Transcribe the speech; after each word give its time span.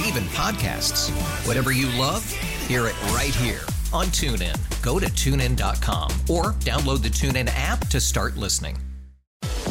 Yes, 0.00 0.08
oh. 0.08 0.08
and 0.08 0.16
even 0.16 0.28
podcasts. 0.30 1.46
Whatever 1.46 1.72
you 1.72 1.86
love, 1.98 2.28
hear 2.66 2.86
it 2.86 3.00
right 3.12 3.34
here 3.34 3.60
on 3.92 4.06
TuneIn. 4.06 4.56
Go 4.82 4.98
to 4.98 5.06
tunein.com 5.06 6.10
or 6.28 6.52
download 6.60 7.02
the 7.02 7.08
TuneIn 7.08 7.50
app 7.54 7.86
to 7.88 8.00
start 8.00 8.36
listening. 8.36 8.78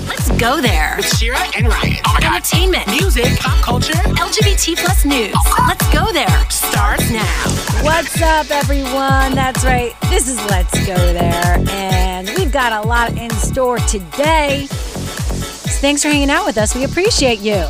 Let's 0.07 0.29
go 0.39 0.61
there. 0.61 0.95
With 0.97 1.17
Shira 1.17 1.39
and 1.55 1.67
Ryan. 1.67 1.97
Oh 2.05 2.13
my 2.13 2.19
God. 2.19 2.33
Entertainment, 2.33 2.87
Music, 2.87 3.39
pop 3.39 3.63
culture. 3.63 3.93
LGBT 3.93 4.77
plus 4.77 5.05
news. 5.05 5.31
Oh, 5.35 5.65
Let's 5.67 5.93
go 5.93 6.11
there. 6.11 6.49
Starts 6.49 7.11
now. 7.11 7.83
What's 7.83 8.21
up, 8.21 8.49
everyone? 8.51 9.35
That's 9.35 9.63
right. 9.63 9.93
This 10.09 10.27
is 10.27 10.37
Let's 10.49 10.73
Go 10.85 10.95
There, 10.95 11.63
and 11.69 12.29
we've 12.37 12.51
got 12.51 12.83
a 12.83 12.87
lot 12.87 13.17
in 13.17 13.29
store 13.31 13.77
today. 13.79 14.65
So 14.67 15.81
thanks 15.81 16.01
for 16.01 16.09
hanging 16.09 16.29
out 16.29 16.45
with 16.45 16.57
us. 16.57 16.75
We 16.75 16.83
appreciate 16.83 17.39
you. 17.39 17.67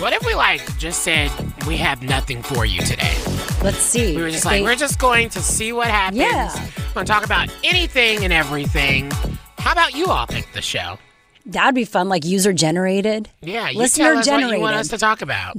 What 0.00 0.12
if 0.14 0.24
we 0.24 0.34
like 0.34 0.78
just 0.78 1.02
said 1.02 1.30
we 1.66 1.76
have 1.76 2.02
nothing 2.02 2.42
for 2.42 2.64
you 2.64 2.80
today? 2.80 3.14
Let's 3.62 3.78
see. 3.78 4.16
We 4.16 4.22
were 4.22 4.30
just 4.30 4.40
If 4.40 4.44
like, 4.46 4.54
they- 4.60 4.62
we're 4.62 4.74
just 4.76 4.98
going 4.98 5.28
to 5.30 5.40
see 5.40 5.72
what 5.72 5.88
happens. 5.88 6.20
Yeah. 6.20 6.54
We're 6.88 6.94
going 6.94 7.06
to 7.06 7.12
talk 7.12 7.24
about 7.24 7.48
anything 7.62 8.24
and 8.24 8.32
everything. 8.32 9.10
How 9.58 9.72
about 9.72 9.94
you 9.94 10.06
all 10.06 10.26
pick 10.26 10.50
the 10.52 10.62
show? 10.62 10.98
that'd 11.46 11.74
be 11.74 11.84
fun, 11.86 12.08
like 12.08 12.24
user 12.24 12.52
generated. 12.52 13.28
Yeah, 13.40 13.70
Listener 13.74 14.10
tell 14.10 14.18
us 14.18 14.28
what 14.28 14.50
you 14.56 14.60
want 14.60 14.76
us 14.76 14.88
to 14.88 14.98
talk 14.98 15.20
about 15.22 15.56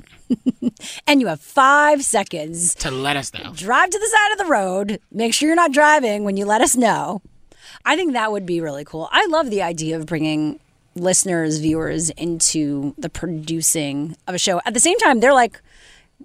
And 1.07 1.19
you 1.19 1.27
have 1.27 1.41
five 1.41 2.03
seconds. 2.03 2.75
to 2.75 2.91
let 2.91 3.17
us 3.17 3.33
know. 3.33 3.51
Drive 3.55 3.89
to 3.89 3.99
the 3.99 4.07
side 4.07 4.31
of 4.33 4.37
the 4.37 4.45
road. 4.51 4.99
Make 5.11 5.33
sure 5.33 5.47
you're 5.47 5.55
not 5.55 5.73
driving 5.73 6.23
when 6.23 6.37
you 6.37 6.45
let 6.45 6.61
us 6.61 6.77
know. 6.77 7.21
I 7.83 7.95
think 7.95 8.13
that 8.13 8.31
would 8.31 8.45
be 8.45 8.61
really 8.61 8.85
cool. 8.85 9.09
I 9.11 9.25
love 9.27 9.49
the 9.49 9.63
idea 9.63 9.97
of 9.97 10.05
bringing 10.05 10.59
listeners, 10.95 11.59
viewers 11.59 12.09
into 12.11 12.93
the 12.97 13.09
producing 13.09 14.15
of 14.27 14.35
a 14.35 14.37
show. 14.37 14.61
At 14.65 14.73
the 14.73 14.79
same 14.79 14.97
time, 14.99 15.19
they're 15.19 15.33
like, 15.33 15.61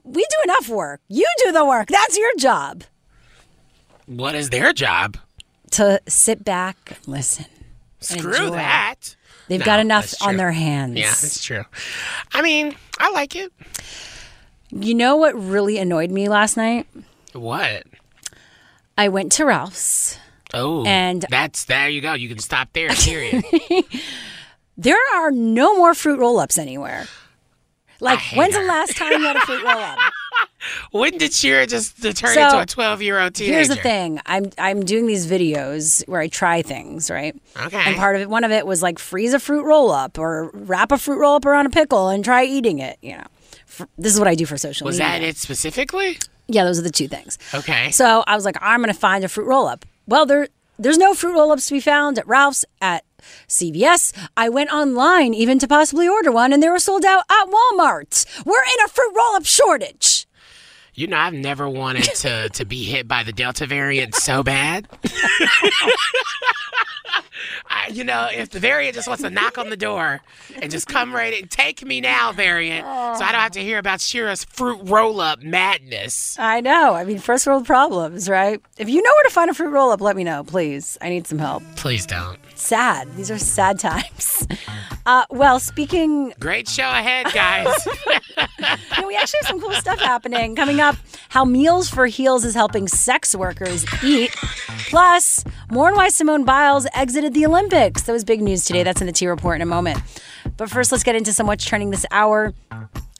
we 0.05 0.22
do 0.22 0.36
enough 0.45 0.69
work. 0.69 1.00
You 1.09 1.27
do 1.45 1.53
the 1.53 1.64
work. 1.64 1.89
That's 1.89 2.17
your 2.19 2.34
job. 2.36 2.84
What 4.06 4.34
is 4.34 4.50
their 4.50 4.72
job? 4.72 5.17
To 5.72 6.00
sit 6.06 6.44
back, 6.44 6.98
listen. 7.06 7.47
Screw 8.00 8.50
that. 8.50 9.17
They've 9.48 9.61
No, 9.61 9.64
got 9.67 9.81
enough 9.81 10.14
on 10.22 10.37
their 10.37 10.53
hands. 10.53 10.98
Yeah, 10.98 11.09
that's 11.09 11.42
true. 11.42 11.64
I 12.33 12.42
mean, 12.42 12.77
I 12.98 13.10
like 13.10 13.34
it. 13.37 13.53
You 14.71 14.94
know 14.94 15.16
what 15.16 15.34
really 15.34 15.78
annoyed 15.78 16.10
me 16.10 16.28
last 16.28 16.56
night? 16.56 16.87
What? 17.32 17.84
I 18.99 19.09
went 19.09 19.32
to 19.32 19.44
Ralph's. 19.44 20.19
Oh, 20.55 20.84
And- 20.87 21.25
that's 21.28 21.65
there 21.65 21.88
you 21.88 22.00
go. 22.00 22.15
You 22.15 22.28
can 22.28 22.38
stop 22.38 22.69
there. 22.72 22.88
Period. 22.94 23.44
There 24.76 24.98
are 25.14 25.31
no 25.31 25.76
more 25.76 25.94
fruit 25.94 26.19
roll 26.19 26.38
ups 26.38 26.59
anywhere. 26.59 27.06
Like, 27.98 28.19
when's 28.34 28.54
the 28.54 28.60
last 28.62 28.97
time 28.97 29.12
you 29.12 29.26
had 29.26 29.37
a 29.37 29.41
fruit 29.41 29.62
roll 29.62 29.78
up? 29.78 29.98
when 30.91 31.16
did 31.16 31.32
Shira 31.32 31.66
just 31.66 32.03
turn 32.03 32.34
So, 32.34 32.44
into 32.44 32.60
a 32.60 32.66
twelve-year-old 32.66 33.34
teenager? 33.34 33.54
Here's 33.54 33.69
the 33.69 33.76
thing. 33.76 34.20
I'm 34.26 34.50
I'm 34.59 34.84
doing 34.84 35.06
these 35.06 35.26
videos 35.26 36.06
where 36.06 36.20
I 36.20 36.28
try 36.28 36.60
things, 36.60 37.10
right? 37.10 37.34
Okay. 37.59 37.78
And 37.78 37.97
part 37.97 38.16
of 38.16 38.22
it, 38.22 38.28
one 38.28 38.44
of 38.44 38.50
it 38.50 38.66
was 38.66 38.82
like 38.82 38.98
freeze 38.98 39.32
a 39.32 39.38
fruit 39.38 39.64
roll 39.64 39.91
up 39.91 40.19
or 40.19 40.50
wrap 40.53 40.93
a 40.93 40.98
fruit 40.98 41.19
roll 41.19 41.37
up 41.37 41.47
around 41.47 41.64
a 41.66 41.70
pickle 41.70 42.10
and 42.10 42.22
try 42.22 42.44
eating 42.44 42.81
it. 42.81 42.98
You 43.00 43.12
know, 43.16 43.25
F- 43.66 43.88
this 43.97 44.12
is 44.12 44.19
what 44.19 44.28
I 44.28 44.34
do 44.34 44.44
for 44.44 44.58
social 44.58 44.84
Was 44.84 44.98
media. 44.98 45.12
Was 45.14 45.20
that 45.22 45.26
it 45.26 45.37
specifically? 45.38 46.19
Yeah, 46.48 46.64
those 46.64 46.78
are 46.78 46.82
the 46.82 46.91
two 46.91 47.08
things. 47.08 47.38
Okay. 47.54 47.91
So 47.93 48.22
I 48.26 48.34
was 48.34 48.44
like, 48.44 48.56
I'm 48.60 48.81
going 48.82 48.93
to 48.93 48.98
find 49.00 49.25
a 49.25 49.28
fruit 49.28 49.47
roll 49.47 49.66
up. 49.66 49.87
Well, 50.06 50.26
there 50.26 50.48
there's 50.78 50.98
no 50.98 51.14
fruit 51.14 51.32
roll 51.32 51.50
ups 51.50 51.66
to 51.69 51.72
be 51.75 51.81
found 51.81 52.19
at 52.19 52.26
Ralph's 52.28 52.66
at 52.82 53.04
CVS. 53.48 54.12
I 54.37 54.48
went 54.48 54.70
online 54.72 55.34
even 55.34 55.59
to 55.59 55.69
possibly 55.69 56.09
order 56.09 56.32
one, 56.32 56.53
and 56.53 56.62
they 56.62 56.69
were 56.69 56.78
sold 56.78 57.04
out 57.04 57.25
at 57.31 57.47
Walmart. 57.47 58.44
We're 58.44 58.62
in 58.62 58.84
a 58.84 58.88
fruit 58.88 59.12
roll 59.16 59.37
up 59.37 59.44
shortage. 59.47 60.26
You 60.94 61.06
know, 61.06 61.19
I've 61.19 61.34
never 61.34 61.69
wanted 61.69 62.04
to 62.04 62.48
to 62.53 62.64
be 62.64 62.84
hit 62.84 63.06
by 63.06 63.22
the 63.22 63.32
Delta 63.32 63.66
variant 63.66 64.14
so 64.14 64.42
bad. 64.42 64.88
I, 67.69 67.88
you 67.92 68.03
know, 68.04 68.28
if 68.32 68.50
the 68.50 68.59
variant 68.60 68.94
just 68.94 69.06
wants 69.06 69.22
to 69.22 69.31
knock 69.31 69.58
on 69.58 69.69
the 69.70 69.76
door 69.76 70.20
and 70.60 70.70
just 70.70 70.87
come 70.88 71.14
right 71.14 71.34
in, 71.34 71.48
take 71.48 71.84
me 71.84 72.00
now, 72.00 72.32
variant, 72.32 72.84
so 72.84 73.25
I 73.25 73.32
don't 73.32 73.41
have 73.41 73.53
to 73.53 73.62
hear 73.62 73.78
about 73.78 74.00
Shira's 74.00 74.44
fruit 74.44 74.81
roll 74.84 75.20
up 75.20 75.43
madness. 75.43 76.37
I 76.38 76.60
know. 76.60 76.94
I 76.94 77.04
mean, 77.04 77.19
first 77.19 77.47
world 77.47 77.66
problems, 77.66 78.28
right? 78.28 78.60
If 78.78 78.88
you 78.88 79.03
know 79.03 79.10
where 79.10 79.25
to 79.25 79.31
find 79.31 79.50
a 79.50 79.54
fruit 79.54 79.70
roll 79.70 79.91
up, 79.91 80.00
let 80.00 80.16
me 80.16 80.25
know, 80.25 80.44
please. 80.44 80.97
I 81.00 81.08
need 81.10 81.26
some 81.26 81.38
help. 81.38 81.62
Please 81.76 82.06
don't. 82.06 82.38
Sad. 82.56 83.15
These 83.17 83.31
are 83.31 83.39
sad 83.39 83.78
times. 83.78 84.47
Uh, 85.05 85.25
well, 85.31 85.61
speaking, 85.61 86.33
Great 86.41 86.69
show 86.69 86.89
ahead, 86.91 87.27
guys. 87.33 87.87
you 87.87 89.03
know, 89.03 89.06
we 89.06 89.15
actually 89.15 89.39
have 89.43 89.47
some 89.47 89.61
cool 89.61 89.72
stuff 89.72 90.00
happening 90.00 90.56
coming 90.56 90.81
up. 90.81 90.97
How 91.28 91.44
Meals 91.44 91.89
for 91.89 92.06
Heels 92.06 92.44
is 92.44 92.55
helping 92.55 92.89
sex 92.89 93.34
workers 93.34 93.84
eat. 94.03 94.34
Plus, 94.89 95.44
more 95.71 95.89
on 95.89 95.94
why 95.94 96.09
Simone 96.09 96.44
Biles 96.44 96.87
exited 96.94 97.34
the 97.34 97.47
Olympics. 97.47 98.03
That 98.03 98.12
was 98.12 98.25
big 98.25 98.41
news 98.43 98.65
today. 98.65 98.83
That's 98.83 99.00
in 99.00 99.06
the 99.06 99.12
T 99.12 99.27
report 99.28 99.56
in 99.56 99.62
a 99.62 99.67
moment. 99.67 100.00
But 100.56 100.71
first, 100.71 100.91
let's 100.91 101.05
get 101.05 101.15
into 101.15 101.33
some 101.33 101.47
what's 101.47 101.65
trending 101.65 101.91
this 101.91 102.06
hour. 102.11 102.53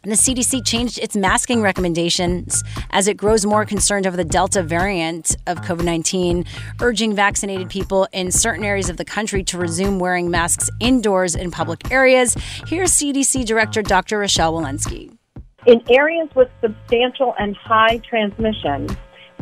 And 0.07 0.13
the 0.13 0.23
CDC 0.23 0.65
changed 0.65 1.01
its 1.01 1.17
masking 1.17 1.63
recommendations 1.63 2.63
as 2.91 3.09
it 3.09 3.17
grows 3.17 3.45
more 3.45 3.65
concerned 3.65 4.07
over 4.07 4.17
the 4.17 4.23
Delta 4.23 4.63
variant 4.63 5.35
of 5.49 5.63
COVID 5.63 5.83
19, 5.83 6.45
urging 6.81 7.13
vaccinated 7.13 7.69
people 7.69 8.07
in 8.13 8.31
certain 8.31 8.65
areas 8.65 8.89
of 8.89 8.99
the 8.99 9.05
country 9.05 9.43
to 9.43 9.59
resume 9.59 9.99
wearing 9.99 10.31
masks 10.31 10.71
indoors 10.79 11.35
in 11.35 11.51
public 11.51 11.91
areas. 11.91 12.37
Here's 12.69 12.93
CDC 12.93 13.47
Director 13.47 13.83
Dr. 13.83 14.21
Rochelle 14.21 14.53
Walensky. 14.53 15.13
In 15.67 15.83
areas 15.91 16.29
with 16.37 16.51
substantial 16.61 17.35
and 17.41 17.57
high 17.57 17.99
transmission, 18.09 18.87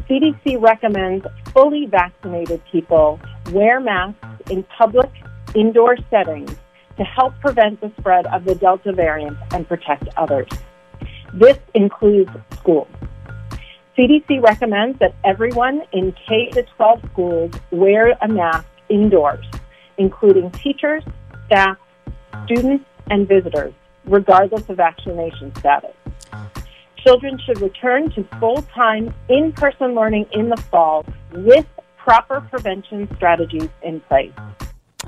CDC 0.08 0.62
recommends 0.62 1.26
fully 1.52 1.84
vaccinated 1.84 2.62
people 2.72 3.20
wear 3.52 3.81
masks 3.81 4.26
in 4.48 4.62
public 4.78 5.10
indoor 5.54 5.98
settings 6.08 6.56
to 6.97 7.05
help 7.05 7.34
prevent 7.41 7.81
the 7.81 7.93
spread 7.99 8.27
of 8.27 8.44
the 8.44 8.55
Delta 8.55 8.93
variant 8.93 9.37
and 9.53 9.66
protect 9.69 10.09
others. 10.16 10.49
This 11.32 11.59
includes 11.75 12.31
schools. 12.59 12.88
CDC 13.97 14.43
recommends 14.43 14.99
that 14.99 15.15
everyone 15.25 15.82
in 15.93 16.12
K 16.28 16.50
12 16.77 17.00
schools 17.12 17.53
wear 17.71 18.16
a 18.22 18.28
mask 18.28 18.67
indoors, 18.88 19.44
including 19.99 20.50
teachers, 20.50 21.05
staff, 21.46 21.76
students, 22.44 22.85
and 23.11 23.29
visitors, 23.29 23.73
regardless 24.05 24.69
of 24.69 24.76
vaccination 24.76 25.55
status. 25.56 25.94
Children 26.96 27.38
should 27.44 27.61
return 27.61 28.11
to 28.12 28.25
full 28.41 28.62
time 28.75 29.14
in 29.29 29.52
person 29.52 29.94
learning 29.94 30.26
in 30.32 30.49
the 30.49 30.56
fall 30.56 31.05
with 31.32 31.67
proper 31.99 32.41
prevention 32.41 33.08
strategies 33.17 33.69
in 33.82 34.00
place. 34.00 34.32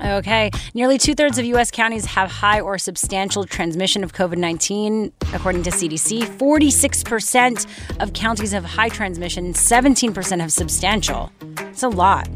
Okay. 0.01 0.51
Nearly 0.73 0.97
two 0.97 1.15
thirds 1.15 1.37
of 1.37 1.45
U.S. 1.45 1.71
counties 1.71 2.05
have 2.05 2.31
high 2.31 2.59
or 2.59 2.77
substantial 2.77 3.45
transmission 3.45 4.03
of 4.03 4.13
COVID 4.13 4.37
19, 4.37 5.11
according 5.33 5.63
to 5.63 5.71
CDC. 5.71 6.23
46% 6.23 8.01
of 8.01 8.13
counties 8.13 8.51
have 8.51 8.65
high 8.65 8.89
transmission, 8.89 9.53
17% 9.53 10.39
have 10.39 10.51
substantial. 10.51 11.31
It's 11.59 11.83
a 11.83 11.89
lot. 11.89 12.29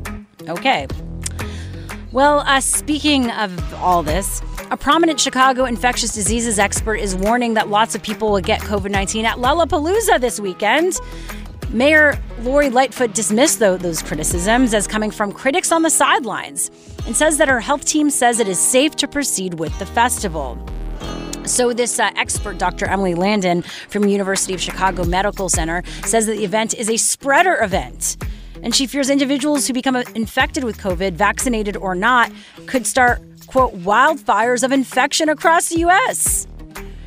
Okay. 0.47 0.87
Well, 2.11 2.39
uh, 2.39 2.59
speaking 2.59 3.31
of 3.31 3.73
all 3.75 4.03
this, 4.03 4.41
a 4.69 4.77
prominent 4.77 5.19
Chicago 5.19 5.65
infectious 5.65 6.13
diseases 6.13 6.59
expert 6.59 6.95
is 6.95 7.15
warning 7.15 7.53
that 7.53 7.69
lots 7.69 7.95
of 7.95 8.01
people 8.01 8.31
will 8.31 8.41
get 8.41 8.61
COVID 8.61 8.91
19 8.91 9.25
at 9.25 9.37
Lollapalooza 9.37 10.19
this 10.19 10.39
weekend. 10.39 10.99
Mayor 11.73 12.19
Lori 12.41 12.69
Lightfoot 12.69 13.13
dismissed 13.13 13.59
those 13.59 14.01
criticisms 14.01 14.73
as 14.73 14.87
coming 14.87 15.09
from 15.09 15.31
critics 15.31 15.71
on 15.71 15.83
the 15.83 15.89
sidelines 15.89 16.69
and 17.05 17.15
says 17.15 17.37
that 17.37 17.47
her 17.47 17.61
health 17.61 17.85
team 17.85 18.09
says 18.09 18.41
it 18.41 18.47
is 18.49 18.59
safe 18.59 18.95
to 18.97 19.07
proceed 19.07 19.53
with 19.53 19.77
the 19.79 19.85
festival. 19.85 20.59
So, 21.45 21.71
this 21.71 21.97
uh, 21.97 22.11
expert, 22.17 22.57
Dr. 22.57 22.87
Emily 22.87 23.15
Landon 23.15 23.61
from 23.87 24.05
University 24.05 24.53
of 24.53 24.61
Chicago 24.61 25.05
Medical 25.05 25.47
Center, 25.47 25.81
says 26.05 26.25
that 26.25 26.33
the 26.33 26.43
event 26.43 26.73
is 26.73 26.89
a 26.89 26.97
spreader 26.97 27.55
event. 27.61 28.17
And 28.63 28.75
she 28.75 28.85
fears 28.85 29.09
individuals 29.09 29.65
who 29.65 29.73
become 29.73 29.95
infected 29.95 30.65
with 30.65 30.77
COVID, 30.77 31.13
vaccinated 31.13 31.77
or 31.77 31.95
not, 31.95 32.31
could 32.67 32.85
start, 32.85 33.21
quote, 33.47 33.73
wildfires 33.75 34.63
of 34.63 34.71
infection 34.71 35.29
across 35.29 35.69
the 35.69 35.79
U.S. 35.79 36.47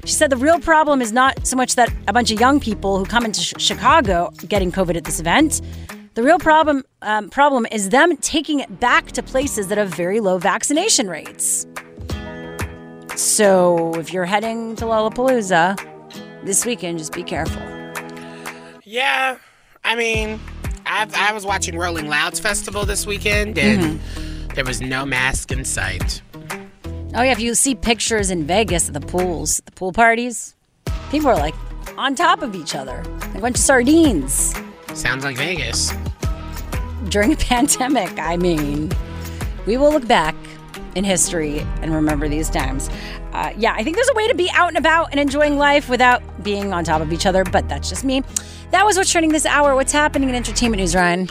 She 0.04 0.12
said 0.12 0.28
the 0.28 0.36
real 0.36 0.60
problem 0.60 1.00
is 1.00 1.12
not 1.12 1.46
so 1.46 1.56
much 1.56 1.76
that 1.76 1.90
a 2.08 2.12
bunch 2.12 2.30
of 2.30 2.38
young 2.38 2.60
people 2.60 2.98
who 2.98 3.06
come 3.06 3.24
into 3.24 3.40
sh- 3.40 3.54
Chicago 3.56 4.30
getting 4.48 4.70
COVID 4.70 4.96
at 4.96 5.04
this 5.04 5.18
event. 5.18 5.62
The 6.12 6.22
real 6.22 6.38
problem 6.38 6.84
um, 7.00 7.30
problem 7.30 7.66
is 7.72 7.88
them 7.88 8.16
taking 8.18 8.60
it 8.60 8.80
back 8.80 9.12
to 9.12 9.22
places 9.22 9.68
that 9.68 9.78
have 9.78 9.88
very 9.88 10.20
low 10.20 10.36
vaccination 10.36 11.08
rates. 11.08 11.66
So 13.16 13.94
if 13.94 14.12
you're 14.12 14.26
heading 14.26 14.76
to 14.76 14.84
Lollapalooza 14.84 15.78
this 16.44 16.66
weekend, 16.66 16.98
just 16.98 17.12
be 17.14 17.22
careful. 17.22 17.62
Yeah, 18.84 19.38
I 19.84 19.94
mean, 19.94 20.38
i 20.84 21.08
I 21.14 21.32
was 21.32 21.46
watching 21.46 21.78
Rolling 21.78 22.08
Louds 22.08 22.38
Festival 22.38 22.84
this 22.84 23.06
weekend, 23.06 23.56
and 23.58 23.98
there 24.54 24.64
was 24.64 24.82
no 24.82 25.06
mask 25.06 25.50
in 25.50 25.64
sight. 25.64 26.20
Oh 27.16 27.22
yeah, 27.22 27.30
if 27.30 27.38
you 27.38 27.54
see 27.54 27.76
pictures 27.76 28.32
in 28.32 28.44
Vegas 28.44 28.88
of 28.88 28.94
the 28.94 29.00
pools, 29.00 29.62
the 29.66 29.70
pool 29.70 29.92
parties, 29.92 30.56
people 31.12 31.28
are 31.28 31.36
like 31.36 31.54
on 31.96 32.16
top 32.16 32.42
of 32.42 32.56
each 32.56 32.74
other, 32.74 33.04
like 33.20 33.36
a 33.36 33.40
bunch 33.40 33.56
of 33.56 33.62
sardines. 33.62 34.52
Sounds 34.94 35.22
like 35.24 35.36
Vegas. 35.36 35.92
During 37.10 37.32
a 37.32 37.36
pandemic, 37.50 38.18
I 38.18 38.36
mean, 38.36 38.90
we 39.64 39.76
will 39.76 39.92
look 39.92 40.08
back 40.08 40.34
in 40.96 41.04
history 41.04 41.60
and 41.82 41.94
remember 41.94 42.28
these 42.28 42.50
times. 42.50 42.90
Uh, 43.32 43.52
yeah, 43.56 43.74
I 43.76 43.84
think 43.84 43.94
there's 43.94 44.10
a 44.10 44.14
way 44.14 44.26
to 44.26 44.34
be 44.34 44.50
out 44.50 44.70
and 44.70 44.76
about 44.76 45.10
and 45.12 45.20
enjoying 45.20 45.56
life 45.56 45.88
without 45.88 46.20
being 46.42 46.72
on 46.72 46.82
top 46.82 47.00
of 47.00 47.12
each 47.12 47.26
other, 47.26 47.44
but 47.44 47.68
that's 47.68 47.88
just 47.88 48.02
me. 48.02 48.24
That 48.72 48.84
was 48.84 48.96
what's 48.96 49.12
trending 49.12 49.30
this 49.30 49.46
hour. 49.46 49.76
What's 49.76 49.92
happening 49.92 50.30
in 50.30 50.34
entertainment 50.34 50.80
news, 50.80 50.96
Ryan? 50.96 51.28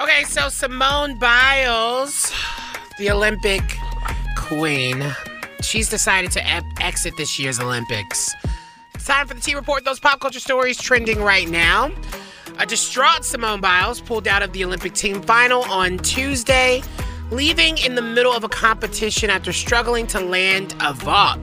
Okay, 0.00 0.24
so 0.24 0.48
Simone 0.48 1.16
Biles, 1.20 2.32
the 2.98 3.08
Olympic 3.12 3.62
queen, 4.58 5.02
she's 5.62 5.88
decided 5.88 6.30
to 6.30 6.46
ep- 6.46 6.64
exit 6.80 7.16
this 7.16 7.38
year's 7.38 7.58
Olympics. 7.58 8.34
It's 8.94 9.06
time 9.06 9.26
for 9.26 9.34
the 9.34 9.40
T 9.40 9.54
Report, 9.54 9.84
those 9.84 9.98
pop 9.98 10.20
culture 10.20 10.40
stories 10.40 10.76
trending 10.76 11.22
right 11.22 11.48
now. 11.48 11.90
A 12.58 12.66
distraught 12.66 13.24
Simone 13.24 13.62
Biles 13.62 14.00
pulled 14.00 14.28
out 14.28 14.42
of 14.42 14.52
the 14.52 14.62
Olympic 14.64 14.92
team 14.92 15.22
final 15.22 15.62
on 15.64 15.96
Tuesday, 15.98 16.82
leaving 17.30 17.78
in 17.78 17.94
the 17.94 18.02
middle 18.02 18.32
of 18.32 18.44
a 18.44 18.48
competition 18.48 19.30
after 19.30 19.54
struggling 19.54 20.06
to 20.08 20.20
land 20.20 20.74
a 20.80 20.92
vault. 20.92 21.40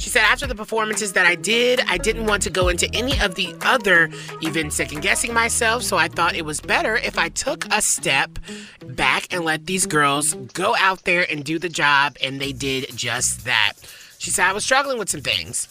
She 0.00 0.08
said, 0.08 0.22
after 0.22 0.46
the 0.46 0.54
performances 0.54 1.12
that 1.12 1.26
I 1.26 1.34
did, 1.34 1.82
I 1.86 1.98
didn't 1.98 2.24
want 2.24 2.42
to 2.44 2.50
go 2.50 2.68
into 2.68 2.88
any 2.94 3.20
of 3.20 3.34
the 3.34 3.54
other 3.60 4.08
events 4.40 4.76
second 4.76 5.02
guessing 5.02 5.34
myself, 5.34 5.82
so 5.82 5.98
I 5.98 6.08
thought 6.08 6.34
it 6.34 6.46
was 6.46 6.58
better 6.58 6.96
if 6.96 7.18
I 7.18 7.28
took 7.28 7.66
a 7.70 7.82
step 7.82 8.38
back 8.82 9.26
and 9.30 9.44
let 9.44 9.66
these 9.66 9.84
girls 9.84 10.32
go 10.54 10.74
out 10.78 11.04
there 11.04 11.30
and 11.30 11.44
do 11.44 11.58
the 11.58 11.68
job, 11.68 12.16
and 12.22 12.40
they 12.40 12.52
did 12.52 12.96
just 12.96 13.44
that. 13.44 13.74
She 14.16 14.30
said, 14.30 14.46
I 14.46 14.54
was 14.54 14.64
struggling 14.64 14.98
with 14.98 15.10
some 15.10 15.20
things. 15.20 15.68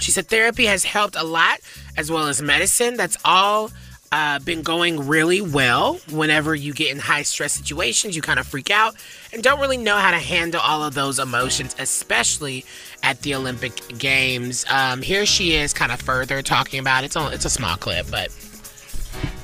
She 0.00 0.12
said, 0.12 0.28
therapy 0.28 0.64
has 0.64 0.84
helped 0.84 1.14
a 1.14 1.22
lot, 1.22 1.60
as 1.98 2.10
well 2.10 2.28
as 2.28 2.40
medicine. 2.40 2.96
That's 2.96 3.18
all 3.22 3.70
uh, 4.12 4.38
been 4.40 4.62
going 4.62 5.08
really 5.08 5.40
well. 5.40 5.98
Whenever 6.10 6.54
you 6.54 6.72
get 6.72 6.90
in 6.90 6.98
high 6.98 7.22
stress 7.22 7.52
situations, 7.52 8.14
you 8.14 8.22
kind 8.22 8.38
of 8.38 8.46
freak 8.46 8.70
out 8.70 8.94
and 9.32 9.42
don't 9.42 9.60
really 9.60 9.78
know 9.78 9.96
how 9.96 10.10
to 10.10 10.18
handle 10.18 10.60
all 10.60 10.84
of 10.84 10.94
those 10.94 11.18
emotions, 11.18 11.74
especially 11.78 12.64
at 13.02 13.20
the 13.22 13.34
Olympic 13.34 13.72
Games. 13.98 14.64
Um, 14.70 15.02
here 15.02 15.26
she 15.26 15.54
is, 15.54 15.72
kind 15.72 15.92
of 15.92 16.00
further 16.00 16.42
talking 16.42 16.80
about 16.80 17.04
it. 17.04 17.06
It's, 17.06 17.16
only, 17.16 17.34
it's 17.34 17.44
a 17.44 17.50
small 17.50 17.76
clip, 17.76 18.10
but 18.10 18.30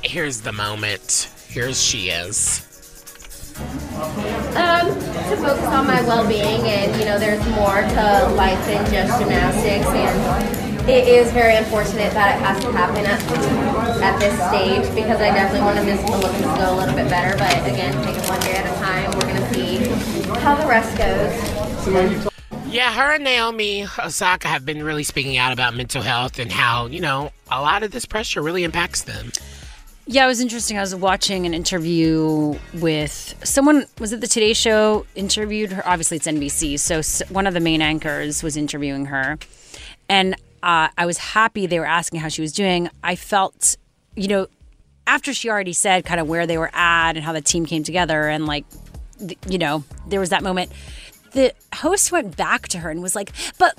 here's 0.03 0.41
the 0.41 0.53
moment. 0.53 1.29
Here's 1.49 1.83
she 1.83 2.11
is. 2.11 2.65
Um, 4.55 4.87
to 4.95 5.37
focus 5.37 5.67
on 5.67 5.87
my 5.87 6.01
well-being, 6.03 6.63
and 6.63 6.97
you 6.97 7.05
know, 7.05 7.19
there's 7.19 7.45
more 7.51 7.83
to 7.83 8.35
life 8.35 8.65
than 8.67 8.85
just 8.93 9.19
gymnastics, 9.19 9.87
and 9.89 10.89
it 10.89 11.09
is 11.09 11.33
very 11.33 11.57
unfortunate 11.57 12.13
that 12.13 12.37
it 12.37 12.45
has 12.45 12.63
to 12.65 12.73
happen 12.73 13.05
at 13.05 13.21
at 14.01 14.19
this 14.21 14.35
stage 14.49 14.95
because 14.95 15.21
I 15.21 15.31
definitely 15.33 15.63
want 15.63 15.79
to 15.79 15.85
miss 15.85 16.01
the 16.03 16.15
Olympics 16.15 16.39
to 16.39 16.57
go 16.57 16.75
a 16.75 16.77
little 16.77 16.95
bit 16.95 17.09
better. 17.11 17.37
But 17.37 17.57
again, 17.67 17.93
taking 18.05 18.23
one 18.29 18.41
day 18.41 18.55
at 18.55 18.65
a 18.65 18.79
time, 18.79 19.11
we're 19.13 19.27
gonna 19.27 19.53
see 19.53 19.79
how 20.41 20.55
the 20.55 20.67
rest 20.67 20.97
goes. 20.97 22.28
Yeah, 22.71 22.93
her 22.93 23.15
and 23.15 23.25
Naomi 23.25 23.87
Osaka 23.99 24.47
have 24.47 24.67
been 24.67 24.83
really 24.83 25.03
speaking 25.03 25.39
out 25.39 25.55
about 25.55 25.75
mental 25.75 26.03
health 26.03 26.39
and 26.39 26.53
how, 26.53 26.87
you 26.87 27.01
know, 27.01 27.33
a 27.51 27.63
lot 27.63 27.83
of 27.83 27.93
this 27.93 28.05
pressure 28.05 28.43
really 28.43 28.63
impacts 28.63 29.03
them. 29.03 29.33
Yeah, 30.07 30.25
it 30.25 30.29
was 30.29 30.41
interesting. 30.41 30.77
I 30.77 30.83
was 30.83 30.95
watching 30.95 31.47
an 31.47 31.55
interview 31.55 32.59
with 32.75 33.35
someone. 33.43 33.87
Was 33.99 34.13
it 34.13 34.21
the 34.21 34.27
Today 34.27 34.53
Show? 34.53 35.07
Interviewed 35.15 35.73
her. 35.73 35.87
Obviously, 35.89 36.19
it's 36.19 36.27
NBC. 36.27 36.79
So 36.79 37.01
one 37.33 37.47
of 37.47 37.55
the 37.55 37.61
main 37.61 37.81
anchors 37.81 38.43
was 38.43 38.57
interviewing 38.57 39.07
her, 39.07 39.39
and 40.11 40.35
uh, 40.63 40.89
I 40.97 41.07
was 41.07 41.19
happy 41.19 41.67
they 41.67 41.79
were 41.79 41.87
asking 41.87 42.21
how 42.21 42.29
she 42.29 42.43
was 42.43 42.53
doing. 42.53 42.91
I 43.03 43.17
felt, 43.17 43.77
you 44.15 44.29
know, 44.29 44.47
after 45.07 45.33
she 45.33 45.49
already 45.49 45.75
said 45.75 46.05
kind 46.05 46.21
of 46.21 46.29
where 46.29 46.47
they 46.47 46.59
were 46.59 46.71
at 46.75 47.17
and 47.17 47.25
how 47.25 47.33
the 47.33 47.43
team 47.43 47.65
came 47.67 47.83
together, 47.83 48.29
and 48.29 48.47
like, 48.47 48.65
you 49.47 49.59
know, 49.59 49.85
there 50.07 50.21
was 50.21 50.31
that 50.31 50.43
moment. 50.43 50.71
The 51.33 51.53
host 51.75 52.11
went 52.13 52.37
back 52.37 52.69
to 52.69 52.79
her 52.79 52.91
and 52.91 53.03
was 53.03 53.15
like, 53.15 53.33
"But." 53.59 53.77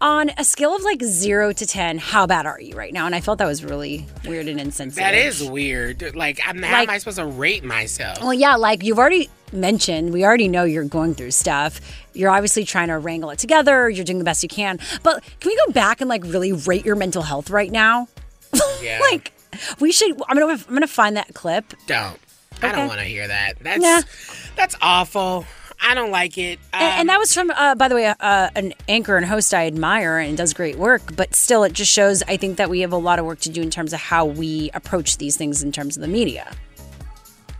On 0.00 0.28
a 0.36 0.44
scale 0.44 0.74
of 0.76 0.82
like 0.82 1.02
zero 1.02 1.50
to 1.52 1.64
10, 1.64 1.96
how 1.96 2.26
bad 2.26 2.44
are 2.44 2.60
you 2.60 2.74
right 2.76 2.92
now? 2.92 3.06
And 3.06 3.14
I 3.14 3.22
felt 3.22 3.38
that 3.38 3.46
was 3.46 3.64
really 3.64 4.04
weird 4.26 4.48
and 4.48 4.60
insensitive. 4.60 5.02
That 5.02 5.14
is 5.14 5.42
weird. 5.42 6.14
Like, 6.14 6.40
I'm, 6.46 6.60
how 6.62 6.72
Like- 6.80 6.88
am 6.88 6.94
I 6.94 6.98
supposed 6.98 7.16
to 7.16 7.24
rate 7.24 7.64
myself? 7.64 8.20
Well, 8.20 8.34
yeah, 8.34 8.56
like 8.56 8.82
you've 8.82 8.98
already 8.98 9.30
mentioned, 9.52 10.12
we 10.12 10.22
already 10.24 10.48
know 10.48 10.64
you're 10.64 10.84
going 10.84 11.14
through 11.14 11.30
stuff. 11.30 11.80
You're 12.12 12.28
obviously 12.28 12.64
trying 12.64 12.88
to 12.88 12.98
wrangle 12.98 13.30
it 13.30 13.38
together. 13.38 13.88
You're 13.88 14.04
doing 14.04 14.18
the 14.18 14.24
best 14.24 14.42
you 14.42 14.48
can. 14.48 14.78
But 15.02 15.22
can 15.40 15.48
we 15.48 15.56
go 15.64 15.72
back 15.72 16.02
and 16.02 16.10
like 16.10 16.24
really 16.24 16.52
rate 16.52 16.84
your 16.84 16.96
mental 16.96 17.22
health 17.22 17.48
right 17.48 17.70
now? 17.70 18.08
Yeah. 18.82 18.98
like 19.00 19.32
we 19.80 19.90
should. 19.90 20.20
I'm 20.28 20.38
gonna. 20.38 20.52
I'm 20.68 20.74
gonna 20.74 20.86
find 20.86 21.16
that 21.16 21.32
clip. 21.32 21.72
don't. 21.86 22.18
I 22.60 22.72
don't 22.72 22.88
want 22.88 23.00
to 23.00 23.06
hear 23.06 23.26
that. 23.26 23.54
That's 23.60 24.50
that's 24.54 24.76
awful. 24.82 25.46
I 25.86 25.94
don't 25.94 26.10
like 26.10 26.38
it. 26.38 26.58
Um, 26.72 26.80
And, 26.80 27.00
and 27.00 27.08
that 27.10 27.18
was 27.18 27.34
from, 27.34 27.50
uh, 27.50 27.74
by 27.74 27.88
the 27.88 27.94
way, 27.94 28.06
uh, 28.06 28.14
an 28.54 28.72
anchor 28.88 29.16
and 29.16 29.26
host 29.26 29.52
I 29.52 29.66
admire 29.66 30.18
and 30.18 30.36
does 30.36 30.54
great 30.54 30.76
work. 30.78 31.14
But 31.14 31.34
still, 31.34 31.62
it 31.64 31.72
just 31.74 31.92
shows. 31.92 32.22
I 32.26 32.36
think 32.36 32.56
that 32.56 32.70
we 32.70 32.80
have 32.80 32.92
a 32.92 32.96
lot 32.96 33.18
of 33.18 33.26
work 33.26 33.40
to 33.40 33.50
do 33.50 33.60
in 33.62 33.70
terms 33.70 33.92
of 33.92 34.00
how 34.00 34.24
we 34.24 34.70
approach 34.74 35.18
these 35.18 35.36
things 35.36 35.62
in 35.62 35.72
terms 35.72 35.96
of 35.96 36.00
the 36.00 36.08
media. 36.08 36.50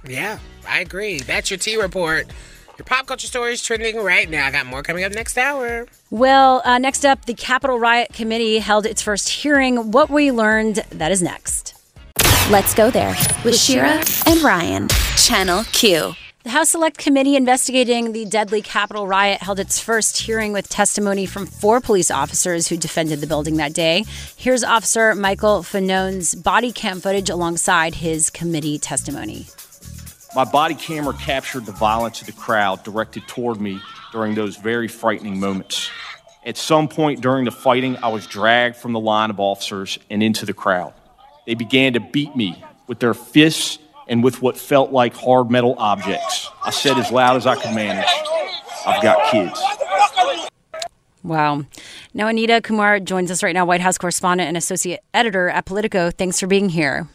yeah, 0.06 0.38
I 0.68 0.80
agree. 0.80 1.20
That's 1.20 1.50
your 1.50 1.58
T 1.58 1.76
report. 1.80 2.26
Your 2.78 2.84
pop 2.86 3.06
culture 3.06 3.26
stories 3.28 3.62
trending 3.62 3.96
right 3.98 4.28
now. 4.28 4.46
I 4.46 4.50
got 4.50 4.66
more 4.66 4.82
coming 4.82 5.04
up 5.04 5.12
next 5.12 5.38
hour. 5.38 5.86
Well, 6.10 6.60
uh, 6.64 6.78
next 6.78 7.04
up, 7.04 7.24
the 7.26 7.34
Capitol 7.34 7.78
Riot 7.78 8.12
Committee 8.12 8.58
held 8.58 8.84
its 8.84 9.00
first 9.00 9.28
hearing. 9.28 9.92
What 9.92 10.10
we 10.10 10.32
learned, 10.32 10.76
that 10.90 11.12
is 11.12 11.22
next. 11.22 11.74
Let's 12.50 12.74
go 12.74 12.90
there 12.90 13.14
with 13.44 13.56
Shira 13.56 14.02
and 14.26 14.42
Ryan. 14.42 14.88
Channel 15.16 15.64
Q. 15.72 16.14
The 16.44 16.50
House 16.50 16.68
Select 16.68 16.98
Committee 16.98 17.36
investigating 17.36 18.12
the 18.12 18.26
deadly 18.26 18.60
Capitol 18.60 19.06
riot 19.06 19.40
held 19.40 19.58
its 19.58 19.80
first 19.80 20.18
hearing 20.18 20.52
with 20.52 20.68
testimony 20.68 21.24
from 21.24 21.46
four 21.46 21.80
police 21.80 22.10
officers 22.10 22.68
who 22.68 22.76
defended 22.76 23.22
the 23.22 23.26
building 23.26 23.56
that 23.56 23.72
day. 23.72 24.04
Here's 24.36 24.62
Officer 24.62 25.14
Michael 25.14 25.62
Fanone's 25.62 26.34
body 26.34 26.70
cam 26.70 27.00
footage 27.00 27.30
alongside 27.30 27.94
his 27.94 28.28
committee 28.28 28.78
testimony. 28.78 29.46
My 30.36 30.44
body 30.44 30.74
camera 30.74 31.14
captured 31.14 31.64
the 31.64 31.72
violence 31.72 32.20
of 32.20 32.26
the 32.26 32.34
crowd 32.34 32.84
directed 32.84 33.26
toward 33.26 33.58
me 33.58 33.80
during 34.12 34.34
those 34.34 34.58
very 34.58 34.86
frightening 34.86 35.40
moments. 35.40 35.88
At 36.44 36.58
some 36.58 36.88
point 36.88 37.22
during 37.22 37.46
the 37.46 37.52
fighting, 37.52 37.96
I 38.02 38.08
was 38.08 38.26
dragged 38.26 38.76
from 38.76 38.92
the 38.92 39.00
line 39.00 39.30
of 39.30 39.40
officers 39.40 39.98
and 40.10 40.22
into 40.22 40.44
the 40.44 40.52
crowd. 40.52 40.92
They 41.46 41.54
began 41.54 41.94
to 41.94 42.00
beat 42.00 42.36
me 42.36 42.62
with 42.86 42.98
their 42.98 43.14
fists 43.14 43.78
and 44.08 44.22
with 44.22 44.42
what 44.42 44.56
felt 44.56 44.92
like 44.92 45.14
hard 45.14 45.50
metal 45.50 45.74
objects. 45.78 46.50
I 46.64 46.70
said 46.70 46.98
as 46.98 47.10
loud 47.10 47.36
as 47.36 47.46
I 47.46 47.54
could 47.56 47.74
manage, 47.74 48.08
I've 48.86 49.02
got 49.02 49.30
kids. 49.30 49.60
Wow. 51.22 51.64
Now, 52.12 52.28
Anita 52.28 52.60
Kumar 52.60 53.00
joins 53.00 53.30
us 53.30 53.42
right 53.42 53.54
now, 53.54 53.64
White 53.64 53.80
House 53.80 53.96
correspondent 53.96 54.46
and 54.46 54.56
associate 54.56 55.00
editor 55.14 55.48
at 55.48 55.64
Politico. 55.64 56.10
Thanks 56.10 56.38
for 56.38 56.46
being 56.46 56.68
here. 56.68 57.08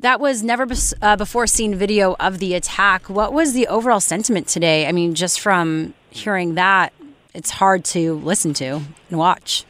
That 0.00 0.20
was 0.20 0.42
never 0.44 0.66
bes- 0.66 0.94
uh, 1.02 1.16
before 1.16 1.46
seen 1.48 1.74
video 1.74 2.14
of 2.20 2.38
the 2.38 2.54
attack. 2.54 3.08
What 3.08 3.32
was 3.32 3.52
the 3.52 3.66
overall 3.66 3.98
sentiment 3.98 4.46
today? 4.46 4.86
I 4.86 4.92
mean, 4.92 5.14
just 5.14 5.40
from 5.40 5.94
hearing 6.10 6.54
that, 6.54 6.92
it's 7.34 7.50
hard 7.50 7.84
to 7.86 8.14
listen 8.14 8.54
to 8.54 8.82
and 9.10 9.18
watch. 9.18 9.64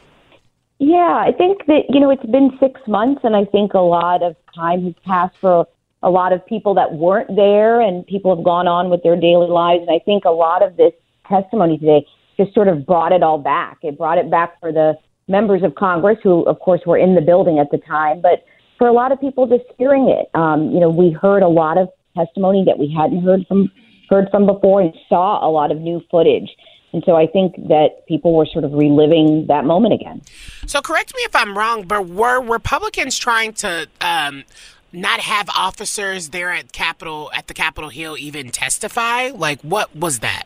Yeah, 0.79 1.21
I 1.25 1.33
think 1.37 1.65
that, 1.67 1.83
you 1.89 1.99
know, 1.99 2.09
it's 2.09 2.25
been 2.25 2.57
six 2.59 2.79
months, 2.87 3.21
and 3.23 3.35
I 3.35 3.45
think 3.45 3.73
a 3.73 3.79
lot 3.79 4.23
of 4.23 4.35
time 4.55 4.85
has 4.85 4.93
passed 5.05 5.35
for 5.39 5.67
a 6.01 6.09
lot 6.09 6.31
of 6.31 6.45
people 6.45 6.73
that 6.75 6.93
weren't 6.93 7.35
there, 7.35 7.81
and 7.81 8.07
people 8.07 8.33
have 8.33 8.45
gone 8.45 8.67
on 8.67 8.89
with 8.89 9.03
their 9.03 9.19
daily 9.19 9.49
lives. 9.49 9.81
And 9.81 9.91
I 9.91 9.99
think 9.99 10.23
a 10.23 10.31
lot 10.31 10.63
of 10.63 10.77
this 10.77 10.93
testimony 11.27 11.77
today 11.77 12.07
just 12.37 12.53
sort 12.53 12.69
of 12.69 12.85
brought 12.85 13.11
it 13.11 13.21
all 13.21 13.37
back. 13.37 13.79
It 13.83 13.97
brought 13.97 14.17
it 14.17 14.31
back 14.31 14.57
for 14.61 14.71
the 14.71 14.97
members 15.27 15.63
of 15.63 15.75
Congress, 15.75 16.17
who, 16.23 16.43
of 16.43 16.59
course, 16.59 16.81
were 16.85 16.97
in 16.97 17.13
the 17.13 17.21
building 17.21 17.59
at 17.59 17.69
the 17.71 17.77
time, 17.77 18.21
but 18.21 18.45
for 18.77 18.87
a 18.87 18.93
lot 18.93 19.11
of 19.11 19.19
people 19.19 19.45
just 19.45 19.65
hearing 19.77 20.07
it. 20.07 20.29
Um, 20.33 20.71
you 20.71 20.79
know, 20.79 20.89
we 20.89 21.11
heard 21.11 21.43
a 21.43 21.49
lot 21.49 21.77
of 21.77 21.89
testimony 22.15 22.63
that 22.65 22.79
we 22.79 22.91
hadn't 22.91 23.21
heard 23.21 23.45
from 23.47 23.69
heard 24.09 24.27
from 24.31 24.47
before 24.47 24.81
and 24.81 24.93
saw 25.07 25.45
a 25.47 25.51
lot 25.51 25.71
of 25.71 25.77
new 25.77 26.01
footage. 26.09 26.49
And 26.91 27.03
so 27.05 27.15
I 27.15 27.27
think 27.27 27.55
that 27.67 28.07
people 28.07 28.33
were 28.33 28.47
sort 28.47 28.63
of 28.63 28.73
reliving 28.73 29.45
that 29.47 29.63
moment 29.63 29.93
again. 29.93 30.21
So 30.65 30.81
correct 30.81 31.13
me 31.15 31.21
if 31.23 31.35
I'm 31.35 31.57
wrong, 31.57 31.83
but 31.83 32.07
were 32.07 32.41
Republicans 32.41 33.17
trying 33.17 33.53
to 33.53 33.87
um, 34.01 34.43
not 34.91 35.19
have 35.19 35.49
officers 35.49 36.29
there 36.29 36.51
at 36.51 36.71
Capitol 36.71 37.31
at 37.35 37.47
the 37.47 37.53
Capitol 37.53 37.89
Hill 37.89 38.17
even 38.17 38.49
testify? 38.49 39.29
Like, 39.29 39.61
what 39.61 39.95
was 39.95 40.19
that 40.19 40.43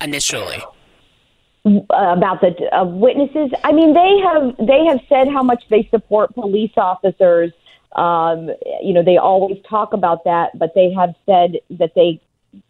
initially? 0.00 0.62
about 1.64 2.40
the 2.40 2.54
uh, 2.74 2.84
witnesses. 2.84 3.50
I 3.64 3.72
mean, 3.72 3.92
they 3.92 4.18
have 4.22 4.56
they 4.66 4.86
have 4.86 5.00
said 5.08 5.28
how 5.28 5.42
much 5.42 5.62
they 5.68 5.86
support 5.90 6.34
police 6.34 6.72
officers. 6.76 7.52
Um, 7.96 8.50
you 8.82 8.92
know, 8.92 9.02
they 9.02 9.16
always 9.16 9.58
talk 9.68 9.92
about 9.92 10.24
that, 10.24 10.58
but 10.58 10.74
they 10.74 10.92
have 10.92 11.14
said 11.26 11.58
that 11.70 11.92
they 11.94 12.20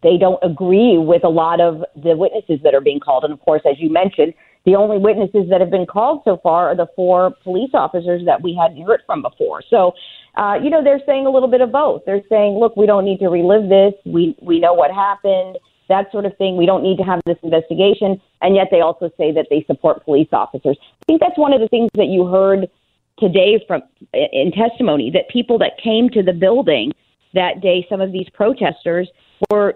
they 0.03 0.17
don't 0.17 0.39
agree 0.43 0.97
with 0.97 1.23
a 1.23 1.29
lot 1.29 1.61
of 1.61 1.83
the 1.95 2.15
witnesses 2.15 2.59
that 2.63 2.73
are 2.73 2.81
being 2.81 2.99
called. 2.99 3.23
And 3.23 3.33
of 3.33 3.39
course, 3.41 3.61
as 3.69 3.79
you 3.79 3.89
mentioned, 3.89 4.33
the 4.65 4.75
only 4.75 4.97
witnesses 4.97 5.49
that 5.49 5.61
have 5.61 5.71
been 5.71 5.85
called 5.85 6.21
so 6.25 6.37
far 6.43 6.69
are 6.69 6.75
the 6.75 6.87
four 6.95 7.33
police 7.43 7.71
officers 7.73 8.23
that 8.25 8.43
we 8.43 8.57
hadn't 8.59 8.85
heard 8.85 9.01
from 9.05 9.21
before. 9.21 9.63
So, 9.69 9.93
uh, 10.35 10.59
you 10.61 10.69
know, 10.69 10.83
they're 10.83 11.01
saying 11.05 11.25
a 11.25 11.29
little 11.29 11.47
bit 11.47 11.61
of 11.61 11.71
both. 11.71 12.03
They're 12.05 12.23
saying, 12.29 12.59
look, 12.59 12.75
we 12.75 12.85
don't 12.85 13.05
need 13.05 13.19
to 13.19 13.29
relive 13.29 13.69
this. 13.69 13.93
We 14.05 14.35
we 14.41 14.59
know 14.59 14.73
what 14.73 14.91
happened 14.91 15.57
that 15.89 16.11
sort 16.11 16.25
of 16.25 16.37
thing. 16.37 16.55
We 16.55 16.65
don't 16.65 16.83
need 16.83 16.97
to 16.97 17.03
have 17.03 17.19
this 17.25 17.37
investigation. 17.43 18.21
And 18.41 18.55
yet 18.55 18.67
they 18.71 18.79
also 18.79 19.11
say 19.17 19.33
that 19.33 19.47
they 19.49 19.65
support 19.67 20.05
police 20.05 20.29
officers. 20.31 20.77
I 20.81 21.05
think 21.05 21.19
that's 21.19 21.37
one 21.37 21.51
of 21.51 21.59
the 21.59 21.67
things 21.67 21.89
that 21.95 22.07
you 22.07 22.25
heard 22.27 22.69
today 23.17 23.61
from 23.67 23.81
in 24.13 24.51
testimony 24.53 25.11
that 25.11 25.27
people 25.29 25.57
that 25.57 25.73
came 25.83 26.09
to 26.11 26.23
the 26.23 26.31
building 26.31 26.93
that 27.33 27.61
day, 27.61 27.85
some 27.89 28.01
of 28.01 28.11
these 28.11 28.27
protesters 28.33 29.09
were 29.49 29.75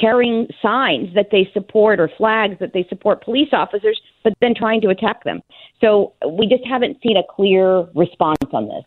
carrying 0.00 0.46
signs 0.60 1.14
that 1.14 1.28
they 1.30 1.48
support 1.52 2.00
or 2.00 2.10
flags 2.18 2.58
that 2.60 2.72
they 2.72 2.84
support 2.88 3.24
police 3.24 3.48
officers, 3.52 4.00
but 4.22 4.34
then 4.40 4.54
trying 4.54 4.80
to 4.82 4.88
attack 4.88 5.24
them. 5.24 5.40
So 5.80 6.12
we 6.28 6.46
just 6.46 6.64
haven't 6.66 6.98
seen 7.02 7.16
a 7.16 7.22
clear 7.28 7.86
response 7.94 8.38
on 8.52 8.68
this. 8.68 8.84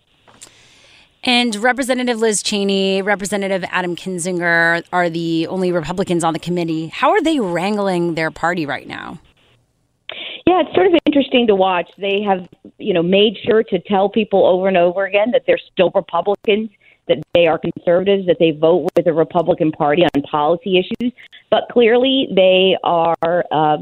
And 1.23 1.55
Representative 1.57 2.19
Liz 2.19 2.41
Cheney, 2.41 3.01
Representative 3.01 3.65
Adam 3.71 3.95
Kinzinger 3.95 4.83
are 4.93 5.09
the 5.09 5.47
only 5.47 5.71
Republicans 5.71 6.23
on 6.23 6.33
the 6.33 6.39
committee. 6.39 6.87
How 6.87 7.11
are 7.11 7.21
they 7.21 7.39
wrangling 7.39 8.15
their 8.15 8.31
party 8.31 8.65
right 8.65 8.87
now? 8.87 9.19
Yeah, 10.47 10.61
it's 10.61 10.73
sort 10.73 10.87
of 10.87 10.93
interesting 11.05 11.45
to 11.47 11.55
watch. 11.55 11.89
They 11.97 12.21
have, 12.21 12.47
you 12.77 12.93
know, 12.93 13.03
made 13.03 13.37
sure 13.45 13.63
to 13.63 13.79
tell 13.79 14.09
people 14.09 14.45
over 14.47 14.67
and 14.67 14.77
over 14.77 15.05
again 15.05 15.31
that 15.31 15.43
they're 15.45 15.59
still 15.71 15.91
Republicans 15.93 16.69
that 17.09 17.17
they 17.33 17.47
are 17.47 17.59
conservatives, 17.59 18.25
that 18.27 18.37
they 18.39 18.51
vote 18.51 18.89
with 18.95 19.05
the 19.05 19.13
Republican 19.13 19.71
Party 19.71 20.03
on 20.03 20.21
policy 20.23 20.79
issues. 20.79 21.11
But 21.49 21.63
clearly, 21.71 22.29
they 22.33 22.77
are 22.83 23.43
uh, 23.51 23.77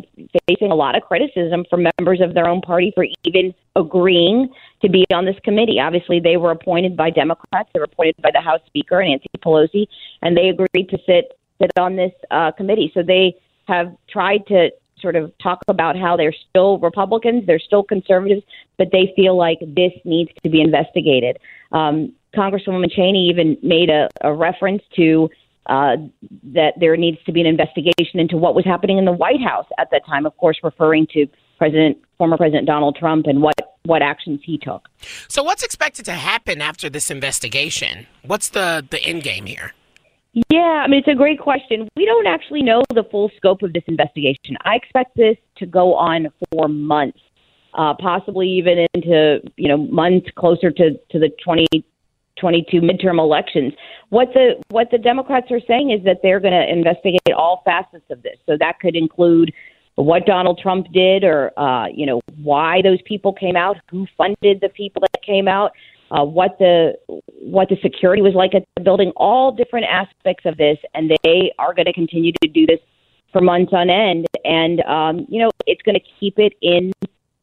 facing 0.47 0.71
a 0.71 0.75
lot 0.75 0.95
of 0.97 1.03
criticism 1.03 1.65
from 1.69 1.85
members 1.99 2.21
of 2.21 2.33
their 2.33 2.47
own 2.47 2.61
party 2.61 2.91
for 2.95 3.05
even 3.23 3.53
agreeing 3.75 4.49
to 4.81 4.89
be 4.89 5.05
on 5.13 5.25
this 5.25 5.35
committee. 5.43 5.79
Obviously, 5.79 6.19
they 6.19 6.37
were 6.37 6.51
appointed 6.51 6.97
by 6.97 7.09
Democrats. 7.09 7.69
They 7.73 7.79
were 7.79 7.89
appointed 7.91 8.15
by 8.21 8.31
the 8.33 8.41
House 8.41 8.61
Speaker, 8.65 9.03
Nancy 9.03 9.27
Pelosi, 9.39 9.85
and 10.23 10.35
they 10.35 10.49
agreed 10.49 10.89
to 10.89 10.97
sit 11.05 11.37
sit 11.61 11.71
on 11.77 11.95
this 11.95 12.11
uh, 12.31 12.51
committee. 12.51 12.91
So 12.93 13.03
they 13.03 13.35
have 13.67 13.95
tried 14.09 14.45
to 14.47 14.69
sort 14.99 15.15
of 15.15 15.31
talk 15.37 15.59
about 15.67 15.95
how 15.95 16.17
they're 16.17 16.35
still 16.49 16.79
Republicans, 16.79 17.45
they're 17.45 17.59
still 17.59 17.83
conservatives, 17.83 18.43
but 18.77 18.87
they 18.91 19.13
feel 19.15 19.37
like 19.37 19.59
this 19.61 19.91
needs 20.05 20.31
to 20.43 20.49
be 20.49 20.61
investigated. 20.61 21.37
Um, 21.71 22.13
Congresswoman 22.35 22.91
Cheney 22.91 23.29
even 23.29 23.57
made 23.61 23.89
a, 23.89 24.09
a 24.21 24.33
reference 24.33 24.83
to 24.95 25.29
uh, 25.67 25.97
that 26.43 26.73
there 26.79 26.95
needs 26.95 27.17
to 27.25 27.31
be 27.31 27.41
an 27.41 27.47
investigation 27.47 28.19
into 28.19 28.37
what 28.37 28.55
was 28.55 28.65
happening 28.65 28.97
in 28.97 29.05
the 29.05 29.11
White 29.11 29.41
House 29.41 29.65
at 29.77 29.89
that 29.91 30.05
time, 30.05 30.25
of 30.25 30.35
course, 30.37 30.57
referring 30.63 31.07
to 31.13 31.27
President, 31.57 31.97
former 32.17 32.37
President 32.37 32.65
Donald 32.65 32.95
Trump 32.95 33.25
and 33.27 33.41
what, 33.41 33.77
what 33.83 34.01
actions 34.01 34.39
he 34.43 34.57
took. 34.57 34.87
So, 35.27 35.43
what's 35.43 35.63
expected 35.63 36.05
to 36.05 36.13
happen 36.13 36.61
after 36.61 36.89
this 36.89 37.11
investigation? 37.11 38.07
What's 38.23 38.49
the, 38.49 38.85
the 38.89 39.03
end 39.03 39.23
game 39.23 39.45
here? 39.45 39.73
Yeah, 40.49 40.59
I 40.59 40.87
mean, 40.87 40.99
it's 40.99 41.07
a 41.07 41.15
great 41.15 41.39
question. 41.39 41.89
We 41.95 42.05
don't 42.05 42.27
actually 42.27 42.61
know 42.61 42.83
the 42.93 43.03
full 43.03 43.31
scope 43.37 43.63
of 43.63 43.73
this 43.73 43.83
investigation. 43.87 44.55
I 44.61 44.75
expect 44.75 45.17
this 45.17 45.35
to 45.57 45.65
go 45.65 45.95
on 45.95 46.27
for 46.51 46.67
months, 46.67 47.19
uh, 47.73 47.95
possibly 47.95 48.47
even 48.47 48.85
into, 48.93 49.39
you 49.55 49.67
know, 49.67 49.77
months 49.77 50.27
closer 50.35 50.69
to, 50.69 50.91
to 50.91 51.19
the 51.19 51.31
20, 51.43 51.65
22 52.39 52.81
midterm 52.81 53.19
elections. 53.19 53.73
What 54.09 54.29
the 54.33 54.61
what 54.69 54.89
the 54.91 54.97
Democrats 54.97 55.47
are 55.51 55.61
saying 55.67 55.91
is 55.91 56.03
that 56.05 56.19
they're 56.23 56.39
going 56.39 56.53
to 56.53 56.71
investigate 56.71 57.33
all 57.35 57.61
facets 57.65 58.05
of 58.09 58.23
this. 58.23 58.37
So 58.45 58.57
that 58.59 58.79
could 58.79 58.95
include 58.95 59.53
what 59.95 60.25
Donald 60.25 60.59
Trump 60.61 60.87
did, 60.93 61.23
or 61.23 61.57
uh, 61.59 61.87
you 61.87 62.05
know 62.05 62.21
why 62.41 62.81
those 62.81 63.01
people 63.03 63.33
came 63.33 63.55
out, 63.55 63.77
who 63.89 64.05
funded 64.17 64.61
the 64.61 64.69
people 64.69 65.01
that 65.01 65.21
came 65.23 65.47
out, 65.47 65.71
uh, 66.11 66.23
what 66.23 66.57
the 66.59 66.93
what 67.41 67.67
the 67.69 67.77
security 67.81 68.21
was 68.21 68.33
like 68.33 68.53
at 68.53 68.63
the 68.75 68.83
building, 68.83 69.11
all 69.15 69.51
different 69.51 69.85
aspects 69.89 70.45
of 70.45 70.55
this, 70.57 70.77
and 70.93 71.11
they 71.23 71.51
are 71.57 71.73
going 71.73 71.85
to 71.85 71.93
continue 71.93 72.31
to 72.41 72.47
do 72.47 72.65
this 72.65 72.79
for 73.33 73.41
months 73.41 73.73
on 73.73 73.89
end. 73.89 74.27
And 74.45 74.81
um, 74.81 75.25
you 75.29 75.41
know 75.41 75.49
it's 75.65 75.81
going 75.81 75.95
to 75.95 76.05
keep 76.19 76.37
it 76.37 76.53
in 76.61 76.93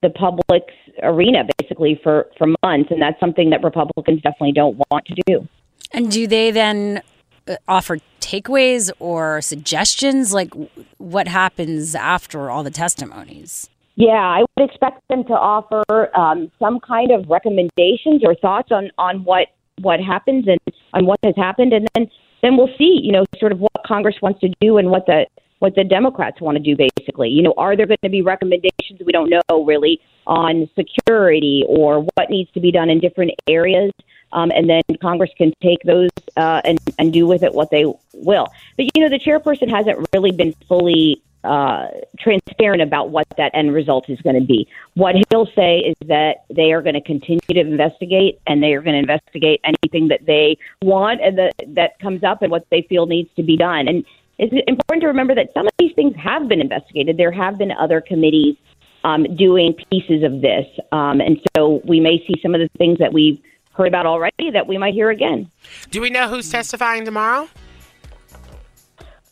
the 0.04 0.10
public's 0.10 0.74
arena 1.02 1.44
basically 1.58 1.98
for, 2.02 2.28
for 2.36 2.46
months. 2.62 2.90
And 2.90 3.00
that's 3.00 3.18
something 3.18 3.50
that 3.50 3.64
Republicans 3.64 4.20
definitely 4.20 4.52
don't 4.52 4.76
want 4.90 5.06
to 5.06 5.14
do. 5.26 5.48
And 5.92 6.10
do 6.10 6.26
they 6.26 6.50
then 6.50 7.02
uh, 7.48 7.56
offer 7.66 7.98
takeaways 8.20 8.90
or 8.98 9.40
suggestions? 9.40 10.34
Like 10.34 10.52
what 10.98 11.26
happens 11.26 11.94
after 11.94 12.50
all 12.50 12.62
the 12.62 12.70
testimonies? 12.70 13.70
Yeah, 13.96 14.10
I 14.10 14.40
would 14.40 14.68
expect 14.68 15.06
them 15.08 15.24
to 15.24 15.32
offer 15.32 15.84
um, 16.18 16.50
some 16.58 16.80
kind 16.80 17.10
of 17.10 17.28
recommendations 17.30 18.22
or 18.24 18.34
thoughts 18.34 18.70
on, 18.70 18.90
on 18.98 19.24
what 19.24 19.48
what 19.80 19.98
happens 19.98 20.46
and 20.46 20.60
on 20.92 21.04
what 21.04 21.18
has 21.24 21.34
happened, 21.36 21.72
and 21.72 21.88
then 21.94 22.08
then 22.42 22.56
we'll 22.56 22.70
see, 22.78 23.00
you 23.02 23.10
know, 23.10 23.24
sort 23.40 23.52
of 23.52 23.58
what 23.58 23.72
Congress 23.86 24.16
wants 24.22 24.40
to 24.40 24.48
do 24.60 24.78
and 24.78 24.90
what 24.90 25.06
the 25.06 25.26
what 25.64 25.74
the 25.74 25.82
Democrats 25.82 26.42
want 26.42 26.58
to 26.58 26.62
do, 26.62 26.76
basically. 26.76 27.30
You 27.30 27.42
know, 27.42 27.54
are 27.56 27.74
there 27.74 27.86
going 27.86 27.96
to 28.04 28.10
be 28.10 28.20
recommendations 28.20 29.00
we 29.02 29.12
don't 29.12 29.30
know 29.30 29.64
really 29.64 29.98
on 30.26 30.68
security 30.76 31.64
or 31.66 32.00
what 32.00 32.28
needs 32.28 32.50
to 32.52 32.60
be 32.60 32.70
done 32.70 32.90
in 32.90 33.00
different 33.00 33.30
areas? 33.48 33.90
Um, 34.32 34.50
and 34.50 34.68
then 34.68 34.82
Congress 35.00 35.30
can 35.38 35.54
take 35.62 35.78
those 35.84 36.10
uh, 36.36 36.60
and, 36.66 36.78
and 36.98 37.14
do 37.14 37.26
with 37.26 37.42
it 37.42 37.54
what 37.54 37.70
they 37.70 37.86
will. 38.12 38.48
But, 38.76 38.94
you 38.94 39.00
know, 39.02 39.08
the 39.08 39.18
chairperson 39.18 39.70
hasn't 39.70 40.06
really 40.12 40.32
been 40.32 40.52
fully 40.68 41.22
uh, 41.44 41.88
transparent 42.18 42.82
about 42.82 43.08
what 43.08 43.26
that 43.38 43.50
end 43.54 43.72
result 43.72 44.10
is 44.10 44.20
going 44.20 44.38
to 44.38 44.46
be. 44.46 44.68
What 44.94 45.14
he'll 45.30 45.48
say 45.54 45.78
is 45.78 45.94
that 46.08 46.44
they 46.50 46.72
are 46.72 46.82
going 46.82 46.94
to 46.94 47.00
continue 47.00 47.40
to 47.48 47.60
investigate 47.60 48.38
and 48.46 48.62
they 48.62 48.74
are 48.74 48.82
going 48.82 48.94
to 48.94 49.00
investigate 49.00 49.62
anything 49.64 50.08
that 50.08 50.26
they 50.26 50.58
want 50.82 51.22
and 51.22 51.38
that, 51.38 51.54
that 51.68 51.98
comes 52.00 52.22
up 52.22 52.42
and 52.42 52.50
what 52.50 52.66
they 52.70 52.82
feel 52.82 53.06
needs 53.06 53.30
to 53.36 53.42
be 53.42 53.56
done. 53.56 53.88
And 53.88 54.04
it's 54.38 54.54
important 54.66 55.02
to 55.02 55.06
remember 55.08 55.34
that 55.34 55.52
some 55.54 55.66
of 55.66 55.72
these 55.78 55.92
things 55.94 56.14
have 56.16 56.48
been 56.48 56.60
investigated. 56.60 57.16
There 57.16 57.32
have 57.32 57.58
been 57.58 57.70
other 57.72 58.00
committees 58.00 58.56
um, 59.04 59.24
doing 59.36 59.74
pieces 59.90 60.24
of 60.24 60.40
this. 60.40 60.66
Um, 60.92 61.20
and 61.20 61.40
so 61.56 61.80
we 61.84 62.00
may 62.00 62.24
see 62.26 62.34
some 62.42 62.54
of 62.54 62.60
the 62.60 62.68
things 62.78 62.98
that 62.98 63.12
we've 63.12 63.40
heard 63.72 63.88
about 63.88 64.06
already 64.06 64.50
that 64.52 64.66
we 64.66 64.78
might 64.78 64.94
hear 64.94 65.10
again. 65.10 65.50
Do 65.90 66.00
we 66.00 66.10
know 66.10 66.28
who's 66.28 66.50
testifying 66.50 67.04
tomorrow? 67.04 67.48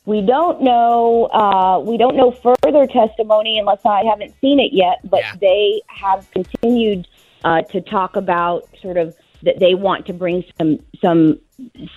We 0.05 0.21
don't 0.21 0.63
know. 0.63 1.27
Uh, 1.27 1.79
we 1.79 1.97
don't 1.97 2.17
know 2.17 2.33
further 2.33 2.87
testimony 2.87 3.59
unless 3.59 3.85
I 3.85 4.05
haven't 4.05 4.35
seen 4.41 4.59
it 4.59 4.73
yet. 4.73 4.99
But 5.09 5.21
yeah. 5.21 5.37
they 5.41 5.83
have 5.87 6.29
continued 6.33 7.07
uh, 7.45 7.63
to 7.63 7.81
talk 7.81 8.17
about 8.17 8.69
sort 8.81 8.97
of 8.97 9.17
that 9.43 9.59
they 9.59 9.75
want 9.75 10.07
to 10.07 10.13
bring 10.13 10.45
some 10.59 10.81
some 11.01 11.39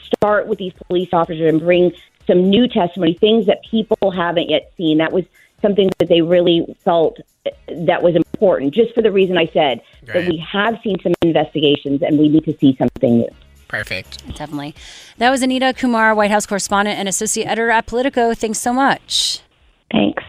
start 0.03 0.47
with 0.47 0.59
these 0.59 0.74
police 0.88 1.09
officers 1.13 1.50
and 1.50 1.59
bring 1.59 1.91
some 2.27 2.50
new 2.50 2.67
testimony, 2.67 3.13
things 3.13 3.46
that 3.46 3.62
people 3.70 4.12
haven't 4.12 4.50
yet 4.50 4.72
seen. 4.77 4.98
That 4.98 5.12
was 5.12 5.25
something 5.62 5.89
that 6.00 6.10
they 6.10 6.22
really 6.22 6.65
felt 6.84 7.20
that 7.67 8.01
was 8.01 8.15
important, 8.15 8.74
just 8.74 8.94
for 8.94 9.01
the 9.01 9.12
reason 9.12 9.38
I 9.38 9.48
said 9.48 9.82
right. 10.08 10.13
that 10.13 10.27
we 10.27 10.38
have 10.38 10.79
seen 10.84 11.00
some 11.01 11.13
investigations 11.22 12.01
and 12.01 12.17
we 12.17 12.29
need 12.29 12.46
to 12.46 12.58
see 12.58 12.75
something 12.77 13.20
new. 13.20 13.29
Perfect. 13.67 14.25
Definitely. 14.36 14.75
That 15.17 15.29
was 15.29 15.41
Anita 15.41 15.74
Kumar, 15.74 16.13
White 16.13 16.32
House 16.32 16.46
correspondent 16.46 17.00
and 17.00 17.08
associate 17.08 17.46
editor 17.46 17.72
at 17.72 17.86
Politico. 17.88 18.34
Thanks 18.34 18.60
so 18.60 18.72
much. 18.74 19.41
Thanks. 19.91 20.24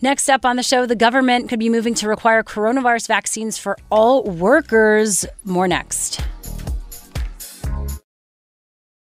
Next 0.00 0.28
up 0.28 0.44
on 0.44 0.56
the 0.56 0.62
show, 0.62 0.84
the 0.84 0.96
government 0.96 1.48
could 1.48 1.60
be 1.60 1.68
moving 1.68 1.94
to 1.94 2.08
require 2.08 2.42
coronavirus 2.42 3.06
vaccines 3.06 3.56
for 3.56 3.78
all 3.90 4.24
workers. 4.24 5.24
More 5.44 5.68
next. 5.68 6.20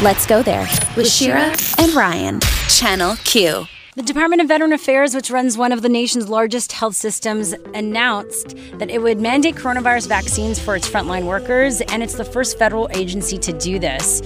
Let's 0.00 0.26
go 0.26 0.44
there 0.44 0.68
with 0.96 1.10
Shira 1.10 1.56
and 1.76 1.92
Ryan, 1.92 2.38
Channel 2.68 3.16
Q. 3.24 3.66
The 3.96 4.02
Department 4.04 4.40
of 4.40 4.46
Veteran 4.46 4.72
Affairs, 4.72 5.12
which 5.12 5.28
runs 5.28 5.58
one 5.58 5.72
of 5.72 5.82
the 5.82 5.88
nation's 5.88 6.28
largest 6.28 6.70
health 6.70 6.94
systems, 6.94 7.52
announced 7.74 8.54
that 8.74 8.90
it 8.90 9.02
would 9.02 9.18
mandate 9.18 9.56
coronavirus 9.56 10.06
vaccines 10.06 10.60
for 10.60 10.76
its 10.76 10.88
frontline 10.88 11.24
workers, 11.24 11.80
and 11.80 12.00
it's 12.00 12.14
the 12.14 12.24
first 12.24 12.60
federal 12.60 12.88
agency 12.92 13.36
to 13.38 13.52
do 13.52 13.80
this. 13.80 14.22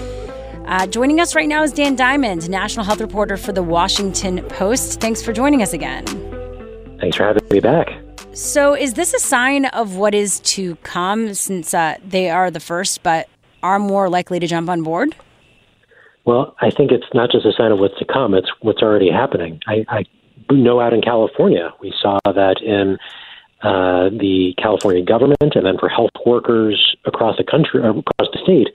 Uh, 0.67 0.87
joining 0.89 1.21
us 1.21 1.35
right 1.35 1.49
now 1.49 1.63
is 1.63 1.73
Dan 1.73 1.97
Diamond, 1.97 2.51
national 2.51 2.85
health 2.85 3.01
reporter 3.01 3.39
for 3.39 3.53
the 3.53 3.63
Washington 3.63 4.43
Post. 4.51 5.01
Thanks 5.01 5.23
for 5.23 5.33
joining 5.33 5.63
us 5.63 5.73
again. 5.73 6.05
Thanks 7.01 7.17
for 7.17 7.25
having 7.25 7.49
me 7.51 7.61
back. 7.61 7.89
So, 8.35 8.77
is 8.77 8.93
this 8.93 9.15
a 9.15 9.19
sign 9.19 9.65
of 9.65 9.97
what 9.97 10.15
is 10.15 10.41
to 10.41 10.77
come 10.83 11.33
since 11.33 11.73
uh, 11.73 11.97
they 12.07 12.29
are 12.29 12.51
the 12.51 12.61
first, 12.61 13.03
but 13.03 13.27
are 13.63 13.79
more 13.79 14.11
likely 14.11 14.39
to 14.39 14.47
jump 14.47 14.69
on 14.69 14.83
board? 14.83 15.17
Well, 16.25 16.55
I 16.61 16.71
think 16.71 16.93
it's 16.93 17.07
not 17.15 17.31
just 17.31 17.45
a 17.47 17.53
sign 17.53 17.73
of 17.73 17.79
what's 17.79 17.99
to 17.99 18.05
come, 18.05 18.35
it's 18.35 18.51
what's 18.61 18.83
already 18.83 19.11
happening. 19.11 19.61
I, 19.67 19.85
I 19.89 20.05
know 20.51 20.81
out 20.81 20.93
in 20.93 21.03
California, 21.03 21.73
we 21.81 21.93
saw 22.01 22.19
that 22.25 22.61
in 22.63 22.99
uh, 23.63 24.11
the 24.11 24.55
California 24.59 25.05
government 25.05 25.55
and 25.55 25.67
then 25.67 25.79
for 25.79 25.89
health 25.89 26.11
workers 26.27 26.97
across 27.05 27.37
the 27.39 27.45
country, 27.45 27.81
across 27.81 28.29
the 28.33 28.41
state, 28.43 28.69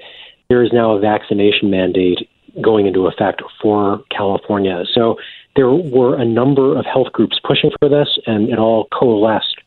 there 0.50 0.64
is 0.64 0.72
now 0.74 0.92
a 0.92 1.00
vaccination 1.00 1.70
mandate 1.70 2.30
going 2.62 2.88
into 2.88 3.08
effect 3.08 3.42
for 3.62 4.04
California. 4.10 4.84
So 4.94 5.18
there 5.56 5.70
were 5.70 6.16
a 6.20 6.26
number 6.26 6.78
of 6.78 6.86
health 6.86 7.12
groups 7.12 7.40
pushing 7.44 7.72
for 7.80 7.90
this, 7.90 8.08
and 8.26 8.50
it 8.50 8.58
all 8.58 8.88
coalesced 8.98 9.58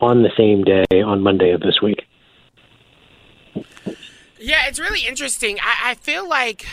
on 0.00 0.22
the 0.22 0.30
same 0.36 0.64
day 0.64 1.02
on 1.02 1.22
Monday 1.22 1.50
of 1.50 1.60
this 1.60 1.80
week. 1.82 2.04
Yeah, 4.38 4.66
it's 4.66 4.78
really 4.78 5.06
interesting. 5.06 5.58
I, 5.60 5.90
I 5.90 5.94
feel 5.94 6.28
like 6.28 6.66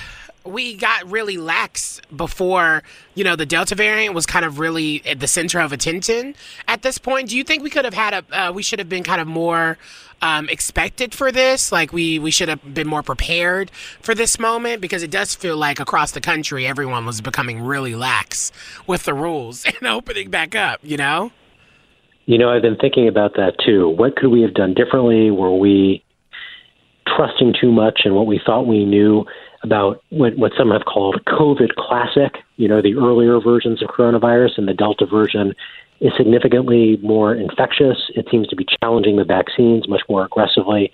we 0.45 0.75
got 0.75 1.09
really 1.09 1.37
lax 1.37 1.99
before, 2.15 2.83
you 3.15 3.23
know, 3.23 3.35
the 3.35 3.45
Delta 3.45 3.75
variant 3.75 4.13
was 4.13 4.25
kind 4.25 4.45
of 4.45 4.59
really 4.59 5.01
at 5.05 5.19
the 5.19 5.27
center 5.27 5.59
of 5.59 5.73
attention 5.73 6.35
at 6.67 6.83
this 6.83 6.97
point. 6.97 7.29
Do 7.29 7.37
you 7.37 7.43
think 7.43 7.63
we 7.63 7.69
could 7.69 7.85
have 7.85 7.93
had 7.93 8.13
a, 8.13 8.47
uh, 8.47 8.51
we 8.51 8.61
should 8.61 8.79
have 8.79 8.87
been 8.87 9.03
kind 9.03 9.19
of 9.19 9.27
more 9.27 9.77
um, 10.21 10.47
expected 10.49 11.15
for 11.15 11.31
this? 11.31 11.71
Like 11.71 11.91
we, 11.91 12.19
we 12.19 12.29
should 12.31 12.47
have 12.47 12.73
been 12.73 12.87
more 12.87 13.01
prepared 13.01 13.71
for 14.01 14.13
this 14.13 14.37
moment 14.39 14.81
because 14.81 15.01
it 15.01 15.11
does 15.11 15.33
feel 15.33 15.57
like 15.57 15.79
across 15.79 16.11
the 16.11 16.21
country, 16.21 16.67
everyone 16.67 17.05
was 17.05 17.21
becoming 17.21 17.61
really 17.61 17.95
lax 17.95 18.51
with 18.85 19.03
the 19.03 19.13
rules 19.13 19.65
and 19.65 19.87
opening 19.87 20.29
back 20.29 20.55
up, 20.55 20.79
you 20.83 20.97
know? 20.97 21.31
You 22.27 22.37
know, 22.37 22.49
I've 22.49 22.63
been 22.63 22.77
thinking 22.77 23.07
about 23.07 23.33
that 23.35 23.53
too. 23.63 23.89
What 23.89 24.15
could 24.15 24.29
we 24.29 24.41
have 24.41 24.53
done 24.53 24.73
differently? 24.73 25.29
Were 25.29 25.55
we 25.55 26.03
trusting 27.15 27.53
too 27.59 27.71
much 27.71 28.01
in 28.05 28.15
what 28.15 28.25
we 28.25 28.39
thought 28.43 28.65
we 28.65 28.83
knew? 28.83 29.25
About 29.65 30.03
what, 30.09 30.37
what 30.37 30.53
some 30.57 30.71
have 30.71 30.85
called 30.85 31.19
COVID 31.27 31.75
classic, 31.75 32.37
you 32.55 32.67
know, 32.67 32.81
the 32.81 32.95
earlier 32.95 33.39
versions 33.39 33.81
of 33.81 33.89
coronavirus, 33.89 34.57
and 34.57 34.67
the 34.67 34.73
Delta 34.73 35.05
version 35.05 35.53
is 35.99 36.13
significantly 36.17 36.97
more 37.01 37.33
infectious. 37.33 37.97
It 38.15 38.27
seems 38.31 38.47
to 38.47 38.55
be 38.55 38.65
challenging 38.81 39.17
the 39.17 39.25
vaccines 39.25 39.89
much 39.89 40.01
more 40.07 40.25
aggressively. 40.25 40.91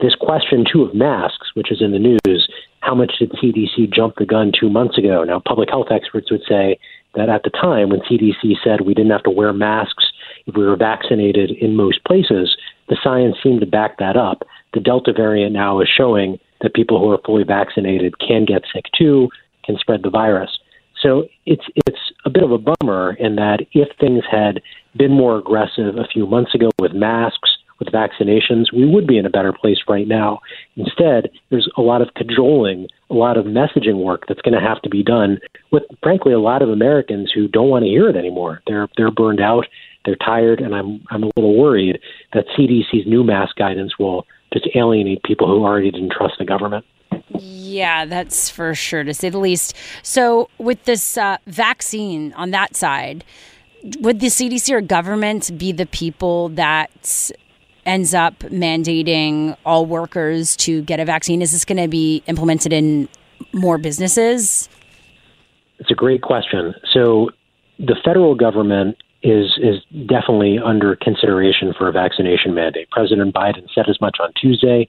This 0.00 0.14
question, 0.14 0.64
too, 0.70 0.82
of 0.82 0.94
masks, 0.94 1.50
which 1.54 1.70
is 1.70 1.80
in 1.80 1.92
the 1.92 1.98
news, 1.98 2.48
how 2.80 2.94
much 2.94 3.12
did 3.18 3.30
CDC 3.32 3.92
jump 3.92 4.16
the 4.16 4.26
gun 4.26 4.52
two 4.58 4.68
months 4.68 4.98
ago? 4.98 5.22
Now, 5.24 5.40
public 5.46 5.70
health 5.70 5.88
experts 5.90 6.30
would 6.30 6.42
say 6.48 6.78
that 7.14 7.28
at 7.28 7.42
the 7.44 7.50
time 7.50 7.90
when 7.90 8.00
CDC 8.00 8.54
said 8.64 8.80
we 8.80 8.94
didn't 8.94 9.12
have 9.12 9.22
to 9.24 9.30
wear 9.30 9.52
masks 9.52 10.04
if 10.46 10.56
we 10.56 10.64
were 10.64 10.76
vaccinated 10.76 11.50
in 11.50 11.76
most 11.76 12.02
places, 12.04 12.56
the 12.88 12.96
science 13.02 13.36
seemed 13.42 13.60
to 13.60 13.66
back 13.66 13.98
that 13.98 14.16
up. 14.16 14.42
The 14.74 14.80
Delta 14.80 15.12
variant 15.12 15.52
now 15.52 15.80
is 15.80 15.88
showing 15.88 16.38
that 16.62 16.74
people 16.74 16.98
who 16.98 17.10
are 17.10 17.20
fully 17.24 17.44
vaccinated 17.44 18.18
can 18.18 18.44
get 18.44 18.62
sick 18.72 18.84
too, 18.96 19.28
can 19.64 19.76
spread 19.78 20.02
the 20.02 20.10
virus. 20.10 20.50
So 21.02 21.26
it's 21.46 21.64
it's 21.86 21.98
a 22.24 22.30
bit 22.30 22.44
of 22.44 22.52
a 22.52 22.58
bummer 22.58 23.14
in 23.14 23.36
that 23.36 23.66
if 23.72 23.88
things 23.98 24.22
had 24.30 24.62
been 24.96 25.12
more 25.12 25.38
aggressive 25.38 25.96
a 25.96 26.06
few 26.12 26.26
months 26.26 26.54
ago 26.54 26.70
with 26.78 26.92
masks, 26.92 27.50
with 27.78 27.88
vaccinations, 27.92 28.72
we 28.72 28.88
would 28.88 29.06
be 29.06 29.18
in 29.18 29.26
a 29.26 29.30
better 29.30 29.52
place 29.52 29.78
right 29.88 30.06
now. 30.06 30.40
Instead, 30.76 31.30
there's 31.50 31.68
a 31.76 31.80
lot 31.80 32.00
of 32.00 32.14
cajoling, 32.14 32.86
a 33.10 33.14
lot 33.14 33.36
of 33.36 33.46
messaging 33.46 34.04
work 34.04 34.24
that's 34.28 34.40
going 34.42 34.54
to 34.54 34.60
have 34.60 34.80
to 34.82 34.88
be 34.88 35.02
done 35.02 35.38
with, 35.72 35.82
frankly, 36.02 36.32
a 36.32 36.38
lot 36.38 36.62
of 36.62 36.68
Americans 36.68 37.32
who 37.34 37.48
don't 37.48 37.68
want 37.68 37.84
to 37.84 37.88
hear 37.88 38.08
it 38.08 38.16
anymore. 38.16 38.62
They're 38.66 38.88
they're 38.96 39.10
burned 39.10 39.40
out, 39.40 39.66
they're 40.04 40.16
tired, 40.16 40.60
and 40.60 40.74
I'm 40.74 41.02
I'm 41.10 41.24
a 41.24 41.30
little 41.36 41.58
worried 41.58 41.98
that 42.32 42.46
CDC's 42.56 43.06
new 43.06 43.24
mask 43.24 43.56
guidance 43.56 43.98
will 43.98 44.26
just 44.52 44.68
alienate 44.74 45.22
people 45.22 45.46
who 45.46 45.64
already 45.64 45.90
didn't 45.90 46.12
trust 46.12 46.34
the 46.38 46.44
government. 46.44 46.84
Yeah, 47.38 48.04
that's 48.04 48.48
for 48.48 48.74
sure, 48.74 49.04
to 49.04 49.14
say 49.14 49.28
the 49.28 49.38
least. 49.38 49.74
So, 50.02 50.48
with 50.58 50.84
this 50.84 51.16
uh, 51.16 51.38
vaccine 51.46 52.32
on 52.34 52.50
that 52.50 52.76
side, 52.76 53.24
would 54.00 54.20
the 54.20 54.26
CDC 54.26 54.72
or 54.72 54.80
government 54.80 55.56
be 55.58 55.72
the 55.72 55.86
people 55.86 56.50
that 56.50 57.30
ends 57.84 58.14
up 58.14 58.38
mandating 58.40 59.56
all 59.64 59.86
workers 59.86 60.56
to 60.56 60.82
get 60.82 61.00
a 61.00 61.04
vaccine? 61.04 61.42
Is 61.42 61.52
this 61.52 61.64
going 61.64 61.82
to 61.82 61.88
be 61.88 62.22
implemented 62.26 62.72
in 62.72 63.08
more 63.52 63.78
businesses? 63.78 64.68
It's 65.78 65.90
a 65.90 65.94
great 65.94 66.22
question. 66.22 66.74
So, 66.92 67.30
the 67.78 67.96
federal 68.04 68.34
government 68.34 68.96
is 69.22 69.58
is 69.62 69.82
definitely 70.06 70.58
under 70.58 70.96
consideration 70.96 71.72
for 71.76 71.88
a 71.88 71.92
vaccination 71.92 72.54
mandate. 72.54 72.90
President 72.90 73.34
Biden 73.34 73.66
said 73.74 73.88
as 73.88 74.00
much 74.00 74.18
on 74.20 74.32
Tuesday. 74.40 74.88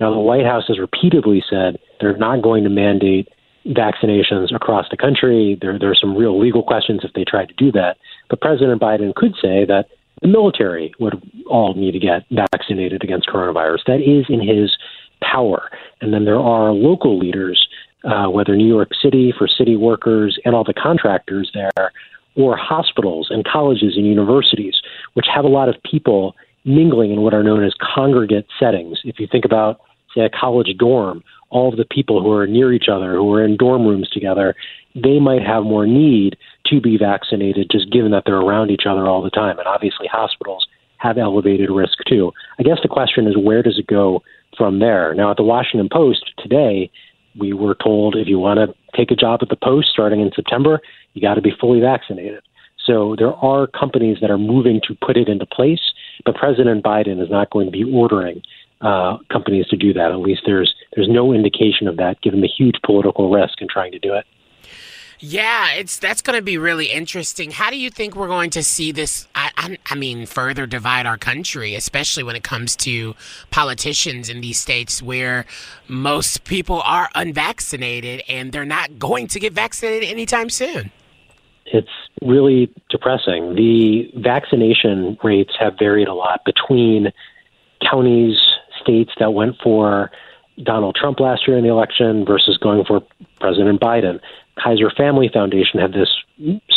Now 0.00 0.12
the 0.12 0.20
White 0.20 0.46
House 0.46 0.64
has 0.68 0.78
repeatedly 0.78 1.42
said 1.48 1.78
they're 2.00 2.16
not 2.16 2.42
going 2.42 2.64
to 2.64 2.70
mandate 2.70 3.28
vaccinations 3.66 4.54
across 4.54 4.86
the 4.90 4.96
country. 4.96 5.58
There 5.60 5.78
there 5.78 5.90
are 5.90 5.96
some 6.00 6.16
real 6.16 6.38
legal 6.38 6.62
questions 6.62 7.00
if 7.04 7.12
they 7.12 7.24
try 7.24 7.44
to 7.46 7.54
do 7.54 7.70
that. 7.72 7.96
But 8.28 8.40
President 8.40 8.80
Biden 8.80 9.14
could 9.14 9.34
say 9.40 9.64
that 9.66 9.86
the 10.22 10.28
military 10.28 10.94
would 10.98 11.20
all 11.46 11.74
need 11.74 11.92
to 11.92 11.98
get 11.98 12.24
vaccinated 12.30 13.02
against 13.02 13.28
coronavirus. 13.28 13.80
That 13.86 14.00
is 14.00 14.26
in 14.28 14.40
his 14.40 14.76
power. 15.20 15.70
And 16.00 16.12
then 16.12 16.24
there 16.24 16.38
are 16.38 16.72
local 16.72 17.18
leaders, 17.18 17.66
uh, 18.04 18.26
whether 18.26 18.56
New 18.56 18.66
York 18.66 18.90
City 19.02 19.32
for 19.36 19.48
city 19.48 19.76
workers 19.76 20.38
and 20.44 20.54
all 20.54 20.64
the 20.64 20.74
contractors 20.74 21.50
there, 21.54 21.92
or 22.36 22.56
hospitals 22.56 23.28
and 23.30 23.44
colleges 23.44 23.96
and 23.96 24.06
universities, 24.06 24.80
which 25.14 25.26
have 25.32 25.44
a 25.44 25.48
lot 25.48 25.68
of 25.68 25.76
people 25.82 26.34
mingling 26.64 27.12
in 27.12 27.20
what 27.20 27.34
are 27.34 27.42
known 27.42 27.64
as 27.64 27.74
congregate 27.94 28.46
settings. 28.58 29.00
If 29.04 29.20
you 29.20 29.28
think 29.30 29.44
about, 29.44 29.80
say, 30.14 30.22
a 30.22 30.30
college 30.30 30.68
dorm, 30.78 31.22
all 31.50 31.70
of 31.70 31.76
the 31.76 31.84
people 31.84 32.22
who 32.22 32.32
are 32.32 32.46
near 32.46 32.72
each 32.72 32.88
other, 32.90 33.14
who 33.14 33.32
are 33.32 33.44
in 33.44 33.56
dorm 33.56 33.86
rooms 33.86 34.08
together, 34.10 34.54
they 34.94 35.20
might 35.20 35.42
have 35.42 35.64
more 35.64 35.86
need 35.86 36.36
to 36.66 36.80
be 36.80 36.96
vaccinated 36.96 37.70
just 37.70 37.92
given 37.92 38.10
that 38.12 38.24
they're 38.26 38.40
around 38.40 38.70
each 38.70 38.84
other 38.88 39.06
all 39.06 39.22
the 39.22 39.30
time. 39.30 39.58
And 39.58 39.68
obviously, 39.68 40.08
hospitals 40.10 40.66
have 40.98 41.18
elevated 41.18 41.70
risk 41.70 41.98
too. 42.08 42.32
I 42.58 42.62
guess 42.62 42.78
the 42.82 42.88
question 42.88 43.26
is 43.26 43.36
where 43.36 43.62
does 43.62 43.78
it 43.78 43.86
go 43.86 44.22
from 44.56 44.78
there? 44.78 45.14
Now, 45.14 45.30
at 45.30 45.36
the 45.36 45.42
Washington 45.42 45.88
Post 45.92 46.32
today, 46.38 46.90
we 47.38 47.52
were 47.52 47.76
told 47.82 48.16
if 48.16 48.28
you 48.28 48.38
want 48.38 48.58
to 48.58 48.74
take 48.96 49.10
a 49.10 49.16
job 49.16 49.40
at 49.42 49.48
the 49.48 49.56
Post 49.56 49.88
starting 49.92 50.20
in 50.20 50.30
September, 50.34 50.80
you 51.14 51.22
got 51.22 51.34
to 51.34 51.42
be 51.42 51.52
fully 51.60 51.80
vaccinated. 51.80 52.42
So 52.84 53.16
there 53.18 53.34
are 53.34 53.66
companies 53.66 54.18
that 54.20 54.30
are 54.30 54.38
moving 54.38 54.80
to 54.86 54.94
put 54.94 55.16
it 55.16 55.28
into 55.28 55.46
place, 55.46 55.80
but 56.24 56.34
President 56.34 56.84
Biden 56.84 57.22
is 57.22 57.30
not 57.30 57.50
going 57.50 57.66
to 57.66 57.72
be 57.72 57.84
ordering 57.84 58.42
uh, 58.82 59.16
companies 59.32 59.66
to 59.68 59.76
do 59.76 59.92
that. 59.94 60.12
At 60.12 60.18
least 60.18 60.42
there's 60.44 60.74
there's 60.94 61.08
no 61.08 61.32
indication 61.32 61.88
of 61.88 61.96
that, 61.96 62.20
given 62.20 62.42
the 62.42 62.48
huge 62.48 62.76
political 62.84 63.30
risk 63.30 63.62
in 63.62 63.68
trying 63.68 63.92
to 63.92 63.98
do 63.98 64.14
it. 64.14 64.26
Yeah, 65.26 65.72
it's 65.72 65.98
that's 65.98 66.20
going 66.20 66.38
to 66.38 66.42
be 66.42 66.58
really 66.58 66.92
interesting. 66.92 67.50
How 67.50 67.70
do 67.70 67.78
you 67.78 67.88
think 67.88 68.14
we're 68.14 68.28
going 68.28 68.50
to 68.50 68.62
see 68.62 68.92
this? 68.92 69.26
I, 69.34 69.50
I, 69.56 69.78
I, 69.86 69.94
mean, 69.94 70.26
further 70.26 70.66
divide 70.66 71.06
our 71.06 71.16
country, 71.16 71.74
especially 71.74 72.22
when 72.22 72.36
it 72.36 72.44
comes 72.44 72.76
to 72.76 73.14
politicians 73.50 74.28
in 74.28 74.42
these 74.42 74.58
states 74.58 75.02
where 75.02 75.46
most 75.88 76.44
people 76.44 76.82
are 76.82 77.08
unvaccinated 77.14 78.22
and 78.28 78.52
they're 78.52 78.66
not 78.66 78.98
going 78.98 79.26
to 79.28 79.40
get 79.40 79.54
vaccinated 79.54 80.10
anytime 80.10 80.50
soon. 80.50 80.92
It's 81.64 81.88
really 82.20 82.70
depressing. 82.90 83.54
The 83.54 84.10
vaccination 84.16 85.16
rates 85.24 85.54
have 85.58 85.78
varied 85.78 86.08
a 86.08 86.14
lot 86.14 86.44
between 86.44 87.12
counties, 87.80 88.36
states 88.82 89.12
that 89.18 89.32
went 89.32 89.56
for 89.62 90.10
Donald 90.62 90.96
Trump 91.00 91.18
last 91.18 91.48
year 91.48 91.56
in 91.56 91.64
the 91.64 91.70
election 91.70 92.26
versus 92.26 92.58
going 92.58 92.84
for 92.84 93.02
President 93.40 93.80
Biden. 93.80 94.20
Kaiser 94.62 94.90
Family 94.90 95.30
Foundation 95.32 95.80
had 95.80 95.92
this 95.92 96.08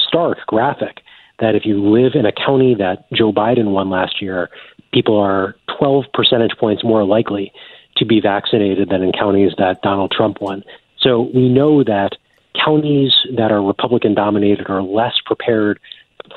stark 0.07 0.39
graphic 0.47 1.01
that 1.39 1.55
if 1.55 1.65
you 1.65 1.81
live 1.81 2.13
in 2.15 2.25
a 2.25 2.31
county 2.31 2.75
that 2.75 3.05
Joe 3.13 3.31
Biden 3.31 3.71
won 3.71 3.89
last 3.89 4.21
year, 4.21 4.49
people 4.91 5.17
are 5.19 5.55
12 5.77 6.05
percentage 6.13 6.57
points 6.59 6.83
more 6.83 7.03
likely 7.03 7.51
to 7.97 8.05
be 8.05 8.19
vaccinated 8.19 8.89
than 8.89 9.03
in 9.03 9.11
counties 9.11 9.51
that 9.57 9.81
Donald 9.81 10.11
Trump 10.11 10.41
won. 10.41 10.63
So 10.99 11.29
we 11.33 11.49
know 11.49 11.83
that 11.83 12.11
counties 12.63 13.11
that 13.35 13.51
are 13.51 13.61
Republican 13.61 14.13
dominated 14.15 14.69
are 14.69 14.81
less 14.81 15.13
prepared 15.25 15.79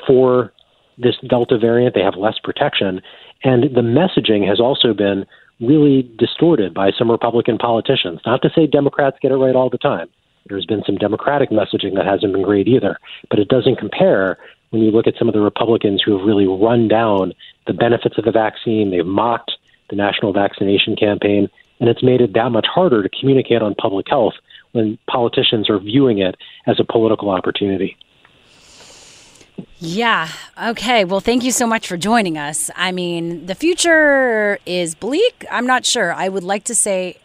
for 0.05 0.53
this 0.97 1.15
Delta 1.27 1.57
variant. 1.57 1.95
They 1.95 2.01
have 2.01 2.15
less 2.15 2.37
protection. 2.43 3.01
And 3.43 3.63
the 3.63 3.81
messaging 3.81 4.47
has 4.47 4.59
also 4.59 4.93
been 4.93 5.25
really 5.59 6.09
distorted 6.17 6.73
by 6.73 6.91
some 6.97 7.09
Republican 7.09 7.57
politicians. 7.57 8.19
Not 8.25 8.41
to 8.43 8.49
say 8.55 8.67
Democrats 8.67 9.17
get 9.21 9.31
it 9.31 9.35
right 9.35 9.55
all 9.55 9.69
the 9.69 9.77
time. 9.77 10.09
There's 10.47 10.65
been 10.65 10.83
some 10.85 10.95
Democratic 10.95 11.49
messaging 11.49 11.95
that 11.95 12.05
hasn't 12.05 12.33
been 12.33 12.41
great 12.41 12.67
either, 12.67 12.97
but 13.29 13.39
it 13.39 13.47
doesn't 13.47 13.77
compare 13.77 14.37
when 14.71 14.81
you 14.81 14.91
look 14.91 15.07
at 15.07 15.15
some 15.17 15.27
of 15.27 15.33
the 15.33 15.41
Republicans 15.41 16.01
who 16.03 16.17
have 16.17 16.25
really 16.25 16.47
run 16.47 16.87
down 16.87 17.33
the 17.67 17.73
benefits 17.73 18.17
of 18.17 18.25
the 18.25 18.31
vaccine. 18.31 18.89
They've 18.89 19.05
mocked 19.05 19.51
the 19.89 19.95
national 19.95 20.33
vaccination 20.33 20.95
campaign, 20.95 21.49
and 21.79 21.89
it's 21.89 22.03
made 22.03 22.21
it 22.21 22.33
that 22.33 22.49
much 22.49 22.65
harder 22.73 23.03
to 23.03 23.09
communicate 23.19 23.61
on 23.61 23.75
public 23.75 24.07
health 24.09 24.33
when 24.71 24.97
politicians 25.07 25.69
are 25.69 25.79
viewing 25.79 26.19
it 26.19 26.35
as 26.65 26.79
a 26.79 26.83
political 26.83 27.29
opportunity. 27.29 27.97
Yeah. 29.79 30.29
Okay. 30.61 31.05
Well, 31.05 31.19
thank 31.19 31.43
you 31.43 31.51
so 31.51 31.67
much 31.67 31.87
for 31.87 31.97
joining 31.97 32.37
us. 32.37 32.71
I 32.75 32.91
mean, 32.91 33.45
the 33.45 33.55
future 33.55 34.57
is 34.65 34.95
bleak. 34.95 35.45
I'm 35.51 35.67
not 35.67 35.85
sure. 35.85 36.13
I 36.13 36.29
would 36.29 36.43
like 36.43 36.63
to 36.65 36.75
say 36.75 37.17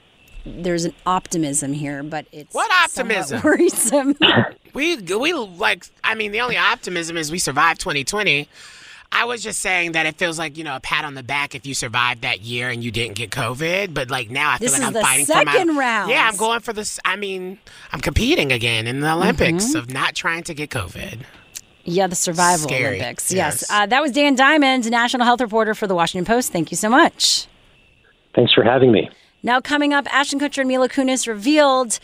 there's 0.47 0.85
an 0.85 0.95
optimism 1.05 1.73
here, 1.73 2.03
but 2.03 2.27
it's 2.33 2.55
what 2.55 2.71
optimism? 2.85 3.43
Worrisome. 3.43 4.17
we 4.75 4.97
we 4.97 5.33
like. 5.33 5.85
I 6.05 6.15
mean, 6.15 6.33
the 6.33 6.41
only 6.41 6.57
optimism 6.57 7.17
is 7.17 7.31
we 7.33 7.39
survived 7.39 7.81
2020. 7.81 8.49
I 9.13 9.25
was 9.25 9.41
just 9.43 9.61
saying 9.61 9.93
that 9.93 10.05
it 10.07 10.17
feels 10.19 10.39
like 10.39 10.57
you 10.59 10.65
know 10.65 10.77
a 10.77 10.81
pat 10.81 11.05
on 11.05 11.15
the 11.15 11.23
back 11.23 11.55
if 11.55 11.65
you 11.67 11.75
survived 11.75 12.23
that 12.23 12.41
year 12.43 12.69
and 12.69 12.83
you 12.83 12.91
didn't 12.91 13.15
get 13.17 13.31
COVID. 13.31 13.95
But 13.95 14.11
like 14.11 14.31
now, 14.31 14.51
I 14.51 14.59
feel 14.59 14.69
this 14.71 14.79
like 14.79 14.87
I'm 14.89 14.93
the 14.93 15.01
fighting 15.01 15.27
second 15.27 15.69
for 15.69 15.73
my 15.75 15.81
round. 15.81 16.11
Yeah, 16.11 16.29
I'm 16.29 16.37
going 16.37 16.61
for 16.61 16.73
this. 16.73 16.99
I 17.05 17.17
mean, 17.17 17.59
I'm 17.93 18.01
competing 18.01 18.53
again 18.53 18.87
in 18.87 19.01
the 19.01 19.13
Olympics 19.13 19.67
Mhm. 19.73 19.75
of 19.77 19.91
not 19.93 20.15
trying 20.15 20.43
to 20.45 20.55
get 20.55 20.71
COVID. 20.71 21.21
Yeah, 21.85 22.09
the 22.09 22.17
survival 22.17 22.69
Scary. 22.69 22.97
Olympics. 22.97 23.33
Yes. 23.33 23.65
Yes. 23.69 23.71
Uh, 23.71 23.87
that 23.87 24.03
was 24.03 24.11
Dan 24.11 24.35
Diamond, 24.35 24.91
national 24.91 25.25
health 25.25 25.41
reporter 25.41 25.73
for 25.73 25.87
the 25.87 25.95
Washington 25.95 26.25
Post. 26.25 26.51
Thank 26.53 26.73
you 26.73 26.77
so 26.77 26.89
much. 26.89 27.47
Thanks 28.35 28.53
for 28.53 28.65
having 28.65 28.91
me. 28.91 29.09
Now, 29.43 29.61
coming 29.61 29.93
up, 29.93 30.13
Ashton 30.13 30.41
Kutcher 30.41 30.59
and 30.59 30.69
Mila 30.69 30.89
Kunis 30.89 31.29
revealed 31.29 31.99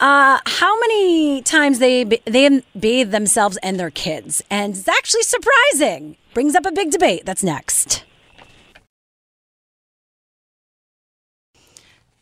uh, 0.00 0.38
how 0.44 0.78
many 0.80 1.40
times 1.42 1.78
they 1.78 2.04
they 2.04 2.62
bathe 2.78 3.10
themselves 3.10 3.56
and 3.62 3.80
their 3.80 3.90
kids, 3.90 4.42
and 4.50 4.76
it's 4.76 4.88
actually 4.88 5.22
surprising. 5.22 6.16
Brings 6.34 6.54
up 6.54 6.66
a 6.66 6.72
big 6.72 6.90
debate. 6.90 7.24
That's 7.24 7.42
next. 7.42 8.04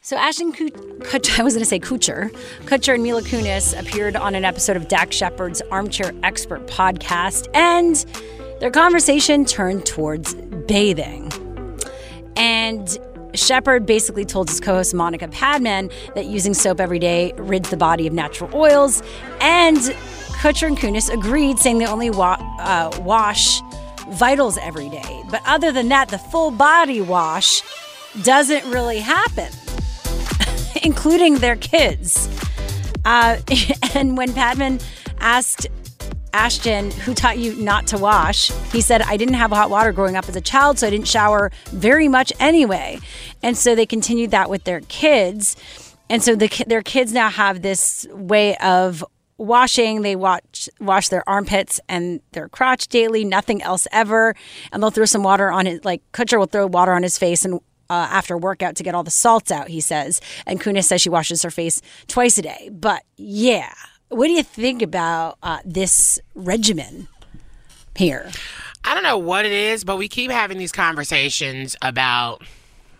So 0.00 0.16
Ashton 0.18 0.52
Kutcher, 0.52 1.40
I 1.40 1.42
was 1.42 1.54
going 1.54 1.64
to 1.64 1.68
say 1.68 1.80
Kutcher, 1.80 2.30
Kutcher 2.66 2.92
and 2.92 3.02
Mila 3.02 3.22
Kunis 3.22 3.76
appeared 3.80 4.16
on 4.16 4.35
an 4.35 4.44
episode 4.44 4.76
of 4.76 4.87
Dax 4.87 5.16
Shepard's 5.16 5.62
Armchair 5.70 6.12
Expert 6.22 6.66
podcast, 6.66 7.48
and 7.54 7.96
their 8.61 8.70
conversation 8.70 9.46
turned 9.46 9.87
towards 9.87 10.35
bathing. 10.68 11.33
And 12.37 12.98
Shepard 13.35 13.87
basically 13.87 14.25
told 14.25 14.49
his 14.49 14.61
co-host 14.61 14.94
Monica 14.94 15.29
Padman 15.29 15.90
that 16.14 16.27
using 16.27 16.55
soap 16.55 16.81
every 16.81 16.99
day 16.99 17.33
rids 17.37 17.70
the 17.70 17.77
body 17.77 18.07
of 18.07 18.12
natural 18.12 18.51
oils, 18.55 19.03
and 19.40 19.79
Kutcher 20.40 20.66
and 20.66 20.77
Kunis 20.77 21.12
agreed, 21.12 21.59
saying 21.59 21.79
they 21.79 21.87
only 21.87 22.11
wa- 22.11 22.37
uh, 22.59 22.97
wash 23.03 23.61
vitals 24.11 24.59
every 24.59 24.88
day. 24.88 25.23
But 25.31 25.42
other 25.47 25.73
than 25.73 25.88
that, 25.88 26.09
the 26.09 26.18
full 26.18 26.51
body 26.51 27.01
wash 27.01 27.62
doesn't 28.23 28.64
really 28.70 28.99
happen, 28.99 29.51
including 30.83 31.37
their 31.38 31.57
kids. 31.57 32.29
Uh, 33.05 33.38
and 33.94 34.16
when 34.16 34.33
Padman 34.33 34.81
asked 35.18 35.66
Ashton, 36.35 36.90
who 36.90 37.14
taught 37.14 37.38
you 37.38 37.55
not 37.55 37.87
to 37.87 37.99
wash, 37.99 38.51
he 38.73 38.81
said, 38.81 39.03
I 39.03 39.16
didn't 39.16 39.35
have 39.35 39.53
hot 39.53 39.70
water 39.70 39.92
growing 39.92 40.16
up 40.16 40.29
as 40.29 40.35
a 40.35 40.40
child, 40.40 40.81
so 40.81 40.87
I 40.88 40.90
didn't 40.90 41.07
shower 41.07 41.53
very 41.68 42.09
much 42.09 42.33
anyway. 42.40 42.99
And 43.42 43.57
so 43.57 43.77
they 43.77 43.87
continued 43.87 44.33
that 44.33 44.51
with 44.51 44.64
their 44.64 44.81
kids. 44.81 45.57
And 46.11 46.23
so 46.23 46.35
the, 46.35 46.64
their 46.66 46.83
kids 46.83 47.12
now 47.12 47.31
have 47.31 47.62
this 47.62 48.07
way 48.11 48.57
of 48.57 49.05
washing. 49.38 50.03
They 50.03 50.16
watch, 50.16 50.68
wash 50.81 51.09
their 51.09 51.27
armpits 51.29 51.81
and 51.88 52.20
their 52.33 52.49
crotch 52.49 52.88
daily, 52.88 53.25
nothing 53.25 53.62
else 53.62 53.87
ever. 53.92 54.35
And 54.73 54.83
they'll 54.83 54.90
throw 54.90 55.05
some 55.05 55.23
water 55.23 55.53
on 55.53 55.68
it. 55.68 55.85
Like 55.85 56.03
Kutcher 56.12 56.38
will 56.38 56.47
throw 56.47 56.66
water 56.66 56.92
on 56.92 57.05
his 57.05 57.16
face 57.16 57.44
and 57.44 57.61
uh, 57.90 58.09
after 58.11 58.37
workout 58.37 58.77
to 58.77 58.83
get 58.83 58.94
all 58.94 59.05
the 59.05 59.11
salts 59.11 59.53
out, 59.53 59.68
he 59.68 59.81
says. 59.81 60.20
And 60.47 60.61
Kunis 60.61 60.85
says 60.85 61.01
she 61.01 61.11
washes 61.11 61.42
her 61.42 61.51
face 61.51 61.81
twice 62.09 62.38
a 62.38 62.42
day. 62.42 62.70
But 62.73 63.03
yeah, 63.16 63.73
what 64.14 64.27
do 64.27 64.33
you 64.33 64.42
think 64.42 64.83
about 64.83 65.38
uh, 65.42 65.59
this 65.64 66.18
regimen 66.35 67.09
here? 67.96 68.31
I 68.85 68.94
don't 68.94 69.03
know 69.03 69.18
what 69.18 69.46
it 69.46 69.53
is, 69.53 69.83
but 69.85 69.96
we 69.96 70.09
keep 70.09 70.31
having 70.31 70.59
these 70.59 70.72
conversations 70.72 71.77
about. 71.83 72.42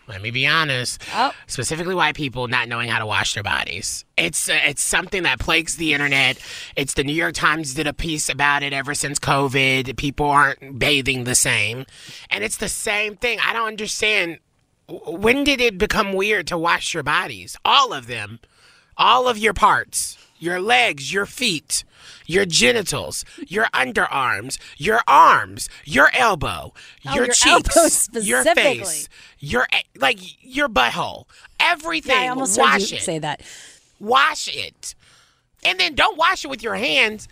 Let 0.07 0.21
me 0.21 0.31
be 0.31 0.47
honest. 0.47 1.01
Oh. 1.15 1.33
Specifically, 1.47 1.95
white 1.95 2.15
people 2.15 2.47
not 2.47 2.69
knowing 2.69 2.91
how 2.91 2.99
to 2.99 3.07
wash 3.07 3.33
their 3.33 3.43
bodies. 3.43 4.05
It's 4.19 4.51
uh, 4.51 4.61
it's 4.65 4.83
something 4.83 5.23
that 5.23 5.39
plagues 5.39 5.77
the 5.77 5.95
internet. 5.95 6.39
It's 6.77 6.93
the 6.93 7.05
New 7.05 7.15
York 7.15 7.35
Times 7.35 7.73
did 7.73 7.87
a 7.87 7.95
piece 7.95 8.29
about 8.29 8.63
it 8.63 8.75
ever 8.75 8.93
since 8.95 9.19
COVID. 9.19 9.97
People 9.97 10.27
aren't 10.27 10.79
bathing 10.79 11.25
the 11.25 11.35
same, 11.35 11.87
and 12.29 12.45
it's 12.45 12.59
the 12.59 12.69
same 12.69 13.17
thing. 13.17 13.39
I 13.41 13.55
don't 13.55 13.69
understand. 13.69 14.41
When 14.89 15.45
did 15.45 15.63
it 15.63 15.79
become 15.79 16.13
weird 16.13 16.47
to 16.49 16.59
wash 16.59 16.93
your 16.93 17.03
bodies? 17.03 17.57
All 17.65 17.95
of 17.95 18.07
them, 18.07 18.41
all 18.99 19.27
of 19.27 19.39
your 19.39 19.55
parts, 19.55 20.19
your 20.39 20.61
legs, 20.61 21.13
your 21.13 21.27
feet, 21.27 21.85
your 22.27 22.45
genitals, 22.45 23.25
your 23.47 23.67
underarms, 23.67 24.59
your 24.77 25.01
arms, 25.07 25.69
your 25.85 26.11
elbow, 26.15 26.73
Oh, 27.07 27.15
your 27.15 27.27
your 27.27 27.35
cheeks, 27.35 28.09
your 28.13 28.45
face, 28.45 29.09
your 29.39 29.67
eh, 29.73 29.83
like 29.97 30.19
your 30.43 30.69
butthole, 30.69 31.25
everything. 31.61 32.17
Yeah, 32.17 32.23
I 32.23 32.29
almost 32.29 32.59
wash 32.59 32.93
it. 32.93 33.03
say 33.03 33.19
that. 33.19 33.43
Wash 34.01 34.49
it, 34.55 34.95
and 35.65 35.79
then 35.79 35.95
don't 35.95 36.17
wash 36.17 36.45
it 36.45 36.49
with 36.49 36.63
your 36.63 36.75
hands. 36.75 37.29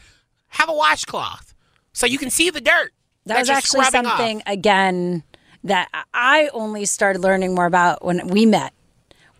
Have 0.48 0.68
a 0.68 0.74
washcloth 0.74 1.54
so 1.92 2.06
you 2.06 2.18
can 2.18 2.30
see 2.30 2.50
the 2.50 2.60
dirt. 2.60 2.92
That 3.26 3.38
was 3.38 3.48
you're 3.48 3.56
actually 3.56 3.84
scrubbing 3.84 4.06
off. 4.06 4.18
something 4.18 4.42
again 4.46 5.22
that 5.64 5.88
I 6.12 6.50
only 6.52 6.84
started 6.84 7.22
learning 7.22 7.54
more 7.54 7.66
about 7.66 8.04
when 8.04 8.26
we 8.28 8.46
met 8.46 8.72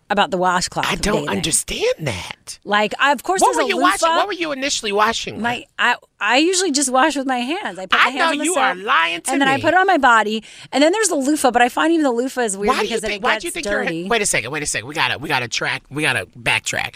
about 0.09 0.31
the 0.31 0.37
washcloth. 0.37 0.85
I 0.87 0.95
don't 0.95 1.27
understand 1.29 1.93
that. 2.01 2.59
Like, 2.63 2.93
I, 2.99 3.11
of 3.13 3.23
course, 3.23 3.41
What 3.41 3.53
there's 3.53 3.57
were 3.57 3.63
a 3.63 3.67
you 3.67 3.75
loofah. 3.77 3.85
washing? 3.87 4.09
What 4.09 4.27
were 4.27 4.33
you 4.33 4.51
initially 4.51 4.91
washing? 4.91 5.35
with? 5.35 5.43
My, 5.43 5.65
I, 5.79 5.95
I 6.19 6.37
usually 6.37 6.71
just 6.71 6.91
wash 6.91 7.15
with 7.15 7.25
my 7.25 7.39
hands. 7.39 7.79
I 7.79 7.85
put 7.87 7.99
I 7.99 8.05
my 8.05 8.09
hands 8.11 8.17
know 8.19 8.31
on 8.31 8.37
the 8.37 8.43
you 8.45 8.55
are 8.55 8.75
lying 8.75 9.21
to 9.21 9.31
and 9.31 9.41
then 9.41 9.47
I 9.47 9.59
put 9.59 9.73
it 9.73 9.77
on 9.77 9.87
my 9.87 9.97
body, 9.97 10.43
and 10.71 10.83
then 10.83 10.91
there's 10.91 11.07
the 11.09 11.15
loofah. 11.15 11.51
But 11.51 11.61
I 11.61 11.69
find 11.69 11.91
even 11.93 12.03
the 12.03 12.11
loofah 12.11 12.41
is 12.41 12.57
weird 12.57 12.67
why 12.69 12.75
do 12.75 12.81
you 12.83 12.89
because 12.89 13.01
think? 13.01 13.13
it 13.15 13.21
Why 13.23 13.39
do 13.39 13.47
you 13.47 13.51
think 13.51 13.65
dirty. 13.65 13.95
you're? 13.97 14.09
Wait 14.09 14.21
a 14.21 14.25
second. 14.25 14.51
Wait 14.51 14.61
a 14.63 14.65
second. 14.65 14.87
We 14.87 14.93
gotta. 14.93 15.17
We 15.17 15.27
gotta 15.29 15.47
track. 15.47 15.83
We 15.89 16.01
gotta 16.03 16.25
backtrack. 16.27 16.95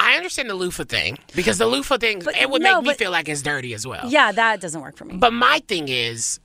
I 0.00 0.14
understand 0.16 0.48
the 0.48 0.54
loofah 0.54 0.84
thing 0.84 1.18
because 1.34 1.58
the 1.58 1.66
loofah 1.66 1.98
thing 1.98 2.22
it 2.40 2.48
would 2.48 2.62
no, 2.62 2.76
make 2.76 2.82
me 2.84 2.90
but- 2.92 2.98
feel 2.98 3.10
like 3.10 3.28
it's 3.28 3.42
dirty 3.42 3.74
as 3.74 3.86
well. 3.86 4.08
Yeah, 4.08 4.30
that 4.32 4.60
doesn't 4.60 4.80
work 4.80 4.96
for 4.96 5.04
me. 5.04 5.16
But 5.16 5.32
my 5.32 5.60
thing 5.66 5.88
is, 5.88 6.38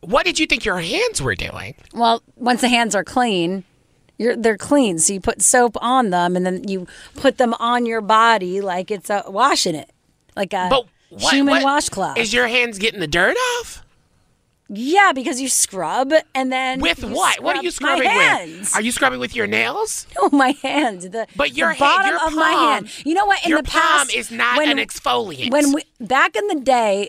what 0.00 0.24
did 0.24 0.38
you 0.38 0.46
think 0.46 0.64
your 0.64 0.78
hands 0.78 1.20
were 1.20 1.34
doing? 1.34 1.74
Well, 1.92 2.22
once 2.36 2.60
the 2.60 2.68
hands 2.68 2.94
are 2.94 3.02
clean, 3.04 3.64
you're 4.20 4.36
they're 4.36 4.56
clean. 4.58 4.98
So 4.98 5.12
you 5.14 5.20
put 5.20 5.40
soap 5.42 5.76
on 5.80 6.10
them, 6.10 6.36
and 6.36 6.44
then 6.44 6.68
you 6.68 6.86
put 7.16 7.38
them 7.38 7.54
on 7.54 7.86
your 7.86 8.00
body 8.02 8.60
like 8.60 8.90
it's 8.90 9.08
a 9.10 9.24
washing 9.26 9.74
it, 9.74 9.90
like 10.36 10.52
a 10.52 10.68
But 10.70 10.86
what, 11.08 11.32
human 11.34 11.54
what- 11.54 11.64
washcloth. 11.64 12.18
Is 12.18 12.32
your 12.32 12.46
hands 12.46 12.78
getting 12.78 13.00
the 13.00 13.06
dirt 13.08 13.36
off? 13.58 13.82
yeah, 14.72 15.10
because 15.12 15.40
you 15.40 15.48
scrub 15.48 16.12
and 16.32 16.52
then 16.52 16.78
With 16.80 17.02
what? 17.02 17.40
What 17.40 17.56
are 17.56 17.62
you 17.62 17.72
scrubbing 17.72 18.08
hands. 18.08 18.60
with? 18.68 18.76
Are 18.76 18.80
you 18.82 18.92
scrubbing 18.92 19.18
with 19.18 19.34
your 19.34 19.48
nails? 19.48 20.06
No, 20.16 20.28
my 20.32 20.50
hand. 20.62 21.02
The, 21.02 21.26
But 21.34 21.56
your 21.56 21.70
the 21.70 21.74
hand- 21.74 21.78
bottom 21.80 22.10
your 22.10 22.26
of 22.28 22.34
my 22.34 22.50
hand. 22.50 23.04
You 23.06 23.14
know 23.14 23.26
what? 23.26 23.42
In 23.44 23.50
your 23.50 23.62
the 23.62 23.68
palm 23.68 23.82
past, 24.06 24.14
is 24.14 24.30
not 24.30 24.58
when, 24.58 24.70
an 24.70 24.78
exfoliant. 24.78 25.50
When 25.50 25.72
we 25.72 25.82
back 26.00 26.36
in 26.36 26.46
the 26.46 26.54
day, 26.60 27.08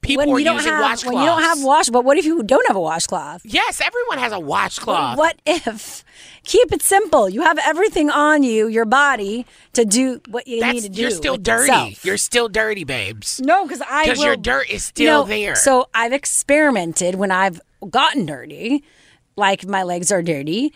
People 0.00 0.26
when 0.26 0.38
you 0.38 0.44
don't 0.44 0.56
using 0.56 0.72
have 0.72 1.04
when 1.04 1.18
you 1.18 1.24
don't 1.24 1.42
have 1.42 1.62
wash. 1.62 1.90
But 1.90 2.04
what 2.04 2.16
if 2.16 2.24
you 2.24 2.42
don't 2.42 2.66
have 2.68 2.76
a 2.76 2.80
washcloth? 2.80 3.42
Yes, 3.44 3.80
everyone 3.80 4.18
has 4.18 4.32
a 4.32 4.38
washcloth. 4.38 5.18
What 5.18 5.40
if? 5.44 6.04
Keep 6.44 6.72
it 6.72 6.82
simple. 6.82 7.28
You 7.28 7.42
have 7.42 7.58
everything 7.58 8.08
on 8.08 8.42
you, 8.42 8.68
your 8.68 8.84
body, 8.84 9.44
to 9.72 9.84
do 9.84 10.20
what 10.28 10.46
you 10.46 10.60
That's, 10.60 10.74
need 10.74 10.80
to 10.84 10.88
do. 10.88 11.02
you're 11.02 11.10
still 11.10 11.36
dirty. 11.36 11.98
You're 12.02 12.16
still 12.16 12.48
dirty, 12.48 12.84
babes. 12.84 13.40
No, 13.44 13.64
because 13.64 13.82
I 13.82 14.04
because 14.04 14.22
your 14.22 14.36
dirt 14.36 14.66
is 14.66 14.72
you 14.74 14.78
still 14.78 15.22
know, 15.24 15.28
there. 15.28 15.56
So 15.56 15.88
I've 15.92 16.12
experimented 16.12 17.16
when 17.16 17.30
I've 17.30 17.60
gotten 17.90 18.24
dirty, 18.24 18.84
like 19.36 19.66
my 19.66 19.82
legs 19.82 20.10
are 20.12 20.22
dirty. 20.22 20.72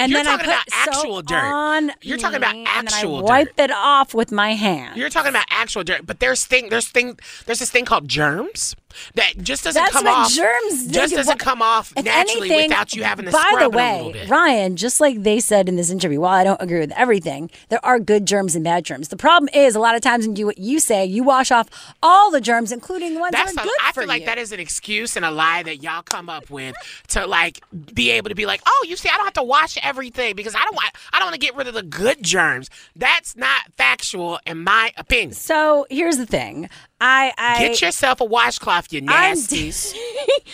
And 0.00 0.10
You're 0.10 0.24
then 0.24 0.32
I 0.32 0.36
put 0.38 0.46
about 0.46 0.64
actual 0.72 1.20
dirt. 1.20 1.36
on 1.36 1.92
You're 2.00 2.16
talking 2.16 2.38
about 2.38 2.54
me, 2.54 2.60
and 2.60 2.88
actual 2.88 3.18
I 3.18 3.20
dirt. 3.20 3.24
wipe 3.28 3.60
it 3.60 3.70
off 3.70 4.14
with 4.14 4.32
my 4.32 4.54
hand. 4.54 4.96
You're 4.96 5.10
talking 5.10 5.28
about 5.28 5.44
actual 5.50 5.84
dirt, 5.84 6.06
but 6.06 6.20
there's 6.20 6.46
thing 6.46 6.70
there's 6.70 6.88
thing 6.88 7.18
there's 7.44 7.58
this 7.58 7.70
thing 7.70 7.84
called 7.84 8.08
germs 8.08 8.74
that 9.14 9.32
just 9.42 9.64
doesn't 9.64 9.80
That's 9.80 9.92
come 9.92 10.04
what 10.04 10.14
off. 10.26 10.32
germs 10.32 10.86
just 10.88 11.14
doesn't 11.14 11.38
come 11.38 11.62
off 11.62 11.92
naturally 11.96 12.50
anything, 12.50 12.70
without 12.70 12.94
you 12.94 13.02
having 13.02 13.26
to 13.26 13.32
By 13.32 13.38
scrub 13.50 13.58
the 13.60 13.66
a 13.66 13.68
way, 13.70 14.10
bit. 14.12 14.28
Ryan, 14.28 14.76
just 14.76 15.00
like 15.00 15.22
they 15.22 15.40
said 15.40 15.68
in 15.68 15.76
this 15.76 15.90
interview, 15.90 16.20
while 16.20 16.32
I 16.32 16.44
don't 16.44 16.60
agree 16.60 16.80
with 16.80 16.92
everything, 16.92 17.50
there 17.68 17.84
are 17.84 17.98
good 17.98 18.26
germs 18.26 18.54
and 18.54 18.64
bad 18.64 18.84
germs. 18.84 19.08
The 19.08 19.16
problem 19.16 19.48
is 19.54 19.74
a 19.74 19.80
lot 19.80 19.94
of 19.94 20.00
times 20.02 20.26
when 20.26 20.36
you 20.36 20.42
do 20.42 20.46
what 20.46 20.58
you 20.58 20.80
say, 20.80 21.04
you 21.04 21.22
wash 21.22 21.50
off 21.50 21.68
all 22.02 22.30
the 22.30 22.40
germs, 22.40 22.72
including 22.72 23.14
the 23.14 23.20
ones 23.20 23.32
That's 23.32 23.54
that 23.54 23.58
a, 23.58 23.62
are 23.62 23.64
good 23.64 23.78
I 23.82 23.92
for 23.92 24.00
feel 24.02 24.08
like 24.08 24.20
you. 24.22 24.26
that 24.26 24.38
is 24.38 24.52
an 24.52 24.60
excuse 24.60 25.16
and 25.16 25.24
a 25.24 25.30
lie 25.30 25.62
that 25.62 25.82
y'all 25.82 26.02
come 26.02 26.28
up 26.28 26.50
with 26.50 26.74
to 27.08 27.26
like 27.26 27.60
be 27.94 28.10
able 28.10 28.28
to 28.28 28.34
be 28.34 28.46
like, 28.46 28.60
oh, 28.66 28.86
you 28.88 28.96
see, 28.96 29.08
I 29.08 29.16
don't 29.16 29.24
have 29.24 29.32
to 29.34 29.42
wash 29.42 29.78
everything 29.82 30.34
because 30.34 30.54
I 30.54 30.62
don't 30.64 30.74
want 30.74 30.90
I 31.12 31.18
don't 31.18 31.26
want 31.26 31.34
to 31.34 31.40
get 31.46 31.54
rid 31.56 31.68
of 31.68 31.74
the 31.74 31.82
good 31.82 32.22
germs. 32.22 32.70
That's 32.96 33.36
not 33.36 33.60
factual 33.76 34.38
in 34.46 34.58
my 34.64 34.92
opinion. 34.96 35.32
So 35.32 35.86
here's 35.90 36.16
the 36.16 36.26
thing. 36.26 36.68
I, 37.00 37.32
I 37.38 37.58
Get 37.58 37.80
yourself 37.80 38.20
a 38.20 38.24
washcloth, 38.24 38.92
you 38.92 39.02
nasties. 39.02 39.94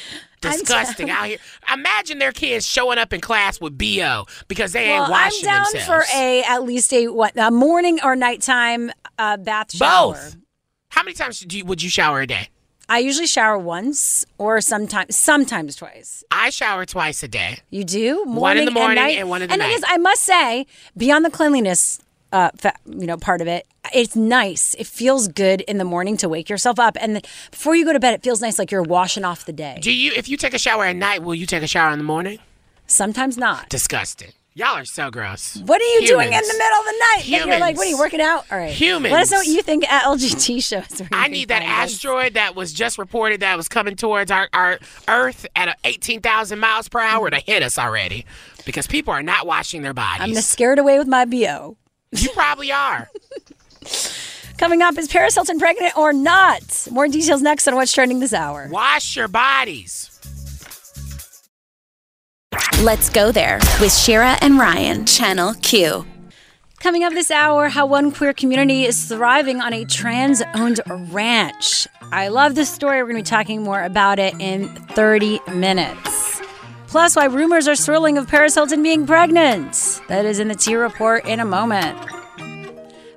Disgusting 0.41 1.11
out 1.11 1.27
here. 1.27 1.39
Imagine 1.73 2.19
their 2.19 2.31
kids 2.33 2.67
showing 2.67 2.99
up 2.99 3.13
in 3.13 3.21
class 3.21 3.61
with 3.61 3.77
BO 3.77 4.27
because 4.49 4.73
they 4.73 4.89
well, 4.89 5.03
ain't 5.03 5.11
washing 5.11 5.49
I'm 5.49 5.55
down 5.55 5.67
themselves. 5.73 6.09
for 6.11 6.17
a 6.17 6.43
at 6.43 6.63
least 6.63 6.93
a 6.93 7.09
what 7.09 7.37
a 7.37 7.51
morning 7.51 7.99
or 8.05 8.15
nighttime 8.15 8.93
uh, 9.19 9.39
bath 9.39 9.73
shower. 9.75 10.13
Both. 10.13 10.37
How 10.91 11.03
many 11.03 11.15
times 11.15 11.41
do 11.41 11.59
you, 11.59 11.65
would 11.65 11.83
you 11.83 11.91
shower 11.91 12.21
a 12.21 12.27
day? 12.27 12.49
I 12.89 12.99
usually 12.99 13.27
shower 13.27 13.59
once 13.59 14.25
or 14.39 14.61
sometimes 14.61 15.17
sometimes 15.17 15.75
twice. 15.75 16.23
I 16.31 16.51
shower 16.51 16.87
twice 16.87 17.23
a 17.25 17.29
day. 17.29 17.59
You 17.71 17.83
do 17.83 18.25
morning 18.27 18.41
One 18.41 18.59
in 18.59 18.65
the 18.67 18.71
morning 18.71 18.99
and, 18.99 19.07
night? 19.09 19.19
and 19.19 19.29
one 19.29 19.43
in 19.43 19.49
the 19.49 19.55
and 19.55 19.61
night. 19.61 19.73
is, 19.73 19.85
I 19.89 19.97
must 19.97 20.23
say, 20.23 20.67
beyond 20.97 21.25
the 21.25 21.31
cleanliness, 21.31 21.99
uh, 22.33 22.51
fa- 22.57 22.77
you 22.87 23.07
know, 23.07 23.17
part 23.17 23.41
of 23.41 23.49
it, 23.49 23.67
it's 23.95 24.17
nice. 24.17 24.75
It 24.79 24.87
feels 24.87 25.29
good 25.29 25.61
in 25.63 25.79
the 25.79 25.85
morning 25.85 26.17
to 26.19 26.29
wake 26.29 26.49
yourself 26.49 26.79
up, 26.79 26.97
and 27.01 27.17
then 27.17 27.23
before 27.51 27.75
you 27.75 27.85
go 27.85 27.93
to 27.93 28.01
bed, 28.01 28.15
it 28.15 28.23
feels 28.23 28.41
nice, 28.41 28.59
like 28.59 28.71
you're 28.71 28.83
washing 28.83 29.25
off 29.25 29.45
the 29.45 29.53
day. 29.53 29.79
Do 29.81 29.93
you? 29.93 30.13
If 30.15 30.29
you 30.29 30.37
take 30.37 30.55
a 30.55 30.59
shower 30.59 30.85
at 30.85 30.97
night, 30.97 31.23
will 31.23 31.35
you 31.35 31.47
take 31.47 31.63
a 31.63 31.67
shower 31.67 31.93
in 31.93 31.99
the 31.99 32.05
morning? 32.05 32.39
Sometimes 32.87 33.37
not. 33.37 33.69
Disgusting. 33.69 34.33
Y'all 34.55 34.75
are 34.79 34.87
so 34.87 35.11
gross. 35.11 35.59
What 35.67 35.83
are 35.83 35.85
you 35.85 36.07
doing 36.07 36.29
in 36.33 36.41
the 36.41 36.55
middle 36.59 36.79
of 36.79 36.85
the 36.87 36.93
night? 36.99 37.23
Then 37.29 37.47
You're 37.49 37.59
like, 37.59 37.75
Humans. 37.75 37.77
what 37.77 37.87
are 37.87 37.91
you 37.91 37.99
working 37.99 38.21
out? 38.23 38.47
All 38.51 38.57
right. 38.57 38.73
Humans. 38.73 39.13
Let 39.13 39.23
us 39.25 39.31
know 39.31 39.37
what 39.37 39.47
you 39.47 39.61
think 39.61 39.87
at 39.87 40.05
LGT 40.05 40.65
shows. 40.65 41.07
I 41.13 41.29
need 41.29 41.49
that 41.49 41.59
find 41.61 41.71
us. 41.73 41.93
asteroid 41.93 42.35
that 42.35 42.55
was 42.55 42.73
just 42.73 42.97
reported 42.97 43.41
that 43.41 43.55
was 43.59 43.69
coming 43.69 43.97
towards 43.97 44.31
our, 44.31 44.49
our 44.55 44.79
Earth 45.09 45.47
at 45.57 45.69
a 45.69 45.75
18,000 45.85 46.59
miles 46.59 46.89
per 46.89 47.01
hour 47.01 47.29
to 47.29 47.37
hit 47.37 47.63
us 47.63 47.79
already 47.79 48.25
because 48.65 48.87
people 48.87 49.13
are 49.13 49.23
not 49.23 49.47
washing 49.47 49.83
their 49.83 49.93
bodies. 49.93 50.35
I'm 50.35 50.43
scared 50.43 50.79
away 50.79 50.99
with 50.99 51.07
my 51.07 51.27
BO. 51.27 51.77
you 52.13 52.31
probably 52.31 52.73
are. 52.73 53.11
Coming 54.59 54.81
up, 54.83 54.97
is 54.97 55.09
Paris 55.09 55.35
Hilton 55.35 55.59
pregnant 55.59 55.97
or 55.97 56.13
not? 56.13 56.89
More 56.91 57.09
details 57.09 57.43
next 57.43 57.69
on 57.69 57.75
what's 57.75 57.93
trending 57.93 58.21
this 58.21 58.33
hour. 58.33 58.69
Wash 58.71 59.17
your 59.17 59.29
bodies. 59.29 60.13
Let's 62.83 63.11
go 63.11 63.33
there 63.33 63.59
with 63.81 63.95
Shira 63.95 64.37
and 64.41 64.59
Ryan, 64.59 65.07
Channel 65.07 65.55
Q. 65.63 66.07
Coming 66.79 67.05
up 67.05 67.15
this 67.15 67.31
hour, 67.31 67.69
how 67.69 67.87
one 67.87 68.13
queer 68.13 68.33
community 68.33 68.85
is 68.85 69.09
thriving 69.09 69.61
on 69.61 69.73
a 69.73 69.85
trans 69.85 70.43
owned 70.55 70.81
ranch. 71.11 71.89
I 72.13 72.29
love 72.29 72.55
this 72.55 72.71
story. 72.73 73.03
We're 73.03 73.11
going 73.11 73.25
to 73.25 73.29
be 73.29 73.37
talking 73.37 73.63
more 73.63 73.83
about 73.83 74.19
it 74.19 74.35
in 74.39 74.69
30 74.69 75.41
minutes. 75.55 76.41
Plus, 76.87 77.17
why 77.17 77.25
rumors 77.25 77.67
are 77.67 77.75
swirling 77.75 78.19
of 78.19 78.29
Paris 78.29 78.55
Hilton 78.55 78.83
being 78.83 79.07
pregnant. 79.07 80.01
That 80.09 80.25
is 80.25 80.39
in 80.39 80.49
the 80.49 80.55
T 80.55 80.77
report 80.77 81.27
in 81.27 81.41
a 81.41 81.45
moment. 81.45 81.99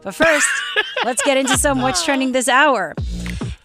But 0.02 0.16
first, 0.16 0.48
let's 1.04 1.22
get 1.24 1.38
into 1.38 1.58
some 1.58 1.82
what's 1.82 2.06
trending 2.06 2.32
this 2.32 2.48
hour. 2.48 2.96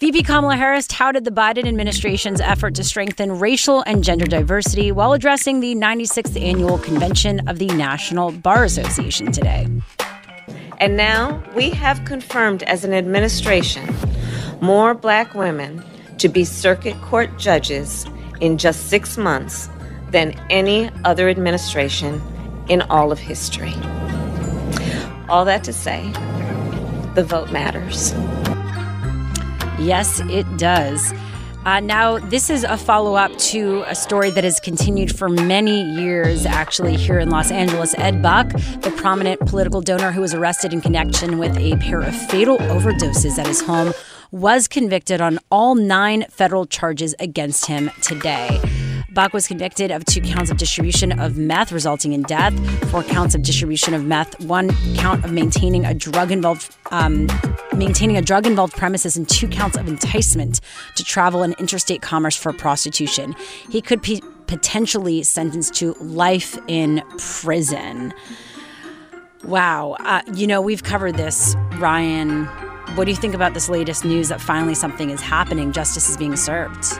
VP 0.01 0.25
Kamala 0.25 0.57
Harris 0.57 0.87
touted 0.87 1.25
the 1.25 1.31
Biden 1.31 1.67
administration's 1.67 2.41
effort 2.41 2.75
to 2.75 2.85
strengthen 2.85 3.39
racial 3.39 3.83
and 3.87 4.03
gender 4.03 4.27
diversity 4.27 4.93
while 4.93 5.13
addressing 5.13 5.61
the 5.61 5.75
96th 5.75 6.41
annual 6.41 6.79
convention 6.79 7.49
of 7.49 7.59
the 7.59 7.69
National 7.69 8.33
Bar 8.33 8.65
Association 8.65 9.33
today. 9.33 9.69
And 10.79 10.97
now 10.97 11.43
we 11.55 11.71
have 11.71 12.05
confirmed 12.05 12.65
as 12.65 12.85
an 12.85 12.93
administration 12.93 13.95
more 14.61 14.95
black 14.95 15.35
women 15.35 15.83
to 16.19 16.29
be 16.29 16.45
circuit 16.45 17.01
court 17.03 17.39
judges 17.39 18.07
in 18.41 18.59
just 18.59 18.89
six 18.89 19.17
months 19.17 19.69
than 20.11 20.33
any 20.51 20.91
other 21.05 21.29
administration 21.29 22.21
in 22.69 22.83
all 22.83 23.13
of 23.13 23.19
history. 23.19 23.75
All 25.29 25.45
that 25.47 25.65
to 25.65 25.73
say, 25.73 26.11
the 27.15 27.25
vote 27.27 27.51
matters. 27.51 28.13
Yes, 29.79 30.21
it 30.21 30.45
does. 30.57 31.13
Uh, 31.65 31.81
now, 31.81 32.19
this 32.19 32.51
is 32.51 32.63
a 32.63 32.77
follow 32.77 33.15
up 33.15 33.35
to 33.39 33.83
a 33.87 33.95
story 33.95 34.31
that 34.31 34.45
has 34.45 34.61
continued 34.61 35.17
for 35.17 35.31
many 35.31 35.83
years, 35.95 36.45
actually, 36.45 36.95
here 36.95 37.19
in 37.19 37.31
Los 37.31 37.51
Angeles. 37.51 37.95
Ed 37.97 38.21
Buck, 38.21 38.51
the 38.83 38.93
prominent 38.99 39.41
political 39.41 39.81
donor 39.81 40.13
who 40.13 40.21
was 40.21 40.35
arrested 40.35 40.75
in 40.75 40.83
connection 40.83 41.39
with 41.39 41.57
a 41.57 41.77
pair 41.79 42.03
of 42.03 42.15
fatal 42.29 42.59
overdoses 42.59 43.39
at 43.39 43.47
his 43.47 43.63
home, 43.63 43.95
was 44.31 44.69
convicted 44.69 45.23
on 45.23 45.39
all 45.51 45.75
nine 45.75 46.27
federal 46.29 46.67
charges 46.67 47.15
against 47.19 47.65
him 47.65 47.91
today. 48.03 48.61
Buck 49.15 49.33
was 49.33 49.47
convicted 49.47 49.93
of 49.93 50.05
two 50.05 50.21
counts 50.21 50.51
of 50.51 50.57
distribution 50.57 51.19
of 51.21 51.39
meth, 51.39 51.71
resulting 51.71 52.13
in 52.13 52.23
death, 52.23 52.53
four 52.91 53.05
counts 53.05 53.37
of 53.37 53.43
distribution 53.43 53.95
of 53.95 54.05
meth, 54.05 54.41
one 54.41 54.71
count 54.97 55.25
of 55.25 55.31
maintaining 55.31 55.85
a 55.85 55.95
drug 55.95 56.33
involved 56.33 56.77
um, 56.91 57.29
maintaining 57.77 58.17
a 58.17 58.23
drug 58.23 58.45
involved 58.45 58.77
premises, 58.77 59.17
and 59.17 59.29
two 59.29 59.47
counts 59.47 59.77
of 59.77 59.87
enticement 59.87 60.61
to 60.97 61.05
travel 61.05 61.45
in 61.45 61.55
interstate 61.61 62.03
commerce 62.03 62.37
for 62.37 62.53
prostitution. 62.53 63.37
He 63.71 63.81
could 63.81 64.03
be 64.03 64.21
potentially 64.49 65.23
sentenced 65.23 65.75
to 65.77 65.95
life 65.95 66.59
in 66.67 67.03
prison. 67.19 68.13
Wow, 69.45 69.97
uh, 70.01 70.23
you 70.35 70.49
know 70.49 70.61
we've 70.61 70.83
covered 70.83 71.15
this, 71.15 71.55
Ryan. 71.75 72.47
What 72.97 73.05
do 73.05 73.13
you 73.13 73.17
think 73.17 73.35
about 73.35 73.55
this 73.55 73.69
latest 73.69 74.05
news 74.05 74.29
that 74.29 74.41
finally 74.41 74.75
something 74.75 75.11
is 75.11 75.21
happening? 75.21 75.71
Justice 75.73 76.11
is 76.11 76.17
being 76.17 76.35
served. 76.35 76.99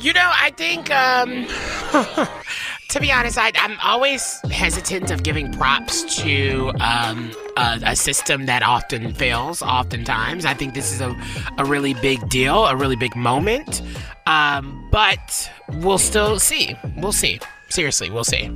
You 0.00 0.14
know, 0.14 0.30
I 0.32 0.50
think, 0.56 0.90
um, 0.90 1.46
to 2.88 3.00
be 3.00 3.12
honest, 3.12 3.36
I, 3.36 3.52
I'm 3.54 3.78
always 3.82 4.40
hesitant 4.50 5.10
of 5.10 5.22
giving 5.22 5.52
props 5.52 6.22
to 6.22 6.72
um, 6.80 7.30
a, 7.58 7.80
a 7.84 7.96
system 7.96 8.46
that 8.46 8.62
often 8.62 9.12
fails, 9.12 9.60
oftentimes. 9.60 10.46
I 10.46 10.54
think 10.54 10.72
this 10.72 10.90
is 10.90 11.02
a, 11.02 11.14
a 11.58 11.66
really 11.66 11.92
big 11.92 12.26
deal, 12.30 12.64
a 12.64 12.76
really 12.76 12.96
big 12.96 13.14
moment. 13.14 13.82
Um, 14.26 14.88
but 14.90 15.50
we'll 15.74 15.98
still 15.98 16.38
see. 16.38 16.74
We'll 16.96 17.12
see. 17.12 17.38
Seriously, 17.68 18.08
we'll 18.08 18.24
see. 18.24 18.50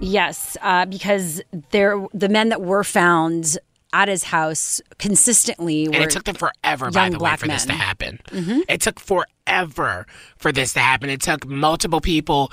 Yes, 0.00 0.56
uh, 0.62 0.86
because 0.86 1.42
there 1.70 2.04
the 2.12 2.28
men 2.28 2.48
that 2.48 2.62
were 2.62 2.82
found 2.82 3.56
at 3.92 4.08
his 4.08 4.24
house 4.24 4.80
consistently 4.98 5.88
were 5.88 5.94
And 5.94 6.04
it 6.04 6.10
took 6.10 6.24
them 6.24 6.36
forever, 6.36 6.90
by 6.90 7.10
the 7.10 7.18
way, 7.18 7.36
for 7.36 7.48
this 7.48 7.62
to 7.62 7.68
men. 7.68 7.78
happen. 7.78 8.20
Mhm. 8.30 8.62
It 8.68 8.80
took 8.80 9.00
forever 9.00 10.06
for 10.36 10.52
this 10.52 10.72
to 10.74 10.80
happen. 10.80 11.10
It 11.10 11.20
took 11.20 11.46
multiple 11.46 12.00
people 12.00 12.52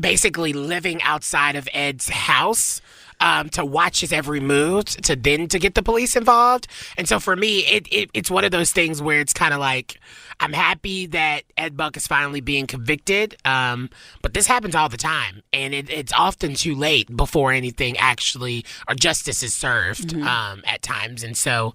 basically 0.00 0.52
living 0.52 1.00
outside 1.02 1.54
of 1.54 1.68
Ed's 1.72 2.08
house 2.08 2.80
um, 3.20 3.48
to 3.50 3.64
watch 3.64 4.00
his 4.00 4.12
every 4.12 4.40
move, 4.40 4.84
to 4.86 5.16
then 5.16 5.48
to 5.48 5.58
get 5.58 5.74
the 5.74 5.82
police 5.82 6.16
involved. 6.16 6.66
And 6.96 7.08
so 7.08 7.18
for 7.18 7.36
me, 7.36 7.60
it, 7.60 7.86
it 7.92 8.10
it's 8.14 8.30
one 8.30 8.44
of 8.44 8.50
those 8.50 8.70
things 8.70 9.02
where 9.02 9.20
it's 9.20 9.32
kind 9.32 9.52
of 9.52 9.60
like 9.60 10.00
I'm 10.40 10.52
happy 10.52 11.06
that 11.06 11.42
Ed 11.56 11.76
Buck 11.76 11.96
is 11.96 12.06
finally 12.06 12.40
being 12.40 12.66
convicted, 12.66 13.36
um, 13.44 13.90
but 14.22 14.34
this 14.34 14.46
happens 14.46 14.74
all 14.74 14.88
the 14.88 14.96
time, 14.96 15.42
and 15.52 15.74
it, 15.74 15.90
it's 15.90 16.12
often 16.12 16.54
too 16.54 16.74
late 16.74 17.14
before 17.14 17.52
anything 17.52 17.96
actually 17.98 18.64
or 18.88 18.94
justice 18.94 19.42
is 19.42 19.54
served 19.54 20.14
um, 20.14 20.62
at 20.66 20.82
times. 20.82 21.24
And 21.24 21.36
so, 21.36 21.74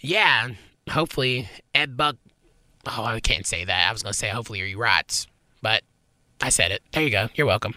yeah, 0.00 0.48
hopefully 0.88 1.48
Ed 1.74 1.96
Buck. 1.96 2.16
Oh, 2.86 3.04
I 3.04 3.20
can't 3.20 3.46
say 3.46 3.64
that. 3.64 3.88
I 3.88 3.92
was 3.92 4.02
gonna 4.02 4.12
say 4.12 4.28
hopefully 4.28 4.60
he 4.60 4.74
rots, 4.74 5.26
but 5.62 5.82
I 6.40 6.50
said 6.50 6.70
it. 6.70 6.82
There 6.92 7.02
you 7.02 7.10
go. 7.10 7.28
You're 7.34 7.46
welcome. 7.46 7.74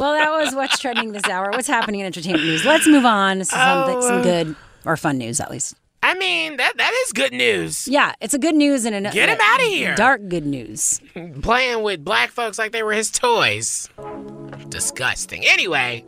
Well, 0.00 0.14
that 0.14 0.30
was 0.30 0.54
what's 0.54 0.78
trending 0.78 1.12
this 1.12 1.24
hour. 1.24 1.50
What's 1.50 1.68
happening 1.68 2.00
in 2.00 2.06
entertainment 2.06 2.44
news? 2.46 2.64
Let's 2.64 2.86
move 2.86 3.04
on 3.04 3.38
to 3.40 3.44
something, 3.44 3.96
Oh, 3.96 4.00
some 4.00 4.20
uh, 4.20 4.22
good 4.22 4.56
or 4.86 4.96
fun 4.96 5.18
news, 5.18 5.40
at 5.40 5.50
least. 5.50 5.74
I 6.02 6.14
mean, 6.14 6.56
that 6.56 6.78
that 6.78 6.92
is 7.04 7.12
good 7.12 7.32
news. 7.32 7.86
Yeah, 7.86 8.14
it's 8.22 8.32
a 8.32 8.38
good 8.38 8.54
news 8.54 8.86
and 8.86 9.06
a 9.06 9.10
Get 9.10 9.28
him 9.28 9.36
outta 9.38 9.64
here. 9.64 9.94
Dark 9.96 10.26
good 10.28 10.46
news. 10.46 11.02
Playing 11.42 11.82
with 11.82 12.02
black 12.02 12.30
folks 12.30 12.58
like 12.58 12.72
they 12.72 12.82
were 12.82 12.94
his 12.94 13.10
toys. 13.10 13.90
Disgusting. 14.70 15.44
Anyway, 15.46 16.06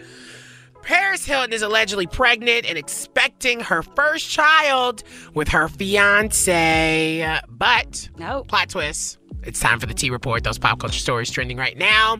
Paris 0.80 1.26
Hilton 1.26 1.52
is 1.52 1.60
allegedly 1.60 2.06
pregnant 2.06 2.64
and 2.64 2.78
expecting 2.78 3.60
her 3.60 3.82
first 3.82 4.30
child 4.30 5.02
with 5.34 5.48
her 5.48 5.68
fiance. 5.68 7.38
But, 7.50 8.08
no. 8.16 8.44
plot 8.44 8.70
twist. 8.70 9.18
It's 9.42 9.60
time 9.60 9.78
for 9.78 9.86
the 9.86 9.94
T 9.94 10.08
Report. 10.08 10.44
Those 10.44 10.56
pop 10.58 10.78
culture 10.80 10.98
stories 10.98 11.30
trending 11.30 11.58
right 11.58 11.76
now. 11.76 12.18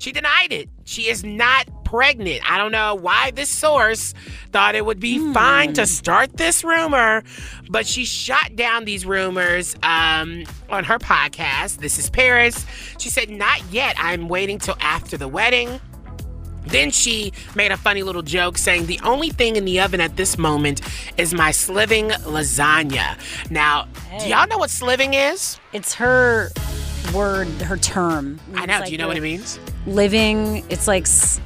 She 0.00 0.12
denied 0.12 0.50
it. 0.50 0.68
She 0.84 1.08
is 1.08 1.22
not 1.22 1.68
pregnant. 1.84 2.40
I 2.50 2.56
don't 2.56 2.72
know 2.72 2.94
why 2.94 3.32
this 3.32 3.50
source 3.50 4.14
thought 4.50 4.74
it 4.74 4.86
would 4.86 4.98
be 4.98 5.18
fine 5.34 5.74
to 5.74 5.86
start 5.86 6.38
this 6.38 6.64
rumor, 6.64 7.22
but 7.68 7.86
she 7.86 8.06
shot 8.06 8.56
down 8.56 8.86
these 8.86 9.04
rumors 9.04 9.76
um, 9.82 10.44
on 10.70 10.84
her 10.84 10.98
podcast. 10.98 11.80
This 11.80 11.98
is 11.98 12.08
Paris. 12.08 12.64
She 12.98 13.10
said, 13.10 13.28
Not 13.28 13.62
yet. 13.70 13.94
I'm 13.98 14.28
waiting 14.28 14.58
till 14.58 14.76
after 14.80 15.18
the 15.18 15.28
wedding. 15.28 15.80
Then 16.66 16.90
she 16.90 17.34
made 17.54 17.70
a 17.70 17.76
funny 17.76 18.02
little 18.02 18.22
joke 18.22 18.56
saying, 18.56 18.86
The 18.86 19.00
only 19.04 19.28
thing 19.28 19.56
in 19.56 19.66
the 19.66 19.80
oven 19.80 20.00
at 20.00 20.16
this 20.16 20.38
moment 20.38 20.80
is 21.18 21.34
my 21.34 21.50
sliving 21.50 22.08
lasagna. 22.08 23.18
Now, 23.50 23.86
do 24.18 24.28
y'all 24.28 24.46
know 24.46 24.58
what 24.58 24.70
sliving 24.70 25.12
is? 25.12 25.58
It's 25.74 25.92
her 25.94 26.50
word, 27.14 27.48
her 27.62 27.76
term. 27.76 28.40
I 28.54 28.64
know. 28.64 28.78
It's 28.78 28.86
do 28.86 28.92
you 28.92 28.98
know 28.98 29.08
what 29.08 29.18
it 29.18 29.22
means? 29.22 29.58
Living. 29.86 30.64
It's 30.68 30.86
like 30.86 31.04
s- 31.04 31.40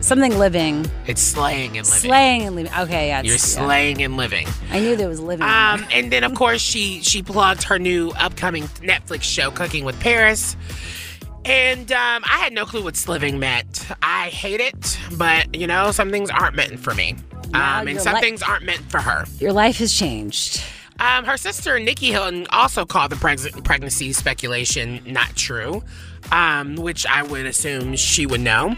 something 0.00 0.36
living. 0.38 0.90
It's 1.06 1.20
slaying 1.22 1.78
and 1.78 1.86
living. 1.86 2.00
Slaying 2.10 2.42
and 2.42 2.56
living. 2.56 2.72
Okay, 2.78 3.08
yeah. 3.08 3.22
You're 3.22 3.34
it's- 3.34 3.54
yeah. 3.56 3.64
slaying 3.64 4.02
and 4.02 4.16
living. 4.16 4.46
I 4.70 4.80
knew 4.80 4.96
there 4.96 5.08
was 5.08 5.20
living. 5.20 5.46
Um, 5.46 5.86
and 5.92 6.10
then 6.12 6.24
of 6.24 6.34
course 6.34 6.60
she 6.60 7.00
she 7.02 7.22
plugged 7.22 7.62
her 7.64 7.78
new 7.78 8.10
upcoming 8.18 8.64
Netflix 8.82 9.22
show, 9.22 9.50
Cooking 9.50 9.84
with 9.84 9.98
Paris. 10.00 10.56
And 11.44 11.92
um, 11.92 12.24
I 12.24 12.38
had 12.38 12.52
no 12.52 12.66
clue 12.66 12.82
what 12.82 12.96
sliving 12.96 13.38
meant. 13.38 13.86
I 14.02 14.30
hate 14.30 14.58
it, 14.60 14.98
but 15.16 15.54
you 15.54 15.68
know, 15.68 15.92
some 15.92 16.10
things 16.10 16.28
aren't 16.28 16.56
meant 16.56 16.80
for 16.80 16.92
me. 16.92 17.14
Now 17.50 17.80
Um, 17.82 17.86
and 17.88 18.00
some 18.00 18.18
things 18.18 18.42
aren't 18.42 18.64
meant 18.64 18.90
for 18.90 18.98
her. 19.00 19.24
Your 19.38 19.52
life 19.52 19.78
has 19.78 19.92
changed. 19.94 20.60
Um, 20.98 21.24
her 21.24 21.36
sister 21.36 21.78
Nicky 21.78 22.10
Hilton 22.10 22.46
also 22.50 22.84
called 22.84 23.12
the 23.12 23.16
preg- 23.16 23.62
pregnancy 23.64 24.12
speculation 24.12 25.02
not 25.06 25.36
true, 25.36 25.84
um, 26.32 26.76
which 26.76 27.06
I 27.06 27.22
would 27.22 27.46
assume 27.46 27.96
she 27.96 28.26
would 28.26 28.40
know. 28.40 28.74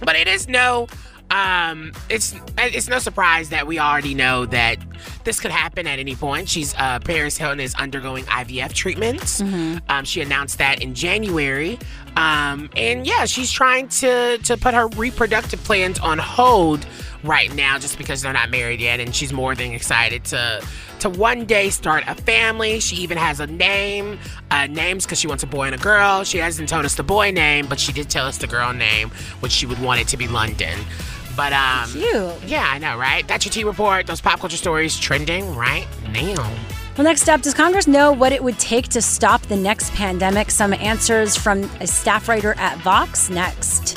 But 0.00 0.16
it 0.16 0.28
is 0.28 0.48
no, 0.48 0.86
um, 1.30 1.92
it's 2.08 2.34
it's 2.56 2.88
no 2.88 2.98
surprise 2.98 3.50
that 3.50 3.66
we 3.66 3.78
already 3.78 4.14
know 4.14 4.46
that 4.46 4.78
this 5.24 5.40
could 5.40 5.50
happen 5.50 5.86
at 5.86 5.98
any 5.98 6.14
point. 6.14 6.48
She's 6.48 6.74
uh, 6.76 7.00
Paris 7.00 7.36
Hilton 7.36 7.60
is 7.60 7.74
undergoing 7.74 8.24
IVF 8.24 8.72
treatments. 8.72 9.40
Um, 9.88 10.04
she 10.04 10.20
announced 10.20 10.58
that 10.58 10.82
in 10.82 10.94
January, 10.94 11.78
um, 12.16 12.70
and 12.76 13.06
yeah, 13.06 13.24
she's 13.26 13.50
trying 13.50 13.88
to 13.88 14.38
to 14.38 14.56
put 14.56 14.74
her 14.74 14.86
reproductive 14.88 15.62
plans 15.64 15.98
on 15.98 16.18
hold 16.18 16.86
right 17.24 17.52
now 17.54 17.78
just 17.78 17.98
because 17.98 18.22
they're 18.22 18.32
not 18.32 18.50
married 18.50 18.80
yet, 18.80 19.00
and 19.00 19.14
she's 19.14 19.32
more 19.32 19.54
than 19.54 19.72
excited 19.72 20.24
to 20.26 20.64
to 21.00 21.10
one 21.10 21.44
day 21.44 21.70
start 21.70 22.04
a 22.06 22.14
family. 22.14 22.80
She 22.80 22.96
even 22.96 23.18
has 23.18 23.40
a 23.40 23.46
name, 23.46 24.18
uh, 24.50 24.66
names 24.66 25.04
because 25.04 25.18
she 25.18 25.26
wants 25.26 25.42
a 25.42 25.46
boy 25.46 25.64
and 25.66 25.74
a 25.74 25.78
girl. 25.78 26.24
She 26.24 26.38
hasn't 26.38 26.68
told 26.68 26.84
us 26.84 26.94
the 26.94 27.02
boy 27.02 27.30
name, 27.30 27.66
but 27.66 27.78
she 27.80 27.92
did 27.92 28.08
tell 28.08 28.26
us 28.26 28.38
the 28.38 28.46
girl 28.46 28.72
name, 28.72 29.10
which 29.40 29.52
she 29.52 29.66
would 29.66 29.80
want 29.80 30.00
it 30.00 30.08
to 30.08 30.16
be 30.16 30.28
London. 30.28 30.78
But 31.36 31.52
um, 31.52 31.90
Cute. 31.90 32.42
yeah, 32.46 32.68
I 32.68 32.78
know, 32.78 32.98
right? 32.98 33.26
That's 33.28 33.44
your 33.44 33.52
T 33.52 33.64
report. 33.64 34.06
Those 34.06 34.20
pop 34.20 34.40
culture 34.40 34.56
stories 34.56 34.98
trending 34.98 35.54
right 35.54 35.86
now. 36.12 36.52
Well, 36.96 37.04
next 37.04 37.28
up, 37.28 37.42
does 37.42 37.54
Congress 37.54 37.86
know 37.86 38.10
what 38.10 38.32
it 38.32 38.42
would 38.42 38.58
take 38.58 38.88
to 38.88 39.00
stop 39.00 39.42
the 39.42 39.56
next 39.56 39.92
pandemic? 39.92 40.50
Some 40.50 40.72
answers 40.72 41.36
from 41.36 41.62
a 41.80 41.86
staff 41.86 42.28
writer 42.28 42.54
at 42.54 42.78
Vox 42.78 43.30
next. 43.30 43.96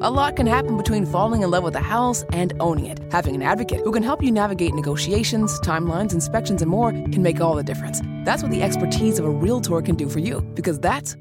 A 0.00 0.10
lot 0.10 0.36
can 0.36 0.46
happen 0.46 0.78
between 0.78 1.04
falling 1.04 1.42
in 1.42 1.50
love 1.50 1.64
with 1.64 1.74
a 1.76 1.80
house 1.80 2.24
and 2.32 2.54
owning 2.60 2.86
it. 2.86 2.98
Having 3.12 3.34
an 3.34 3.42
advocate 3.42 3.82
who 3.84 3.92
can 3.92 4.02
help 4.02 4.22
you 4.22 4.32
navigate 4.32 4.74
negotiations, 4.74 5.60
timelines, 5.60 6.14
inspections, 6.14 6.62
and 6.62 6.70
more 6.70 6.92
can 6.92 7.22
make 7.22 7.40
all 7.42 7.54
the 7.54 7.62
difference. 7.62 8.00
That's 8.24 8.42
what 8.42 8.50
the 8.50 8.62
expertise 8.62 9.18
of 9.18 9.26
a 9.26 9.30
Realtor 9.30 9.82
can 9.82 9.96
do 9.96 10.08
for 10.08 10.18
you, 10.18 10.40
because 10.54 10.78
that's 10.80 11.16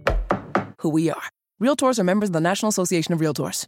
who 0.80 0.90
we 0.90 1.10
are. 1.10 1.22
Realtors 1.62 2.00
are 2.00 2.06
members 2.06 2.30
of 2.30 2.34
the 2.34 2.40
National 2.40 2.70
Association 2.70 3.14
of 3.14 3.20
Realtors. 3.20 3.68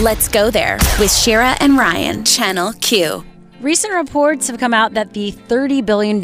Let's 0.00 0.26
go 0.28 0.50
there 0.50 0.78
with 0.98 1.12
Shira 1.12 1.56
and 1.60 1.78
Ryan, 1.78 2.24
Channel 2.24 2.72
Q. 2.80 3.24
Recent 3.62 3.94
reports 3.94 4.48
have 4.48 4.58
come 4.60 4.74
out 4.74 4.92
that 4.94 5.14
the 5.14 5.32
$30 5.32 5.84
billion 5.84 6.22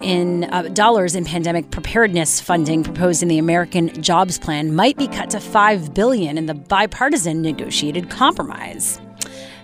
in 0.00 0.44
uh, 0.44 0.62
dollars 0.74 1.16
in 1.16 1.24
pandemic 1.24 1.72
preparedness 1.72 2.40
funding 2.40 2.84
proposed 2.84 3.20
in 3.20 3.28
the 3.28 3.38
American 3.38 3.88
Jobs 4.00 4.38
Plan 4.38 4.74
might 4.76 4.96
be 4.96 5.08
cut 5.08 5.28
to 5.30 5.40
5 5.40 5.92
billion 5.92 6.38
in 6.38 6.46
the 6.46 6.54
bipartisan 6.54 7.42
negotiated 7.42 8.10
compromise. 8.10 9.00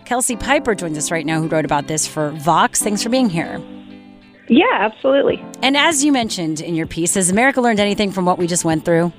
Kelsey 0.04 0.34
Piper 0.34 0.74
joins 0.74 0.98
us 0.98 1.12
right 1.12 1.24
now, 1.24 1.40
who 1.40 1.46
wrote 1.46 1.64
about 1.64 1.86
this 1.86 2.04
for 2.04 2.30
Vox. 2.32 2.82
Thanks 2.82 3.02
for 3.04 3.10
being 3.10 3.30
here. 3.30 3.62
Yeah, 4.48 4.64
absolutely. 4.72 5.42
And 5.62 5.76
as 5.76 6.04
you 6.04 6.10
mentioned 6.10 6.60
in 6.60 6.74
your 6.74 6.88
piece, 6.88 7.14
has 7.14 7.30
America 7.30 7.60
learned 7.60 7.78
anything 7.80 8.10
from 8.10 8.24
what 8.26 8.38
we 8.38 8.48
just 8.48 8.64
went 8.64 8.84
through? 8.84 9.12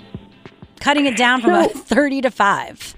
Cutting 0.82 1.06
it 1.06 1.16
down 1.16 1.42
from 1.42 1.54
a 1.54 1.68
30 1.70 2.22
to 2.22 2.30
5. 2.30 2.96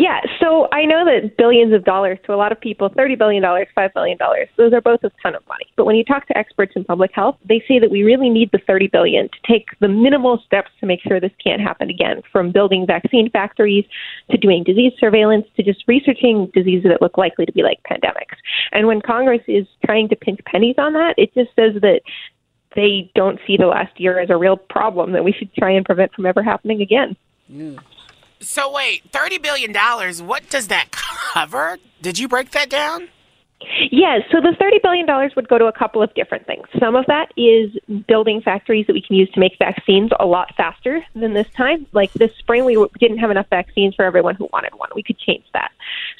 Yeah, 0.00 0.22
so 0.40 0.66
I 0.72 0.86
know 0.86 1.04
that 1.04 1.36
billions 1.36 1.74
of 1.74 1.84
dollars 1.84 2.18
to 2.24 2.32
a 2.32 2.36
lot 2.36 2.52
of 2.52 2.58
people, 2.58 2.88
$30 2.88 3.18
billion, 3.18 3.42
$5 3.42 3.92
billion, 3.92 4.16
those 4.56 4.72
are 4.72 4.80
both 4.80 5.04
a 5.04 5.10
ton 5.22 5.34
of 5.34 5.46
money. 5.46 5.66
But 5.76 5.84
when 5.84 5.94
you 5.94 6.04
talk 6.04 6.26
to 6.28 6.38
experts 6.38 6.72
in 6.74 6.84
public 6.84 7.10
health, 7.12 7.36
they 7.46 7.62
say 7.68 7.78
that 7.78 7.90
we 7.90 8.02
really 8.02 8.30
need 8.30 8.48
the 8.50 8.60
30 8.66 8.86
billion 8.86 9.28
to 9.28 9.38
take 9.46 9.66
the 9.80 9.88
minimal 9.88 10.42
steps 10.46 10.70
to 10.80 10.86
make 10.86 11.02
sure 11.02 11.20
this 11.20 11.32
can't 11.44 11.60
happen 11.60 11.90
again, 11.90 12.22
from 12.32 12.50
building 12.50 12.86
vaccine 12.86 13.28
factories 13.28 13.84
to 14.30 14.38
doing 14.38 14.64
disease 14.64 14.94
surveillance 14.98 15.44
to 15.58 15.62
just 15.62 15.84
researching 15.86 16.50
diseases 16.54 16.88
that 16.88 17.02
look 17.02 17.18
likely 17.18 17.44
to 17.44 17.52
be 17.52 17.62
like 17.62 17.78
pandemics. 17.82 18.38
And 18.72 18.86
when 18.86 19.02
Congress 19.02 19.42
is 19.48 19.66
trying 19.84 20.08
to 20.08 20.16
pinch 20.16 20.40
pennies 20.46 20.76
on 20.78 20.94
that, 20.94 21.12
it 21.18 21.34
just 21.34 21.54
says 21.54 21.74
that 21.82 22.00
they 22.74 23.12
don't 23.14 23.38
see 23.46 23.58
the 23.58 23.66
last 23.66 24.00
year 24.00 24.18
as 24.18 24.30
a 24.30 24.36
real 24.38 24.56
problem 24.56 25.12
that 25.12 25.24
we 25.24 25.32
should 25.32 25.52
try 25.56 25.72
and 25.72 25.84
prevent 25.84 26.14
from 26.14 26.24
ever 26.24 26.42
happening 26.42 26.80
again. 26.80 27.18
So 28.40 28.72
wait, 28.72 29.10
thirty 29.12 29.38
billion 29.38 29.72
dollars. 29.72 30.22
What 30.22 30.48
does 30.48 30.68
that 30.68 30.90
cover? 30.90 31.78
Did 32.00 32.18
you 32.18 32.28
break 32.28 32.50
that 32.52 32.70
down? 32.70 33.08
Yes, 33.90 34.22
so 34.32 34.40
the 34.40 34.56
$30 34.58 34.82
billion 34.82 35.30
would 35.36 35.48
go 35.48 35.58
to 35.58 35.66
a 35.66 35.72
couple 35.72 36.02
of 36.02 36.12
different 36.14 36.46
things. 36.46 36.66
Some 36.78 36.96
of 36.96 37.04
that 37.06 37.30
is 37.36 37.70
building 38.06 38.40
factories 38.40 38.86
that 38.86 38.94
we 38.94 39.02
can 39.02 39.16
use 39.16 39.30
to 39.32 39.40
make 39.40 39.58
vaccines 39.58 40.10
a 40.18 40.24
lot 40.24 40.54
faster 40.56 41.04
than 41.14 41.34
this 41.34 41.46
time. 41.56 41.86
Like 41.92 42.12
this 42.14 42.30
spring, 42.38 42.64
we 42.64 42.82
didn't 42.98 43.18
have 43.18 43.30
enough 43.30 43.48
vaccines 43.50 43.94
for 43.94 44.04
everyone 44.04 44.34
who 44.34 44.48
wanted 44.52 44.74
one. 44.76 44.88
We 44.94 45.02
could 45.02 45.18
change 45.18 45.44
that. 45.52 45.72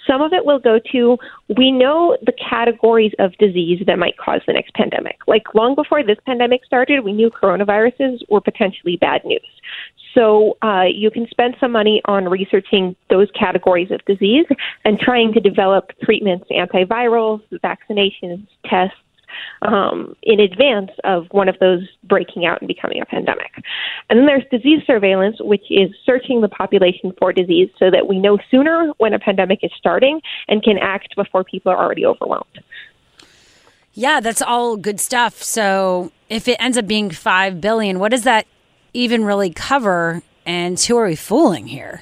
Some 0.07 0.21
of 0.21 0.35
it 0.35 0.45
will 0.45 0.59
go 0.59 0.81
to, 0.93 1.19
we 1.57 1.73
know 1.73 2.19
the 2.23 2.33
categories 2.33 3.13
of 3.19 3.33
disease 3.39 3.83
that 3.87 3.99
might 3.99 4.19
cause 4.19 4.43
the 4.47 4.53
next 4.53 4.75
pandemic. 4.75 5.19
Like 5.27 5.55
long 5.55 5.75
before 5.75 6.03
this 6.03 6.19
pandemic 6.27 6.65
started, 6.67 7.01
we 7.01 7.13
knew 7.13 7.31
coronaviruses 7.31 8.29
were 8.29 8.41
potentially 8.41 8.97
bad 8.97 9.25
news. 9.25 9.41
So 10.15 10.57
uh, 10.63 10.85
you 10.93 11.11
can 11.11 11.27
spend 11.31 11.57
some 11.61 11.73
money 11.73 12.03
on 12.05 12.29
researching 12.29 12.97
those 13.09 13.29
categories 13.39 13.91
of 13.91 14.05
disease 14.07 14.47
and 14.85 14.99
trying 14.99 15.33
to 15.35 15.41
develop 15.41 15.91
treatments, 16.03 16.47
antivirals, 16.51 17.43
vaccinations, 17.63 18.47
tests. 18.67 18.97
Um, 19.63 20.17
in 20.25 20.41
advance 20.41 20.91
of 21.05 21.27
one 21.31 21.49
of 21.49 21.57
those 21.61 21.89
breaking 22.03 22.47
out 22.47 22.61
and 22.61 22.67
becoming 22.67 23.01
a 23.01 23.07
pandemic. 23.07 23.53
And 24.09 24.19
then 24.19 24.27
there's 24.27 24.43
disease 24.51 24.83
surveillance, 24.89 25.37
which 25.39 25.63
is 25.71 25.91
searching 26.05 26.41
the 26.41 26.49
population 26.49 27.13
for 27.17 27.33
disease 27.33 27.71
so 27.79 27.93
that 27.93 28.09
we 28.09 28.19
know 28.19 28.39
sooner 28.51 28.93
when 28.99 29.15
a 29.15 29.21
pandemic 29.21 29.61
is 29.63 29.71
starting 29.79 30.21
and 30.49 30.65
can 30.65 30.79
act 30.79 31.15
before 31.15 31.45
people 31.45 31.71
are 31.71 31.79
already 31.79 32.05
overwhelmed. 32.05 32.59
Yeah, 33.95 34.19
that's 34.19 34.43
all 34.43 34.77
good 34.77 34.99
stuff. 34.99 35.43
So 35.43 36.11
if 36.29 36.49
it 36.49 36.57
ends 36.59 36.77
up 36.77 36.89
being 36.89 37.11
five 37.11 37.61
billion, 37.61 38.01
what 38.01 38.11
does 38.11 38.25
that 38.25 38.47
even 38.93 39.25
really 39.25 39.51
cover? 39.51 40.23
And 40.47 40.81
who 40.81 40.97
are 40.97 41.07
we 41.07 41.17
fooling 41.17 41.67
here? 41.67 42.01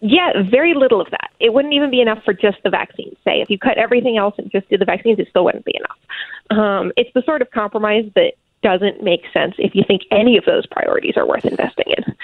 Yeah, 0.00 0.42
very 0.50 0.74
little 0.74 1.00
of 1.00 1.10
that. 1.10 1.30
It 1.40 1.54
wouldn't 1.54 1.72
even 1.72 1.90
be 1.90 2.00
enough 2.00 2.22
for 2.24 2.34
just 2.34 2.58
the 2.62 2.70
vaccines. 2.70 3.16
Say, 3.24 3.40
if 3.40 3.48
you 3.48 3.58
cut 3.58 3.78
everything 3.78 4.18
else 4.18 4.34
and 4.36 4.50
just 4.50 4.68
did 4.68 4.80
the 4.80 4.84
vaccines, 4.84 5.18
it 5.18 5.28
still 5.30 5.44
wouldn't 5.44 5.64
be 5.64 5.74
enough. 5.76 6.58
Um, 6.58 6.92
it's 6.96 7.10
the 7.14 7.22
sort 7.22 7.40
of 7.40 7.50
compromise 7.50 8.04
that 8.14 8.34
doesn't 8.62 9.02
make 9.02 9.22
sense 9.32 9.54
if 9.58 9.74
you 9.74 9.82
think 9.86 10.02
any 10.10 10.36
of 10.36 10.44
those 10.44 10.66
priorities 10.66 11.16
are 11.16 11.26
worth 11.26 11.44
investing 11.44 11.86
in. 11.96 12.14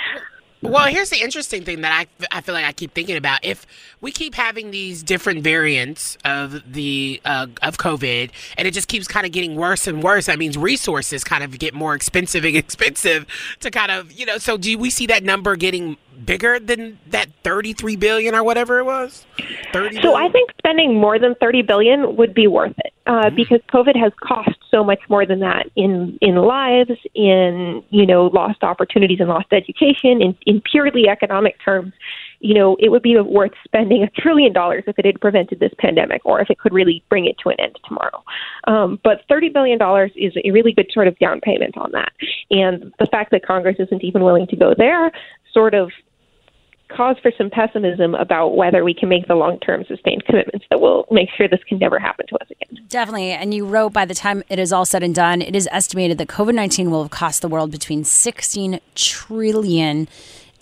Well, 0.62 0.86
here's 0.88 1.08
the 1.08 1.22
interesting 1.22 1.64
thing 1.64 1.80
that 1.80 2.06
I, 2.20 2.36
I 2.36 2.40
feel 2.42 2.54
like 2.54 2.66
I 2.66 2.72
keep 2.72 2.92
thinking 2.92 3.16
about. 3.16 3.42
If 3.42 3.66
we 4.02 4.12
keep 4.12 4.34
having 4.34 4.70
these 4.70 5.02
different 5.02 5.42
variants 5.42 6.18
of 6.24 6.62
the 6.70 7.20
uh, 7.24 7.46
of 7.62 7.78
COVID, 7.78 8.30
and 8.58 8.68
it 8.68 8.74
just 8.74 8.86
keeps 8.86 9.08
kind 9.08 9.24
of 9.24 9.32
getting 9.32 9.56
worse 9.56 9.86
and 9.86 10.02
worse, 10.02 10.26
that 10.26 10.38
means 10.38 10.58
resources 10.58 11.24
kind 11.24 11.42
of 11.42 11.58
get 11.58 11.72
more 11.72 11.94
expensive 11.94 12.44
and 12.44 12.56
expensive 12.56 13.26
to 13.60 13.70
kind 13.70 13.90
of 13.90 14.12
you 14.12 14.26
know. 14.26 14.36
So 14.36 14.58
do 14.58 14.76
we 14.76 14.90
see 14.90 15.06
that 15.06 15.24
number 15.24 15.56
getting 15.56 15.96
bigger 16.24 16.58
than 16.58 16.98
that 17.08 17.28
33 17.44 17.96
billion 17.96 18.34
or 18.34 18.44
whatever 18.44 18.78
it 18.78 18.84
was? 18.84 19.26
30 19.72 20.00
So 20.02 20.14
I 20.14 20.28
think 20.30 20.50
spending 20.58 21.00
more 21.00 21.18
than 21.18 21.34
30 21.36 21.62
billion 21.62 22.16
would 22.16 22.34
be 22.34 22.46
worth 22.46 22.74
it 22.78 22.92
uh, 23.10 23.30
because 23.30 23.60
COVID 23.72 23.96
has 23.96 24.12
cost 24.22 24.56
so 24.70 24.84
much 24.84 25.00
more 25.08 25.26
than 25.26 25.40
that 25.40 25.66
in 25.74 26.16
in 26.20 26.36
lives, 26.36 26.92
in 27.14 27.82
you 27.90 28.06
know 28.06 28.26
lost 28.26 28.62
opportunities 28.62 29.18
and 29.18 29.28
lost 29.28 29.48
education, 29.52 30.22
in 30.22 30.36
in 30.46 30.60
purely 30.60 31.08
economic 31.08 31.56
terms. 31.64 31.92
You 32.38 32.54
know, 32.54 32.76
it 32.78 32.90
would 32.90 33.02
be 33.02 33.18
worth 33.18 33.52
spending 33.64 34.02
a 34.02 34.10
trillion 34.10 34.52
dollars 34.52 34.84
if 34.86 34.98
it 34.98 35.04
had 35.04 35.20
prevented 35.20 35.60
this 35.60 35.72
pandemic, 35.78 36.24
or 36.24 36.40
if 36.40 36.50
it 36.50 36.58
could 36.58 36.72
really 36.72 37.02
bring 37.10 37.26
it 37.26 37.36
to 37.42 37.50
an 37.50 37.58
end 37.58 37.78
tomorrow. 37.86 38.22
Um, 38.68 39.00
but 39.02 39.22
thirty 39.28 39.48
billion 39.48 39.78
dollars 39.78 40.12
is 40.14 40.32
a 40.44 40.52
really 40.52 40.72
good 40.72 40.90
sort 40.92 41.08
of 41.08 41.18
down 41.18 41.40
payment 41.40 41.76
on 41.76 41.90
that, 41.92 42.12
and 42.50 42.94
the 43.00 43.06
fact 43.06 43.32
that 43.32 43.44
Congress 43.44 43.76
isn't 43.80 44.04
even 44.04 44.22
willing 44.22 44.46
to 44.46 44.56
go 44.56 44.72
there 44.76 45.10
sort 45.52 45.74
of 45.74 45.90
cause 46.94 47.16
for 47.22 47.32
some 47.36 47.50
pessimism 47.50 48.14
about 48.14 48.56
whether 48.56 48.84
we 48.84 48.94
can 48.94 49.08
make 49.08 49.26
the 49.28 49.34
long 49.34 49.58
term 49.60 49.84
sustained 49.86 50.24
commitments 50.24 50.66
that 50.70 50.80
will 50.80 51.06
make 51.10 51.28
sure 51.36 51.48
this 51.48 51.62
can 51.68 51.78
never 51.78 51.98
happen 51.98 52.26
to 52.28 52.36
us 52.36 52.48
again. 52.50 52.84
Definitely. 52.88 53.30
And 53.32 53.54
you 53.54 53.66
wrote 53.66 53.92
by 53.92 54.04
the 54.04 54.14
time 54.14 54.42
it 54.48 54.58
is 54.58 54.72
all 54.72 54.84
said 54.84 55.02
and 55.02 55.14
done, 55.14 55.42
it 55.42 55.56
is 55.56 55.68
estimated 55.70 56.18
that 56.18 56.28
COVID 56.28 56.54
19 56.54 56.90
will 56.90 57.02
have 57.02 57.10
cost 57.10 57.42
the 57.42 57.48
world 57.48 57.70
between 57.70 58.04
16 58.04 58.80
trillion 58.94 60.08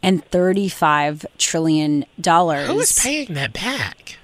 and 0.02 0.24
35 0.26 1.26
trillion 1.38 2.04
dollars. 2.20 2.68
Who 2.68 2.80
is 2.80 2.98
paying 3.00 3.34
that 3.34 3.52
back? 3.52 4.18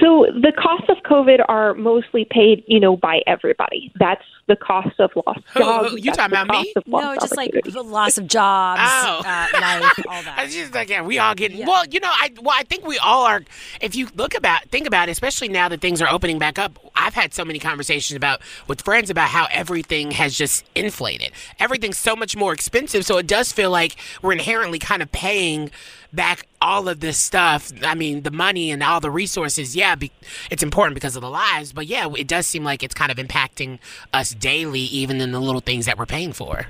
So 0.00 0.26
the 0.32 0.52
costs 0.52 0.88
of 0.88 0.98
COVID 1.08 1.44
are 1.48 1.74
mostly 1.74 2.26
paid, 2.28 2.64
you 2.66 2.80
know, 2.80 2.96
by 2.96 3.20
everybody. 3.26 3.92
That's 3.98 4.24
the 4.46 4.56
cost 4.56 4.98
of 5.00 5.10
lost 5.26 5.40
jobs. 5.56 5.92
you 5.94 6.02
That's 6.04 6.16
talking 6.18 6.32
about 6.36 6.48
me? 6.48 6.64
cost 6.64 6.76
of 6.76 6.88
lost 6.88 7.04
No, 7.04 7.14
just 7.20 7.36
like 7.36 7.50
the 7.64 7.82
loss 7.82 8.18
of 8.18 8.26
jobs, 8.26 8.80
Oh. 8.84 9.22
uh, 9.24 9.46
life, 9.54 9.98
all 10.08 10.22
that. 10.22 10.34
I 10.38 10.46
just 10.46 10.74
like 10.74 10.88
yeah, 10.90 11.02
we 11.02 11.18
all 11.18 11.34
getting 11.34 11.66
well. 11.66 11.84
You 11.86 12.00
know, 12.00 12.10
I 12.10 12.30
well, 12.40 12.54
I 12.58 12.62
think 12.64 12.86
we 12.86 12.98
all 12.98 13.24
are. 13.24 13.42
If 13.80 13.94
you 13.96 14.08
look 14.16 14.34
about 14.36 14.64
think 14.70 14.86
about 14.86 15.08
it, 15.08 15.12
especially 15.12 15.48
now 15.48 15.68
that 15.68 15.80
things 15.80 16.02
are 16.02 16.08
opening 16.10 16.38
back 16.38 16.58
up. 16.58 16.78
I've 16.96 17.14
had 17.14 17.34
so 17.34 17.44
many 17.44 17.58
conversations 17.58 18.16
about 18.16 18.40
with 18.68 18.82
friends 18.82 19.10
about 19.10 19.28
how 19.28 19.46
everything 19.50 20.12
has 20.12 20.34
just 20.38 20.64
inflated. 20.74 21.32
Everything's 21.58 21.98
so 21.98 22.14
much 22.14 22.36
more 22.36 22.52
expensive, 22.52 23.04
so 23.04 23.18
it 23.18 23.26
does 23.26 23.50
feel 23.52 23.70
like 23.70 23.96
we're 24.22 24.32
inherently 24.32 24.78
kind 24.78 25.02
of 25.02 25.10
paying 25.10 25.70
back 26.14 26.46
all 26.60 26.88
of 26.88 27.00
this 27.00 27.18
stuff. 27.18 27.72
I 27.82 27.94
mean, 27.94 28.22
the 28.22 28.30
money 28.30 28.70
and 28.70 28.82
all 28.82 29.00
the 29.00 29.10
resources. 29.10 29.76
Yeah, 29.76 29.94
be, 29.94 30.12
it's 30.50 30.62
important 30.62 30.94
because 30.94 31.16
of 31.16 31.22
the 31.22 31.30
lives, 31.30 31.72
but 31.72 31.86
yeah, 31.86 32.08
it 32.16 32.28
does 32.28 32.46
seem 32.46 32.64
like 32.64 32.82
it's 32.82 32.94
kind 32.94 33.12
of 33.12 33.18
impacting 33.18 33.78
us 34.12 34.30
daily, 34.30 34.80
even 34.80 35.20
in 35.20 35.32
the 35.32 35.40
little 35.40 35.60
things 35.60 35.86
that 35.86 35.98
we're 35.98 36.06
paying 36.06 36.32
for. 36.32 36.66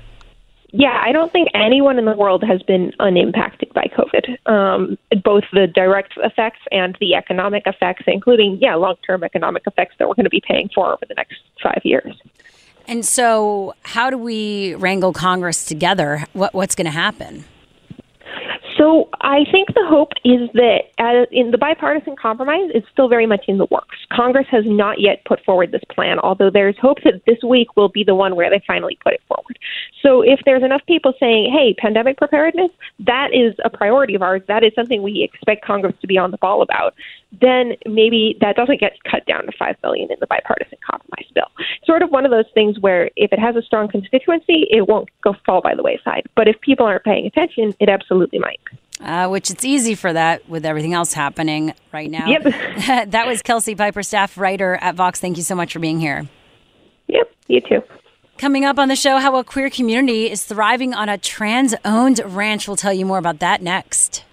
Yeah, 0.77 1.01
I 1.01 1.13
don't 1.13 1.31
think 1.31 1.47
anyone 1.53 1.97
in 1.97 2.03
the 2.03 2.17
world 2.17 2.43
has 2.43 2.61
been 2.63 2.91
unimpacted 2.99 3.73
by 3.73 3.85
COVID. 3.97 4.37
Um, 4.45 4.97
both 5.23 5.45
the 5.53 5.67
direct 5.67 6.15
effects 6.17 6.59
and 6.69 6.97
the 6.99 7.15
economic 7.15 7.63
effects, 7.65 8.03
including, 8.07 8.57
yeah, 8.59 8.75
long 8.75 8.95
term 9.07 9.23
economic 9.23 9.63
effects 9.67 9.95
that 9.99 10.09
we're 10.09 10.15
going 10.15 10.25
to 10.25 10.29
be 10.29 10.41
paying 10.45 10.69
for 10.75 10.91
over 10.91 11.05
the 11.07 11.13
next 11.13 11.37
five 11.63 11.79
years. 11.85 12.13
And 12.87 13.05
so, 13.05 13.73
how 13.83 14.09
do 14.09 14.17
we 14.17 14.75
wrangle 14.75 15.13
Congress 15.13 15.63
together? 15.63 16.25
What, 16.33 16.53
what's 16.53 16.75
going 16.75 16.85
to 16.85 16.91
happen? 16.91 17.45
So 18.85 19.09
I 19.19 19.45
think 19.51 19.69
the 19.69 19.83
hope 19.87 20.11
is 20.23 20.47
that 20.53 20.91
uh, 20.99 21.25
in 21.31 21.49
the 21.49 21.57
bipartisan 21.57 22.15
compromise 22.15 22.69
is 22.75 22.83
still 22.93 23.09
very 23.09 23.25
much 23.25 23.45
in 23.47 23.57
the 23.57 23.65
works. 23.71 23.97
Congress 24.13 24.45
has 24.51 24.63
not 24.67 24.99
yet 25.01 25.25
put 25.25 25.43
forward 25.43 25.71
this 25.71 25.81
plan, 25.89 26.19
although 26.19 26.51
there's 26.51 26.77
hope 26.79 26.99
that 27.03 27.25
this 27.25 27.39
week 27.43 27.75
will 27.75 27.89
be 27.89 28.03
the 28.03 28.13
one 28.13 28.35
where 28.35 28.47
they 28.47 28.61
finally 28.67 28.95
put 29.03 29.13
it 29.13 29.21
forward. 29.27 29.57
So 30.03 30.21
if 30.21 30.39
there's 30.45 30.61
enough 30.61 30.85
people 30.85 31.15
saying, 31.19 31.51
"Hey, 31.51 31.73
pandemic 31.73 32.17
preparedness, 32.17 32.69
that 32.99 33.33
is 33.33 33.55
a 33.65 33.71
priority 33.71 34.13
of 34.13 34.21
ours. 34.21 34.43
That 34.47 34.63
is 34.63 34.71
something 34.75 35.01
we 35.01 35.23
expect 35.23 35.65
Congress 35.65 35.95
to 36.01 36.05
be 36.05 36.19
on 36.19 36.29
the 36.29 36.37
ball 36.37 36.61
about," 36.61 36.93
then 37.41 37.75
maybe 37.87 38.37
that 38.39 38.55
doesn't 38.55 38.79
get 38.79 38.93
cut 39.03 39.25
down 39.25 39.47
to 39.47 39.51
five 39.53 39.81
billion 39.81 40.11
in 40.11 40.17
the 40.19 40.27
bipartisan 40.27 40.77
compromise 40.87 41.25
bill. 41.33 41.49
Sort 41.85 42.03
of 42.03 42.11
one 42.11 42.23
of 42.23 42.29
those 42.29 42.49
things 42.53 42.79
where 42.79 43.09
if 43.15 43.33
it 43.33 43.39
has 43.39 43.55
a 43.55 43.63
strong 43.63 43.87
constituency, 43.87 44.67
it 44.69 44.87
won't 44.87 45.09
go 45.21 45.33
fall 45.43 45.61
by 45.61 45.73
the 45.73 45.81
wayside. 45.81 46.27
But 46.35 46.47
if 46.47 46.61
people 46.61 46.85
aren't 46.85 47.03
paying 47.03 47.25
attention, 47.25 47.73
it 47.79 47.89
absolutely 47.89 48.37
might. 48.37 48.59
Uh, 49.01 49.27
which 49.27 49.51
it's 49.51 49.65
easy 49.65 49.93
for 49.93 50.13
that 50.13 50.47
with 50.47 50.65
everything 50.65 50.93
else 50.93 51.11
happening 51.11 51.73
right 51.91 52.09
now. 52.09 52.27
Yep. 52.27 52.43
that 53.11 53.27
was 53.27 53.41
Kelsey 53.41 53.75
Piper, 53.75 54.01
staff 54.03 54.37
writer 54.37 54.75
at 54.75 54.95
Vox. 54.95 55.19
Thank 55.19 55.35
you 55.35 55.43
so 55.43 55.53
much 55.53 55.73
for 55.73 55.79
being 55.79 55.99
here. 55.99 56.29
Yep, 57.07 57.31
you 57.47 57.61
too. 57.61 57.83
Coming 58.37 58.63
up 58.63 58.79
on 58.79 58.87
the 58.87 58.95
show, 58.95 59.17
how 59.17 59.35
a 59.35 59.43
queer 59.43 59.69
community 59.69 60.29
is 60.29 60.43
thriving 60.43 60.93
on 60.93 61.09
a 61.09 61.17
trans 61.17 61.75
owned 61.83 62.21
ranch. 62.25 62.67
We'll 62.67 62.77
tell 62.77 62.93
you 62.93 63.05
more 63.05 63.17
about 63.17 63.39
that 63.39 63.61
next. 63.61 64.23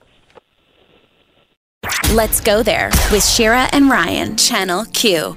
Let's 2.13 2.41
go 2.41 2.63
there 2.63 2.91
with 3.11 3.25
Shira 3.25 3.69
and 3.73 3.91
Ryan, 3.91 4.37
Channel 4.37 4.85
Q. 4.93 5.37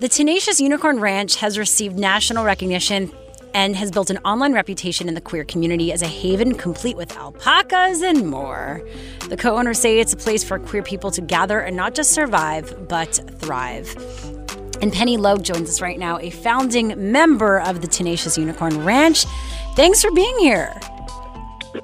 The 0.00 0.08
Tenacious 0.08 0.60
Unicorn 0.60 0.98
Ranch 0.98 1.36
has 1.36 1.56
received 1.56 1.96
national 1.96 2.44
recognition 2.44 3.12
and 3.54 3.76
has 3.76 3.90
built 3.90 4.10
an 4.10 4.18
online 4.18 4.52
reputation 4.52 5.08
in 5.08 5.14
the 5.14 5.20
queer 5.20 5.44
community 5.44 5.92
as 5.92 6.02
a 6.02 6.06
haven 6.06 6.54
complete 6.54 6.96
with 6.96 7.16
alpacas 7.16 8.02
and 8.02 8.28
more. 8.28 8.82
The 9.28 9.36
co 9.36 9.56
owners 9.56 9.78
say 9.78 10.00
it's 10.00 10.12
a 10.12 10.16
place 10.16 10.44
for 10.44 10.58
queer 10.58 10.82
people 10.82 11.10
to 11.12 11.22
gather 11.22 11.60
and 11.60 11.76
not 11.76 11.94
just 11.94 12.10
survive, 12.10 12.88
but 12.88 13.20
thrive. 13.38 13.94
And 14.82 14.92
Penny 14.92 15.16
Logue 15.16 15.44
joins 15.44 15.70
us 15.70 15.80
right 15.80 15.98
now, 15.98 16.18
a 16.18 16.30
founding 16.30 17.10
member 17.10 17.60
of 17.60 17.80
the 17.80 17.86
Tenacious 17.86 18.36
Unicorn 18.36 18.84
Ranch. 18.84 19.24
Thanks 19.76 20.02
for 20.02 20.10
being 20.10 20.36
here. 20.40 20.78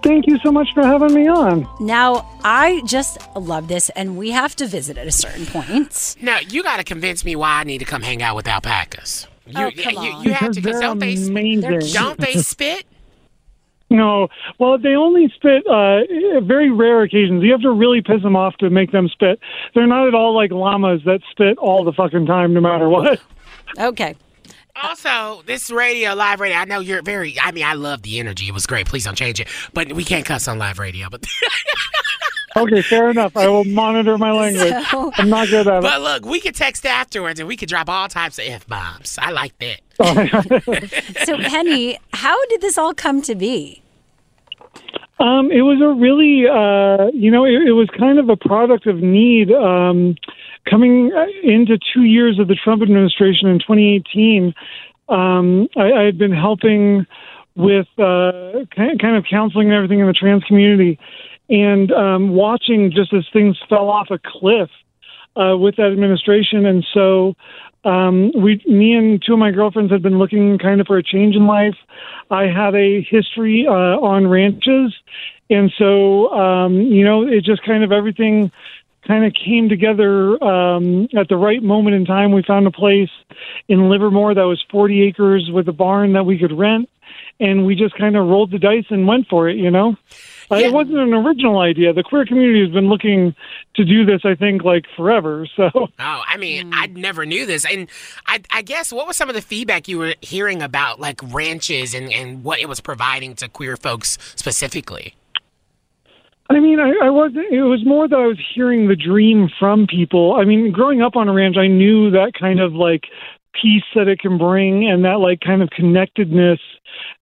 Thank 0.03 0.27
you 0.27 0.39
so 0.39 0.53
much 0.53 0.73
for 0.73 0.85
having 0.85 1.15
me 1.15 1.27
on. 1.29 1.69
Now, 1.81 2.29
I 2.45 2.81
just 2.85 3.19
love 3.35 3.69
this, 3.69 3.89
and 3.91 4.17
we 4.17 4.31
have 4.31 4.55
to 4.57 4.67
visit 4.67 4.97
at 4.99 5.07
a 5.07 5.13
certain 5.13 5.47
point. 5.47 6.17
Now 6.21 6.39
you 6.39 6.63
got 6.63 6.77
to 6.77 6.85
convince 6.85 7.25
me 7.25 7.35
why 7.35 7.61
I 7.61 7.65
need 7.65 7.79
to 7.79 7.85
come 7.85 8.03
hang 8.03 8.23
out 8.23 8.37
with 8.37 8.47
alpacas. 8.47 9.27
You, 9.53 9.67
Oh, 9.67 9.71
come 9.83 9.93
you, 10.05 10.13
on. 10.13 10.25
you 10.25 10.33
have 10.33 10.53
to 10.53 10.61
Because 10.61 10.79
because 10.79 10.81
don't 10.81 10.99
they 10.99 11.17
spit? 11.17 11.93
Don't 11.93 12.19
they 12.19 12.33
spit? 12.35 12.85
No, 13.93 14.29
well, 14.61 14.79
they 14.79 14.95
only 14.95 15.33
spit 15.35 15.67
uh, 15.67 16.01
very 16.43 16.71
rare 16.71 17.03
occasions. 17.03 17.43
You 17.43 17.51
have 17.51 17.63
to 17.63 17.73
really 17.73 18.03
piss 18.03 18.23
them 18.23 18.37
off 18.37 18.57
to 18.59 18.71
make 18.71 18.93
them 18.93 19.09
spit. 19.09 19.41
They're 19.75 19.89
not 19.89 20.07
at 20.07 20.15
all 20.15 20.33
like 20.33 20.53
llamas 20.53 21.01
that 21.07 21.21
spit 21.33 21.59
all 21.59 21.83
the 21.83 21.93
fucking 21.93 22.27
time, 22.27 22.55
no 22.55 22.61
matter 22.61 22.89
what. 22.89 23.21
Okay. 23.79 24.17
Also, 24.83 25.43
this 25.47 25.71
radio, 25.71 26.15
live 26.15 26.41
radio. 26.41 26.57
I 26.59 26.65
know 26.65 26.81
you're 26.81 27.03
very. 27.03 27.39
I 27.41 27.53
mean, 27.53 27.65
I 27.65 27.75
love 27.75 28.03
the 28.03 28.19
energy. 28.19 28.49
It 28.49 28.55
was 28.55 28.67
great. 28.67 28.87
Please 28.87 29.05
don't 29.05 29.15
change 29.17 29.39
it. 29.41 29.47
But 29.75 29.93
we 29.93 30.03
can't 30.03 30.25
cuss 30.25 30.49
on 30.49 30.59
live 30.59 30.79
radio. 30.81 31.09
But 31.09 31.25
Okay, 32.63 32.83
fair 32.83 33.11
enough. 33.11 33.37
I 33.37 33.49
will 33.49 33.65
monitor 33.65 34.17
my 34.19 34.33
language. 34.33 34.87
So- 34.91 35.13
I'm 35.17 35.29
not 35.29 35.49
good 35.49 35.67
at 35.67 35.79
it. 35.79 35.83
but 35.83 36.01
look, 36.01 36.25
we 36.25 36.41
can 36.41 36.53
text 36.53 36.85
afterwards 36.87 37.41
and 37.41 37.49
we 37.49 37.57
can 37.57 37.69
drop 37.69 37.89
all 37.89 38.09
types 38.09 38.39
of 38.39 38.45
f 38.47 38.67
bombs. 38.67 39.19
I 39.21 39.31
like 39.31 39.55
that. 39.59 39.81
So, 41.27 41.37
Henny, 41.37 41.99
how 42.13 42.37
did 42.47 42.61
this 42.61 42.79
all 42.79 42.95
come 42.95 43.21
to 43.23 43.35
be? 43.35 43.83
Um, 45.19 45.51
it 45.53 45.61
was 45.61 45.81
a 45.83 45.93
really, 46.01 46.47
uh, 46.49 47.11
you 47.13 47.31
know, 47.31 47.45
it, 47.45 47.69
it 47.69 47.73
was 47.73 47.89
kind 47.99 48.19
of 48.19 48.31
a 48.31 48.37
product 48.37 48.87
of 48.87 48.97
need. 49.03 49.53
Um, 49.53 50.17
coming 50.69 51.13
into 51.43 51.79
two 51.93 52.05
years 52.05 52.39
of 52.39 52.49
the 52.49 52.55
Trump 52.55 52.83
administration 52.83 53.49
in 53.49 53.59
2018, 53.59 54.55
um, 55.11 55.69
I, 55.77 55.93
I 55.93 56.03
had 56.05 56.17
been 56.17 56.33
helping 56.33 57.07
with 57.55 57.87
uh, 57.99 58.65
kind 58.75 59.17
of 59.17 59.25
counseling 59.29 59.67
and 59.69 59.77
everything 59.77 59.99
in 60.01 60.07
the 60.07 60.15
trans 60.15 60.43
community, 60.45 60.99
and 61.51 61.93
um, 61.93 62.31
watching 62.31 62.93
just 62.95 63.13
as 63.13 63.25
things 63.33 63.59
fell 63.69 63.91
off 63.91 64.09
a 64.11 64.19
cliff 64.25 64.71
uh, 65.37 65.57
with 65.57 65.77
that 65.77 65.91
administration. 65.93 66.65
And 66.65 66.87
so, 66.95 67.35
um, 67.85 68.31
we, 68.35 68.63
me 68.67 68.95
and 68.95 69.23
two 69.25 69.33
of 69.33 69.39
my 69.39 69.51
girlfriends 69.51 69.91
had 69.91 70.03
been 70.03 70.19
looking 70.19 70.59
kind 70.59 70.81
of 70.81 70.87
for 70.87 70.99
a 70.99 71.03
change 71.03 71.35
in 71.35 71.47
life. 71.47 71.77
I 72.31 72.45
had 72.45 72.75
a 72.75 73.03
history 73.03 73.67
uh, 73.67 73.73
on 73.73 74.27
ranches, 74.27 74.95
and 75.49 75.73
so 75.79 76.31
um, 76.33 76.75
you 76.75 77.05
know, 77.05 77.27
it 77.27 77.43
just 77.43 77.65
kind 77.65 77.83
of 77.83 77.91
everything 77.91 78.53
kind 79.07 79.25
of 79.25 79.33
came 79.33 79.71
together 79.71 80.43
um, 80.45 81.09
at 81.19 81.29
the 81.29 81.37
right 81.37 81.63
moment 81.63 81.97
in 81.97 82.05
time. 82.05 82.33
We 82.33 82.43
found 82.43 82.67
a 82.67 82.71
place 82.71 83.09
in 83.67 83.89
Livermore 83.89 84.35
that 84.35 84.43
was 84.43 84.63
40 84.71 85.03
acres 85.09 85.51
with 85.51 85.67
a 85.69 85.73
barn 85.73 86.13
that 86.13 86.25
we 86.25 86.39
could 86.39 86.53
rent, 86.53 86.91
and 87.41 87.65
we 87.65 87.77
just 87.77 87.97
kind 87.97 88.15
of 88.15 88.27
rolled 88.27 88.51
the 88.51 88.59
dice 88.59 88.85
and 88.91 89.07
went 89.07 89.27
for 89.29 89.49
it. 89.49 89.57
You 89.57 89.71
know, 89.71 89.97
uh, 90.51 90.57
it 90.57 90.73
wasn't 90.73 90.99
an 90.99 91.15
original 91.15 91.61
idea. 91.61 91.93
The 91.93 92.03
queer 92.03 92.27
community 92.27 92.61
has 92.61 92.71
been 92.71 92.89
looking 92.89 93.35
to 93.77 93.85
do 93.85 94.05
this, 94.05 94.23
I 94.25 94.35
think, 94.35 94.63
like 94.63 94.85
forever. 94.97 95.47
So. 95.57 95.69
Oh, 95.75 95.89
I 95.99 96.39
mean, 96.39 96.71
I 96.73 96.87
never 96.87 97.27
knew 97.27 97.45
this. 97.45 97.67
And 97.67 97.89
I, 98.27 98.41
I 98.51 98.63
guess 98.63 98.93
what 98.93 99.07
was 99.07 99.17
some 99.17 99.29
of 99.29 99.35
the 99.35 99.43
feedback 99.43 99.89
you 99.89 99.99
were 99.99 100.15
hearing 100.23 100.63
about 100.63 100.99
like 101.01 101.21
ranches 101.23 101.93
and, 101.93 102.11
and 102.11 102.43
what 102.45 102.61
it 102.61 102.69
was 102.69 102.81
providing 102.81 103.35
to 103.37 103.49
queer 103.49 103.77
folks 103.77 104.17
specifically? 104.37 105.15
I 106.49 106.59
mean, 106.59 106.81
I, 106.81 106.93
I 107.07 107.11
wasn't. 107.11 107.53
It 107.53 107.63
was 107.63 107.85
more 107.85 108.09
that 108.09 108.17
I 108.17 108.27
was 108.27 108.39
hearing 108.55 108.89
the 108.89 108.97
dream 108.97 109.49
from 109.59 109.87
people. 109.87 110.35
I 110.35 110.45
mean, 110.45 110.73
growing 110.73 111.03
up 111.03 111.15
on 111.15 111.29
a 111.29 111.33
ranch, 111.33 111.57
I 111.57 111.69
knew 111.69 112.11
that 112.11 112.33
kind 112.39 112.59
of 112.59 112.73
like 112.73 113.05
peace 113.53 113.85
that 113.95 114.09
it 114.09 114.21
can 114.21 114.39
bring 114.39 114.89
and 114.89 115.05
that 115.05 115.19
like 115.19 115.41
kind 115.41 115.63
of 115.63 115.71
connectedness 115.71 116.61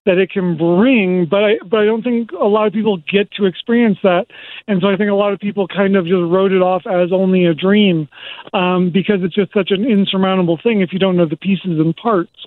that 0.07 0.19
it 0.19 0.31
can 0.31 0.57
bring. 0.57 1.27
But 1.27 1.45
I, 1.45 1.53
but 1.65 1.81
I 1.81 1.85
don't 1.85 2.03
think 2.03 2.33
a 2.33 2.47
lot 2.47 2.67
of 2.67 2.73
people 2.73 2.99
get 3.11 3.31
to 3.33 3.47
experience 3.47 3.99
that. 4.03 4.27
And 4.67 4.81
so 4.81 4.89
I 4.89 4.97
think 4.97 5.11
a 5.11 5.15
lot 5.15 5.33
of 5.33 5.39
people 5.39 5.69
kind 5.69 5.97
of 5.97 6.05
just 6.05 6.23
wrote 6.23 6.53
it 6.53 6.63
off 6.63 6.87
as 6.87 7.13
only 7.13 7.45
a 7.47 7.55
dream 7.55 8.09
um, 8.53 8.91
because 8.91 9.21
it's 9.23 9.35
just 9.35 9.53
such 9.53 9.71
an 9.71 9.85
insurmountable 9.85 10.59
thing 10.63 10.81
if 10.81 10.93
you 10.93 10.99
don't 10.99 11.17
know 11.17 11.27
the 11.27 11.37
pieces 11.37 11.79
and 11.79 11.97
parts. 11.97 12.47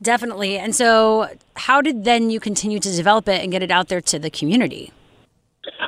Definitely. 0.00 0.56
And 0.58 0.74
so, 0.74 1.28
how 1.56 1.80
did 1.80 2.04
then 2.04 2.30
you 2.30 2.38
continue 2.38 2.78
to 2.78 2.90
develop 2.94 3.28
it 3.28 3.42
and 3.42 3.50
get 3.50 3.62
it 3.62 3.70
out 3.70 3.88
there 3.88 4.00
to 4.02 4.18
the 4.18 4.30
community? 4.30 4.92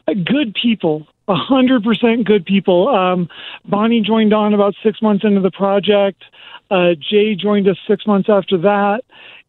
Uh, 0.08 0.14
good 0.14 0.54
people, 0.60 1.06
a 1.28 1.36
hundred 1.36 1.84
percent 1.84 2.26
good 2.26 2.44
people. 2.44 2.88
Um, 2.88 3.28
Bonnie 3.66 4.00
joined 4.00 4.32
on 4.32 4.52
about 4.52 4.74
six 4.82 5.00
months 5.00 5.24
into 5.24 5.40
the 5.40 5.50
project. 5.52 6.24
Uh, 6.70 6.94
Jay 6.94 7.34
joined 7.34 7.68
us 7.68 7.76
six 7.88 8.06
months 8.06 8.28
after 8.30 8.56
that, 8.58 9.02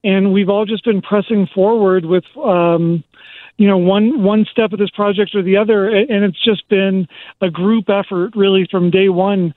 and 0.03 0.34
we've 0.34 0.49
all 0.49 0.65
just 0.65 0.84
been 0.84 1.01
pressing 1.01 1.47
forward 1.53 2.05
with, 2.05 2.24
um, 2.38 3.03
you 3.57 3.67
know, 3.67 3.78
one 3.78 4.24
one 4.24 4.45
step 4.51 4.74
of 4.74 4.80
this 4.80 4.89
project 4.89 5.36
or 5.36 5.43
the 5.43 5.57
other, 5.57 5.88
and 5.89 6.24
it's 6.24 6.43
just 6.43 6.67
been 6.69 7.07
a 7.41 7.49
group 7.49 7.89
effort, 7.89 8.36
really, 8.36 8.67
from 8.72 8.89
day 8.89 9.09
one 9.09 9.53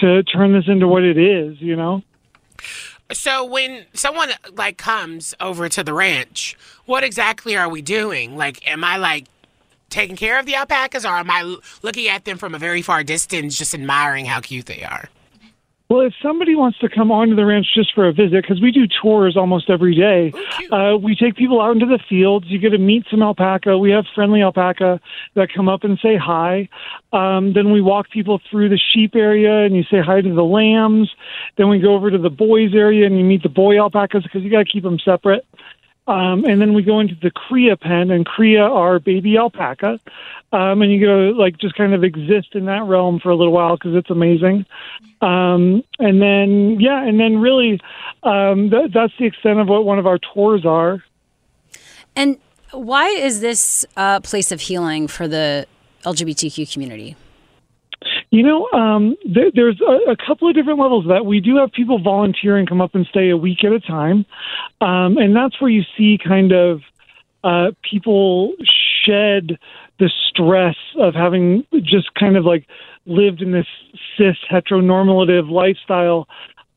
to 0.00 0.22
turn 0.24 0.52
this 0.52 0.64
into 0.66 0.88
what 0.88 1.04
it 1.04 1.16
is. 1.16 1.60
You 1.60 1.76
know. 1.76 2.02
So 3.12 3.44
when 3.44 3.84
someone 3.92 4.30
like 4.54 4.78
comes 4.78 5.34
over 5.38 5.68
to 5.68 5.84
the 5.84 5.92
ranch, 5.92 6.56
what 6.86 7.04
exactly 7.04 7.56
are 7.56 7.68
we 7.68 7.82
doing? 7.82 8.36
Like, 8.36 8.68
am 8.68 8.82
I 8.82 8.96
like 8.96 9.26
taking 9.90 10.16
care 10.16 10.40
of 10.40 10.46
the 10.46 10.56
alpacas, 10.56 11.04
or 11.04 11.16
am 11.16 11.30
i 11.30 11.56
looking 11.82 12.08
at 12.08 12.24
them 12.24 12.38
from 12.38 12.54
a 12.54 12.58
very 12.58 12.82
far 12.82 13.04
distance, 13.04 13.56
just 13.56 13.74
admiring 13.74 14.24
how 14.24 14.40
cute 14.40 14.66
they 14.66 14.82
are? 14.82 15.08
Well, 15.90 16.00
if 16.00 16.14
somebody 16.22 16.54
wants 16.56 16.78
to 16.78 16.88
come 16.88 17.12
onto 17.12 17.36
the 17.36 17.44
ranch 17.44 17.66
just 17.74 17.94
for 17.94 18.08
a 18.08 18.12
visit, 18.12 18.42
because 18.42 18.58
we 18.60 18.70
do 18.70 18.86
tours 18.86 19.36
almost 19.36 19.68
every 19.68 19.94
day, 19.94 20.32
uh, 20.72 20.96
we 20.96 21.14
take 21.14 21.36
people 21.36 21.60
out 21.60 21.72
into 21.72 21.84
the 21.84 21.98
fields. 22.08 22.46
You 22.48 22.58
get 22.58 22.70
to 22.70 22.78
meet 22.78 23.04
some 23.10 23.22
alpaca. 23.22 23.76
We 23.76 23.90
have 23.90 24.06
friendly 24.14 24.40
alpaca 24.40 24.98
that 25.34 25.52
come 25.54 25.68
up 25.68 25.84
and 25.84 25.98
say 26.02 26.16
hi. 26.16 26.70
Um, 27.12 27.52
then 27.52 27.70
we 27.70 27.82
walk 27.82 28.08
people 28.10 28.40
through 28.50 28.70
the 28.70 28.80
sheep 28.94 29.14
area 29.14 29.66
and 29.66 29.76
you 29.76 29.82
say 29.84 30.00
hi 30.00 30.22
to 30.22 30.34
the 30.34 30.42
lambs. 30.42 31.10
Then 31.58 31.68
we 31.68 31.80
go 31.80 31.94
over 31.94 32.10
to 32.10 32.18
the 32.18 32.30
boys 32.30 32.74
area 32.74 33.04
and 33.04 33.18
you 33.18 33.24
meet 33.24 33.42
the 33.42 33.50
boy 33.50 33.78
alpacas 33.78 34.22
because 34.22 34.42
you 34.42 34.50
got 34.50 34.66
to 34.66 34.72
keep 34.72 34.84
them 34.84 34.98
separate. 34.98 35.44
Um, 36.06 36.44
and 36.44 36.60
then 36.60 36.74
we 36.74 36.82
go 36.82 37.00
into 37.00 37.14
the 37.14 37.30
cria 37.30 37.76
pen, 37.76 38.10
and 38.10 38.26
cria 38.26 38.62
are 38.62 38.98
baby 38.98 39.38
alpaca, 39.38 39.98
um, 40.52 40.82
and 40.82 40.92
you 40.92 41.00
go, 41.00 41.38
like 41.38 41.56
just 41.56 41.74
kind 41.76 41.94
of 41.94 42.04
exist 42.04 42.48
in 42.54 42.66
that 42.66 42.84
realm 42.84 43.20
for 43.20 43.30
a 43.30 43.34
little 43.34 43.54
while 43.54 43.76
because 43.76 43.94
it's 43.94 44.10
amazing. 44.10 44.66
Um, 45.22 45.82
and 45.98 46.20
then 46.20 46.78
yeah, 46.78 47.02
and 47.02 47.18
then 47.18 47.38
really, 47.38 47.80
um, 48.22 48.68
th- 48.68 48.92
that's 48.92 49.14
the 49.18 49.24
extent 49.24 49.60
of 49.60 49.68
what 49.68 49.86
one 49.86 49.98
of 49.98 50.06
our 50.06 50.18
tours 50.18 50.66
are. 50.66 51.02
And 52.14 52.38
why 52.72 53.08
is 53.08 53.40
this 53.40 53.86
a 53.96 54.20
place 54.20 54.52
of 54.52 54.60
healing 54.60 55.08
for 55.08 55.26
the 55.26 55.66
LGBTQ 56.04 56.70
community? 56.70 57.16
You 58.34 58.42
know, 58.42 58.68
um, 58.72 59.14
there, 59.24 59.52
there's 59.54 59.80
a, 59.80 60.10
a 60.10 60.16
couple 60.16 60.48
of 60.48 60.56
different 60.56 60.80
levels 60.80 61.04
of 61.04 61.10
that. 61.10 61.24
We 61.24 61.38
do 61.38 61.58
have 61.58 61.70
people 61.70 62.00
volunteer 62.02 62.56
and 62.56 62.68
come 62.68 62.80
up 62.80 62.96
and 62.96 63.06
stay 63.06 63.30
a 63.30 63.36
week 63.36 63.62
at 63.62 63.70
a 63.70 63.78
time, 63.78 64.26
um, 64.80 65.18
and 65.18 65.36
that's 65.36 65.60
where 65.60 65.70
you 65.70 65.84
see 65.96 66.18
kind 66.18 66.50
of 66.50 66.80
uh, 67.44 67.70
people 67.88 68.54
shed 69.06 69.56
the 70.00 70.10
stress 70.28 70.74
of 70.98 71.14
having 71.14 71.64
just 71.84 72.12
kind 72.16 72.36
of 72.36 72.44
like 72.44 72.66
lived 73.06 73.40
in 73.40 73.52
this 73.52 73.68
cis 74.18 74.34
heteronormative 74.50 75.48
lifestyle. 75.48 76.26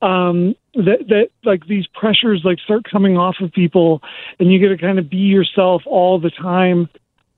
Um, 0.04 0.54
that 0.76 1.08
that 1.08 1.30
like 1.44 1.66
these 1.66 1.88
pressures 1.88 2.44
like 2.46 2.60
start 2.60 2.84
coming 2.84 3.18
off 3.18 3.38
of 3.42 3.52
people, 3.52 4.04
and 4.40 4.54
you 4.54 4.60
get 4.60 4.68
to 4.68 4.78
kind 4.78 5.00
of 5.00 5.10
be 5.10 5.18
yourself 5.18 5.82
all 5.88 6.20
the 6.20 6.30
time 6.30 6.88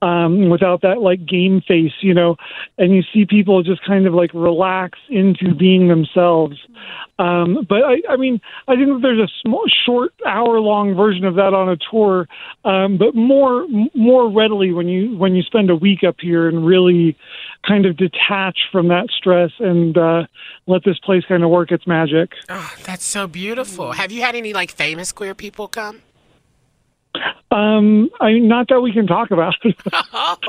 um, 0.02 0.50
without 0.50 0.82
that 0.82 1.02
like 1.02 1.26
game 1.26 1.62
face, 1.68 1.92
you 2.02 2.14
know, 2.14 2.38
and 2.78 2.96
you 2.96 3.04
see 3.14 3.26
people 3.26 3.62
just 3.64 3.84
kind 3.86 4.08
of 4.08 4.14
like 4.14 4.32
relax 4.34 4.98
into 5.10 5.54
being 5.54 5.88
themselves. 5.88 6.58
Um, 7.20 7.66
but 7.68 7.84
I, 7.84 8.02
I 8.10 8.16
mean, 8.16 8.40
I 8.68 8.76
think 8.76 8.88
that 8.88 9.00
there's 9.02 9.20
a 9.20 9.32
small, 9.42 9.66
short, 9.86 10.14
hour-long 10.26 10.96
version 10.96 11.26
of 11.26 11.36
that 11.36 11.54
on 11.54 11.68
a 11.68 11.78
tour, 11.92 12.28
um, 12.64 12.98
but 12.98 13.14
more, 13.14 13.68
more 13.94 14.32
readily 14.32 14.72
when 14.72 14.88
you 14.88 15.18
when 15.18 15.36
you 15.36 15.44
spend 15.44 15.70
a 15.70 15.76
week 15.76 16.04
up 16.08 16.16
here 16.20 16.48
and 16.48 16.66
really 16.66 17.18
kind 17.68 17.86
of 17.86 17.98
detach 17.98 18.58
from 18.72 18.88
that 18.88 19.10
stress 19.18 19.52
and 19.60 19.98
uh, 19.98 20.24
let 20.68 20.84
this 20.86 20.98
place 21.00 21.24
kind 21.28 21.44
of 21.44 21.50
work 21.50 21.72
its 21.72 21.86
magic. 21.86 22.32
Oh, 22.48 22.74
that's 22.86 23.04
so 23.04 23.28
beautiful. 23.28 23.92
Have 23.92 24.14
you 24.14 24.22
had 24.22 24.36
any 24.36 24.54
like 24.54 24.72
famous 24.72 25.12
queer 25.12 25.36
people 25.36 25.68
come? 25.68 26.02
Um, 27.52 28.10
I 28.22 28.34
not 28.34 28.68
that 28.70 28.82
we 28.82 28.92
can 28.92 29.08
talk 29.08 29.32
about. 29.32 29.56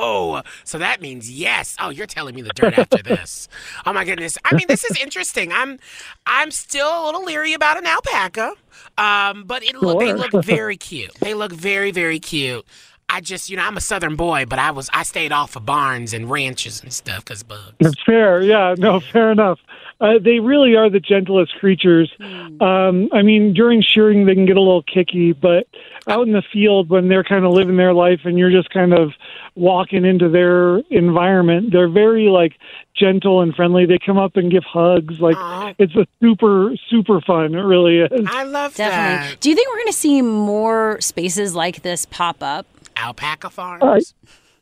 Oh, 0.03 0.43
so 0.65 0.79
that 0.79 1.01
means 1.01 1.31
yes. 1.31 1.77
Oh, 1.81 1.91
you're 1.91 2.07
telling 2.07 2.35
me 2.35 2.43
the 2.43 2.53
dirt 2.53 2.79
after 2.79 3.03
this. 3.03 3.49
Oh 3.87 3.93
my 3.93 4.05
goodness. 4.05 4.37
I 4.45 4.55
mean, 4.55 4.67
this 4.69 4.85
is 4.85 4.97
interesting. 5.01 5.53
I'm, 5.53 5.79
I'm 6.27 6.51
still 6.51 6.89
a 6.89 7.05
little 7.07 7.25
leery 7.25 7.53
about 7.53 7.79
an 7.79 7.87
alpaca, 7.87 8.55
um, 8.99 9.45
but 9.45 9.63
it 9.63 9.77
look, 9.81 10.01
they 10.01 10.13
look 10.13 10.33
very 10.45 10.77
cute. 10.77 11.15
They 11.21 11.35
look 11.35 11.53
very, 11.53 11.91
very 11.91 12.19
cute. 12.19 12.67
I 13.09 13.21
just, 13.21 13.51
you 13.51 13.57
know, 13.57 13.65
I'm 13.65 13.77
a 13.77 13.81
Southern 13.81 14.15
boy, 14.17 14.47
but 14.47 14.59
I 14.59 14.71
was, 14.71 14.89
I 14.93 15.03
stayed 15.03 15.33
off 15.33 15.57
of 15.57 15.67
barns 15.67 16.13
and 16.13 16.31
ranches 16.31 16.83
and 16.83 16.93
stuff 16.93 17.25
because 17.25 17.43
bugs. 17.43 17.75
It's 17.81 18.03
fair, 18.05 18.41
yeah, 18.43 18.75
no, 18.79 19.01
fair 19.01 19.33
enough. 19.33 19.59
Uh, 20.01 20.15
they 20.23 20.41
really 20.41 20.77
are 20.77 20.89
the 20.89 21.01
gentlest 21.01 21.55
creatures. 21.59 22.11
Um, 22.21 23.11
I 23.13 23.23
mean, 23.23 23.53
during 23.53 23.83
shearing, 23.83 24.25
they 24.25 24.35
can 24.35 24.47
get 24.47 24.57
a 24.57 24.61
little 24.61 24.83
kicky, 24.83 25.33
but 25.33 25.67
out 26.09 26.27
in 26.27 26.33
the 26.33 26.43
field, 26.53 26.89
when 26.89 27.09
they're 27.09 27.25
kind 27.25 27.45
of 27.45 27.53
living 27.53 27.77
their 27.77 27.93
life 27.93 28.21
and 28.25 28.39
you're 28.39 28.51
just 28.51 28.71
kind 28.71 28.95
of 28.95 29.13
walking 29.55 30.05
into 30.07 30.29
their 30.29 30.79
environment, 30.91 31.71
they're 31.71 31.89
very 31.89 32.29
like 32.29 32.55
gentle 32.95 33.43
and 33.43 33.55
friendly. 33.55 33.85
They 33.85 33.99
come 33.99 34.19
up 34.19 34.37
and 34.37 34.51
give 34.51 34.65
hugs. 34.65 35.21
Like 35.21 35.37
it's 35.79 35.95
a 35.95 36.07
super, 36.23 36.75
super 36.89 37.21
fun. 37.21 37.55
It 37.55 37.61
really 37.61 37.99
is. 37.99 38.27
I 38.27 38.45
love 38.45 38.75
Definitely. 38.75 39.37
Do 39.41 39.51
you 39.51 39.55
think 39.55 39.69
we're 39.69 39.77
going 39.77 39.87
to 39.89 39.93
see 39.93 40.23
more 40.23 41.01
spaces 41.01 41.55
like 41.55 41.83
this 41.83 42.07
pop 42.07 42.43
up? 42.43 42.67
Alpaca 42.97 43.51
farms. 43.51 44.15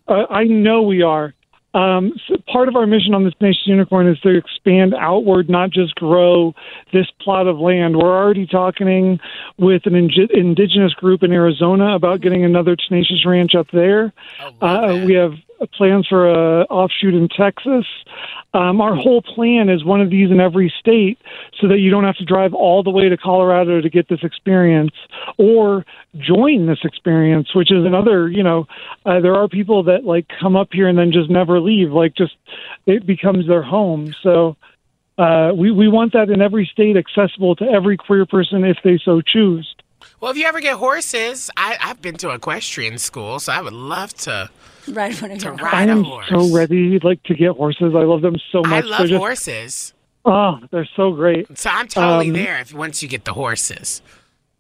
I, 0.09 0.13
uh, 0.13 0.27
I 0.31 0.45
know 0.45 0.83
we 0.83 1.03
are. 1.03 1.35
Um, 1.79 2.15
so 2.27 2.37
part 2.53 2.69
of 2.69 2.75
our 2.75 2.89
mission 2.89 3.15
on 3.15 3.23
this 3.23 3.35
Tenacious 3.39 3.67
Unicorn 3.67 4.09
is 4.09 4.19
to 4.21 4.37
expand 4.37 4.95
outward, 4.99 5.49
not 5.49 5.71
just 5.71 5.95
grow 5.95 6.53
this 6.93 7.07
plot 7.21 7.47
of 7.47 7.61
land. 7.61 7.97
We're 7.97 8.17
already 8.17 8.47
talking 8.49 9.21
with 9.59 9.87
an 9.87 9.95
ing- 9.95 10.29
indigenous 10.35 10.93
group 10.95 11.23
in 11.23 11.31
Arizona 11.33 11.95
about 11.95 12.21
getting 12.21 12.45
another 12.45 12.75
Tenacious 12.75 13.25
Ranch 13.25 13.55
up 13.55 13.69
there. 13.73 14.13
Uh, 14.61 15.05
we 15.07 15.15
have 15.15 15.35
plans 15.67 16.07
for 16.07 16.29
a 16.29 16.63
offshoot 16.65 17.15
in 17.15 17.29
Texas. 17.29 17.85
Um, 18.55 18.81
our 18.81 18.95
whole 18.95 19.23
plan 19.23 19.69
is 19.69 19.85
one 19.85 20.01
of 20.01 20.11
these 20.11 20.31
in 20.31 20.41
every 20.41 20.73
state 20.79 21.19
so 21.61 21.69
that 21.69 21.79
you 21.79 21.91
don't 21.91 22.05
have 22.05 22.17
to 22.17 22.25
drive 22.25 22.55
all 22.55 22.83
the 22.83 22.91
way 22.91 23.09
to 23.09 23.17
Colorado 23.17 23.81
to 23.81 23.91
get 23.91 24.09
this 24.09 24.21
experience 24.23 24.93
or 25.37 25.85
join 26.17 26.67
this 26.67 26.79
experience, 26.85 27.55
which 27.55 27.73
is 27.73 27.85
another, 27.85 28.29
you 28.29 28.43
know, 28.43 28.67
uh, 29.05 29.21
there 29.21 29.35
are 29.35 29.49
people 29.49 29.83
that 29.85 30.05
like 30.05 30.27
come 30.41 30.57
up 30.57 30.69
here 30.73 30.89
and 30.89 30.99
then 30.99 31.13
just 31.13 31.31
never 31.31 31.61
leave, 31.61 31.93
like 31.93 32.15
just 32.15 32.37
it 32.87 33.07
becomes 33.07 33.47
their 33.47 33.63
home. 33.63 34.15
So 34.23 34.57
uh, 35.19 35.53
we, 35.55 35.71
we 35.71 35.89
want 35.89 36.13
that 36.13 36.31
in 36.31 36.41
every 36.41 36.69
state 36.73 36.97
accessible 36.97 37.57
to 37.57 37.65
every 37.65 37.97
queer 37.97 38.25
person 38.25 38.65
if 38.65 38.79
they 38.85 38.99
so 39.05 39.21
choose. 39.21 39.75
Well, 40.21 40.31
if 40.33 40.37
you 40.37 40.47
ever 40.47 40.61
get 40.61 40.75
horses, 40.77 41.49
I, 41.57 41.77
I've 41.81 42.03
been 42.03 42.17
to 42.19 42.31
equestrian 42.31 42.99
school, 42.99 43.39
so 43.39 43.53
I 43.53 43.61
would 43.61 43.73
love 43.73 44.13
to 44.15 44.51
ride 44.89 45.15
one 45.21 45.31
of 45.33 45.39
to 45.39 45.45
your 45.47 45.55
ride 45.55 45.75
I 45.75 45.83
a 45.85 45.89
am 45.97 46.05
horse. 46.05 46.29
so 46.29 46.53
ready 46.53 46.99
like 47.03 47.23
to 47.25 47.35
get 47.35 47.53
horses. 47.53 47.93
I 47.95 48.03
love 48.03 48.23
them 48.23 48.37
so 48.51 48.63
much. 48.63 48.85
I 48.85 48.87
love 48.87 48.99
They're 48.99 49.07
just- 49.09 49.19
horses. 49.19 49.95
Oh, 50.25 50.59
they're 50.73 50.89
so 50.97 51.13
great. 51.13 51.47
So 51.57 51.71
I'm 51.71 51.89
totally 51.89 52.29
Um, 52.29 52.33
there 52.35 52.59
if 52.59 52.75
once 52.75 53.03
you 53.03 53.09
get 53.09 53.25
the 53.25 53.33
horses. 53.33 54.03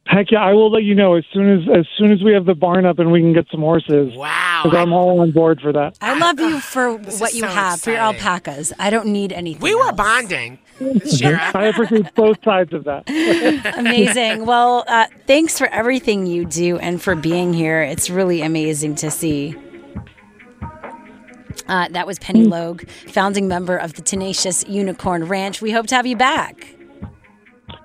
Heck 0.06 0.30
yeah, 0.30 0.42
I 0.42 0.54
will 0.54 0.70
let 0.70 0.84
you 0.84 0.94
know 0.94 1.16
as 1.16 1.24
soon 1.34 1.50
as 1.60 1.68
as 1.80 1.86
soon 1.98 2.10
as 2.12 2.22
we 2.22 2.32
have 2.32 2.46
the 2.46 2.54
barn 2.54 2.86
up 2.86 2.98
and 2.98 3.10
we 3.12 3.20
can 3.20 3.34
get 3.34 3.46
some 3.50 3.60
horses. 3.60 4.14
Wow, 4.14 4.62
because 4.64 4.78
I'm 4.78 4.94
all 4.94 5.20
on 5.20 5.32
board 5.32 5.60
for 5.60 5.70
that. 5.72 5.98
I 6.00 6.18
love 6.18 6.40
you 6.40 6.60
for 6.60 6.94
what 6.94 7.34
you 7.34 7.40
so 7.42 7.46
have, 7.48 7.80
for 7.82 7.90
your 7.90 7.98
alpacas. 7.98 8.72
I 8.78 8.88
don't 8.88 9.08
need 9.08 9.32
anything. 9.34 9.60
We 9.60 9.74
were 9.74 9.92
bonding. 9.92 10.58
I 10.80 11.66
appreciate 11.72 12.14
both 12.14 12.42
sides 12.44 12.72
of 12.72 12.84
that. 12.84 13.08
Amazing. 13.78 14.46
Well, 14.46 14.84
uh, 14.86 15.06
thanks 15.26 15.58
for 15.58 15.66
everything 15.68 16.26
you 16.26 16.44
do 16.44 16.78
and 16.78 17.02
for 17.02 17.14
being 17.16 17.52
here. 17.52 17.82
It's 17.82 18.08
really 18.10 18.42
amazing 18.42 18.94
to 18.96 19.10
see. 19.10 19.56
Uh, 21.66 21.88
that 21.88 22.06
was 22.06 22.18
Penny 22.18 22.44
Logue, 22.44 22.88
founding 23.08 23.46
member 23.48 23.76
of 23.76 23.94
the 23.94 24.02
Tenacious 24.02 24.64
Unicorn 24.68 25.24
Ranch. 25.24 25.60
We 25.60 25.70
hope 25.70 25.86
to 25.88 25.96
have 25.96 26.06
you 26.06 26.16
back. 26.16 26.74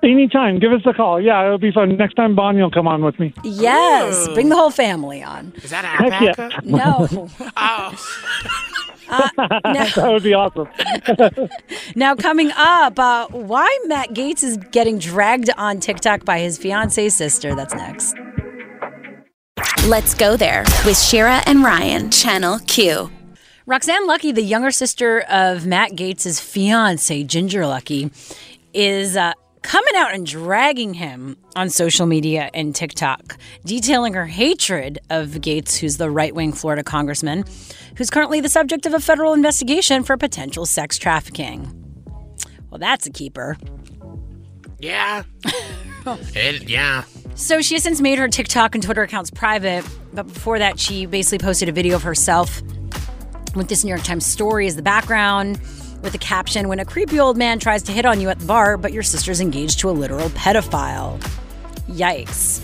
Anytime, 0.02 0.58
give 0.58 0.72
us 0.72 0.82
a 0.86 0.92
call. 0.92 1.20
Yeah, 1.20 1.44
it'll 1.44 1.58
be 1.58 1.72
fun. 1.72 1.96
Next 1.96 2.14
time, 2.14 2.34
Bonnie 2.34 2.60
will 2.62 2.70
come 2.70 2.86
on 2.86 3.02
with 3.02 3.18
me. 3.18 3.32
Yes, 3.42 4.28
bring 4.34 4.48
the 4.50 4.56
whole 4.56 4.70
family 4.70 5.22
on. 5.22 5.52
Is 5.56 5.70
that 5.70 5.84
Heck 5.84 6.12
alpaca? 6.36 6.60
yeah. 6.62 6.76
No. 6.76 7.28
Oh, 7.56 7.94
that 9.36 9.94
would 9.96 10.22
be 10.22 10.34
awesome. 10.34 10.68
Now, 11.96 12.14
coming 12.14 12.50
up, 12.56 12.98
uh, 12.98 13.28
why 13.28 13.78
Matt 13.86 14.10
Gaetz 14.10 14.42
is 14.42 14.56
getting 14.72 14.98
dragged 14.98 15.50
on 15.56 15.80
TikTok 15.80 16.24
by 16.24 16.40
his 16.40 16.58
fiance 16.58 17.08
sister. 17.10 17.54
That's 17.54 17.74
next. 17.74 18.16
Let's 19.86 20.14
go 20.14 20.36
there 20.36 20.64
with 20.84 20.98
Shira 20.98 21.42
and 21.46 21.62
Ryan, 21.62 22.10
Channel 22.10 22.58
Q. 22.66 23.10
Roxanne 23.66 24.06
Luckey, 24.08 24.34
the 24.34 24.42
younger 24.42 24.70
sister 24.70 25.20
of 25.20 25.66
Matt 25.66 25.92
Gaetz' 25.92 26.40
fiance, 26.40 27.22
Ginger 27.24 27.62
Luckey, 27.62 28.10
is 28.72 29.16
uh, 29.16 29.32
coming 29.64 29.96
out 29.96 30.14
and 30.14 30.26
dragging 30.26 30.94
him 30.94 31.36
on 31.56 31.70
social 31.70 32.06
media 32.06 32.50
and 32.54 32.74
TikTok, 32.74 33.38
detailing 33.64 34.12
her 34.12 34.26
hatred 34.26 35.00
of 35.10 35.30
Gaetz, 35.30 35.78
who's 35.78 35.96
the 35.96 36.10
right 36.10 36.34
wing 36.34 36.52
Florida 36.52 36.84
congressman, 36.84 37.44
who's 37.96 38.10
currently 38.10 38.40
the 38.40 38.48
subject 38.48 38.86
of 38.86 38.94
a 38.94 39.00
federal 39.00 39.32
investigation 39.32 40.04
for 40.04 40.16
potential 40.16 40.66
sex 40.66 40.98
trafficking. 40.98 41.72
Well, 42.70 42.78
that's 42.78 43.06
a 43.06 43.10
keeper. 43.10 43.56
yeah. 44.78 45.24
it, 46.06 46.68
yeah. 46.68 47.04
So 47.34 47.62
she 47.62 47.74
has 47.74 47.82
since 47.82 48.00
made 48.00 48.18
her 48.18 48.28
TikTok 48.28 48.74
and 48.74 48.84
Twitter 48.84 49.02
accounts 49.02 49.30
private, 49.30 49.84
but 50.12 50.24
before 50.24 50.58
that, 50.58 50.78
she 50.78 51.06
basically 51.06 51.38
posted 51.38 51.68
a 51.68 51.72
video 51.72 51.96
of 51.96 52.02
herself 52.02 52.62
with 53.56 53.68
this 53.68 53.82
New 53.82 53.88
York 53.88 54.02
Times 54.02 54.26
story 54.26 54.66
as 54.66 54.76
the 54.76 54.82
background, 54.82 55.58
with 56.04 56.12
the 56.12 56.18
caption 56.18 56.68
When 56.68 56.78
a 56.78 56.84
creepy 56.84 57.18
old 57.18 57.36
man 57.36 57.58
tries 57.58 57.82
to 57.84 57.92
hit 57.92 58.06
on 58.06 58.20
you 58.20 58.28
at 58.28 58.38
the 58.38 58.46
bar, 58.46 58.76
but 58.76 58.92
your 58.92 59.02
sister's 59.02 59.40
engaged 59.40 59.80
to 59.80 59.90
a 59.90 59.92
literal 59.92 60.28
pedophile. 60.30 61.18
Yikes. 61.88 62.60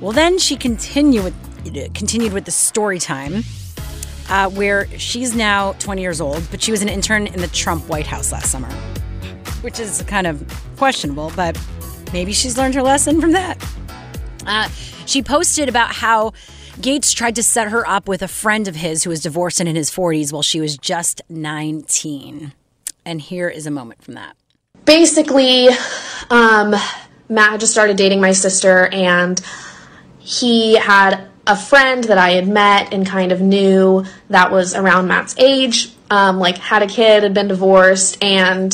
Well, 0.00 0.12
then 0.12 0.38
she 0.38 0.56
continued 0.56 1.24
with, 1.24 1.94
continued 1.94 2.32
with 2.32 2.44
the 2.44 2.50
story 2.50 2.98
time. 2.98 3.44
Uh, 4.28 4.50
where 4.50 4.88
she's 4.98 5.36
now 5.36 5.72
20 5.74 6.02
years 6.02 6.20
old, 6.20 6.42
but 6.50 6.60
she 6.60 6.72
was 6.72 6.82
an 6.82 6.88
intern 6.88 7.28
in 7.28 7.40
the 7.40 7.46
Trump 7.46 7.88
White 7.88 8.08
House 8.08 8.32
last 8.32 8.50
summer, 8.50 8.68
which 9.60 9.78
is 9.78 10.02
kind 10.08 10.26
of 10.26 10.42
questionable, 10.76 11.30
but 11.36 11.56
maybe 12.12 12.32
she's 12.32 12.58
learned 12.58 12.74
her 12.74 12.82
lesson 12.82 13.20
from 13.20 13.30
that. 13.32 13.56
Uh, 14.44 14.68
she 15.06 15.22
posted 15.22 15.68
about 15.68 15.92
how 15.92 16.32
Gaetz 16.80 17.14
tried 17.14 17.36
to 17.36 17.42
set 17.42 17.68
her 17.68 17.88
up 17.88 18.08
with 18.08 18.20
a 18.20 18.28
friend 18.28 18.66
of 18.66 18.74
his 18.74 19.04
who 19.04 19.10
was 19.10 19.20
divorced 19.20 19.60
and 19.60 19.68
in 19.68 19.76
his 19.76 19.92
40s 19.92 20.32
while 20.32 20.42
she 20.42 20.60
was 20.60 20.76
just 20.76 21.22
19. 21.28 22.52
And 23.06 23.20
here 23.20 23.48
is 23.48 23.66
a 23.66 23.70
moment 23.70 24.02
from 24.02 24.14
that. 24.14 24.36
basically, 24.84 25.68
um, 26.28 26.74
Matt 27.28 27.52
had 27.52 27.60
just 27.60 27.72
started 27.72 27.96
dating 27.96 28.20
my 28.20 28.32
sister, 28.32 28.86
and 28.92 29.40
he 30.18 30.74
had 30.76 31.28
a 31.46 31.56
friend 31.56 32.02
that 32.04 32.18
I 32.18 32.30
had 32.32 32.48
met 32.48 32.92
and 32.92 33.06
kind 33.06 33.30
of 33.32 33.40
knew 33.40 34.04
that 34.28 34.50
was 34.50 34.74
around 34.74 35.06
Matt's 35.06 35.34
age, 35.38 35.92
um, 36.10 36.38
like 36.38 36.58
had 36.58 36.82
a 36.82 36.86
kid, 36.88 37.22
had 37.22 37.32
been 37.32 37.48
divorced, 37.48 38.22
and 38.22 38.72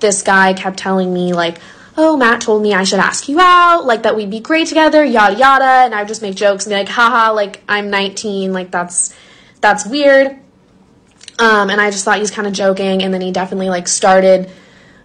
this 0.00 0.22
guy 0.22 0.54
kept 0.54 0.78
telling 0.78 1.12
me 1.12 1.32
like, 1.34 1.58
"Oh, 1.98 2.16
Matt 2.16 2.40
told 2.40 2.62
me 2.62 2.72
I 2.74 2.84
should 2.84 3.00
ask 3.00 3.28
you 3.28 3.38
out, 3.40 3.84
like 3.84 4.02
that 4.04 4.16
we'd 4.16 4.30
be 4.30 4.40
great 4.40 4.68
together, 4.68 5.04
yada 5.04 5.36
yada," 5.36 5.84
and 5.84 5.94
I 5.94 5.98
would 6.00 6.08
just 6.08 6.22
make 6.22 6.34
jokes 6.36 6.64
and 6.64 6.72
be 6.72 6.76
like, 6.78 6.88
"Haha, 6.88 7.32
like 7.32 7.62
I'm 7.68 7.90
19, 7.90 8.52
like 8.54 8.70
that's 8.70 9.14
that's 9.60 9.86
weird." 9.86 10.38
Um, 11.40 11.70
and 11.70 11.80
I 11.80 11.90
just 11.90 12.04
thought 12.04 12.16
he 12.16 12.20
was 12.20 12.30
kind 12.30 12.46
of 12.46 12.52
joking, 12.52 13.02
and 13.02 13.14
then 13.14 13.22
he 13.22 13.32
definitely 13.32 13.70
like 13.70 13.88
started 13.88 14.50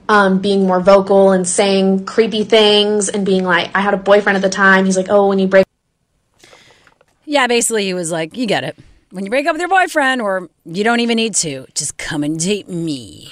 um, 0.09 0.39
being 0.39 0.67
more 0.67 0.81
vocal 0.81 1.31
and 1.31 1.47
saying 1.47 2.05
creepy 2.05 2.43
things 2.43 3.09
and 3.09 3.25
being 3.25 3.45
like, 3.45 3.71
I 3.73 3.79
had 3.79 3.93
a 3.93 3.97
boyfriend 3.97 4.35
at 4.35 4.41
the 4.41 4.49
time. 4.49 4.85
He's 4.85 4.97
like, 4.97 5.07
oh, 5.09 5.29
when 5.29 5.39
you 5.39 5.47
break 5.47 5.65
Yeah, 7.23 7.47
basically, 7.47 7.85
he 7.85 7.93
was 7.93 8.11
like, 8.11 8.35
You 8.35 8.45
get 8.45 8.65
it. 8.65 8.77
When 9.11 9.23
you 9.23 9.29
break 9.29 9.47
up 9.47 9.53
with 9.53 9.61
your 9.61 9.69
boyfriend, 9.69 10.21
or 10.21 10.49
you 10.65 10.83
don't 10.83 10.99
even 10.99 11.15
need 11.15 11.35
to, 11.35 11.67
just 11.73 11.97
come 11.97 12.21
and 12.23 12.37
date 12.37 12.67
me. 12.67 13.31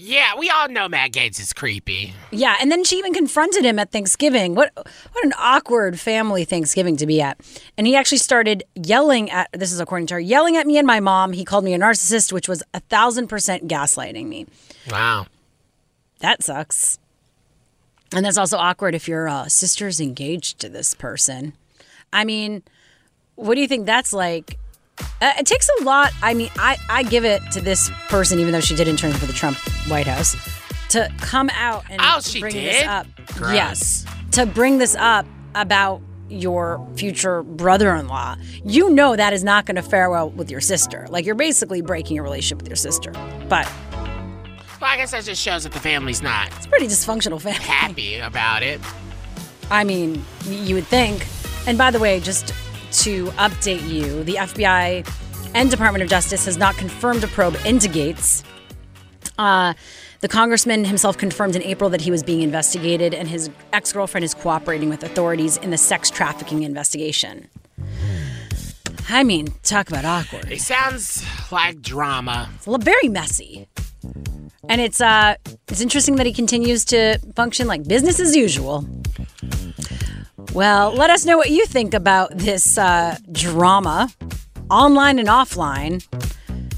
Yeah, 0.00 0.36
we 0.38 0.48
all 0.48 0.68
know 0.68 0.88
Matt 0.88 1.10
Gaetz 1.10 1.40
is 1.40 1.52
creepy. 1.52 2.14
Yeah, 2.30 2.54
and 2.60 2.70
then 2.70 2.84
she 2.84 2.98
even 2.98 3.12
confronted 3.12 3.64
him 3.64 3.80
at 3.80 3.90
Thanksgiving. 3.90 4.54
What 4.54 4.70
what 4.76 5.24
an 5.24 5.32
awkward 5.36 5.98
family 5.98 6.44
Thanksgiving 6.44 6.96
to 6.98 7.06
be 7.06 7.20
at. 7.20 7.36
And 7.76 7.84
he 7.84 7.96
actually 7.96 8.18
started 8.18 8.62
yelling 8.76 9.28
at 9.28 9.48
this 9.52 9.72
is 9.72 9.80
according 9.80 10.06
to 10.06 10.14
her, 10.14 10.20
yelling 10.20 10.56
at 10.56 10.68
me 10.68 10.78
and 10.78 10.86
my 10.86 11.00
mom. 11.00 11.32
He 11.32 11.44
called 11.44 11.64
me 11.64 11.74
a 11.74 11.78
narcissist, 11.80 12.32
which 12.32 12.48
was 12.48 12.62
a 12.72 12.78
thousand 12.78 13.26
percent 13.26 13.66
gaslighting 13.66 14.28
me. 14.28 14.46
Wow. 14.88 15.26
That 16.20 16.44
sucks. 16.44 17.00
And 18.14 18.24
that's 18.24 18.38
also 18.38 18.56
awkward 18.56 18.94
if 18.94 19.08
your 19.08 19.28
uh, 19.28 19.48
sister's 19.48 20.00
engaged 20.00 20.60
to 20.60 20.68
this 20.68 20.94
person. 20.94 21.54
I 22.12 22.24
mean, 22.24 22.62
what 23.34 23.56
do 23.56 23.60
you 23.60 23.68
think 23.68 23.84
that's 23.84 24.12
like? 24.12 24.58
Uh, 25.20 25.32
it 25.38 25.46
takes 25.46 25.68
a 25.80 25.84
lot. 25.84 26.12
I 26.22 26.34
mean, 26.34 26.50
I, 26.56 26.76
I 26.88 27.02
give 27.02 27.24
it 27.24 27.42
to 27.52 27.60
this 27.60 27.90
person, 28.08 28.38
even 28.38 28.52
though 28.52 28.60
she 28.60 28.74
did 28.76 28.86
intern 28.88 29.12
for 29.12 29.26
the 29.26 29.32
Trump 29.32 29.56
White 29.88 30.06
House, 30.06 30.36
to 30.90 31.12
come 31.20 31.50
out 31.54 31.84
and 31.90 32.00
Oh, 32.02 32.20
bring 32.40 32.54
this 32.54 32.86
up. 32.86 33.06
Gross. 33.34 33.52
Yes, 33.52 34.06
to 34.32 34.46
bring 34.46 34.78
this 34.78 34.94
up 34.96 35.26
about 35.54 36.00
your 36.30 36.86
future 36.96 37.42
brother-in-law. 37.42 38.36
You 38.64 38.90
know 38.90 39.16
that 39.16 39.32
is 39.32 39.42
not 39.42 39.64
going 39.66 39.76
to 39.76 39.82
fare 39.82 40.10
well 40.10 40.28
with 40.30 40.50
your 40.50 40.60
sister. 40.60 41.06
Like 41.10 41.24
you're 41.24 41.34
basically 41.34 41.80
breaking 41.80 42.14
your 42.16 42.22
relationship 42.24 42.58
with 42.58 42.68
your 42.68 42.76
sister. 42.76 43.10
But 43.48 43.66
Well, 43.92 44.90
I 44.90 44.96
guess 44.98 45.10
that 45.12 45.24
just 45.24 45.40
shows 45.42 45.64
that 45.64 45.72
the 45.72 45.80
family's 45.80 46.22
not 46.22 46.48
it's 46.54 46.66
a 46.66 46.68
pretty 46.68 46.86
dysfunctional 46.86 47.40
family. 47.40 47.58
happy 47.60 48.18
about 48.18 48.62
it. 48.62 48.80
I 49.70 49.84
mean, 49.84 50.22
you 50.46 50.74
would 50.76 50.86
think. 50.86 51.26
And 51.66 51.76
by 51.78 51.90
the 51.90 51.98
way, 51.98 52.20
just 52.20 52.52
to 52.92 53.26
update 53.32 53.86
you, 53.88 54.24
the 54.24 54.34
FBI 54.34 55.06
and 55.54 55.70
Department 55.70 56.02
of 56.02 56.08
Justice 56.10 56.44
has 56.46 56.56
not 56.56 56.76
confirmed 56.76 57.24
a 57.24 57.28
probe 57.28 57.56
into 57.64 57.88
Gaetz. 57.88 58.42
Uh, 59.38 59.74
The 60.20 60.26
congressman 60.28 60.84
himself 60.84 61.16
confirmed 61.16 61.54
in 61.54 61.62
April 61.62 61.88
that 61.90 62.00
he 62.00 62.10
was 62.10 62.24
being 62.24 62.42
investigated, 62.42 63.14
and 63.14 63.28
his 63.28 63.50
ex 63.72 63.92
girlfriend 63.92 64.24
is 64.24 64.34
cooperating 64.34 64.88
with 64.88 65.04
authorities 65.04 65.56
in 65.58 65.70
the 65.70 65.78
sex 65.78 66.10
trafficking 66.10 66.64
investigation. 66.64 67.48
I 69.08 69.22
mean, 69.22 69.46
talk 69.62 69.88
about 69.88 70.04
awkward. 70.04 70.50
It 70.50 70.60
sounds 70.60 71.24
like 71.52 71.80
drama. 71.80 72.50
It's 72.56 72.84
very 72.84 73.08
messy. 73.08 73.68
And 74.68 74.80
it's 74.80 75.00
uh 75.00 75.36
it's 75.68 75.80
interesting 75.80 76.16
that 76.16 76.26
he 76.26 76.32
continues 76.32 76.84
to 76.86 77.18
function 77.36 77.68
like 77.68 77.86
business 77.86 78.18
as 78.18 78.34
usual. 78.34 78.84
Well, 80.54 80.92
let 80.92 81.10
us 81.10 81.26
know 81.26 81.36
what 81.36 81.50
you 81.50 81.66
think 81.66 81.94
about 81.94 82.36
this 82.36 82.78
uh, 82.78 83.16
drama, 83.30 84.10
online 84.70 85.18
and 85.18 85.28
offline. 85.28 86.06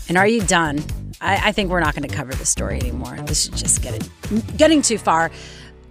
And 0.09 0.19
are 0.19 0.27
you 0.27 0.43
done? 0.43 0.83
I, 1.21 1.49
I 1.49 1.53
think 1.53 1.71
we're 1.71 1.81
not 1.81 1.95
going 1.95 2.09
to 2.09 2.15
cover 2.15 2.33
this 2.33 2.49
story 2.49 2.79
anymore. 2.79 3.17
This 3.27 3.47
is 3.47 3.49
just 3.51 3.83
getting 3.83 4.03
getting 4.57 4.83
too 4.83 4.99
far. 4.99 5.31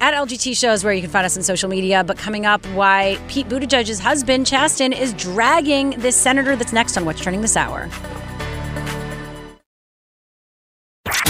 At 0.01 0.13
LGT 0.13 0.57
shows 0.57 0.84
where 0.84 0.93
you 0.93 1.01
can 1.01 1.09
find 1.09 1.25
us 1.25 1.36
on 1.36 1.43
social 1.43 1.69
media. 1.69 2.03
But 2.03 2.17
coming 2.17 2.45
up, 2.45 2.65
why 2.67 3.17
Pete 3.27 3.47
Buttigieg's 3.47 3.99
husband 3.99 4.45
Chasten 4.45 4.93
is 4.93 5.13
dragging 5.13 5.91
this 5.91 6.15
senator 6.15 6.55
that's 6.55 6.73
next 6.73 6.97
on 6.97 7.05
What's 7.05 7.21
Turning 7.21 7.41
this 7.41 7.57
hour. 7.57 7.89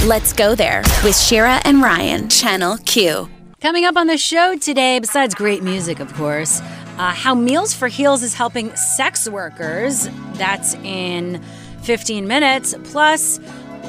Let's 0.06 0.34
go 0.34 0.56
there 0.56 0.82
with 1.04 1.18
Shira 1.18 1.62
and 1.66 1.82
Ryan, 1.82 2.30
Channel 2.30 2.78
Q. 2.86 3.30
Coming 3.62 3.84
up 3.84 3.98
on 3.98 4.08
the 4.08 4.18
show 4.18 4.56
today, 4.56 5.00
besides 5.00 5.36
great 5.36 5.62
music, 5.64 6.00
of 6.00 6.14
course, 6.14 6.62
uh, 6.98 7.12
how 7.12 7.36
Meals 7.36 7.74
for 7.74 7.90
Heels 7.90 8.24
is 8.24 8.34
helping 8.34 8.74
sex 8.78 9.28
workers. 9.28 10.08
That's 10.36 10.76
in 10.76 11.44
15 11.82 12.26
minutes. 12.26 12.74
Plus, 12.86 13.38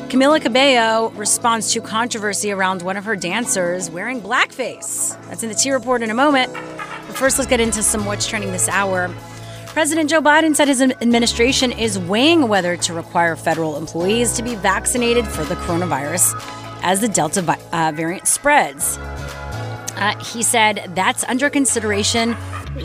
Camila 0.09 0.41
Cabello 0.43 1.11
responds 1.11 1.73
to 1.73 1.81
controversy 1.81 2.51
around 2.51 2.83
one 2.83 2.97
of 2.97 3.05
her 3.05 3.15
dancers 3.15 3.89
wearing 3.89 4.21
blackface. 4.21 5.17
That's 5.29 5.45
in 5.45 5.49
the 5.49 5.55
T 5.55 5.71
Report 5.71 6.03
in 6.03 6.11
a 6.11 6.15
moment. 6.15 6.53
But 6.53 7.17
first, 7.17 7.39
let's 7.39 7.49
get 7.49 7.61
into 7.61 7.85
some 7.85 8.07
what's 8.07 8.27
trending 8.27 8.51
this 8.51 8.69
hour. 8.69 9.09
President 9.67 10.11
Joe 10.11 10.21
Biden 10.21 10.57
said 10.57 10.67
his 10.67 10.83
administration 10.83 11.71
is 11.71 11.97
weighing 11.97 12.49
whether 12.49 12.77
to 12.77 12.93
require 12.93 13.37
federal 13.37 13.77
employees 13.77 14.33
to 14.33 14.43
be 14.43 14.57
vaccinated 14.57 15.29
for 15.29 15.45
the 15.45 15.55
coronavirus 15.55 16.35
as 16.83 17.01
the 17.01 17.09
Delta 17.09 17.43
vi- 17.43 17.59
uh, 17.73 17.93
variant 17.95 18.27
spreads. 18.27 18.99
Uh, 20.01 20.19
he 20.25 20.43
said 20.43 20.91
that's 20.95 21.25
under 21.25 21.51
consideration 21.51 22.35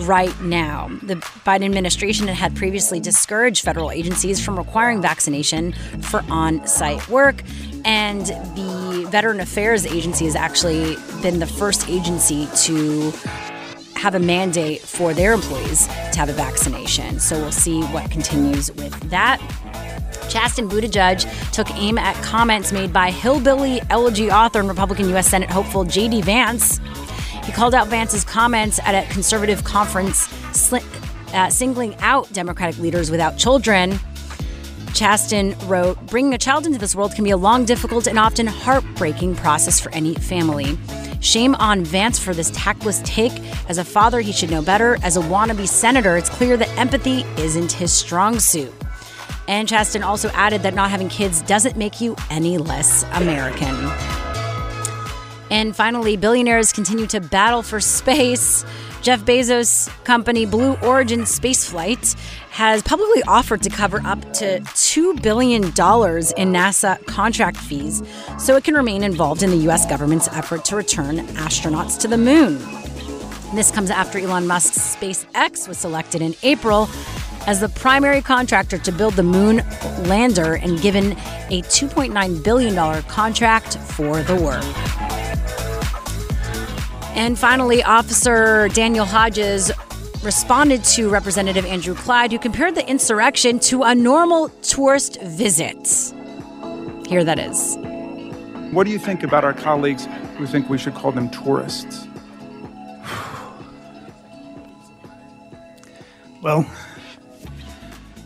right 0.01 0.39
now. 0.41 0.89
The 1.03 1.15
Biden 1.15 1.65
administration 1.65 2.27
had 2.27 2.55
previously 2.55 2.99
discouraged 2.99 3.63
federal 3.63 3.89
agencies 3.91 4.43
from 4.43 4.57
requiring 4.57 5.01
vaccination 5.01 5.73
for 6.01 6.23
on 6.29 6.65
site 6.67 7.07
work. 7.07 7.41
And 7.85 8.25
the 8.25 9.07
Veteran 9.09 9.39
Affairs 9.39 9.85
Agency 9.85 10.25
has 10.25 10.35
actually 10.35 10.97
been 11.21 11.39
the 11.39 11.47
first 11.47 11.87
agency 11.87 12.47
to 12.63 13.13
have 14.05 14.13
a 14.13 14.19
mandate 14.19 14.81
for 14.81 15.15
their 15.15 15.33
employees 15.33 15.87
to 15.87 16.19
have 16.19 16.29
a 16.29 16.33
vaccination. 16.33 17.19
So 17.19 17.39
we'll 17.39 17.51
see 17.51 17.81
what 17.85 18.11
continues 18.11 18.71
with 18.73 18.93
that. 19.09 19.39
Chasten 20.29 20.69
Buttigieg 20.69 21.25
took 21.51 21.67
aim 21.71 21.97
at 21.97 22.15
comments 22.23 22.71
made 22.71 22.93
by 22.93 23.09
hillbilly 23.09 23.81
elegy 23.89 24.29
author 24.29 24.59
and 24.59 24.69
Republican 24.69 25.09
U.S. 25.09 25.27
Senate 25.27 25.49
hopeful 25.49 25.83
J.D. 25.83 26.21
Vance. 26.21 26.79
He 27.45 27.51
called 27.51 27.73
out 27.73 27.87
Vance's 27.87 28.23
comments 28.23 28.79
at 28.83 28.93
a 28.93 29.11
conservative 29.11 29.63
conference, 29.63 30.31
uh, 30.71 31.49
singling 31.49 31.95
out 31.95 32.31
Democratic 32.31 32.77
leaders 32.77 33.09
without 33.09 33.39
children. 33.39 33.97
Chasten 34.93 35.55
wrote, 35.67 35.97
Bringing 36.05 36.35
a 36.35 36.37
child 36.37 36.67
into 36.67 36.77
this 36.77 36.93
world 36.93 37.15
can 37.15 37.23
be 37.23 37.31
a 37.31 37.37
long, 37.37 37.65
difficult, 37.65 38.05
and 38.05 38.19
often 38.19 38.45
heartbreaking 38.45 39.35
process 39.35 39.79
for 39.79 39.91
any 39.93 40.13
family. 40.13 40.77
Shame 41.25 41.55
on 41.55 41.83
Vance 41.83 42.19
for 42.19 42.35
this 42.35 42.51
tactless 42.51 43.01
take. 43.03 43.33
As 43.67 43.79
a 43.79 43.83
father, 43.83 44.21
he 44.21 44.31
should 44.31 44.51
know 44.51 44.61
better. 44.61 44.99
As 45.01 45.17
a 45.17 45.21
wannabe 45.21 45.67
senator, 45.67 46.17
it's 46.17 46.29
clear 46.29 46.55
that 46.55 46.69
empathy 46.77 47.21
isn't 47.37 47.71
his 47.71 47.91
strong 47.91 48.39
suit. 48.39 48.71
And 49.47 49.67
Chasten 49.67 50.03
also 50.03 50.29
added 50.29 50.61
that 50.61 50.75
not 50.75 50.91
having 50.91 51.09
kids 51.09 51.41
doesn't 51.41 51.77
make 51.77 51.99
you 51.99 52.15
any 52.29 52.59
less 52.59 53.03
American. 53.13 53.75
And 55.49 55.75
finally, 55.75 56.15
billionaires 56.15 56.71
continue 56.71 57.07
to 57.07 57.19
battle 57.19 57.63
for 57.63 57.79
space. 57.79 58.63
Jeff 59.05 59.21
Bezos' 59.21 59.87
company 60.03 60.47
Blue 60.47 60.73
Origin 60.77 61.25
Spaceflight 61.25 62.15
has 62.49 62.81
publicly 62.81 63.21
offered 63.27 63.61
to 63.61 63.69
cover 63.69 64.01
up 64.03 64.19
to 64.33 64.61
$2 64.61 65.21
billion 65.21 65.65
in 65.65 65.69
NASA 65.69 67.05
contract 67.05 67.57
fees 67.57 68.01
so 68.39 68.55
it 68.55 68.63
can 68.63 68.73
remain 68.73 69.03
involved 69.03 69.43
in 69.43 69.51
the 69.51 69.57
U.S. 69.57 69.85
government's 69.85 70.27
effort 70.29 70.65
to 70.65 70.75
return 70.75 71.17
astronauts 71.37 71.99
to 71.99 72.07
the 72.07 72.17
moon. 72.17 72.57
This 73.53 73.69
comes 73.69 73.91
after 73.91 74.17
Elon 74.17 74.47
Musk's 74.47 74.95
SpaceX 74.95 75.67
was 75.67 75.77
selected 75.77 76.23
in 76.23 76.33
April 76.41 76.89
as 77.45 77.59
the 77.59 77.69
primary 77.69 78.23
contractor 78.23 78.79
to 78.79 78.91
build 78.91 79.13
the 79.13 79.21
moon 79.21 79.57
lander 80.07 80.55
and 80.55 80.81
given 80.81 81.11
a 81.51 81.61
$2.9 81.61 82.43
billion 82.43 83.03
contract 83.03 83.77
for 83.77 84.23
the 84.23 84.35
work. 84.35 85.04
And 87.15 87.39
finally, 87.39 87.81
Officer 87.81 88.67
Daniel 88.69 89.05
Hodges 89.05 89.71
responded 90.21 90.83
to 90.83 91.09
Representative 91.09 91.65
Andrew 91.65 91.95
Clyde, 91.95 92.33
who 92.33 92.39
compared 92.39 92.75
the 92.75 92.87
insurrection 92.89 93.57
to 93.59 93.83
a 93.83 93.95
normal 93.95 94.49
tourist 94.61 95.21
visit. 95.21 96.13
Here 97.07 97.23
that 97.23 97.39
is. 97.39 97.77
What 98.71 98.83
do 98.85 98.91
you 98.91 98.99
think 98.99 99.23
about 99.23 99.45
our 99.45 99.53
colleagues 99.53 100.07
who 100.37 100.45
think 100.45 100.69
we 100.69 100.77
should 100.77 100.93
call 100.93 101.13
them 101.13 101.29
tourists? 101.29 102.05
Well, 106.41 106.69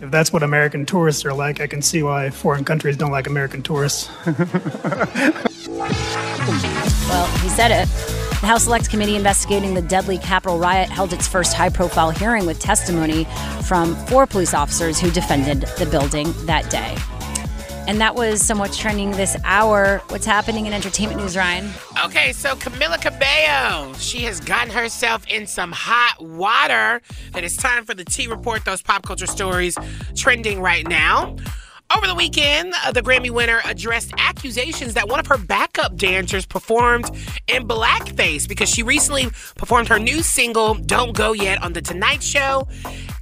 if 0.01 0.09
that's 0.09 0.33
what 0.33 0.41
American 0.41 0.85
tourists 0.85 1.25
are 1.25 1.33
like, 1.33 1.61
I 1.61 1.67
can 1.67 1.81
see 1.81 2.01
why 2.01 2.31
foreign 2.31 2.65
countries 2.65 2.97
don't 2.97 3.11
like 3.11 3.27
American 3.27 3.61
tourists. 3.61 4.09
Well, 7.09 7.25
he 7.37 7.49
said 7.49 7.71
it. 7.71 8.18
The 8.41 8.47
House 8.47 8.63
Select 8.63 8.89
Committee 8.89 9.17
investigating 9.17 9.73
the 9.73 9.81
deadly 9.81 10.17
Capitol 10.17 10.59
riot 10.59 10.87
held 10.87 11.11
its 11.11 11.27
first 11.27 11.53
high 11.53 11.67
profile 11.67 12.09
hearing 12.09 12.45
with 12.45 12.57
testimony 12.57 13.25
from 13.65 13.97
four 14.07 14.25
police 14.25 14.53
officers 14.53 14.97
who 14.97 15.11
defended 15.11 15.63
the 15.77 15.85
building 15.85 16.33
that 16.45 16.69
day. 16.69 16.95
And 17.85 17.99
that 17.99 18.15
was 18.15 18.41
somewhat 18.41 18.71
trending 18.71 19.11
this 19.11 19.35
hour. 19.43 20.01
What's 20.07 20.25
happening 20.25 20.67
in 20.67 20.73
entertainment 20.73 21.19
news, 21.19 21.35
Ryan? 21.35 21.69
Okay, 22.05 22.31
so 22.31 22.55
Camila 22.55 23.01
Cabello, 23.01 23.93
she 23.95 24.19
has 24.19 24.39
gotten 24.39 24.71
herself 24.71 25.25
in 25.27 25.45
some 25.45 25.73
hot 25.73 26.15
water. 26.21 27.01
And 27.33 27.43
it's 27.43 27.57
time 27.57 27.83
for 27.83 27.93
the 27.93 28.05
T 28.05 28.27
Report, 28.27 28.63
those 28.63 28.81
pop 28.81 29.03
culture 29.03 29.27
stories 29.27 29.77
trending 30.15 30.61
right 30.61 30.87
now. 30.87 31.35
Over 31.95 32.05
the 32.05 32.13
weekend, 32.13 32.73
uh, 32.85 32.91
the 32.91 33.01
Grammy 33.01 33.31
winner 33.31 33.61
addressed 33.65 34.13
accusations 34.19 34.93
that 34.93 35.09
one 35.09 35.19
of 35.19 35.25
her 35.25 35.39
backup 35.39 35.95
dancers 35.95 36.45
performed 36.45 37.09
in 37.47 37.67
blackface 37.67 38.47
because 38.47 38.69
she 38.69 38.83
recently 38.83 39.25
performed 39.55 39.87
her 39.87 39.97
new 39.97 40.21
single, 40.21 40.75
Don't 40.75 41.15
Go 41.15 41.33
Yet, 41.33 41.63
on 41.63 41.73
The 41.73 41.81
Tonight 41.81 42.21
Show. 42.21 42.67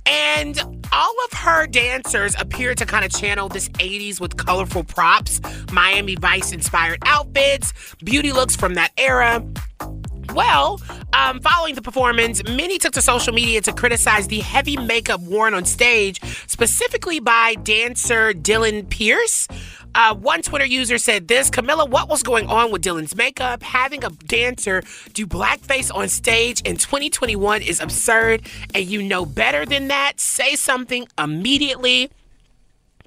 And 0.06 0.60
all 0.92 1.16
of 1.26 1.38
her 1.40 1.66
dancers 1.66 2.36
appear 2.38 2.76
to 2.76 2.86
kind 2.86 3.06
of 3.06 3.12
channel 3.12 3.48
this 3.48 3.70
80s 3.70 4.20
with 4.20 4.36
colorful 4.36 4.84
props, 4.84 5.40
Miami 5.72 6.16
Vice 6.16 6.52
inspired 6.52 7.00
outfits, 7.06 7.74
beauty 8.04 8.34
looks 8.34 8.58
from 8.58 8.74
that 8.74 8.92
era. 8.98 9.46
Well, 10.38 10.80
um, 11.14 11.40
following 11.40 11.74
the 11.74 11.82
performance, 11.82 12.44
many 12.44 12.78
took 12.78 12.94
to 12.94 13.02
social 13.02 13.34
media 13.34 13.60
to 13.62 13.74
criticize 13.74 14.28
the 14.28 14.42
heavy 14.42 14.78
makeup 14.78 15.20
worn 15.22 15.56
on 15.56 15.66
stage, 15.66 16.22
specifically 16.46 17.20
by 17.20 17.56
dancer 17.56 18.34
Dylan 18.34 18.88
Pierce. 18.88 19.48
Uh, 19.96 20.14
one 20.14 20.44
Twitter 20.44 20.68
user 20.68 21.00
said 21.00 21.28
this 21.28 21.50
Camilla, 21.50 21.86
what 21.86 22.08
was 22.08 22.22
going 22.22 22.46
on 22.50 22.72
with 22.72 22.84
Dylan's 22.84 23.16
makeup? 23.16 23.64
Having 23.64 24.04
a 24.04 24.12
dancer 24.12 24.84
do 25.14 25.26
blackface 25.26 25.92
on 25.92 26.08
stage 26.08 26.62
in 26.62 26.78
2021 26.78 27.64
is 27.64 27.80
absurd, 27.80 28.44
and 28.76 28.86
you 28.86 29.02
know 29.02 29.26
better 29.26 29.66
than 29.66 29.88
that. 29.88 30.20
Say 30.20 30.54
something 30.54 31.08
immediately. 31.18 32.12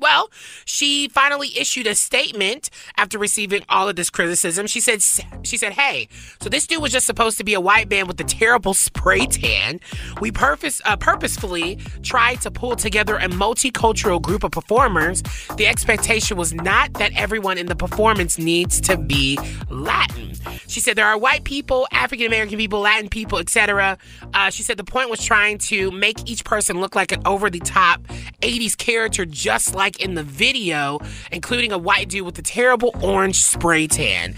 Well, 0.00 0.30
she 0.64 1.08
finally 1.08 1.50
issued 1.58 1.86
a 1.86 1.94
statement 1.94 2.70
after 2.96 3.18
receiving 3.18 3.62
all 3.68 3.88
of 3.88 3.96
this 3.96 4.10
criticism. 4.10 4.66
She 4.66 4.80
said, 4.80 5.02
"She 5.42 5.56
said, 5.56 5.72
hey, 5.72 6.08
so 6.40 6.48
this 6.48 6.66
dude 6.66 6.82
was 6.82 6.92
just 6.92 7.06
supposed 7.06 7.38
to 7.38 7.44
be 7.44 7.54
a 7.54 7.60
white 7.60 7.90
man 7.90 8.06
with 8.06 8.20
a 8.20 8.24
terrible 8.24 8.74
spray 8.74 9.26
tan. 9.26 9.80
We 10.20 10.30
purpose 10.30 10.80
uh, 10.84 10.96
purposefully 10.96 11.78
tried 12.02 12.40
to 12.42 12.50
pull 12.50 12.76
together 12.76 13.16
a 13.16 13.28
multicultural 13.28 14.20
group 14.20 14.44
of 14.44 14.52
performers. 14.52 15.22
The 15.56 15.66
expectation 15.66 16.36
was 16.36 16.54
not 16.54 16.94
that 16.94 17.12
everyone 17.14 17.58
in 17.58 17.66
the 17.66 17.76
performance 17.76 18.38
needs 18.38 18.80
to 18.82 18.96
be 18.96 19.38
Latin. 19.68 20.32
She 20.66 20.80
said 20.80 20.96
there 20.96 21.06
are 21.06 21.18
white 21.18 21.44
people, 21.44 21.86
African 21.92 22.26
American 22.26 22.56
people, 22.56 22.80
Latin 22.80 23.08
people, 23.08 23.38
etc. 23.38 23.98
Uh, 24.32 24.50
she 24.50 24.62
said 24.62 24.76
the 24.76 24.84
point 24.84 25.10
was 25.10 25.22
trying 25.22 25.58
to 25.58 25.90
make 25.90 26.30
each 26.30 26.44
person 26.44 26.80
look 26.80 26.94
like 26.94 27.12
an 27.12 27.22
over 27.26 27.50
the 27.50 27.58
top 27.60 28.00
80s 28.40 28.76
character, 28.76 29.24
just 29.24 29.74
like 29.74 29.89
in 29.98 30.14
the 30.14 30.22
video, 30.22 31.00
including 31.32 31.72
a 31.72 31.78
white 31.78 32.08
dude 32.08 32.26
with 32.26 32.38
a 32.38 32.42
terrible 32.42 32.92
orange 33.02 33.42
spray 33.42 33.86
tan. 33.86 34.34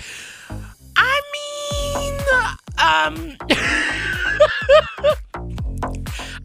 I 0.97 1.21
mean, 1.35 2.19
um 2.79 3.37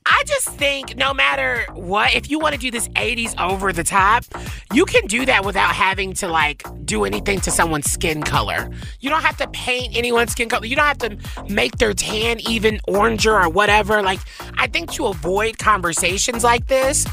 I 0.10 0.24
just 0.26 0.48
think 0.50 0.96
no 0.96 1.14
matter 1.14 1.66
what, 1.74 2.16
if 2.16 2.32
you 2.32 2.40
want 2.40 2.56
to 2.56 2.60
do 2.60 2.72
this 2.72 2.88
80s 2.90 3.40
over 3.40 3.74
the 3.74 3.84
top, 3.84 4.24
you 4.74 4.86
can 4.86 5.06
do 5.06 5.26
that 5.26 5.46
without 5.46 5.76
having 5.76 6.14
to 6.14 6.28
like 6.28 6.64
do 6.86 7.04
anything 7.04 7.42
to 7.42 7.52
someone's 7.52 7.92
skin 7.92 8.24
color. 8.24 8.70
You 9.00 9.10
don't 9.10 9.22
have 9.22 9.38
to 9.38 9.48
paint 9.50 9.96
anyone's 9.98 10.32
skin 10.32 10.50
color. 10.50 10.66
You 10.66 10.76
don't 10.76 10.86
have 10.86 10.98
to 11.00 11.18
make 11.54 11.78
their 11.78 11.94
tan 11.94 12.40
even 12.50 12.80
oranger 12.88 13.46
or 13.46 13.50
whatever. 13.50 14.02
Like, 14.02 14.20
I 14.58 14.68
think 14.68 14.92
to 14.94 15.08
avoid 15.08 15.60
conversations 15.60 16.44
like 16.44 16.68
this, 16.68 17.06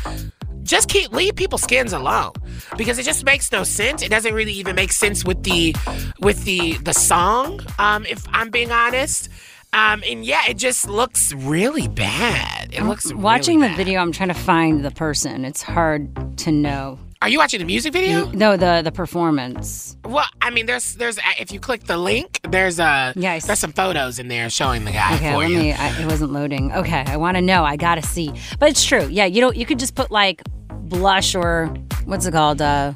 just 0.65 0.89
keep 0.89 1.13
leave 1.13 1.37
people's 1.37 1.63
skins 1.63 1.93
alone 1.93 2.33
because 2.77 2.99
it 2.99 3.05
just 3.05 3.25
makes 3.25 3.53
no 3.53 3.65
sense. 3.65 4.03
It 4.03 4.09
doesn't 4.09 4.35
really 4.35 4.53
even 4.53 4.75
make 4.75 4.93
sense 4.93 5.25
with 5.25 5.43
the 5.45 5.75
with 6.21 6.45
the 6.45 6.79
the 6.79 6.95
song. 6.95 7.61
Um, 7.79 8.05
if 8.07 8.27
I'm 8.33 8.51
being 8.51 8.73
honest. 8.73 9.29
Um, 9.73 10.05
and 10.07 10.25
yeah, 10.25 10.43
it 10.49 10.57
just 10.57 10.89
looks 10.89 11.33
really 11.35 11.89
bad. 11.89 12.73
It 12.73 12.85
looks 12.85 13.13
Watching 13.13 13.59
really 13.59 13.73
the 13.73 13.77
video, 13.77 14.01
I'm 14.01 14.13
trying 14.13 14.29
to 14.29 14.35
find 14.35 14.85
the 14.85 14.93
person. 14.93 15.45
It's 15.45 15.63
hard 15.63 16.39
to 16.39 16.53
know. 16.53 17.01
Are 17.25 17.29
you 17.31 17.39
watching 17.39 17.59
the 17.59 17.65
music 17.65 17.95
video? 17.95 18.31
No, 18.33 18.59
the 18.59 18.83
the 18.85 18.93
performance. 18.93 19.97
Well, 20.05 20.27
I 20.43 20.51
mean, 20.51 20.67
there's 20.67 20.95
there's 20.97 21.19
if 21.41 21.53
you 21.53 21.59
click 21.59 21.85
the 21.85 21.97
link, 21.97 22.39
there's 22.51 22.79
a 22.79 23.15
Yes. 23.17 23.47
there's 23.47 23.59
some 23.61 23.73
photos 23.73 24.19
in 24.19 24.29
there 24.29 24.51
showing 24.51 24.85
the 24.85 24.93
guy 24.93 25.15
Okay, 25.17 25.35
let 25.35 25.49
you. 25.49 25.57
me. 25.59 25.73
I, 25.73 26.03
it 26.03 26.07
wasn't 26.07 26.33
loading. 26.33 26.71
Okay, 26.73 27.03
I 27.07 27.17
want 27.17 27.39
to 27.39 27.41
know. 27.41 27.65
I 27.65 27.77
gotta 27.77 28.03
see. 28.03 28.31
But 28.59 28.69
it's 28.69 28.85
true. 28.85 29.09
Yeah, 29.11 29.25
you 29.25 29.41
don't. 29.41 29.57
You 29.57 29.65
could 29.65 29.79
just 29.79 29.95
put 29.95 30.11
like 30.11 30.43
blush 30.69 31.35
or 31.35 31.69
what's 32.05 32.27
it 32.27 32.33
called? 32.33 32.61
Uh, 32.61 32.93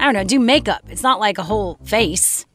I 0.00 0.04
don't 0.06 0.14
know. 0.14 0.24
Do 0.24 0.40
makeup. 0.40 0.80
It's 0.88 1.02
not 1.02 1.20
like 1.20 1.36
a 1.36 1.42
whole 1.42 1.78
face. 1.84 2.46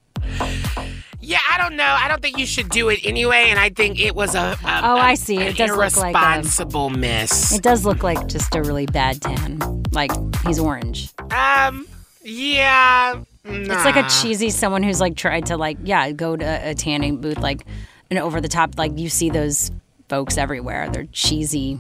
Yeah, 1.22 1.38
I 1.50 1.60
don't 1.60 1.76
know. 1.76 1.96
I 1.98 2.08
don't 2.08 2.24
think 2.24 2.40
you 2.40 2.48
should 2.48 2.70
do 2.70 2.90
it 2.90 3.02
anyway, 3.06 3.46
and 3.50 3.60
I 3.60 3.70
think 3.70 4.00
it 4.00 4.16
was 4.16 4.34
a, 4.34 4.58
a 4.66 4.82
Oh, 4.84 4.96
a- 4.96 5.00
I 5.00 5.14
see. 5.14 5.38
It 5.38 5.56
does 5.58 5.70
look 5.70 5.96
like 5.96 6.16
a- 6.16 6.18
irresponsible 6.18 6.90
miss. 6.90 7.54
It 7.54 7.62
does 7.62 7.86
look 7.86 8.02
like 8.02 8.28
just 8.28 8.56
a 8.56 8.64
really 8.64 8.88
bad 8.88 9.22
tan. 9.22 9.83
Like 9.94 10.12
he's 10.46 10.60
orange. 10.60 11.10
Um, 11.32 11.88
yeah, 12.24 13.22
It's 13.46 13.86
like 13.86 13.96
a 13.96 14.08
cheesy 14.10 14.50
someone 14.50 14.84
who's 14.84 15.02
like 15.02 15.16
tried 15.16 15.48
to 15.48 15.58
like 15.58 15.78
yeah 15.84 16.12
go 16.12 16.36
to 16.36 16.70
a 16.70 16.74
tanning 16.76 17.18
booth 17.22 17.40
like 17.40 17.66
an 18.10 18.18
over 18.18 18.40
the 18.42 18.48
top 18.48 18.78
like 18.78 18.98
you 18.98 19.10
see 19.10 19.30
those 19.30 19.72
folks 20.10 20.38
everywhere. 20.38 20.90
They're 20.90 21.08
cheesy, 21.12 21.80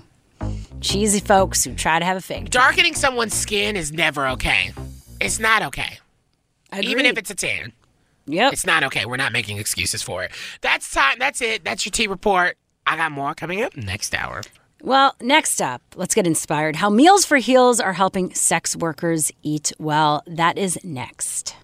cheesy 0.81 1.19
folks 1.19 1.63
who 1.63 1.73
try 1.75 1.99
to 1.99 2.05
have 2.05 2.17
a 2.17 2.21
fake. 2.21 2.49
Darkening 2.49 2.93
someone's 2.95 3.33
skin 3.33 3.75
is 3.75 3.91
never 3.91 4.27
okay. 4.29 4.71
It's 5.21 5.39
not 5.39 5.61
okay. 5.63 5.99
Even 6.81 7.05
if 7.05 7.17
it's 7.17 7.29
a 7.29 7.35
tan. 7.35 7.71
Yep. 8.25 8.53
It's 8.53 8.65
not 8.65 8.83
okay. 8.85 9.05
We're 9.05 9.17
not 9.17 9.31
making 9.31 9.57
excuses 9.57 10.01
for 10.01 10.23
it. 10.23 10.31
That's 10.61 10.91
time. 10.91 11.17
That's 11.19 11.41
it. 11.41 11.63
That's 11.63 11.85
your 11.85 11.91
tea 11.91 12.07
report. 12.07 12.57
I 12.87 12.95
got 12.95 13.11
more 13.11 13.33
coming 13.33 13.61
up 13.61 13.75
next 13.77 14.15
hour. 14.15 14.41
Well, 14.85 15.15
next 15.21 15.61
up, 15.61 15.81
let's 15.95 16.13
get 16.13 16.27
inspired. 16.27 16.75
How 16.75 16.89
Meals 16.89 17.23
for 17.23 17.37
Heels 17.37 17.79
are 17.79 17.93
helping 17.93 18.33
sex 18.33 18.75
workers 18.75 19.31
eat 19.41 19.71
well. 19.79 20.23
That 20.27 20.57
is 20.57 20.77
next. 20.83 21.55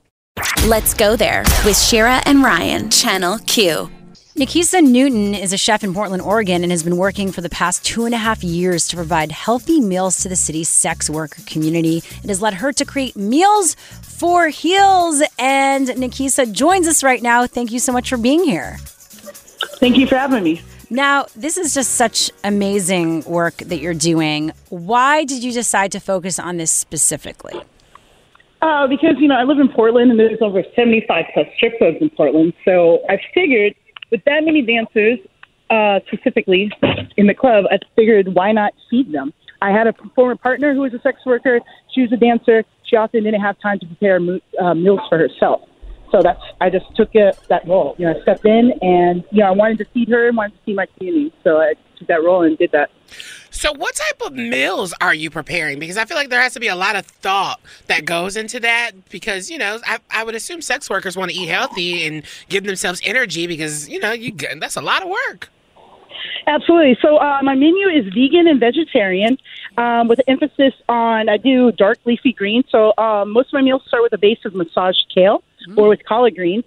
Let's 0.65 0.93
go 0.93 1.17
there 1.17 1.43
with 1.65 1.77
Shira 1.77 2.21
and 2.25 2.41
Ryan, 2.41 2.89
Channel 2.89 3.39
Q. 3.39 3.91
Nikisa 4.37 4.81
Newton 4.81 5.35
is 5.35 5.51
a 5.51 5.57
chef 5.57 5.83
in 5.83 5.93
Portland, 5.93 6.21
Oregon, 6.21 6.63
and 6.63 6.71
has 6.71 6.81
been 6.81 6.95
working 6.95 7.29
for 7.33 7.41
the 7.41 7.49
past 7.49 7.83
two 7.83 8.05
and 8.05 8.15
a 8.15 8.17
half 8.17 8.41
years 8.41 8.87
to 8.87 8.95
provide 8.95 9.33
healthy 9.33 9.81
meals 9.81 10.15
to 10.19 10.29
the 10.29 10.37
city's 10.37 10.69
sex 10.69 11.09
worker 11.09 11.41
community. 11.45 11.97
It 12.23 12.29
has 12.29 12.41
led 12.41 12.53
her 12.53 12.71
to 12.71 12.85
create 12.85 13.17
Meals 13.17 13.75
for 14.01 14.47
Heels. 14.47 15.21
And 15.37 15.89
Nikisa 15.89 16.53
joins 16.53 16.87
us 16.87 17.03
right 17.03 17.21
now. 17.21 17.45
Thank 17.47 17.73
you 17.73 17.79
so 17.79 17.91
much 17.91 18.07
for 18.07 18.15
being 18.15 18.45
here. 18.45 18.77
Thank 19.81 19.97
you 19.97 20.07
for 20.07 20.15
having 20.15 20.41
me. 20.41 20.61
Now, 20.89 21.27
this 21.35 21.57
is 21.57 21.75
just 21.75 21.91
such 21.91 22.31
amazing 22.43 23.23
work 23.25 23.57
that 23.57 23.77
you're 23.77 23.93
doing. 23.93 24.51
Why 24.69 25.23
did 25.23 25.43
you 25.43 25.51
decide 25.51 25.91
to 25.91 25.99
focus 25.99 26.39
on 26.39 26.57
this 26.57 26.71
specifically? 26.71 27.61
Uh, 28.61 28.87
because, 28.87 29.15
you 29.19 29.27
know, 29.27 29.35
I 29.35 29.43
live 29.43 29.59
in 29.59 29.69
Portland 29.69 30.09
and 30.09 30.19
there's 30.19 30.41
over 30.41 30.63
75 30.75 31.25
plus 31.33 31.45
strip 31.55 31.77
clubs 31.77 31.97
in 32.01 32.09
Portland. 32.09 32.53
So 32.65 32.99
I 33.07 33.19
figured 33.33 33.75
with 34.11 34.23
that 34.25 34.43
many 34.43 34.63
dancers, 34.63 35.19
uh, 35.69 35.99
specifically 36.07 36.71
in 37.17 37.27
the 37.27 37.35
club, 37.35 37.65
I 37.69 37.77
figured 37.95 38.33
why 38.33 38.51
not 38.51 38.73
feed 38.89 39.11
them? 39.11 39.31
I 39.61 39.71
had 39.71 39.85
a 39.85 39.93
former 40.15 40.35
partner 40.35 40.73
who 40.73 40.81
was 40.81 40.93
a 40.93 41.01
sex 41.01 41.19
worker. 41.25 41.59
She 41.93 42.01
was 42.01 42.11
a 42.11 42.17
dancer. 42.17 42.63
She 42.83 42.95
often 42.95 43.23
didn't 43.23 43.41
have 43.41 43.59
time 43.59 43.77
to 43.79 43.85
prepare 43.85 44.19
uh, 44.59 44.73
meals 44.73 45.01
for 45.07 45.19
herself. 45.19 45.61
So 46.11 46.21
that's 46.21 46.41
I 46.59 46.69
just 46.69 46.85
took 46.95 47.09
it, 47.13 47.37
that 47.49 47.67
role. 47.67 47.95
You 47.97 48.05
know, 48.05 48.17
I 48.17 48.21
stepped 48.21 48.45
in 48.45 48.71
and 48.81 49.23
you 49.31 49.41
know 49.41 49.47
I 49.47 49.51
wanted 49.51 49.77
to 49.79 49.85
feed 49.93 50.09
her 50.09 50.27
and 50.27 50.37
wanted 50.37 50.53
to 50.57 50.63
feed 50.65 50.75
my 50.75 50.87
community. 50.97 51.33
So 51.43 51.57
I 51.57 51.73
took 51.97 52.07
that 52.07 52.23
role 52.23 52.43
and 52.43 52.57
did 52.57 52.71
that. 52.71 52.89
So, 53.51 53.73
what 53.73 53.95
type 53.95 54.21
of 54.25 54.33
meals 54.33 54.93
are 55.01 55.13
you 55.13 55.29
preparing? 55.29 55.79
Because 55.79 55.97
I 55.97 56.05
feel 56.05 56.15
like 56.15 56.29
there 56.29 56.41
has 56.41 56.53
to 56.53 56.59
be 56.59 56.67
a 56.67 56.75
lot 56.75 56.95
of 56.95 57.05
thought 57.05 57.59
that 57.87 58.05
goes 58.05 58.37
into 58.37 58.59
that. 58.61 59.09
Because 59.09 59.49
you 59.49 59.57
know, 59.57 59.79
I, 59.85 59.99
I 60.11 60.23
would 60.23 60.35
assume 60.35 60.61
sex 60.61 60.89
workers 60.89 61.17
want 61.17 61.31
to 61.31 61.37
eat 61.37 61.49
healthy 61.49 62.05
and 62.05 62.23
give 62.47 62.63
themselves 62.63 63.01
energy. 63.03 63.47
Because 63.47 63.89
you 63.89 63.99
know, 63.99 64.11
you 64.11 64.31
that's 64.59 64.77
a 64.77 64.81
lot 64.81 65.01
of 65.01 65.09
work. 65.09 65.49
Absolutely. 66.47 66.97
So 67.01 67.17
uh, 67.17 67.39
my 67.43 67.55
menu 67.55 67.87
is 67.89 68.05
vegan 68.13 68.47
and 68.47 68.59
vegetarian, 68.59 69.37
um, 69.77 70.07
with 70.07 70.19
an 70.19 70.25
emphasis 70.27 70.73
on 70.87 71.29
I 71.29 71.37
do 71.37 71.71
dark 71.71 71.99
leafy 72.05 72.33
greens. 72.33 72.65
So 72.69 72.93
um, 72.97 73.31
most 73.31 73.47
of 73.47 73.53
my 73.53 73.61
meals 73.61 73.83
start 73.87 74.03
with 74.03 74.13
a 74.13 74.17
base 74.17 74.39
of 74.45 74.53
massaged 74.55 75.11
kale 75.13 75.43
or 75.77 75.89
with 75.89 76.03
collard 76.05 76.35
greens. 76.35 76.65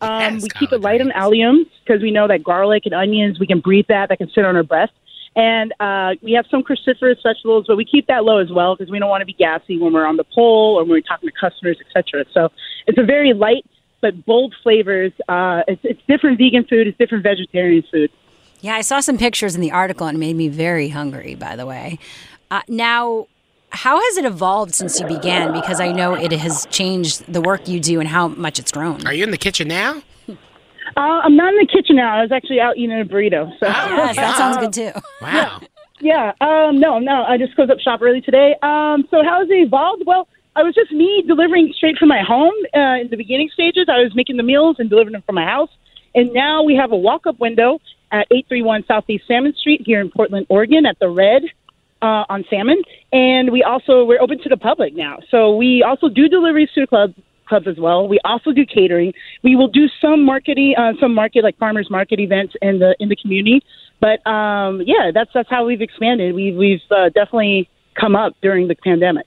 Um, 0.00 0.38
we 0.38 0.48
keep 0.58 0.72
it 0.72 0.80
light 0.80 1.00
on 1.00 1.10
alliums 1.10 1.66
because 1.84 2.02
we 2.02 2.10
know 2.10 2.26
that 2.26 2.42
garlic 2.42 2.86
and 2.86 2.94
onions 2.94 3.38
we 3.38 3.46
can 3.46 3.60
breathe 3.60 3.86
that 3.88 4.08
that 4.08 4.18
can 4.18 4.30
sit 4.34 4.44
on 4.44 4.56
our 4.56 4.62
breath. 4.62 4.90
And 5.36 5.72
uh, 5.78 6.14
we 6.22 6.32
have 6.32 6.46
some 6.50 6.62
cruciferous 6.62 7.22
vegetables, 7.22 7.66
but 7.68 7.76
we 7.76 7.84
keep 7.84 8.08
that 8.08 8.24
low 8.24 8.38
as 8.38 8.50
well 8.50 8.74
because 8.74 8.90
we 8.90 8.98
don't 8.98 9.08
want 9.08 9.20
to 9.20 9.26
be 9.26 9.32
gassy 9.32 9.78
when 9.78 9.92
we're 9.92 10.06
on 10.06 10.16
the 10.16 10.24
pole 10.24 10.76
or 10.76 10.82
when 10.82 10.90
we're 10.90 11.00
talking 11.02 11.28
to 11.28 11.34
customers, 11.38 11.78
etc. 11.86 12.24
So 12.32 12.50
it's 12.86 12.98
a 12.98 13.04
very 13.04 13.32
light 13.32 13.64
but 14.00 14.24
bold 14.24 14.54
flavors. 14.62 15.12
Uh, 15.28 15.62
it's, 15.68 15.80
it's 15.84 16.00
different 16.08 16.38
vegan 16.38 16.64
food. 16.64 16.86
It's 16.86 16.98
different 16.98 17.22
vegetarian 17.22 17.84
food. 17.90 18.10
Yeah, 18.60 18.74
I 18.74 18.82
saw 18.82 19.00
some 19.00 19.16
pictures 19.16 19.54
in 19.54 19.60
the 19.60 19.72
article 19.72 20.06
and 20.06 20.16
it 20.16 20.20
made 20.20 20.36
me 20.36 20.48
very 20.48 20.88
hungry, 20.88 21.34
by 21.34 21.56
the 21.56 21.64
way. 21.64 21.98
Uh, 22.50 22.62
now, 22.68 23.26
how 23.70 24.00
has 24.00 24.16
it 24.16 24.24
evolved 24.24 24.74
since 24.74 24.98
you 24.98 25.06
began? 25.06 25.52
Because 25.52 25.80
I 25.80 25.92
know 25.92 26.14
it 26.14 26.32
has 26.32 26.66
changed 26.66 27.32
the 27.32 27.40
work 27.40 27.68
you 27.68 27.78
do 27.78 28.00
and 28.00 28.08
how 28.08 28.28
much 28.28 28.58
it's 28.58 28.72
grown. 28.72 29.06
Are 29.06 29.14
you 29.14 29.22
in 29.24 29.30
the 29.30 29.38
kitchen 29.38 29.68
now? 29.68 30.02
Uh, 30.28 31.20
I'm 31.22 31.36
not 31.36 31.52
in 31.54 31.58
the 31.60 31.68
kitchen 31.72 31.94
now. 31.96 32.18
I 32.18 32.22
was 32.22 32.32
actually 32.32 32.60
out 32.60 32.76
eating 32.76 33.00
a 33.00 33.04
burrito. 33.04 33.48
So 33.60 33.66
yes, 33.66 34.16
that 34.16 34.36
sounds 34.36 34.56
good 34.58 34.72
too. 34.72 35.00
Wow. 35.22 35.60
Yeah. 36.00 36.32
Um, 36.40 36.80
no, 36.80 36.98
no. 36.98 37.24
I 37.24 37.36
just 37.36 37.54
closed 37.54 37.70
up 37.70 37.78
shop 37.78 38.00
early 38.02 38.22
today. 38.22 38.56
Um, 38.62 39.06
so 39.10 39.22
how 39.22 39.40
has 39.40 39.50
it 39.50 39.54
evolved? 39.66 40.02
Well, 40.06 40.26
I 40.56 40.62
was 40.62 40.74
just 40.74 40.90
me 40.90 41.22
delivering 41.26 41.72
straight 41.76 41.98
from 41.98 42.08
my 42.08 42.22
home 42.26 42.54
uh, 42.74 43.00
in 43.02 43.08
the 43.10 43.16
beginning 43.16 43.50
stages. 43.52 43.86
I 43.88 44.02
was 44.02 44.12
making 44.14 44.38
the 44.38 44.42
meals 44.42 44.76
and 44.78 44.88
delivering 44.88 45.12
them 45.12 45.22
from 45.26 45.34
my 45.34 45.44
house. 45.44 45.68
And 46.14 46.32
now 46.32 46.62
we 46.62 46.74
have 46.74 46.90
a 46.90 46.96
walk-up 46.96 47.38
window 47.38 47.80
at 48.10 48.26
831 48.30 48.84
Southeast 48.88 49.24
Salmon 49.28 49.54
Street 49.54 49.82
here 49.84 50.00
in 50.00 50.10
Portland, 50.10 50.46
Oregon, 50.48 50.86
at 50.86 50.98
the 50.98 51.08
Red 51.08 51.42
uh, 52.02 52.24
on 52.28 52.44
Salmon. 52.50 52.82
And 53.12 53.50
we 53.50 53.62
also 53.62 54.04
we're 54.04 54.20
open 54.20 54.38
to 54.42 54.48
the 54.48 54.56
public 54.56 54.94
now. 54.94 55.18
So 55.30 55.54
we 55.56 55.82
also 55.82 56.08
do 56.08 56.28
deliveries 56.28 56.70
to 56.74 56.82
the 56.82 56.86
club 56.86 57.14
clubs 57.46 57.66
as 57.66 57.78
well. 57.78 58.08
We 58.08 58.20
also 58.24 58.52
do 58.52 58.64
catering. 58.64 59.12
We 59.42 59.56
will 59.56 59.68
do 59.68 59.88
some 60.00 60.24
marketing, 60.24 60.74
uh, 60.78 60.92
some 61.00 61.14
market 61.14 61.42
like 61.42 61.58
farmers 61.58 61.90
market 61.90 62.20
events 62.20 62.54
in 62.62 62.78
the 62.78 62.96
in 63.00 63.08
the 63.08 63.16
community. 63.16 63.62
But 64.00 64.26
um, 64.26 64.82
yeah, 64.86 65.10
that's 65.12 65.30
that's 65.34 65.50
how 65.50 65.66
we've 65.66 65.82
expanded. 65.82 66.34
We've 66.34 66.56
we've 66.56 66.80
uh, 66.90 67.10
definitely 67.10 67.68
come 67.94 68.16
up 68.16 68.34
during 68.40 68.68
the 68.68 68.76
pandemic. 68.76 69.26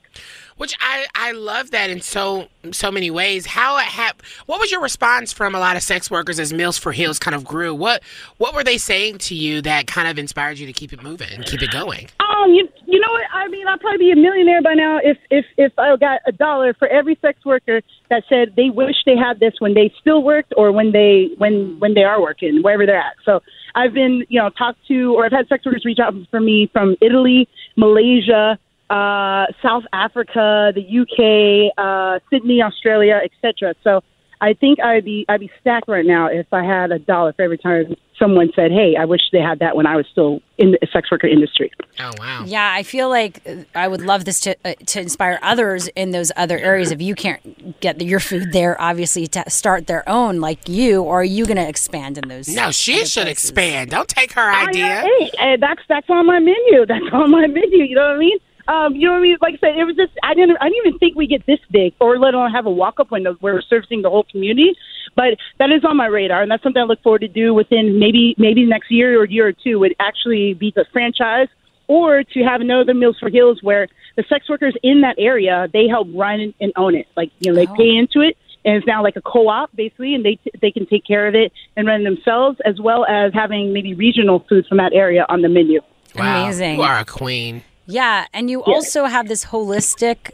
Which 0.58 0.76
I, 0.80 1.06
I 1.16 1.32
love 1.32 1.72
that 1.72 1.90
in 1.90 2.02
so 2.02 2.48
so 2.72 2.92
many 2.92 3.10
ways. 3.12 3.46
How 3.46 3.78
it 3.78 3.86
hap- 3.86 4.22
What 4.46 4.60
was 4.60 4.72
your 4.72 4.82
response 4.82 5.34
from 5.34 5.56
a 5.56 5.60
lot 5.60 5.76
of 5.76 5.84
sex 5.84 6.10
workers 6.12 6.40
as 6.40 6.54
Meals 6.54 6.78
for 6.78 6.92
Heels 6.92 7.20
kind 7.20 7.36
of 7.36 7.44
grew? 7.44 7.74
What 7.74 8.04
what 8.38 8.54
were 8.54 8.64
they 8.64 8.78
saying 8.78 9.18
to 9.20 9.36
you 9.36 9.62
that 9.64 9.88
kind 9.88 10.08
of 10.08 10.18
inspired 10.20 10.60
you 10.60 10.68
to 10.68 10.74
keep 10.74 10.94
it 10.94 11.02
moving 11.02 11.30
and 11.32 11.46
keep 11.46 11.62
it 11.62 11.72
going? 11.72 12.08
Um, 12.20 12.52
you 12.52 12.68
you 12.86 13.00
know 13.00 13.12
what? 13.12 13.24
I 13.34 13.48
mean, 13.48 13.68
I'd 13.68 13.80
probably 13.80 13.98
be 14.00 14.12
a 14.12 14.16
millionaire 14.16 14.62
by 14.62 14.74
now 14.74 15.00
if 15.04 15.18
if 15.30 15.46
if 15.58 15.74
I 15.78 15.96
got 15.98 16.22
a 16.28 16.32
dollar 16.32 16.74
for 16.74 16.88
every 16.88 17.18
sex 17.22 17.44
worker 17.46 17.82
that 18.10 18.24
said 18.30 18.54
they 18.56 18.70
wish 18.70 18.96
they 19.06 19.18
had 19.18 19.40
this 19.40 19.54
when 19.60 19.74
they 19.74 19.92
still 20.00 20.24
worked 20.24 20.54
or 20.56 20.72
when 20.72 20.92
they 20.92 21.30
when 21.38 21.80
when 21.80 21.94
they 21.94 22.04
are 22.04 22.22
working 22.22 22.62
wherever 22.62 22.86
they're 22.86 23.00
at. 23.00 23.16
So 23.26 23.42
I've 23.76 23.94
been 23.94 24.24
you 24.30 24.40
know 24.40 24.50
talked 24.50 24.86
to 24.88 25.16
or 25.16 25.26
I've 25.26 25.32
had 25.32 25.48
sex 25.48 25.66
workers 25.66 25.84
reach 25.86 26.00
out 26.00 26.14
for 26.30 26.40
me 26.40 26.70
from 26.72 26.96
Italy, 27.02 27.48
Malaysia, 27.76 28.60
uh, 28.90 29.46
South 29.62 29.84
Africa, 29.94 30.72
the 30.76 30.82
UK, 31.02 31.74
uh, 31.78 32.20
Sydney, 32.30 32.62
Australia, 32.62 33.22
etc. 33.24 33.74
So 33.84 34.04
I 34.42 34.54
think 34.54 34.80
I'd 34.82 35.06
be 35.06 35.26
I'd 35.30 35.40
be 35.40 35.50
stacked 35.62 35.88
right 35.88 36.06
now 36.06 36.28
if 36.28 36.48
I 36.52 36.64
had 36.64 36.92
a 36.92 37.00
dollar 37.00 37.32
for 37.34 37.44
every 37.44 37.58
time 37.58 37.96
someone 38.20 38.52
said, 38.56 38.72
"Hey, 38.72 38.96
I 39.00 39.06
wish 39.06 39.22
they 39.32 39.40
had 39.40 39.60
that 39.60 39.76
when 39.78 39.88
I 39.88 39.96
was 39.96 40.06
still 40.12 40.42
in 40.58 40.72
the 40.72 40.88
sex 40.92 41.10
worker 41.10 41.28
industry." 41.28 41.72
Oh 42.00 42.12
wow. 42.20 42.44
Yeah, 42.46 42.70
I 42.74 42.84
feel 42.84 43.08
like 43.10 43.42
uh, 43.48 43.64
I 43.74 43.88
would 43.88 44.02
love 44.02 44.26
this 44.26 44.42
to 44.42 44.56
uh, 44.66 44.74
to 44.88 45.00
inspire 45.00 45.40
others 45.42 45.88
in 45.96 46.12
those 46.12 46.30
other 46.36 46.58
areas. 46.60 46.92
If 46.92 47.02
you 47.02 47.16
can't 47.16 47.80
get 47.80 48.02
your 48.02 48.20
food 48.20 48.52
there, 48.52 48.80
obviously 48.82 49.28
to 49.28 49.50
start 49.50 49.88
their 49.88 50.08
own, 50.10 50.42
like 50.42 50.68
you, 50.68 51.02
or 51.04 51.22
are 51.22 51.24
you 51.24 51.46
going 51.46 51.58
to 51.58 51.68
expand 51.68 52.18
in 52.18 52.28
those? 52.28 52.50
No, 52.50 52.72
she 52.72 53.06
should 53.06 53.30
expand. 53.30 53.92
Don't 53.92 54.10
take 54.10 54.34
her 54.34 54.42
I- 54.42 54.66
idea. 54.68 55.02
hey, 55.02 55.32
hey, 55.38 55.58
that's 55.58 55.82
that's 55.88 56.10
on 56.10 56.26
my 56.26 56.40
menu. 56.40 56.86
That's 56.86 57.06
on 57.14 57.32
my 57.32 57.48
menu. 57.48 57.84
You 57.86 57.96
know 57.96 58.08
what 58.08 58.16
I 58.18 58.20
mean? 58.20 58.38
Um, 58.68 58.96
you 58.96 59.08
know 59.08 59.14
what 59.14 59.20
I 59.20 59.22
mean? 59.22 59.38
Like 59.42 59.56
I 59.56 59.58
said, 59.58 59.78
it 59.78 59.84
was 59.84 59.96
just 59.96 60.14
I 60.24 60.34
didn't 60.34 60.58
I 60.62 60.70
didn't 60.70 60.88
even 60.88 61.00
think 61.00 61.16
we 61.16 61.28
get 61.28 61.46
this 61.46 61.60
big, 61.70 61.94
or 62.00 62.18
let 62.18 62.34
alone 62.34 62.52
have 62.52 62.66
a 62.66 62.72
walk 62.72 63.00
up 63.00 63.12
window 63.12 63.36
where 63.42 63.54
we're 63.54 63.62
servicing 63.62 64.02
the 64.02 64.10
whole 64.10 64.24
community. 64.24 64.76
But 65.16 65.38
that 65.60 65.70
is 65.70 65.84
on 65.84 65.98
my 65.98 66.06
radar, 66.06 66.42
and 66.42 66.50
that's 66.50 66.64
something 66.64 66.82
I 66.82 66.86
look 66.86 67.02
forward 67.04 67.22
to 67.22 67.28
do 67.28 67.54
within 67.54 68.00
maybe 68.00 68.36
maybe 68.38 68.66
next 68.66 68.90
year 68.90 69.20
or 69.20 69.26
year 69.26 69.48
or 69.48 69.52
two. 69.52 69.80
Would 69.80 69.96
actually 70.00 70.54
be 70.54 70.72
the 70.74 70.86
franchise, 70.94 71.50
or 71.88 72.24
to 72.24 72.40
have 72.44 72.62
another 72.62 72.94
Meals 72.94 73.18
for 73.20 73.30
Heels 73.30 73.60
where 73.62 73.88
the 74.16 74.24
sex 74.30 74.48
workers 74.48 74.76
in 74.82 75.02
that 75.02 75.16
area 75.18 75.68
they 75.74 75.88
help 75.90 76.08
run 76.14 76.54
and 76.62 76.72
own 76.78 76.96
it. 76.96 77.08
Like 77.18 77.32
you 77.40 77.52
know 77.52 77.56
they 77.56 77.68
pay 77.68 77.94
into 77.94 78.22
it, 78.22 78.38
and 78.64 78.78
it's 78.78 78.88
now 78.88 79.04
like 79.04 79.18
a 79.18 79.22
co-op 79.22 79.76
basically, 79.76 80.16
and 80.16 80.24
they 80.24 80.40
they 80.62 80.72
can 80.72 80.86
take 80.86 81.06
care 81.06 81.28
of 81.28 81.36
it 81.36 81.52
and 81.76 81.86
run 81.86 82.02
it 82.02 82.04
themselves, 82.06 82.60
as 82.64 82.80
well 82.80 83.06
as 83.06 83.34
having 83.34 83.74
maybe 83.74 83.94
regional 83.94 84.46
foods 84.48 84.70
from 84.70 84.78
that 84.78 84.94
area 84.94 85.26
on 85.28 85.42
the 85.42 85.50
menu. 85.50 85.82
Wow, 86.16 86.46
Amazing. 86.46 86.76
You 86.76 86.84
are 86.84 87.00
a 87.00 87.06
queen. 87.06 87.64
Yeah, 87.86 88.26
and 88.34 88.50
you 88.50 88.64
Yeah. 88.66 88.74
also 88.74 89.06
have 89.06 89.28
this 89.28 89.46
holistic 89.46 90.32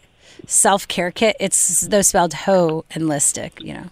self 0.47 0.87
care 0.87 1.11
kit. 1.11 1.35
It's 1.39 1.81
though 1.87 2.01
spelled 2.01 2.33
ho 2.33 2.85
and 2.91 3.03
listic, 3.05 3.61
you 3.61 3.73
know. 3.73 3.85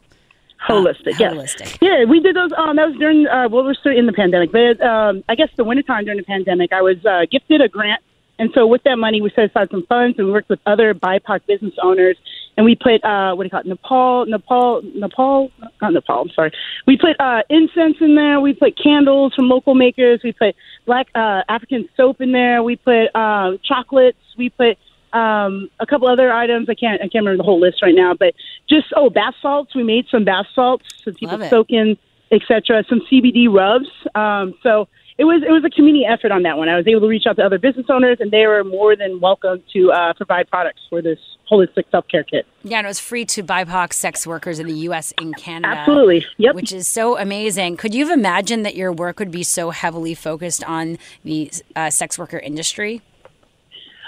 Holistic, 0.67 1.19
yes. 1.19 1.33
Holistic. 1.33 1.77
Yeah, 1.81 2.03
we 2.05 2.19
did 2.19 2.35
those. 2.35 2.51
Um, 2.57 2.75
that 2.75 2.89
was 2.89 2.97
during 2.97 3.27
uh, 3.27 3.47
well, 3.49 3.63
we're 3.63 3.73
still 3.73 3.95
in 3.97 4.05
the 4.05 4.13
pandemic, 4.13 4.51
but 4.51 4.81
um, 4.81 5.23
I 5.29 5.35
guess 5.35 5.49
the 5.55 5.63
wintertime 5.63 6.03
during 6.05 6.17
the 6.17 6.25
pandemic, 6.25 6.73
I 6.73 6.81
was 6.81 6.97
uh, 7.05 7.25
gifted 7.31 7.61
a 7.61 7.67
grant, 7.69 8.01
and 8.39 8.49
so 8.53 8.67
with 8.67 8.83
that 8.83 8.97
money, 8.97 9.21
we 9.21 9.29
set 9.35 9.45
aside 9.49 9.69
some 9.71 9.85
funds 9.87 10.17
and 10.17 10.27
we 10.27 10.33
worked 10.33 10.49
with 10.49 10.59
other 10.65 10.93
BIPOC 10.93 11.45
business 11.47 11.73
owners, 11.81 12.17
and 12.57 12.65
we 12.65 12.75
put 12.75 13.03
uh, 13.03 13.35
what 13.35 13.43
do 13.43 13.47
you 13.47 13.49
call 13.51 13.59
it, 13.61 13.67
Nepal, 13.67 14.25
Nepal, 14.25 14.81
Nepal, 14.95 15.51
not 15.81 15.93
Nepal. 15.93 16.21
I'm 16.21 16.29
sorry. 16.31 16.51
We 16.87 16.97
put 16.97 17.15
uh, 17.19 17.43
incense 17.49 17.97
in 18.01 18.15
there. 18.15 18.41
We 18.41 18.53
put 18.53 18.77
candles 18.81 19.33
from 19.35 19.47
local 19.47 19.75
makers. 19.75 20.21
We 20.23 20.33
put 20.33 20.55
black 20.85 21.07
uh, 21.13 21.43
African 21.47 21.87
soap 21.95 22.19
in 22.19 22.31
there. 22.31 22.63
We 22.63 22.75
put 22.75 23.15
um, 23.15 23.59
chocolates. 23.63 24.17
We 24.37 24.49
put 24.49 24.77
um, 25.13 25.69
a 25.79 25.85
couple 25.85 26.07
other 26.07 26.33
items. 26.33 26.67
I 26.67 26.73
can't 26.73 26.99
I 26.99 27.07
can't 27.07 27.25
remember 27.25 27.37
the 27.37 27.43
whole 27.43 27.59
list 27.59 27.81
right 27.83 27.95
now, 27.95 28.15
but 28.15 28.33
just 28.67 28.87
oh 28.95 29.11
bath 29.11 29.35
salts. 29.41 29.75
We 29.75 29.83
made 29.83 30.07
some 30.09 30.25
bath 30.25 30.47
salts 30.55 30.85
so 31.05 31.13
people 31.13 31.39
soak 31.49 31.67
in, 31.69 31.95
etc. 32.31 32.83
Some 32.89 33.01
CBD 33.11 33.53
rubs. 33.53 33.87
Um, 34.15 34.55
so 34.63 34.87
it 35.17 35.23
was 35.23 35.41
it 35.41 35.51
was 35.51 35.63
a 35.65 35.69
community 35.69 36.05
effort 36.05 36.31
on 36.31 36.43
that 36.43 36.57
one. 36.57 36.69
I 36.69 36.77
was 36.77 36.87
able 36.87 37.01
to 37.01 37.07
reach 37.07 37.23
out 37.27 37.37
to 37.37 37.43
other 37.43 37.57
business 37.57 37.87
owners, 37.89 38.17
and 38.19 38.29
they 38.31 38.45
were 38.45 38.63
more 38.63 38.95
than 38.95 39.19
welcome 39.19 39.63
to 39.73 39.91
uh, 39.91 40.13
provide 40.13 40.47
products 40.47 40.81
for 40.89 41.01
this 41.01 41.17
holistic 41.51 41.89
self 41.89 42.07
care 42.07 42.23
kit. 42.23 42.45
Yeah, 42.63 42.77
and 42.77 42.85
it 42.85 42.89
was 42.89 42.99
free 42.99 43.25
to 43.25 43.43
BIPOC 43.43 43.93
sex 43.93 44.27
workers 44.27 44.59
in 44.59 44.67
the 44.67 44.73
U.S. 44.73 45.13
and 45.17 45.35
Canada. 45.35 45.75
Absolutely. 45.75 46.25
Yep. 46.37 46.55
Which 46.55 46.71
is 46.71 46.87
so 46.87 47.17
amazing. 47.17 47.77
Could 47.77 47.95
you 47.95 48.07
have 48.07 48.17
imagined 48.17 48.65
that 48.65 48.75
your 48.75 48.91
work 48.91 49.17
would 49.19 49.31
be 49.31 49.43
so 49.43 49.71
heavily 49.71 50.13
focused 50.13 50.63
on 50.63 50.99
the 51.23 51.51
uh, 51.75 51.89
sex 51.89 52.19
worker 52.19 52.37
industry? 52.37 53.01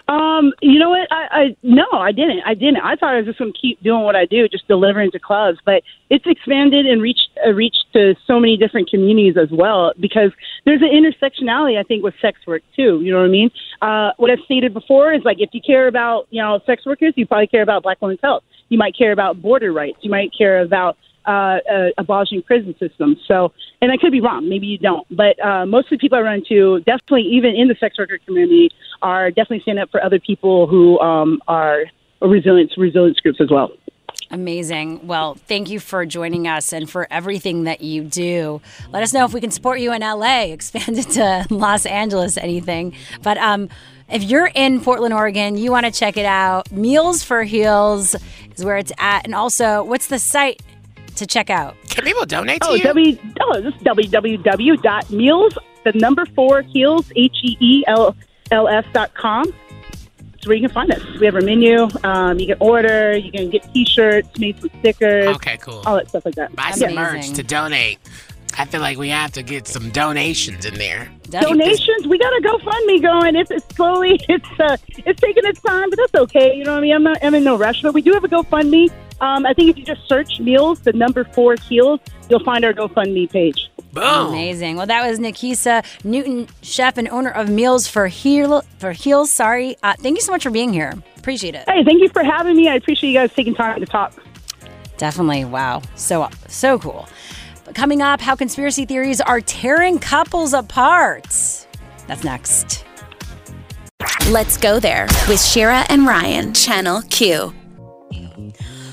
Um, 0.10 0.54
you 0.60 0.80
know 0.80 0.90
what? 0.90 1.08
I, 1.12 1.28
I 1.32 1.56
no, 1.62 1.86
I 1.94 2.12
didn't. 2.12 2.42
I 2.44 2.56
didn't. 2.56 2.78
I 2.78 2.96
thought 2.96 3.14
I 3.14 3.18
was 3.18 3.28
just 3.28 3.38
going 3.38 3.54
to 3.54 3.60
keep 3.60 3.82
doing 3.84 4.02
what 4.02 4.16
I 4.16 4.26
do, 4.26 4.48
just 4.48 4.68
delivering 4.68 5.12
to 5.12 5.20
clubs. 5.20 5.60
But 5.64 5.84
it's 6.10 6.26
expanded 6.26 6.88
and 6.88 7.00
reached 7.00 7.30
uh, 7.46 7.52
reached 7.52 7.86
to 7.94 8.16
so 8.26 8.40
many 8.40 8.58
different 8.58 8.90
communities 8.90 9.36
as 9.38 9.50
well 9.52 9.94
because 10.00 10.32
there's 10.66 10.82
an 10.82 10.90
intersectionality, 10.90 11.80
I 11.80 11.84
think, 11.84 12.04
with 12.04 12.16
sex 12.20 12.40
work 12.48 12.64
too. 12.76 13.02
You 13.04 13.12
know 13.12 13.20
what 13.20 13.26
I 13.26 13.30
mean? 13.30 13.52
Uh, 13.84 14.10
what 14.18 14.32
I've 14.32 14.44
stated 14.46 14.74
before 14.74 15.14
is 15.14 15.22
like 15.24 15.38
if 15.40 15.52
you 15.54 15.62
care 15.62 15.88
about 15.88 16.26
you 16.32 16.42
know 16.42 16.60
sex 16.66 16.88
workers, 16.88 17.14
you 17.16 17.28
probably 17.28 17.48
care 17.48 17.62
about 17.62 17.84
Black 17.84 18.02
women's 18.02 18.22
health. 18.24 18.44
You 18.70 18.80
might 18.80 18.98
care 18.98 19.12
about 19.12 19.44
border 19.44 19.72
rights. 19.72 20.00
You 20.02 20.10
might 20.10 20.32
care 20.36 20.62
about 20.62 20.98
uh, 21.30 21.60
uh, 21.72 21.90
abolishing 22.00 22.42
prison 22.42 22.76
systems. 22.80 23.20
So, 23.28 23.54
and 23.82 23.92
I 23.92 23.98
could 23.98 24.12
be 24.12 24.20
wrong. 24.20 24.50
Maybe 24.50 24.66
you 24.66 24.80
don't, 24.80 25.06
but 25.16 25.40
uh, 25.46 25.66
most 25.68 25.86
of 25.86 25.92
the 25.92 25.98
people 26.00 26.18
I 26.18 26.22
run 26.22 26.36
into, 26.36 26.80
definitely 26.80 27.22
even 27.22 27.56
in 27.56 27.68
the 27.68 27.76
sex 27.80 28.00
worker 28.00 28.18
community, 28.26 28.72
are 29.04 29.30
definitely 29.30 29.62
standing 29.62 29.84
up 29.84 29.92
for 29.92 30.04
other 30.04 30.20
people 30.20 30.66
who 30.66 31.00
um, 31.00 31.40
are 31.48 31.84
resilience 32.20 32.76
resilience 32.78 33.20
groups 33.20 33.40
as 33.40 33.52
well. 33.52 33.72
Amazing. 34.32 35.06
Well, 35.06 35.36
thank 35.36 35.70
you 35.70 35.80
for 35.80 36.04
joining 36.06 36.48
us 36.48 36.74
and 36.74 36.90
for 36.90 37.08
everything 37.12 37.66
that 37.66 37.82
you 37.82 38.04
do. 38.04 38.60
Let 38.92 39.04
us 39.04 39.14
know 39.14 39.24
if 39.26 39.34
we 39.34 39.40
can 39.40 39.52
support 39.52 39.80
you 39.80 39.94
in 39.94 40.02
LA, 40.02 40.42
expand 40.46 40.98
it 40.98 41.10
to 41.12 41.46
Los 41.52 41.86
Angeles, 41.86 42.38
anything. 42.38 42.96
But 43.22 43.38
um, 43.38 43.70
if 44.10 44.24
you're 44.24 44.50
in 44.56 44.82
Portland, 44.82 45.14
Oregon, 45.14 45.58
you 45.58 45.72
want 45.72 45.86
to 45.86 45.92
check 45.92 46.18
it 46.18 46.26
out. 46.26 46.72
Meals 46.72 47.24
for 47.24 47.44
Heels 47.44 48.16
is 48.56 48.66
where 48.66 48.78
it's 48.78 48.92
at. 48.98 49.26
And 49.26 49.36
also, 49.36 49.84
what's 49.84 50.08
the 50.08 50.18
site 50.18 50.62
to 51.20 51.28
check 51.28 51.50
out? 51.50 51.76
Can 51.90 52.04
people 52.04 52.26
donate 52.26 52.62
to 52.62 52.70
Oh, 52.70 52.74
you? 52.76 52.84
w, 52.84 53.18
oh, 53.42 53.62
this 53.62 53.74
is 53.76 53.82
www.meals, 53.82 55.58
the 55.86 55.92
number 55.94 56.26
four 56.28 56.62
heels, 56.64 57.12
H 57.16 57.38
E 57.44 57.58
E 57.60 57.84
L 57.88 58.16
L 58.52 58.68
S 58.68 58.86
dot 58.94 59.14
com. 59.14 59.46
It's 60.34 60.48
where 60.48 60.56
you 60.56 60.68
can 60.68 60.74
find 60.74 60.92
us. 60.94 61.02
We 61.20 61.26
have 61.26 61.36
our 61.36 61.42
menu. 61.42 61.88
Um, 62.04 62.40
you 62.40 62.48
can 62.48 62.58
order. 62.62 63.16
You 63.18 63.30
can 63.32 63.50
get 63.50 63.72
T-shirts 63.74 64.40
made 64.40 64.58
with 64.62 64.72
stickers. 64.80 65.28
Okay, 65.36 65.58
cool. 65.58 65.82
All 65.86 65.96
that 65.98 66.08
stuff 66.08 66.24
like 66.24 66.36
that. 66.36 66.56
Buy 66.56 66.72
some 66.72 66.96
merch 66.96 67.32
to 67.32 67.44
donate. 67.44 68.00
I 68.58 68.64
feel 68.66 68.80
like 68.82 68.98
we 68.98 69.10
have 69.10 69.32
to 69.34 69.44
get 69.44 69.68
some 69.68 69.90
donations 69.92 70.66
in 70.66 70.76
there. 70.76 71.10
Donations. 71.30 72.08
We 72.08 72.18
got 72.18 72.32
a 72.34 72.42
GoFundMe 72.42 73.02
going. 73.02 73.36
It's, 73.36 73.52
it's 73.52 73.76
slowly. 73.76 74.20
It's 74.30 74.48
uh, 74.60 74.78
it's 75.06 75.20
taking 75.20 75.46
its 75.46 75.62
time, 75.62 75.90
but 75.90 75.98
that's 75.98 76.16
okay. 76.24 76.56
You 76.56 76.64
know 76.64 76.72
what 76.72 76.80
I 76.80 76.82
mean? 76.82 76.96
I'm 76.96 77.04
not. 77.04 77.18
I'm 77.22 77.36
in 77.36 77.44
no 77.44 77.58
rush. 77.58 77.82
But 77.82 77.94
we 77.94 78.02
do 78.02 78.14
have 78.14 78.24
a 78.24 78.30
GoFundMe. 78.30 78.90
Um, 79.22 79.46
I 79.46 79.54
think 79.54 79.70
if 79.70 79.78
you 79.78 79.84
just 79.84 80.08
search 80.08 80.40
meals, 80.40 80.80
the 80.80 80.94
number 80.94 81.24
four 81.24 81.56
heels, 81.56 82.00
you'll 82.30 82.44
find 82.44 82.64
our 82.64 82.74
GoFundMe 82.74 83.30
page. 83.30 83.70
Boom. 83.92 84.28
Amazing. 84.28 84.76
Well, 84.76 84.86
that 84.86 85.08
was 85.08 85.20
Nikisa 85.20 85.84
Newton, 86.04 86.48
chef 86.62 86.98
and 86.98 87.08
owner 87.10 87.32
of 87.32 87.50
Meals 87.50 87.88
for 87.88 88.08
Heel 88.08 88.64
for 88.78 88.92
Heels. 88.92 89.32
Sorry. 89.32 89.76
Uh, 89.82 89.96
thank 90.00 90.18
you 90.18 90.22
so 90.22 90.32
much 90.32 90.44
for 90.44 90.52
being 90.52 90.72
here. 90.72 90.94
Appreciate 91.18 91.56
it. 91.56 91.68
Hey, 91.68 91.84
thank 91.84 92.00
you 92.02 92.10
for 92.10 92.24
having 92.24 92.56
me. 92.56 92.70
I 92.70 92.76
appreciate 92.76 93.10
you 93.10 93.18
guys 93.18 93.34
taking 93.34 93.56
time 93.56 93.80
to 93.80 93.86
talk. 93.86 94.14
Definitely. 94.98 95.46
Wow. 95.46 95.82
So 95.96 96.30
so 96.48 96.78
cool. 96.78 97.08
But 97.66 97.74
coming 97.76 98.02
up, 98.02 98.22
how 98.22 98.36
conspiracy 98.36 98.86
theories 98.86 99.22
are 99.22 99.42
tearing 99.42 100.00
couples 100.00 100.54
apart. 100.54 101.28
That's 102.08 102.24
next. 102.24 102.86
Let's 104.30 104.58
go 104.58 104.80
there 104.80 105.08
with 105.28 105.42
Shira 105.42 105.86
and 105.90 106.06
Ryan, 106.06 106.54
Channel 106.54 107.02
Q. 107.10 107.54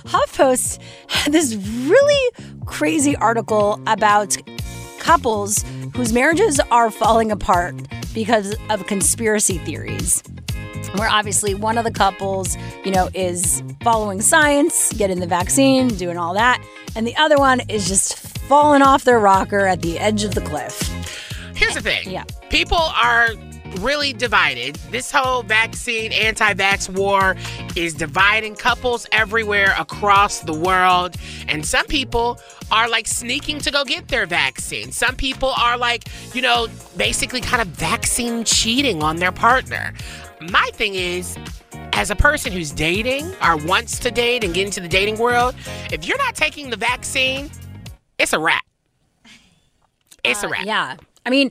HuffPost 0.07 0.79
had 1.09 1.33
this 1.33 1.55
really 1.55 2.31
crazy 2.65 3.17
article 3.17 3.81
about 3.87 4.37
couples 4.99 5.65
whose 5.95 6.13
marriages 6.13 6.61
are 6.71 6.91
falling 6.91 7.31
apart 7.31 7.75
because 8.15 8.57
of 8.71 8.87
conspiracy 8.87 9.59
theories. 9.59 10.23
Where 10.95 11.09
obviously 11.09 11.55
one 11.55 11.77
of 11.77 11.85
the 11.85 11.91
couples, 11.91 12.57
you 12.85 12.91
know, 12.91 13.11
is 13.15 13.63
following 13.83 14.21
science, 14.21 14.93
getting 14.93 15.21
the 15.21 15.27
vaccine, 15.27 15.89
doing 15.89 16.17
all 16.17 16.35
that, 16.35 16.65
and 16.95 17.07
the 17.07 17.17
other 17.17 17.37
one 17.37 17.61
is 17.69 17.89
just 17.89 18.17
falling 18.49 18.83
off 18.83 19.05
their 19.05 19.19
rocker 19.19 19.67
at 19.67 19.83
the 19.83 19.99
edge 19.99 20.25
of 20.25 20.35
the 20.35 20.41
cliff. 20.41 20.81
Here's 21.55 21.75
the 21.75 21.83
thing. 21.83 22.11
Yeah. 22.11 22.25
People 22.49 22.79
are 22.79 23.31
really 23.79 24.12
divided. 24.12 24.77
This 24.91 25.11
whole 25.11 25.43
vaccine 25.43 26.12
anti 26.12 26.55
vax 26.55 26.89
war 26.89 27.37
is 27.75 27.95
dividing 27.95 28.55
couples 28.57 29.07
everywhere 29.12 29.75
across 29.79 30.41
the 30.41 30.53
world. 30.53 31.17
And 31.49 31.64
some 31.64 31.87
people 31.87 32.41
are 32.71 32.89
like 32.89 33.07
sneaking 33.07 33.59
to 33.61 33.71
go 33.71 33.85
get 33.85 34.09
their 34.09 34.27
vaccine. 34.27 34.93
Some 34.93 35.17
people 35.17 35.51
are 35.51 35.77
like, 35.79 36.09
you 36.35 36.43
know, 36.43 36.69
basically 36.97 37.41
kind 37.41 37.62
of 37.62 37.69
vaccine 37.69 38.45
cheating 38.45 39.03
on 39.03 39.17
their 39.17 39.33
partner. 39.33 39.93
My 40.41 40.69
thing 40.75 40.95
is, 40.95 41.39
as 41.93 42.11
a 42.11 42.17
person 42.17 42.53
who's 42.53 42.73
dating 42.73 43.33
or 43.43 43.57
wants 43.57 43.99
to 44.01 44.11
date 44.11 44.45
and 44.45 44.53
get 44.53 44.67
into 44.67 44.81
the 44.81 44.89
dating 44.89 45.19
world, 45.19 45.55
if 45.93 46.07
you're 46.07 46.19
not 46.19 46.35
taking 46.35 46.69
the 46.71 46.77
vaccine, 46.77 47.51
it's 48.19 48.33
a 48.33 48.39
wrap. 48.39 48.64
It's 50.25 50.43
a 50.43 50.47
Uh, 50.47 50.51
wrap. 50.51 50.67
Yeah. 50.67 50.97
I 51.25 51.31
mean, 51.31 51.51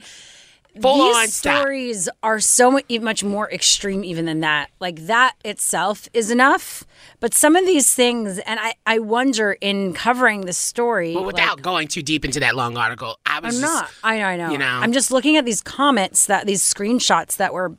Full 0.81 1.13
these 1.13 1.33
stories 1.33 2.09
are 2.21 2.39
so 2.39 2.79
much 3.01 3.23
more 3.23 3.49
extreme 3.51 4.03
even 4.03 4.25
than 4.25 4.41
that. 4.41 4.69
Like 4.79 5.07
that 5.07 5.35
itself 5.45 6.09
is 6.13 6.29
enough. 6.31 6.83
But 7.19 7.33
some 7.33 7.55
of 7.55 7.65
these 7.65 7.93
things, 7.93 8.39
and 8.39 8.59
I, 8.59 8.75
I 8.85 8.99
wonder 8.99 9.53
in 9.61 9.93
covering 9.93 10.41
the 10.41 10.53
story. 10.53 11.13
But 11.13 11.23
without 11.25 11.57
like, 11.57 11.63
going 11.63 11.87
too 11.87 12.01
deep 12.01 12.25
into 12.25 12.39
that 12.41 12.55
long 12.55 12.77
article, 12.77 13.19
I 13.25 13.39
was 13.39 13.55
I'm 13.55 13.61
just, 13.61 13.73
not. 13.73 13.91
I 14.03 14.17
know. 14.19 14.25
I 14.25 14.35
know. 14.35 14.51
you 14.51 14.57
know. 14.57 14.65
I'm 14.65 14.91
just 14.91 15.11
looking 15.11 15.37
at 15.37 15.45
these 15.45 15.61
comments 15.61 16.25
that 16.25 16.45
these 16.45 16.61
screenshots 16.61 17.37
that 17.37 17.53
were 17.53 17.73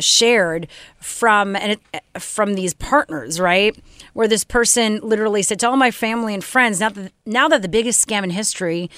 shared 0.00 0.66
from 0.98 1.54
and 1.54 1.78
it, 1.92 2.20
from 2.20 2.54
these 2.54 2.74
partners, 2.74 3.38
right? 3.38 3.76
Where 4.12 4.26
this 4.28 4.44
person 4.44 5.00
literally 5.02 5.42
said 5.42 5.60
to 5.60 5.68
all 5.68 5.76
my 5.76 5.90
family 5.90 6.34
and 6.34 6.42
friends, 6.42 6.80
now 6.80 6.88
that 6.88 7.12
now 7.24 7.48
that 7.48 7.62
the 7.62 7.68
biggest 7.68 8.06
scam 8.06 8.24
in 8.24 8.30
history, 8.30 8.90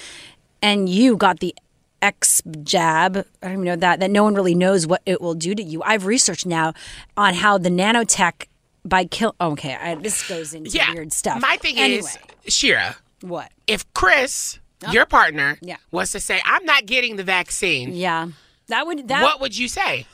and 0.62 0.88
you 0.88 1.16
got 1.16 1.40
the 1.40 1.54
X 2.02 2.42
jab, 2.62 3.16
I 3.42 3.46
don't 3.46 3.52
even 3.52 3.64
know 3.64 3.76
that 3.76 4.00
that 4.00 4.10
no 4.10 4.22
one 4.24 4.34
really 4.34 4.54
knows 4.54 4.86
what 4.86 5.02
it 5.06 5.20
will 5.20 5.34
do 5.34 5.54
to 5.54 5.62
you. 5.62 5.82
I've 5.82 6.06
researched 6.06 6.46
now 6.46 6.72
on 7.16 7.34
how 7.34 7.58
the 7.58 7.70
nanotech 7.70 8.46
by 8.84 9.04
kill. 9.06 9.34
oh, 9.40 9.52
Okay, 9.52 9.74
I, 9.74 9.94
this 9.96 10.26
goes 10.28 10.54
into 10.54 10.70
Yeah. 10.70 10.92
weird 10.92 11.12
stuff. 11.12 11.40
My 11.40 11.56
thing 11.56 11.78
anyway, 11.78 12.08
is, 12.44 12.54
Shira, 12.54 12.96
what? 13.22 13.50
if 13.66 13.90
Chris, 13.94 14.58
Oh. 14.86 14.92
your 14.92 15.06
partner, 15.06 15.58
Yeah. 15.62 15.76
was 15.90 16.12
to 16.12 16.20
say, 16.20 16.40
I'm 16.44 16.64
not 16.64 16.86
getting 16.86 17.16
the 17.16 17.24
vaccine, 17.24 17.92
Yeah, 17.94 18.28
that 18.68 18.86
would 18.86 19.08
that. 19.08 19.22
what 19.22 19.40
would 19.40 19.56
you 19.56 19.66
say? 19.68 20.06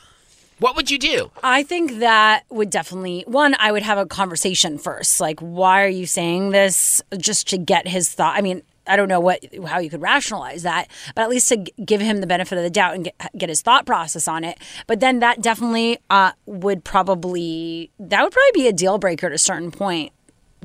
What 0.59 0.75
would 0.77 0.89
you 0.89 0.97
do? 0.97 1.31
I 1.43 1.63
think 1.63 1.99
that 1.99 2.45
would 2.49 2.69
definitely 2.69 3.25
one. 3.27 3.55
I 3.59 3.71
would 3.73 3.83
have 3.83 3.97
a 3.97 4.05
conversation 4.05 4.77
first, 4.77 5.19
like, 5.19 5.39
why 5.41 5.83
are 5.83 5.87
you 5.89 6.05
saying 6.05 6.51
this? 6.51 7.01
Just 7.17 7.49
to 7.49 7.57
get 7.57 7.87
his 7.87 8.09
thought. 8.09 8.37
I 8.37 8.41
mean, 8.41 8.61
I 8.87 8.95
don't 8.95 9.07
know 9.07 9.19
what 9.19 9.43
how 9.65 9.79
you 9.79 9.89
could 9.89 10.01
rationalize 10.01 10.63
that, 10.63 10.87
but 11.15 11.21
at 11.23 11.29
least 11.29 11.49
to 11.49 11.57
give 11.57 12.01
him 12.01 12.21
the 12.21 12.27
benefit 12.27 12.57
of 12.57 12.63
the 12.63 12.69
doubt 12.69 12.95
and 12.95 13.05
get, 13.05 13.15
get 13.37 13.49
his 13.49 13.61
thought 13.61 13.85
process 13.85 14.27
on 14.27 14.43
it. 14.43 14.57
But 14.87 14.99
then 14.99 15.19
that 15.19 15.41
definitely 15.41 15.99
uh, 16.09 16.31
would 16.45 16.83
probably 16.83 17.91
that 17.99 18.21
would 18.23 18.31
probably 18.31 18.61
be 18.61 18.67
a 18.67 18.73
deal 18.73 18.97
breaker 18.97 19.27
at 19.27 19.33
a 19.33 19.37
certain 19.37 19.71
point. 19.71 20.11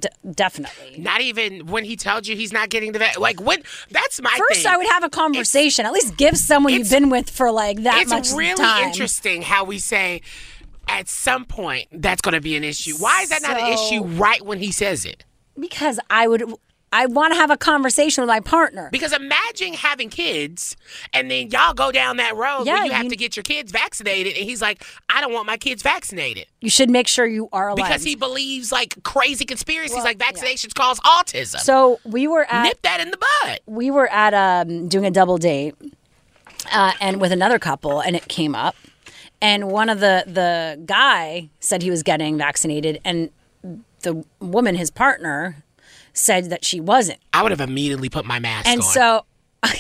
D- 0.01 0.09
definitely. 0.31 0.99
Not 0.99 1.21
even 1.23 1.67
when 1.67 1.85
he 1.85 1.97
tells 1.97 2.29
you 2.29 2.37
he's 2.37 2.53
not 2.53 2.69
getting 2.69 2.93
the 2.93 3.01
vaccine. 3.01 3.21
Like, 3.21 3.41
when? 3.41 3.63
That's 3.91 4.23
my 4.23 4.33
First, 4.39 4.63
thing. 4.63 4.73
I 4.73 4.77
would 4.77 4.87
have 4.87 5.03
a 5.03 5.11
conversation. 5.11 5.87
At 5.87 5.93
least 5.93 6.17
give 6.17 6.37
someone 6.37 6.73
you've 6.73 6.89
been 6.89 7.11
with 7.11 7.29
for 7.29 7.51
like 7.51 7.83
that 7.83 8.03
it's 8.03 8.11
much 8.11 8.31
really 8.31 8.55
time. 8.55 8.85
interesting 8.85 9.43
how 9.43 9.65
we 9.65 9.81
say 9.81 10.23
at 10.87 11.09
some 11.09 11.45
point 11.45 11.89
that's 11.93 12.23
going 12.23 12.35
to 12.35 12.41
be 12.41 12.57
an 12.57 12.63
issue. 12.65 12.95
Why 12.97 13.23
is 13.23 13.31
that 13.31 13.43
not 13.43 13.59
an 13.59 13.73
issue 13.73 14.05
right 14.05 14.41
when 14.43 14.59
he 14.59 14.71
says 14.71 15.05
it? 15.05 15.25
Because 15.59 15.99
I 16.09 16.29
would, 16.29 16.45
I 16.93 17.07
want 17.07 17.33
to 17.35 17.39
have 17.39 17.51
a 17.51 17.57
conversation 17.57 18.23
with 18.23 18.29
my 18.29 18.41
partner. 18.41 18.89
Because 18.91 19.13
imagine 19.13 19.75
having 19.75 20.09
kids 20.09 20.75
and 21.13 21.31
then 21.31 21.51
y'all 21.51 21.75
go 21.75 21.93
down 21.93 22.17
that 22.17 22.35
road 22.35 22.65
Yeah, 22.67 22.75
where 22.75 22.85
you 22.87 22.93
have 22.93 23.05
you- 23.05 23.11
to 23.11 23.17
get 23.17 23.37
your 23.37 23.43
kids 23.43 23.71
vaccinated, 23.73 24.37
and 24.37 24.45
he's 24.47 24.63
like, 24.63 24.83
I 25.11 25.21
don't 25.21 25.33
want 25.33 25.47
my 25.47 25.57
kids 25.59 25.83
vaccinated. 25.83 26.47
You 26.61 26.71
should 26.71 26.89
make 26.91 27.07
sure 27.07 27.27
you 27.27 27.49
are 27.53 27.69
alive. 27.69 27.77
Because 27.89 28.03
he 28.05 28.15
believes 28.15 28.73
like 28.73 29.03
crazy 29.03 29.45
conspiracies 29.45 30.03
like 30.03 30.19
vaccinations 30.19 30.75
cause 30.75 30.99
autism. 31.01 31.59
So 31.59 32.01
we 32.05 32.27
were 32.27 32.47
at 32.51 32.63
nip 32.63 32.83
that 32.83 33.01
in 33.01 33.11
the 33.11 33.19
bud. 33.19 33.61
we 33.67 33.91
were 33.91 34.09
at 34.11 34.33
um, 34.35 34.89
doing 34.89 35.05
a 35.05 35.11
double 35.11 35.37
date, 35.39 35.75
uh, 36.73 36.93
and 37.01 37.21
with 37.21 37.33
another 37.33 37.59
couple, 37.59 38.01
and 38.01 38.17
it 38.17 38.29
came 38.29 38.55
up, 38.55 38.75
and 39.41 39.71
one 39.71 39.89
of 39.89 40.01
the 40.01 40.25
the 40.27 40.81
guy 40.87 41.49
said 41.61 41.83
he 41.83 41.91
was 41.91 42.03
getting 42.03 42.39
vaccinated, 42.39 43.01
and 43.05 43.31
the 44.03 44.25
woman, 44.41 44.75
his 44.75 44.91
partner, 44.91 45.63
said 46.19 46.51
that 46.51 46.65
she 46.65 46.81
wasn't, 46.81 47.19
I 47.33 47.43
would 47.43 47.53
have 47.53 47.61
immediately 47.61 48.09
put 48.09 48.25
my 48.25 48.39
mask 48.39 48.67
on. 48.67 48.73
and 48.75 48.83
on. 48.83 48.89
so. 48.89 49.25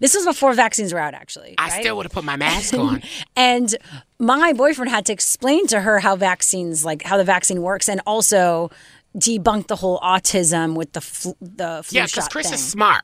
This 0.00 0.14
was 0.14 0.24
before 0.24 0.52
vaccines 0.54 0.92
were 0.92 1.00
out, 1.00 1.12
actually. 1.12 1.56
I 1.58 1.68
right? 1.68 1.80
still 1.80 1.96
would 1.96 2.06
have 2.06 2.12
put 2.12 2.22
my 2.22 2.36
mask 2.36 2.72
on. 2.78 3.02
and 3.34 3.74
my 4.20 4.52
boyfriend 4.52 4.90
had 4.92 5.04
to 5.06 5.12
explain 5.12 5.66
to 5.66 5.80
her 5.80 5.98
how 5.98 6.14
vaccines, 6.14 6.84
like 6.84 7.02
how 7.02 7.16
the 7.16 7.24
vaccine 7.24 7.62
works, 7.62 7.88
and 7.88 8.00
also 8.06 8.70
debunk 9.18 9.66
the 9.66 9.74
whole 9.74 9.98
autism 10.00 10.76
with 10.76 10.92
the 10.92 11.00
fl- 11.00 11.30
the 11.40 11.82
flu 11.84 11.96
yeah, 11.98 12.06
because 12.06 12.28
Chris 12.28 12.46
thing. 12.46 12.54
is 12.54 12.64
smart. 12.64 13.02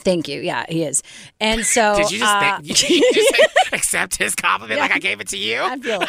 Thank 0.00 0.28
you. 0.28 0.40
Yeah, 0.40 0.64
he 0.68 0.82
is. 0.84 1.02
And 1.40 1.64
so, 1.64 1.96
Did 1.96 2.10
you 2.10 2.18
just, 2.18 2.34
uh, 2.34 2.58
think, 2.60 2.90
you 2.90 3.12
just 3.12 3.72
accept 3.72 4.16
his 4.16 4.34
compliment 4.34 4.80
like 4.80 4.92
I 4.92 4.98
gave 4.98 5.20
it 5.20 5.28
to 5.28 5.36
you? 5.38 5.60
I 5.62 5.78
feel 5.78 6.00
it. 6.02 6.08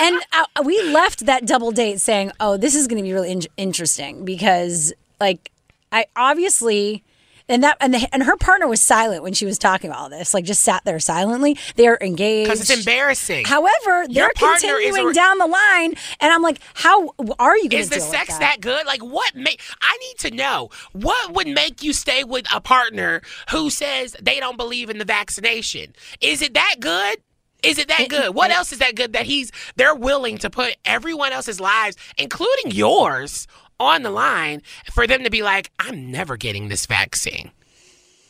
and 0.00 0.20
uh, 0.32 0.62
we 0.64 0.82
left 0.92 1.26
that 1.26 1.46
double 1.46 1.72
date 1.72 2.00
saying, 2.00 2.32
"Oh, 2.40 2.56
this 2.56 2.74
is 2.74 2.86
going 2.86 2.98
to 2.98 3.02
be 3.02 3.12
really 3.12 3.32
in- 3.32 3.42
interesting 3.56 4.24
because, 4.24 4.92
like, 5.20 5.50
I 5.92 6.06
obviously." 6.16 7.02
And 7.48 7.62
that 7.62 7.76
and 7.80 7.94
the, 7.94 8.08
and 8.12 8.24
her 8.24 8.36
partner 8.36 8.66
was 8.66 8.80
silent 8.80 9.22
when 9.22 9.32
she 9.32 9.46
was 9.46 9.58
talking 9.58 9.88
about 9.88 10.02
all 10.02 10.08
this, 10.08 10.34
like 10.34 10.44
just 10.44 10.62
sat 10.62 10.84
there 10.84 10.98
silently. 10.98 11.56
They're 11.76 11.98
engaged 12.00 12.50
Because 12.50 12.60
it's 12.60 12.78
embarrassing. 12.78 13.44
However, 13.44 14.06
they're 14.10 14.32
continuing 14.36 15.12
down 15.12 15.38
the 15.38 15.46
line, 15.46 15.94
and 16.20 16.32
I'm 16.32 16.42
like, 16.42 16.58
how 16.74 17.14
are 17.38 17.56
you 17.56 17.68
going 17.68 17.82
Is 17.82 17.90
the 17.90 18.00
sex 18.00 18.30
with 18.30 18.40
that 18.40 18.60
good? 18.60 18.84
Like, 18.86 19.02
what 19.02 19.34
make? 19.36 19.60
I 19.80 19.96
need 19.98 20.18
to 20.18 20.36
know 20.36 20.70
what 20.92 21.34
would 21.34 21.48
make 21.48 21.82
you 21.82 21.92
stay 21.92 22.24
with 22.24 22.46
a 22.52 22.60
partner 22.60 23.22
who 23.50 23.70
says 23.70 24.16
they 24.20 24.40
don't 24.40 24.56
believe 24.56 24.90
in 24.90 24.98
the 24.98 25.04
vaccination. 25.04 25.94
Is 26.20 26.42
it 26.42 26.54
that 26.54 26.76
good? 26.80 27.18
Is 27.62 27.78
it 27.78 27.88
that 27.88 28.08
good? 28.08 28.34
What 28.34 28.50
else 28.50 28.72
is 28.72 28.78
that 28.78 28.94
good 28.94 29.12
that 29.14 29.26
he's 29.26 29.50
they're 29.76 29.94
willing 29.94 30.38
to 30.38 30.50
put 30.50 30.76
everyone 30.84 31.32
else's 31.32 31.60
lives, 31.60 31.96
including 32.18 32.70
yours, 32.70 33.46
on 33.78 34.02
the 34.02 34.10
line 34.10 34.62
for 34.92 35.06
them 35.06 35.24
to 35.24 35.30
be 35.30 35.42
like, 35.42 35.70
I'm 35.78 36.10
never 36.10 36.36
getting 36.36 36.68
this 36.68 36.86
vaccine. 36.86 37.50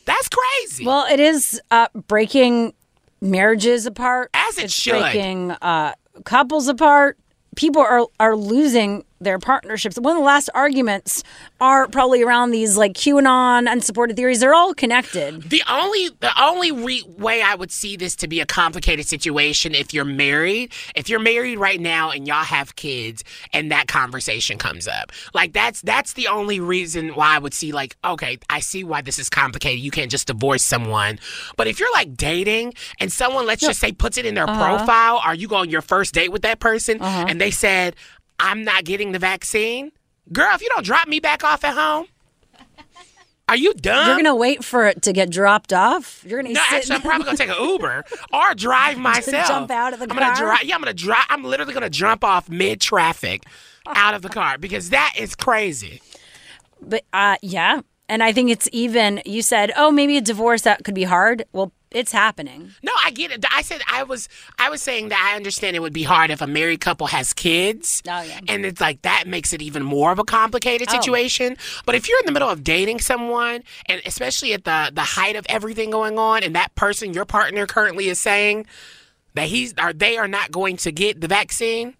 That's 0.05 0.29
crazy. 0.29 0.85
Well, 0.85 1.05
it 1.11 1.19
is 1.19 1.61
uh, 1.69 1.87
breaking 2.07 2.73
marriages 3.21 3.85
apart. 3.85 4.29
As 4.33 4.57
it 4.57 4.65
it's 4.65 4.73
should. 4.73 4.99
breaking 4.99 5.51
uh, 5.51 5.93
couples 6.23 6.67
apart. 6.67 7.17
People 7.55 7.81
are 7.81 8.07
are 8.19 8.35
losing 8.35 9.03
their 9.19 9.39
partnerships. 9.39 9.97
One 9.99 10.15
of 10.15 10.21
the 10.21 10.25
last 10.25 10.49
arguments 10.53 11.23
are 11.59 11.87
probably 11.87 12.21
around 12.23 12.51
these 12.51 12.77
like 12.77 12.93
QAnon 12.93 13.71
unsupported 13.71 14.15
theories. 14.15 14.39
They're 14.39 14.53
all 14.53 14.73
connected. 14.73 15.43
The 15.43 15.63
only 15.69 16.09
the 16.19 16.31
only 16.41 16.71
re- 16.71 17.03
way 17.17 17.41
I 17.41 17.55
would 17.55 17.71
see 17.71 17.95
this 17.97 18.15
to 18.17 18.27
be 18.27 18.39
a 18.39 18.45
complicated 18.45 19.05
situation 19.07 19.73
if 19.73 19.93
you're 19.93 20.05
married, 20.05 20.71
if 20.95 21.09
you're 21.09 21.19
married 21.19 21.57
right 21.57 21.79
now 21.79 22.11
and 22.11 22.27
y'all 22.27 22.43
have 22.43 22.75
kids 22.75 23.23
and 23.53 23.71
that 23.71 23.87
conversation 23.87 24.57
comes 24.57 24.87
up. 24.87 25.11
Like 25.33 25.53
that's 25.53 25.81
that's 25.81 26.13
the 26.13 26.27
only 26.27 26.59
reason 26.59 27.09
why 27.09 27.35
I 27.35 27.39
would 27.39 27.53
see 27.53 27.71
like 27.71 27.95
okay, 28.05 28.37
I 28.49 28.59
see 28.59 28.83
why 28.83 29.01
this 29.01 29.17
is 29.19 29.29
complicated. 29.29 29.79
You 29.83 29.91
can't 29.91 30.11
just 30.11 30.27
divorce 30.27 30.63
someone. 30.63 31.19
But 31.55 31.67
if 31.67 31.79
you're 31.79 31.91
like 31.93 32.15
dating 32.15 32.73
and 32.99 33.11
someone 33.11 33.45
let's 33.47 33.61
just 33.61 33.79
say 33.79 33.91
puts 33.91 34.17
it 34.17 34.25
in 34.25 34.35
their 34.35 34.47
Uh-huh. 34.49 34.77
profile, 34.77 35.21
are 35.25 35.35
you 35.35 35.47
going 35.47 35.57
on 35.61 35.69
your 35.69 35.81
first 35.81 36.13
date 36.13 36.31
with 36.31 36.43
that 36.43 36.59
person 36.59 37.01
Uh-huh. 37.01 37.25
and 37.27 37.41
they 37.41 37.51
said, 37.51 37.95
"I'm 38.39 38.63
not 38.63 38.83
getting 38.85 39.11
the 39.11 39.19
vaccine." 39.19 39.91
Girl, 40.31 40.53
if 40.53 40.61
you 40.61 40.69
don't 40.69 40.85
drop 40.85 41.07
me 41.07 41.19
back 41.19 41.43
off 41.43 41.63
at 41.63 41.73
home, 41.75 42.07
are 43.49 43.55
you 43.55 43.73
done? 43.75 44.07
You're 44.07 44.17
gonna 44.17 44.35
wait 44.35 44.63
for 44.65 44.87
it 44.87 45.01
to 45.03 45.13
get 45.13 45.29
dropped 45.29 45.71
off. 45.71 46.21
You're 46.27 46.41
gonna 46.41 46.53
No, 46.53 46.61
sit 46.69 46.77
actually, 46.79 46.95
I'm 46.97 47.01
probably 47.01 47.25
gonna 47.25 47.37
take 47.37 47.49
an 47.49 47.55
Uber 47.61 48.03
or 48.33 48.53
drive 48.55 48.97
myself. 48.99 49.47
jump 49.47 49.71
out 49.71 49.93
of 49.93 49.99
the 49.99 50.03
I'm 50.03 50.09
gonna 50.09 50.35
car? 50.35 50.35
drive. 50.35 50.63
Yeah, 50.63 50.75
I'm 50.75 50.81
gonna 50.81 50.93
drive. 50.93 51.25
I'm 51.29 51.43
literally 51.45 51.73
gonna 51.73 51.89
jump 51.89 52.23
off 52.25 52.49
mid 52.49 52.81
traffic 52.81 53.43
out 53.87 54.13
of 54.13 54.21
the 54.21 54.29
car 54.29 54.57
because 54.57 54.89
that 54.89 55.13
is 55.17 55.33
crazy. 55.33 56.01
But 56.81 57.05
uh, 57.13 57.37
yeah, 57.41 57.79
and 58.09 58.21
I 58.21 58.33
think 58.33 58.49
it's 58.51 58.67
even. 58.73 59.21
You 59.25 59.41
said, 59.41 59.71
oh, 59.77 59.91
maybe 59.91 60.17
a 60.17 60.21
divorce 60.21 60.63
that 60.63 60.83
could 60.83 60.93
be 60.95 61.03
hard. 61.05 61.45
Well, 61.53 61.71
it's 61.97 62.11
happening. 62.11 62.71
No, 62.83 62.91
I 63.03 63.11
get 63.11 63.31
it. 63.31 63.43
I 63.51 63.61
said 63.61 63.81
I 63.91 64.03
was. 64.03 64.29
I 64.59 64.69
was 64.69 64.81
saying 64.81 65.09
that 65.09 65.31
I 65.31 65.35
understand 65.35 65.75
it 65.75 65.79
would 65.79 65.93
be 65.93 66.03
hard 66.03 66.29
if 66.29 66.41
a 66.41 66.47
married 66.47 66.79
couple 66.79 67.07
has 67.07 67.33
kids. 67.33 68.03
Oh, 68.07 68.21
yeah. 68.21 68.39
And 68.47 68.65
it's 68.65 68.79
like 68.79 69.01
that 69.01 69.25
makes 69.27 69.51
it 69.53 69.61
even 69.61 69.83
more 69.83 70.11
of 70.11 70.19
a 70.19 70.23
complicated 70.23 70.87
Oh. 70.89 70.91
situation. 70.91 71.57
But 71.85 71.95
if 71.95 72.07
you're 72.07 72.19
in 72.19 72.25
the 72.25 72.31
middle 72.31 72.49
of 72.49 72.63
dating 72.63 72.99
someone, 72.99 73.63
and 73.87 74.01
especially 74.05 74.53
at 74.53 74.63
the 74.63 74.91
the 74.93 75.01
height 75.01 75.35
of 75.35 75.45
everything 75.49 75.89
going 75.91 76.17
on, 76.19 76.43
and 76.43 76.55
that 76.55 76.73
person, 76.75 77.13
your 77.13 77.25
partner, 77.25 77.65
currently 77.65 78.07
is 78.07 78.19
saying 78.19 78.65
that 79.33 79.47
he's 79.47 79.73
or 79.81 79.93
they 79.93 80.17
are 80.17 80.27
not 80.27 80.51
going 80.51 80.77
to 80.77 80.91
get 80.91 81.19
the 81.21 81.27
vaccine, 81.27 81.95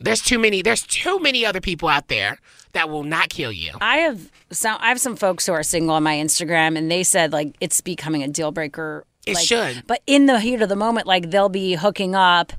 there's 0.00 0.22
too 0.22 0.38
many. 0.38 0.62
There's 0.62 0.82
too 0.82 1.18
many 1.18 1.44
other 1.46 1.60
people 1.60 1.88
out 1.88 2.08
there 2.08 2.38
that 2.72 2.88
will 2.88 3.04
not 3.04 3.28
kill 3.30 3.52
you. 3.52 3.72
I 3.80 3.98
have 3.98 4.30
some. 4.50 4.76
I 4.80 4.88
have 4.88 5.00
some 5.00 5.16
folks 5.16 5.46
who 5.46 5.52
are 5.52 5.62
single 5.62 5.94
on 5.94 6.02
my 6.02 6.14
Instagram, 6.16 6.76
and 6.76 6.90
they 6.90 7.02
said 7.02 7.32
like 7.32 7.56
it's 7.60 7.80
becoming 7.80 8.22
a 8.22 8.28
deal 8.28 8.52
breaker. 8.52 9.04
It 9.26 9.34
like- 9.34 9.46
should. 9.46 9.82
But 9.86 10.02
in 10.06 10.26
the 10.26 10.40
heat 10.40 10.62
of 10.62 10.68
the 10.68 10.76
moment, 10.76 11.06
like 11.06 11.30
they'll 11.30 11.48
be 11.48 11.74
hooking 11.74 12.14
up, 12.14 12.52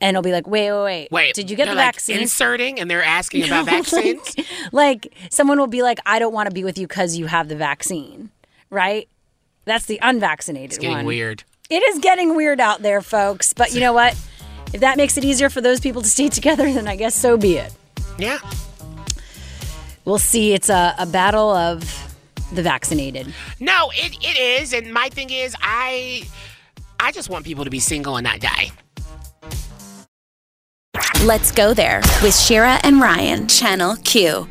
and 0.00 0.14
it'll 0.16 0.22
be 0.22 0.32
like, 0.32 0.46
wait, 0.46 0.70
wait, 0.72 0.82
wait, 0.84 1.08
Wait, 1.10 1.34
did 1.34 1.50
you 1.50 1.56
get 1.56 1.66
the 1.68 1.74
like 1.74 1.94
vaccine? 1.94 2.20
Inserting, 2.20 2.80
and 2.80 2.90
they're 2.90 3.02
asking 3.04 3.44
about 3.46 3.66
vaccines. 3.66 4.34
like 4.72 5.14
someone 5.30 5.58
will 5.58 5.66
be 5.66 5.82
like, 5.82 5.98
I 6.06 6.18
don't 6.18 6.32
want 6.32 6.48
to 6.48 6.54
be 6.54 6.64
with 6.64 6.78
you 6.78 6.86
because 6.86 7.16
you 7.16 7.26
have 7.26 7.48
the 7.48 7.56
vaccine, 7.56 8.30
right? 8.70 9.08
That's 9.66 9.86
the 9.86 9.98
unvaccinated 10.02 10.70
It's 10.72 10.78
getting 10.78 10.98
one. 10.98 11.06
weird. 11.06 11.44
It 11.70 11.82
is 11.82 11.98
getting 12.00 12.36
weird 12.36 12.60
out 12.60 12.82
there, 12.82 13.00
folks. 13.00 13.54
But 13.54 13.72
you 13.72 13.80
know 13.80 13.94
what? 13.94 14.12
If 14.74 14.80
that 14.80 14.96
makes 14.98 15.16
it 15.16 15.24
easier 15.24 15.48
for 15.48 15.60
those 15.62 15.80
people 15.80 16.02
to 16.02 16.08
stay 16.08 16.28
together, 16.30 16.70
then 16.72 16.86
I 16.88 16.96
guess 16.96 17.14
so 17.14 17.36
be 17.38 17.56
it. 17.56 17.72
Yeah. 18.18 18.38
We'll 20.04 20.18
see. 20.18 20.52
It's 20.52 20.68
a, 20.68 20.94
a 20.98 21.06
battle 21.06 21.50
of 21.50 21.80
the 22.52 22.62
vaccinated. 22.62 23.32
No, 23.60 23.90
it, 23.94 24.16
it 24.22 24.38
is, 24.38 24.72
and 24.72 24.92
my 24.92 25.08
thing 25.08 25.30
is, 25.30 25.56
I 25.60 26.24
I 27.00 27.12
just 27.12 27.28
want 27.28 27.44
people 27.44 27.64
to 27.64 27.70
be 27.70 27.80
single 27.80 28.16
and 28.16 28.24
not 28.24 28.40
die. 28.40 28.70
Let's 31.24 31.52
go 31.52 31.74
there 31.74 32.00
with 32.22 32.36
Shira 32.36 32.80
and 32.82 33.00
Ryan, 33.00 33.48
Channel 33.48 33.96
Q. 34.04 34.48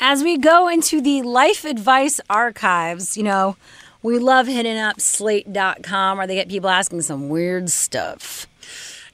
As 0.00 0.22
we 0.22 0.38
go 0.38 0.68
into 0.68 1.00
the 1.00 1.22
life 1.22 1.64
advice 1.64 2.20
archives, 2.30 3.16
you 3.16 3.22
know, 3.22 3.56
we 4.02 4.18
love 4.18 4.46
hitting 4.46 4.76
up 4.76 5.00
slate.com 5.00 6.18
where 6.18 6.26
they 6.26 6.34
get 6.34 6.48
people 6.48 6.70
asking 6.70 7.02
some 7.02 7.28
weird 7.28 7.70
stuff. 7.70 8.46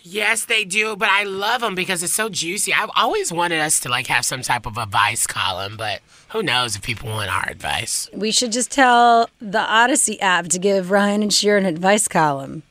Yes, 0.07 0.45
they 0.45 0.67
do, 0.67 0.97
but 0.97 1.09
I 1.09 1.23
love 1.23 1.63
them 1.63 1.75
because 1.75 2.03
it's 2.03 2.13
so 2.13 2.29
juicy. 2.29 2.75
I've 2.75 2.91
always 2.95 3.33
wanted 3.33 3.61
us 3.61 3.81
to 3.81 3.89
like 3.89 4.07
have 4.09 4.27
some 4.27 4.43
type 4.43 4.67
of 4.67 4.77
advice 4.77 5.27
column, 5.27 5.79
but 5.79 6.03
who 6.29 6.43
knows 6.43 6.77
if 6.77 6.83
people 6.83 7.09
want 7.09 7.31
our 7.31 7.49
advice. 7.49 8.11
We 8.13 8.31
should 8.31 8.53
just 8.53 8.71
tell 8.71 9.31
the 9.41 9.61
Odyssey 9.61 10.21
app 10.21 10.49
to 10.49 10.59
give 10.59 10.91
Ryan 10.91 11.23
and 11.23 11.33
Shira 11.33 11.59
an 11.59 11.65
advice 11.65 12.07
column. 12.07 12.65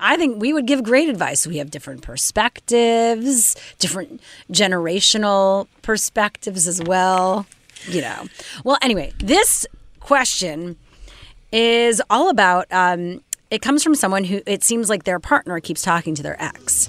I 0.00 0.16
think 0.16 0.40
we 0.40 0.52
would 0.52 0.66
give 0.66 0.82
great 0.82 1.08
advice. 1.08 1.46
We 1.46 1.58
have 1.58 1.70
different 1.70 2.02
perspectives, 2.02 3.54
different 3.78 4.20
generational 4.50 5.68
perspectives 5.82 6.66
as 6.66 6.82
well. 6.82 7.46
You 7.86 8.00
know. 8.00 8.26
Well, 8.64 8.78
anyway, 8.82 9.12
this 9.18 9.66
question 10.00 10.76
is 11.52 12.02
all 12.10 12.28
about. 12.28 12.66
Um, 12.72 13.22
it 13.50 13.62
comes 13.62 13.82
from 13.82 13.94
someone 13.94 14.24
who 14.24 14.40
it 14.46 14.62
seems 14.62 14.88
like 14.88 15.04
their 15.04 15.20
partner 15.20 15.60
keeps 15.60 15.82
talking 15.82 16.14
to 16.14 16.22
their 16.22 16.40
ex, 16.42 16.88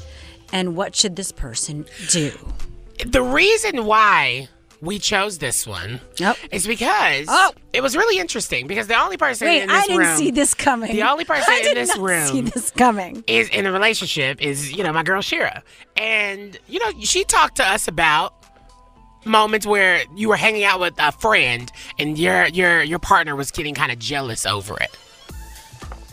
and 0.51 0.75
what 0.75 0.95
should 0.95 1.15
this 1.15 1.31
person 1.31 1.85
do? 2.09 2.31
The 3.05 3.21
reason 3.21 3.85
why 3.85 4.49
we 4.81 4.99
chose 4.99 5.39
this 5.39 5.65
one 5.65 5.99
is 6.51 6.67
because 6.67 7.25
oh. 7.29 7.51
it 7.73 7.81
was 7.81 7.95
really 7.95 8.19
interesting 8.19 8.67
because 8.67 8.87
the 8.87 8.99
only 8.99 9.17
person 9.17 9.47
Oh. 9.47 9.51
Wait, 9.51 9.63
in 9.63 9.69
this 9.69 9.75
room 9.75 9.81
I 9.81 9.87
didn't 9.87 9.99
room 9.99 10.17
see 10.17 10.31
this 10.31 10.53
coming. 10.53 10.91
The 10.91 11.03
only 11.03 11.25
person 11.25 11.45
I 11.49 11.57
in 11.57 11.63
did 11.63 11.77
this 11.77 11.89
not 11.89 11.99
room 11.99 12.27
see 12.27 12.41
this 12.41 12.71
coming. 12.71 13.23
is 13.27 13.49
in 13.49 13.65
a 13.65 13.71
relationship 13.71 14.41
is 14.41 14.71
you 14.71 14.83
know 14.83 14.93
my 14.93 15.03
girl 15.03 15.21
Shira, 15.21 15.63
and 15.95 16.57
you 16.67 16.79
know 16.79 16.91
she 17.01 17.23
talked 17.23 17.57
to 17.57 17.63
us 17.63 17.87
about 17.87 18.33
moments 19.25 19.65
where 19.65 20.03
you 20.15 20.29
were 20.29 20.37
hanging 20.37 20.63
out 20.63 20.79
with 20.79 20.93
a 20.99 21.11
friend 21.11 21.71
and 21.99 22.17
your 22.17 22.47
your 22.47 22.81
your 22.83 22.99
partner 22.99 23.35
was 23.35 23.51
getting 23.51 23.73
kind 23.73 23.91
of 23.91 23.99
jealous 23.99 24.45
over 24.45 24.77
it. 24.79 24.95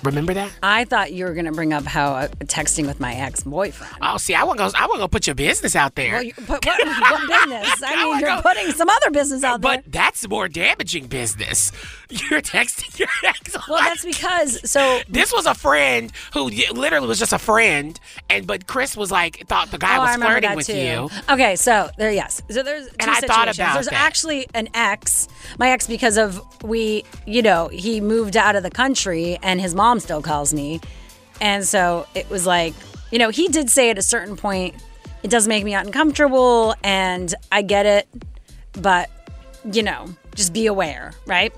Remember 0.04 0.34
that? 0.34 0.52
I 0.62 0.84
thought 0.84 1.12
you 1.12 1.24
were 1.24 1.32
going 1.34 1.46
to 1.46 1.52
bring 1.52 1.72
up 1.72 1.84
how 1.84 2.12
uh, 2.14 2.28
texting 2.44 2.86
with 2.86 3.00
my 3.00 3.14
ex 3.14 3.42
boyfriend. 3.42 3.92
Oh, 4.02 4.16
see, 4.16 4.34
I 4.34 4.44
want 4.44 4.58
to 4.58 4.64
go. 4.66 4.70
I 4.78 4.86
want 4.86 4.94
to 4.98 5.04
go 5.04 5.08
put 5.08 5.26
your 5.26 5.34
business 5.34 5.74
out 5.74 5.94
there. 5.94 6.12
Well, 6.14 6.22
you, 6.22 6.32
but 6.46 6.64
what, 6.64 6.86
what 6.86 7.28
business? 7.28 7.82
I 7.84 8.04
mean, 8.04 8.20
you're 8.20 8.42
putting 8.42 8.70
some 8.72 8.88
other 8.88 9.10
business 9.10 9.42
out 9.44 9.60
there. 9.62 9.76
But 9.82 9.90
that's 9.92 10.28
more 10.28 10.48
damaging 10.48 11.06
business. 11.06 11.72
You're 12.30 12.42
texting 12.42 12.96
your 12.98 13.08
ex. 13.24 13.56
Well, 13.68 13.78
that's 13.78 14.04
because 14.04 14.70
so 14.70 15.00
this 15.08 15.32
was 15.32 15.46
a 15.46 15.54
friend 15.54 16.12
who 16.32 16.44
literally 16.44 17.08
was 17.08 17.18
just 17.18 17.32
a 17.32 17.38
friend, 17.38 17.98
and 18.30 18.46
but 18.46 18.68
Chris 18.68 18.96
was 18.96 19.10
like 19.10 19.46
thought 19.48 19.70
the 19.72 19.78
guy 19.78 19.96
Oh, 19.96 20.00
was 20.02 20.14
flirting 20.16 20.54
with 20.54 20.66
too. 20.66 20.76
you. 20.76 21.08
Okay, 21.28 21.56
so 21.56 21.90
there, 21.98 22.12
yes. 22.12 22.40
So 22.50 22.62
there's 22.62 22.86
two 22.88 22.94
And 23.00 23.10
I 23.10 23.14
thought 23.14 23.48
situations. 23.48 23.58
about 23.58 23.74
There's 23.74 23.86
that. 23.86 23.94
actually 23.94 24.46
an 24.54 24.68
ex, 24.74 25.26
my 25.58 25.70
ex, 25.70 25.86
because 25.88 26.16
of 26.16 26.40
we, 26.62 27.04
you 27.26 27.42
know, 27.42 27.66
he 27.68 28.00
moved 28.00 28.36
out 28.36 28.54
of 28.54 28.62
the 28.62 28.70
country, 28.70 29.36
and 29.42 29.60
his 29.60 29.74
mom 29.74 29.93
still 30.00 30.22
calls 30.22 30.52
me, 30.54 30.80
and 31.40 31.64
so 31.64 32.06
it 32.14 32.28
was 32.30 32.46
like, 32.46 32.74
you 33.10 33.18
know, 33.18 33.30
he 33.30 33.48
did 33.48 33.70
say 33.70 33.90
at 33.90 33.98
a 33.98 34.02
certain 34.02 34.36
point, 34.36 34.74
it 35.22 35.30
does 35.30 35.48
make 35.48 35.64
me 35.64 35.74
uncomfortable, 35.74 36.74
and 36.82 37.34
I 37.50 37.62
get 37.62 37.86
it, 37.86 38.08
but 38.80 39.10
you 39.72 39.82
know, 39.82 40.06
just 40.34 40.52
be 40.52 40.66
aware, 40.66 41.12
right? 41.26 41.52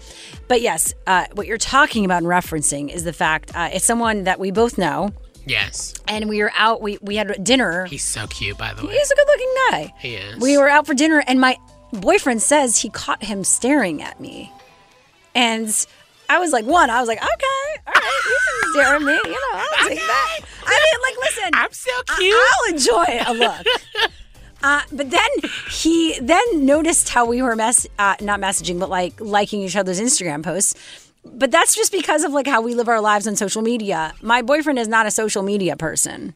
But 0.46 0.60
yes, 0.60 0.94
uh, 1.08 1.26
what 1.32 1.46
you're 1.48 1.58
talking 1.58 2.04
about 2.04 2.18
and 2.18 2.26
referencing 2.26 2.88
is 2.92 3.02
the 3.02 3.12
fact 3.12 3.50
uh, 3.56 3.70
it's 3.72 3.84
someone 3.84 4.24
that 4.24 4.38
we 4.38 4.50
both 4.52 4.78
know, 4.78 5.12
Yes, 5.44 5.94
and 6.08 6.28
we 6.28 6.42
were 6.42 6.52
out. 6.56 6.82
We 6.82 6.98
we 7.02 7.16
had 7.16 7.42
dinner. 7.44 7.84
he's 7.86 8.04
so 8.04 8.26
cute, 8.26 8.58
by 8.58 8.74
the 8.74 8.84
way. 8.86 8.92
He's 8.92 9.10
a 9.10 9.14
good 9.14 9.26
looking 9.28 9.54
guy. 9.70 9.94
He 9.98 10.14
is. 10.14 10.40
We 10.40 10.58
were 10.58 10.68
out 10.68 10.86
for 10.86 10.94
dinner, 10.94 11.22
and 11.26 11.40
my 11.40 11.56
boyfriend 11.92 12.42
says 12.42 12.78
he 12.78 12.90
caught 12.90 13.22
him 13.24 13.44
staring 13.44 14.02
at 14.02 14.20
me. 14.20 14.52
And 15.36 15.68
I 16.28 16.38
was 16.38 16.52
like, 16.52 16.64
one, 16.64 16.90
I 16.90 17.00
was 17.00 17.08
like, 17.08 17.18
okay, 17.18 17.82
all 17.86 17.92
right, 17.94 18.22
you 18.24 18.38
can 18.62 18.72
stare 18.72 18.96
at 18.96 19.02
me. 19.02 19.12
You 19.12 19.30
know, 19.30 19.54
I'll 19.54 19.88
take 19.88 19.98
that. 19.98 20.40
I 20.64 20.92
mean, 20.92 21.02
like, 21.02 21.16
listen. 21.20 21.50
I'm 21.54 21.72
so 21.72 21.90
cute. 22.16 22.34
I'll 22.36 22.74
enjoy 22.74 23.06
a 23.26 23.34
look. 23.34 23.66
Uh, 24.62 24.80
but 24.90 25.10
then 25.10 25.28
he 25.70 26.18
then 26.18 26.64
noticed 26.64 27.10
how 27.10 27.24
we 27.26 27.42
were 27.42 27.54
mess 27.54 27.86
uh, 27.98 28.16
not 28.20 28.40
messaging, 28.40 28.80
but 28.80 28.88
like 28.88 29.20
liking 29.20 29.60
each 29.60 29.76
other's 29.76 30.00
Instagram 30.00 30.42
posts. 30.42 30.74
But 31.24 31.50
that's 31.50 31.74
just 31.76 31.92
because 31.92 32.24
of 32.24 32.32
like 32.32 32.46
how 32.46 32.62
we 32.62 32.74
live 32.74 32.88
our 32.88 33.00
lives 33.00 33.28
on 33.28 33.36
social 33.36 33.62
media. 33.62 34.14
My 34.22 34.42
boyfriend 34.42 34.78
is 34.78 34.88
not 34.88 35.06
a 35.06 35.10
social 35.10 35.42
media 35.42 35.76
person. 35.76 36.34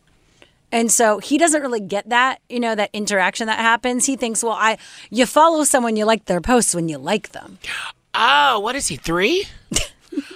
And 0.71 0.93
so 0.93 1.19
he 1.19 1.39
doesn't 1.39 1.61
really 1.61 1.81
get 1.81 2.11
that, 2.11 2.41
you 2.49 2.61
know, 2.61 2.75
that 2.75 2.91
interaction 2.93 3.47
that 3.47 3.59
happens. 3.59 4.07
He 4.07 4.17
thinks, 4.17 4.45
well, 4.45 4.53
I 4.53 4.79
you 5.11 5.27
follow 5.27 5.65
someone, 5.65 5.97
you 5.97 6.05
like 6.05 6.27
their 6.27 6.43
posts 6.43 6.75
when 6.75 6.89
you 6.89 6.99
like 6.99 7.31
them. 7.31 7.59
Oh, 8.15 8.61
what 8.61 8.75
is 8.77 8.89
he 8.89 8.97
three? 8.97 9.47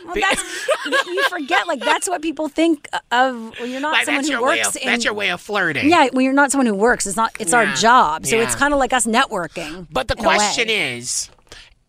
Well, 0.07 0.15
that's 0.15 0.69
you 1.07 1.25
forget. 1.31 1.67
Like 1.67 1.81
that's 1.81 2.09
what 2.09 2.21
people 2.23 2.49
think 2.49 2.89
of 3.11 3.59
when 3.59 3.71
you're 3.71 3.81
not 3.81 3.93
Like, 3.95 4.05
someone 4.05 4.25
who 4.25 4.41
works. 4.43 4.69
of- 4.69 4.77
in, 4.77 4.87
that's 4.87 5.05
your 5.05 5.15
way 5.15 5.31
of 5.31 5.41
flirting. 5.41 5.89
Yeah, 5.89 6.09
when 6.13 6.25
you're 6.25 6.35
not 6.35 6.53
someone 6.53 6.67
who 6.67 6.75
works, 6.75 7.07
it's 7.07 7.17
not. 7.17 7.35
It's 7.41 7.53
our 7.55 7.67
job. 7.75 8.25
So 8.27 8.39
it's 8.39 8.55
kind 8.55 8.73
of 8.75 8.79
like 8.79 8.93
us 8.93 9.07
networking. 9.07 9.89
But 9.91 10.07
the 10.09 10.15
in 10.17 10.25
a 10.25 10.29
way. 10.29 10.35
question 10.37 10.69
is, 10.69 11.31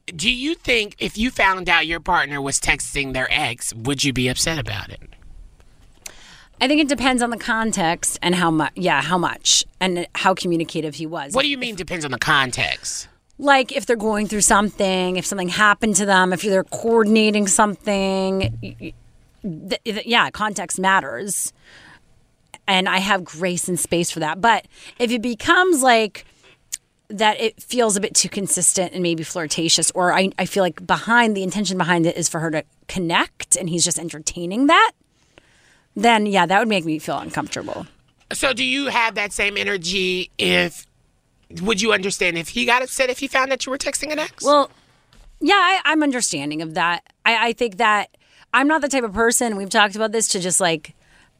do 0.07 0.31
you 0.31 0.55
think 0.55 0.95
if 0.97 1.17
you 1.17 1.29
found 1.29 1.67
out 1.69 1.85
your 1.85 1.99
partner 1.99 2.41
was 2.41 2.59
texting 2.59 3.13
their 3.13 3.27
ex, 3.29 3.73
would 3.75 4.03
you 4.03 4.13
be 4.13 4.29
upset 4.29 4.57
about 4.57 4.89
it? 4.89 5.01
I 6.61 6.67
think 6.67 6.81
it 6.81 6.87
depends 6.87 7.21
on 7.21 7.29
the 7.31 7.37
context 7.37 8.17
and 8.21 8.33
how 8.33 8.49
much. 8.49 8.71
Yeah, 8.75 9.01
how 9.01 9.17
much 9.17 9.63
and 9.81 10.07
how 10.15 10.33
communicative 10.33 10.95
he 10.95 11.05
was. 11.05 11.33
What 11.33 11.43
do 11.43 11.49
you 11.49 11.57
mean 11.57 11.75
depends 11.75 12.05
on 12.05 12.11
the 12.11 12.17
context? 12.19 13.09
Like 13.37 13.71
if 13.71 13.85
they're 13.85 13.95
going 13.95 14.27
through 14.27 14.41
something, 14.41 15.17
if 15.17 15.25
something 15.25 15.49
happened 15.49 15.95
to 15.97 16.05
them, 16.05 16.31
if 16.31 16.41
they're 16.41 16.63
coordinating 16.63 17.47
something, 17.47 18.81
yeah, 19.83 20.29
context 20.29 20.79
matters. 20.79 21.53
And 22.67 22.89
I 22.89 22.97
have 22.97 23.23
grace 23.23 23.67
and 23.67 23.79
space 23.79 24.09
for 24.09 24.19
that. 24.21 24.41
But 24.41 24.67
if 24.97 25.11
it 25.11 25.21
becomes 25.21 25.83
like 25.83 26.25
that, 27.09 27.39
it 27.39 27.61
feels 27.61 27.95
a 27.95 28.01
bit 28.01 28.15
too 28.15 28.29
consistent 28.29 28.93
and 28.93 29.03
maybe 29.03 29.21
flirtatious, 29.23 29.91
or 29.91 30.13
I, 30.13 30.31
I 30.39 30.45
feel 30.45 30.63
like 30.63 30.87
behind 30.87 31.37
the 31.37 31.43
intention 31.43 31.77
behind 31.77 32.07
it 32.07 32.17
is 32.17 32.27
for 32.27 32.39
her 32.39 32.49
to 32.51 32.63
connect 32.87 33.55
and 33.55 33.69
he's 33.69 33.85
just 33.85 33.99
entertaining 33.99 34.67
that, 34.67 34.93
then 35.95 36.25
yeah, 36.25 36.45
that 36.47 36.57
would 36.57 36.67
make 36.67 36.85
me 36.85 36.97
feel 36.97 37.19
uncomfortable. 37.19 37.85
So 38.33 38.53
do 38.53 38.63
you 38.63 38.87
have 38.87 39.13
that 39.15 39.31
same 39.31 39.57
energy 39.57 40.31
if 40.39 40.87
would 41.61 41.81
you 41.81 41.93
understand 41.93 42.37
if 42.37 42.49
he 42.49 42.65
got 42.65 42.81
upset 42.81 43.09
if 43.09 43.19
he 43.19 43.27
found 43.27 43.51
that 43.51 43.65
you 43.65 43.71
were 43.71 43.77
texting 43.77 44.11
an 44.11 44.19
ex? 44.19 44.43
Well, 44.43 44.69
yeah, 45.39 45.55
I, 45.55 45.81
I'm 45.85 46.03
understanding 46.03 46.61
of 46.61 46.73
that. 46.73 47.03
I, 47.25 47.49
I 47.49 47.53
think 47.53 47.77
that 47.77 48.09
I'm 48.53 48.67
not 48.67 48.81
the 48.81 48.87
type 48.87 49.03
of 49.03 49.13
person, 49.13 49.57
we've 49.57 49.69
talked 49.69 49.95
about 49.95 50.11
this, 50.11 50.27
to 50.29 50.39
just 50.39 50.61
like 50.61 50.95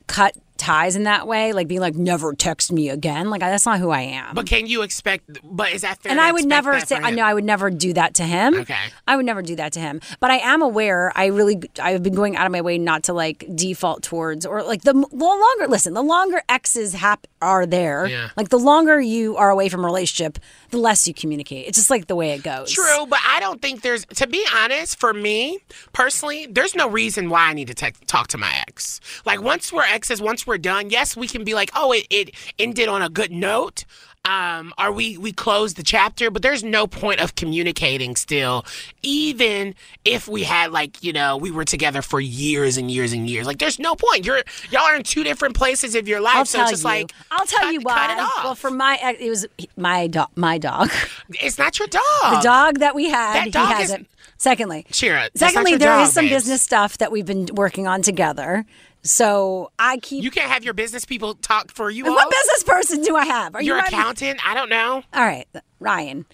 cut 0.07 0.35
ties 0.57 0.95
in 0.95 1.03
that 1.03 1.27
way, 1.27 1.53
like 1.53 1.67
being 1.67 1.81
like, 1.81 1.95
never 1.95 2.33
text 2.33 2.71
me 2.71 2.89
again. 2.89 3.29
Like, 3.29 3.41
that's 3.41 3.65
not 3.65 3.79
who 3.79 3.89
I 3.89 4.01
am. 4.01 4.35
But 4.35 4.45
can 4.47 4.67
you 4.67 4.81
expect 4.81 5.39
but 5.43 5.71
is 5.73 5.81
that 5.81 6.01
fair? 6.01 6.11
and 6.11 6.21
I 6.21 6.31
would 6.31 6.45
never 6.45 6.79
say, 6.79 6.95
I 6.97 7.11
know 7.11 7.23
I 7.23 7.33
would 7.33 7.43
never 7.43 7.69
do 7.69 7.93
that 7.93 8.13
to 8.15 8.23
him. 8.23 8.55
Okay. 8.55 8.75
I 9.07 9.15
would 9.15 9.25
never 9.25 9.41
do 9.41 9.55
that 9.57 9.73
to 9.73 9.79
him. 9.79 10.01
But 10.19 10.31
I 10.31 10.37
am 10.37 10.61
aware, 10.61 11.11
I 11.15 11.27
really, 11.27 11.61
I've 11.81 12.03
been 12.03 12.15
going 12.15 12.35
out 12.35 12.45
of 12.45 12.51
my 12.51 12.61
way 12.61 12.77
not 12.77 13.03
to 13.03 13.13
like 13.13 13.45
default 13.55 14.03
towards, 14.03 14.45
or 14.45 14.63
like 14.63 14.81
the, 14.83 14.93
the 14.93 15.03
longer, 15.25 15.67
listen, 15.67 15.93
the 15.93 16.03
longer 16.03 16.41
exes 16.49 16.93
hap- 16.93 17.27
are 17.41 17.65
there, 17.65 18.07
Yeah. 18.07 18.29
like 18.37 18.49
the 18.49 18.59
longer 18.59 18.99
you 18.99 19.35
are 19.37 19.49
away 19.49 19.69
from 19.69 19.83
a 19.83 19.85
relationship, 19.85 20.39
the 20.71 20.77
less 20.77 21.07
you 21.07 21.13
communicate. 21.13 21.67
It's 21.67 21.77
just 21.77 21.89
like 21.89 22.07
the 22.07 22.15
way 22.15 22.31
it 22.31 22.43
goes. 22.43 22.71
True, 22.71 23.05
but 23.07 23.19
I 23.25 23.39
don't 23.39 23.61
think 23.61 23.81
there's, 23.81 24.05
to 24.05 24.27
be 24.27 24.45
honest, 24.55 24.99
for 24.99 25.13
me 25.13 25.59
personally, 25.93 26.47
there's 26.49 26.75
no 26.75 26.89
reason 26.89 27.29
why 27.29 27.49
I 27.49 27.53
need 27.53 27.67
to 27.67 27.73
text, 27.73 28.07
talk 28.07 28.27
to 28.29 28.37
my 28.37 28.51
ex. 28.67 28.99
Like, 29.25 29.41
once 29.41 29.71
we're 29.71 29.83
exes, 29.83 30.21
once 30.21 30.44
we're 30.47 30.57
done, 30.57 30.89
yes, 30.89 31.15
we 31.15 31.27
can 31.27 31.43
be 31.43 31.53
like, 31.53 31.69
oh, 31.75 31.91
it, 31.91 32.07
it 32.09 32.31
ended 32.59 32.87
on 32.87 33.01
a 33.01 33.09
good 33.09 33.31
note. 33.31 33.85
Um, 34.27 34.73
are 34.79 34.91
we, 34.91 35.19
we 35.19 35.31
closed 35.31 35.77
the 35.77 35.83
chapter, 35.83 36.31
but 36.31 36.41
there's 36.41 36.63
no 36.63 36.87
point 36.87 37.19
of 37.19 37.35
communicating 37.35 38.15
still, 38.15 38.65
even 39.03 39.75
if 40.03 40.27
we 40.27 40.41
had, 40.41 40.71
like, 40.71 41.03
you 41.03 41.13
know, 41.13 41.37
we 41.37 41.51
were 41.51 41.63
together 41.63 42.01
for 42.01 42.19
years 42.19 42.75
and 42.77 42.89
years 42.89 43.13
and 43.13 43.29
years. 43.29 43.45
Like, 43.45 43.59
there's 43.59 43.77
no 43.77 43.93
point. 43.93 44.25
You're, 44.25 44.41
y'all 44.71 44.81
are 44.81 44.95
in 44.95 45.03
two 45.03 45.23
different 45.23 45.55
places 45.55 45.93
of 45.93 46.07
your 46.07 46.21
life, 46.21 46.37
I'll 46.37 46.45
so 46.45 46.61
it's 46.63 46.71
just 46.71 46.83
you. 46.83 46.89
like, 46.89 47.11
I'll 47.29 47.45
tell 47.45 47.71
you 47.71 47.81
why. 47.81 47.93
cut 47.95 48.17
it 48.17 48.19
off. 48.19 48.43
Well, 48.43 48.55
for 48.55 48.71
my 48.71 48.97
ex, 48.99 49.21
it 49.21 49.29
was 49.29 49.45
my 49.77 50.07
dog. 50.07 50.29
My 50.35 50.57
dog. 50.57 50.89
it's 51.29 51.59
not 51.59 51.77
your 51.77 51.87
dog. 51.87 52.01
The 52.23 52.39
dog 52.41 52.79
that 52.79 52.95
we 52.95 53.09
had. 53.09 53.45
That 53.45 53.51
dog 53.51 53.67
he 53.67 53.73
is- 53.73 53.91
hasn't. 53.91 54.07
Secondly, 54.37 54.85
Shira, 54.91 55.29
secondly, 55.33 55.77
there 55.77 55.97
is 56.01 56.07
dog, 56.09 56.13
some 56.13 56.25
babes. 56.25 56.43
business 56.43 56.61
stuff 56.61 56.97
that 56.97 57.09
we've 57.09 57.25
been 57.25 57.47
working 57.53 57.87
on 57.87 58.01
together. 58.01 58.65
So 59.05 59.71
I 59.77 59.97
keep. 59.97 60.23
You 60.23 60.31
can't 60.31 60.49
have 60.51 60.63
your 60.63 60.73
business 60.73 61.05
people 61.05 61.35
talk 61.35 61.71
for 61.71 61.89
you. 61.91 62.05
what 62.05 62.25
all? 62.25 62.29
business 62.31 62.63
person 62.63 63.01
do 63.03 63.15
I 63.15 63.25
have? 63.25 63.53
Are 63.55 63.61
Your 63.61 63.75
you 63.77 63.81
my- 63.83 63.87
accountant? 63.87 64.45
I 64.45 64.53
don't 64.55 64.69
know. 64.69 65.03
All 65.13 65.25
right, 65.25 65.47
Ryan. 65.79 66.25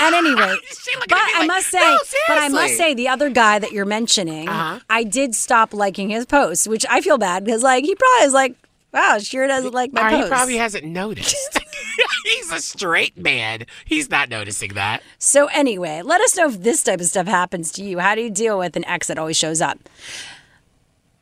At 0.00 0.12
any 0.14 0.30
rate, 0.34 0.58
but 1.08 1.10
me 1.10 1.16
I 1.34 1.46
must 1.46 1.68
say, 1.68 1.78
"No, 1.80 1.98
but 2.28 2.38
I 2.38 2.48
must 2.48 2.76
say, 2.76 2.94
the 2.94 3.08
other 3.08 3.30
guy 3.30 3.58
that 3.58 3.72
you're 3.72 3.84
mentioning, 3.84 4.48
Uh-huh. 4.48 4.78
I 4.88 5.04
did 5.04 5.34
stop 5.34 5.74
liking 5.74 6.10
his 6.10 6.24
posts, 6.26 6.68
which 6.68 6.86
I 6.88 7.00
feel 7.00 7.18
bad 7.18 7.44
because, 7.44 7.62
like, 7.62 7.84
he 7.84 7.94
probably 7.94 8.26
is 8.26 8.32
like, 8.34 8.54
wow, 8.92 9.18
Shira 9.18 9.48
doesn't 9.48 9.72
like 9.74 9.92
my 9.92 10.12
Or 10.12 10.22
he 10.22 10.28
probably 10.28 10.56
hasn't 10.56 10.84
noticed. 10.84 11.58
He's 12.24 12.52
a 12.52 12.60
straight 12.60 13.16
man. 13.18 13.64
He's 13.86 14.08
not 14.10 14.28
noticing 14.28 14.74
that. 14.74 15.02
So 15.18 15.46
anyway, 15.46 16.02
let 16.04 16.20
us 16.20 16.36
know 16.36 16.48
if 16.48 16.60
this 16.62 16.82
type 16.84 17.00
of 17.00 17.06
stuff 17.06 17.26
happens 17.26 17.72
to 17.72 17.82
you. 17.82 17.98
How 17.98 18.14
do 18.14 18.20
you 18.22 18.30
deal 18.30 18.58
with 18.58 18.76
an 18.76 18.84
ex 18.84 19.08
that 19.08 19.18
always 19.18 19.36
shows 19.36 19.60
up? 19.60 19.78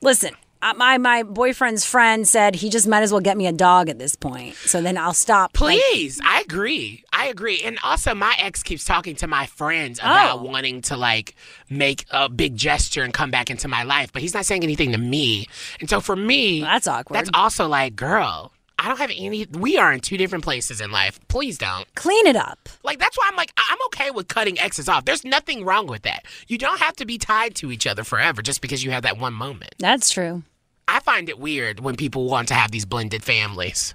Listen, 0.01 0.33
Uh, 0.61 0.75
my 0.77 0.99
my 0.99 1.23
boyfriend's 1.23 1.85
friend 1.85 2.27
said 2.27 2.57
he 2.57 2.69
just 2.69 2.89
might 2.89 3.03
as 3.03 3.13
well 3.13 3.21
get 3.21 3.37
me 3.37 3.47
a 3.47 3.53
dog 3.53 3.89
at 3.89 3.99
this 3.99 4.17
point. 4.17 4.55
So 4.57 4.81
then 4.83 4.99
I'll 4.99 5.15
stop. 5.15 5.59
like- 5.61 5.79
Please, 5.93 6.21
I 6.25 6.41
agree. 6.41 7.05
I 7.13 7.27
agree. 7.27 7.63
And 7.65 7.79
also, 7.85 8.15
my 8.15 8.35
ex 8.39 8.63
keeps 8.63 8.85
talking 8.85 9.15
to 9.17 9.27
my 9.27 9.47
friends 9.47 10.01
oh. 10.03 10.07
about 10.07 10.39
Oh. 10.39 10.43
wanting 10.43 10.83
to 10.83 10.97
like 10.97 11.35
make 11.71 12.05
a 12.11 12.29
big 12.29 12.57
gesture 12.57 13.03
and 13.05 13.13
come 13.15 13.31
back 13.31 13.51
into 13.51 13.69
my 13.69 13.83
life, 13.85 14.13
but 14.13 14.21
he's 14.23 14.35
not 14.35 14.47
saying 14.47 14.63
anything 14.65 14.93
to 14.93 14.99
me. 14.99 15.47
And 15.81 15.89
so 15.89 16.01
for 16.01 16.17
me, 16.17 16.61
that's 16.61 16.87
awkward. 16.89 17.17
That's 17.17 17.31
also 17.35 17.69
like, 17.69 17.95
girl, 17.97 18.53
I 18.81 18.87
don't 18.89 18.99
have 18.99 19.11
any. 19.11 19.45
We 19.47 19.77
are 19.77 19.93
in 19.93 20.01
two 20.01 20.17
different 20.17 20.45
places 20.45 20.81
in 20.81 20.91
life. 20.93 21.19
Please 21.29 21.59
don't 21.59 21.93
clean 21.97 22.27
it 22.27 22.37
up. 22.37 22.69
Like 22.85 22.99
that's 22.99 23.19
why 23.19 23.29
I'm 23.29 23.37
like, 23.37 23.53
I- 23.57 23.69
I'm 23.73 23.79
okay 23.87 24.11
with 24.13 24.29
cutting 24.29 24.59
exes 24.59 24.89
off. 24.89 25.05
There's 25.05 25.25
nothing 25.25 25.65
wrong 25.65 25.87
with 25.89 26.03
that. 26.03 26.25
You 26.47 26.59
don't 26.59 26.79
have 26.81 26.95
to 26.97 27.05
be 27.05 27.19
tied 27.19 27.55
to 27.57 27.73
each 27.73 27.87
other 27.87 28.05
forever 28.05 28.41
just 28.41 28.61
because 28.61 28.85
you 28.85 28.91
have 28.93 29.03
that 29.03 29.19
one 29.19 29.35
moment. 29.35 29.75
That's 29.79 30.11
true. 30.11 30.43
I 30.87 31.01
find 31.01 31.29
it 31.29 31.39
weird 31.39 31.81
when 31.81 31.97
people 31.97 32.29
want 32.29 32.49
to 32.49 32.55
have 32.55 32.71
these 32.71 32.85
blended 32.87 33.23
families. 33.25 33.95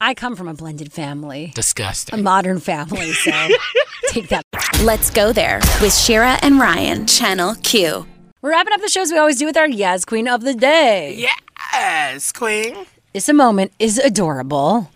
I 0.00 0.14
come 0.14 0.34
from 0.34 0.48
a 0.48 0.54
blended 0.54 0.92
family, 0.92 1.52
Disgusting. 1.54 2.18
a 2.18 2.22
modern 2.22 2.58
family. 2.58 3.12
So 3.12 3.30
take 4.08 4.28
that. 4.28 4.44
Let's 4.82 5.10
go 5.10 5.32
there 5.32 5.60
with 5.80 5.94
Shira 5.94 6.38
and 6.42 6.58
Ryan, 6.58 7.06
Channel 7.06 7.56
Q. 7.62 8.06
We're 8.40 8.50
wrapping 8.50 8.72
up 8.72 8.80
the 8.80 8.88
shows 8.88 9.12
we 9.12 9.18
always 9.18 9.38
do 9.38 9.46
with 9.46 9.56
our 9.56 9.68
Yes 9.68 10.04
Queen 10.04 10.26
of 10.26 10.40
the 10.42 10.54
Day. 10.54 11.26
Yes, 11.72 12.32
Queen. 12.32 12.86
This 13.12 13.30
moment 13.30 13.72
is 13.78 13.98
adorable. 13.98 14.90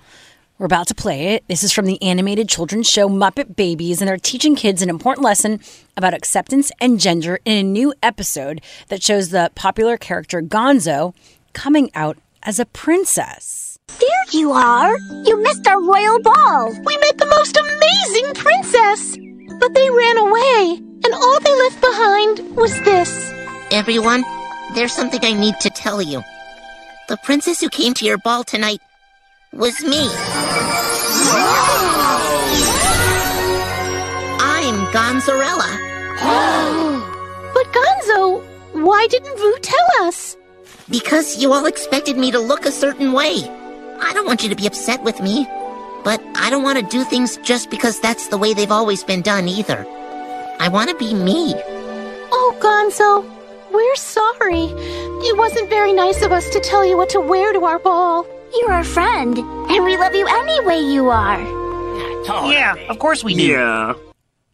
We're 0.59 0.65
about 0.65 0.87
to 0.89 0.95
play 0.95 1.35
it. 1.35 1.45
This 1.49 1.63
is 1.63 1.71
from 1.71 1.85
the 1.85 2.03
animated 2.03 2.49
children's 2.49 2.89
show 2.89 3.11
Muppet 3.11 3.57
Babies, 3.57 4.01
and 4.01 4.09
they're 4.09 4.17
teaching 4.17 4.57
kids 4.57 4.81
an 4.81 4.89
important 4.89 5.23
lesson 5.23 5.61
about 5.99 6.15
acceptance 6.15 6.73
and 6.81 6.99
gender 6.99 7.41
in 7.45 7.59
a 7.59 7.63
new 7.63 7.93
episode 8.03 8.63
that 8.89 9.03
shows 9.03 9.29
the 9.29 9.51
popular 9.55 9.99
character 9.99 10.41
Gonzo 10.41 11.15
coming 11.53 11.91
out 11.95 12.17
as 12.43 12.59
a 12.59 12.65
princess. 12.65 13.79
There 14.01 14.09
you 14.33 14.51
are! 14.53 14.97
You 15.25 15.43
missed 15.43 15.67
our 15.67 15.83
royal 15.83 16.19
ball! 16.23 16.71
We 16.87 16.97
met 16.97 17.19
the 17.19 17.27
most 17.27 17.59
amazing 17.59 18.33
princess! 18.33 19.19
But 19.61 19.75
they 19.75 19.91
ran 19.91 20.17
away, 20.17 20.81
and 21.05 21.13
all 21.13 21.41
they 21.41 21.55
left 21.55 21.81
behind 21.83 22.57
was 22.57 22.81
this. 22.81 23.31
Everyone, 23.71 24.25
there's 24.75 24.95
something 24.95 25.21
I 25.23 25.35
need 25.35 25.61
to 25.61 25.69
tell 25.69 26.01
you. 26.01 26.23
The 27.09 27.17
princess 27.19 27.61
who 27.61 27.69
came 27.69 27.95
to 27.95 28.05
your 28.05 28.19
ball 28.19 28.43
tonight 28.43 28.81
was 29.53 29.81
me. 29.85 30.09
I'm 34.43 34.87
Gonzarella. 34.91 35.71
but 37.55 37.67
Gonzo, 37.73 38.43
why 38.73 39.07
didn't 39.09 39.39
Vu 39.39 39.57
tell 39.63 40.09
us? 40.09 40.37
Because 40.91 41.41
you 41.41 41.53
all 41.53 41.67
expected 41.67 42.17
me 42.17 42.33
to 42.33 42.41
look 42.41 42.67
a 42.67 42.73
certain 42.73 43.13
way. 43.13 43.37
I 44.01 44.13
don't 44.13 44.27
want 44.27 44.43
you 44.43 44.49
to 44.49 44.57
be 44.57 44.67
upset 44.67 45.05
with 45.05 45.21
me, 45.21 45.47
but 46.03 46.21
I 46.35 46.51
don't 46.51 46.65
want 46.65 46.81
to 46.81 46.85
do 46.87 47.05
things 47.05 47.37
just 47.45 47.71
because 47.71 48.01
that's 48.01 48.27
the 48.29 48.39
way 48.39 48.53
they've 48.53 48.73
always 48.73 49.05
been 49.05 49.23
done 49.23 49.47
either. 49.47 49.87
I 50.59 50.69
want 50.69 50.91
to 50.91 50.97
be 50.97 51.15
me. 51.15 51.55
Oh, 52.33 52.57
Gonzo, 52.59 53.36
we're 53.73 53.97
sorry. 53.97 54.65
It 55.29 55.37
wasn't 55.37 55.69
very 55.71 55.93
nice 55.93 56.23
of 56.23 56.33
us 56.33 56.49
to 56.51 56.61
tell 56.61 56.85
you 56.85 56.97
what 56.97 57.11
to 57.11 57.21
wear 57.21 57.53
to 57.53 57.65
our 57.65 57.79
ball. 57.79 58.27
You're 58.55 58.73
our 58.73 58.85
friend, 58.85 59.37
and 59.39 59.85
we 59.85 59.97
love 59.97 60.15
you 60.15 60.27
any 60.29 60.61
way 60.65 60.81
you 60.81 61.11
are. 61.11 61.41
Yeah, 62.51 62.75
of 62.89 62.99
course 62.99 63.23
we 63.23 63.35
do. 63.35 63.43
Yeah. 63.43 63.95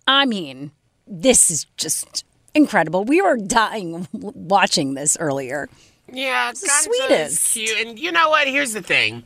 I 0.06 0.24
mean, 0.26 0.72
this 1.06 1.51
is 1.51 1.66
just 1.76 2.24
incredible. 2.55 3.05
We 3.05 3.20
were 3.22 3.36
dying 3.36 4.09
watching 4.12 4.94
this 4.94 5.16
earlier. 5.18 5.68
Yeah, 6.12 6.51
It's 6.51 6.60
the 6.60 6.68
sweetest. 6.68 7.52
Cute. 7.55 7.86
And 7.86 7.98
you 7.98 8.12
know 8.12 8.28
what? 8.30 8.47
Here's 8.48 8.72
the 8.72 8.82
thing. 8.82 9.24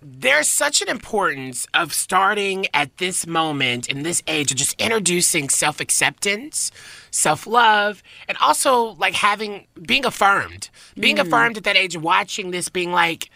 There's 0.00 0.48
such 0.48 0.82
an 0.82 0.88
importance 0.88 1.66
of 1.74 1.92
starting 1.94 2.66
at 2.74 2.98
this 2.98 3.26
moment 3.26 3.88
in 3.88 4.02
this 4.02 4.22
age 4.26 4.50
of 4.50 4.56
just 4.56 4.80
introducing 4.80 5.48
self 5.48 5.80
acceptance, 5.80 6.70
self 7.12 7.46
love, 7.46 8.02
and 8.26 8.36
also 8.38 8.94
like 8.98 9.14
having 9.14 9.68
being 9.86 10.04
affirmed. 10.04 10.70
Being 10.98 11.16
Mm. 11.18 11.26
affirmed 11.26 11.56
at 11.58 11.64
that 11.64 11.76
age, 11.76 11.96
watching 11.96 12.50
this, 12.50 12.68
being 12.68 12.90
like, 12.92 13.30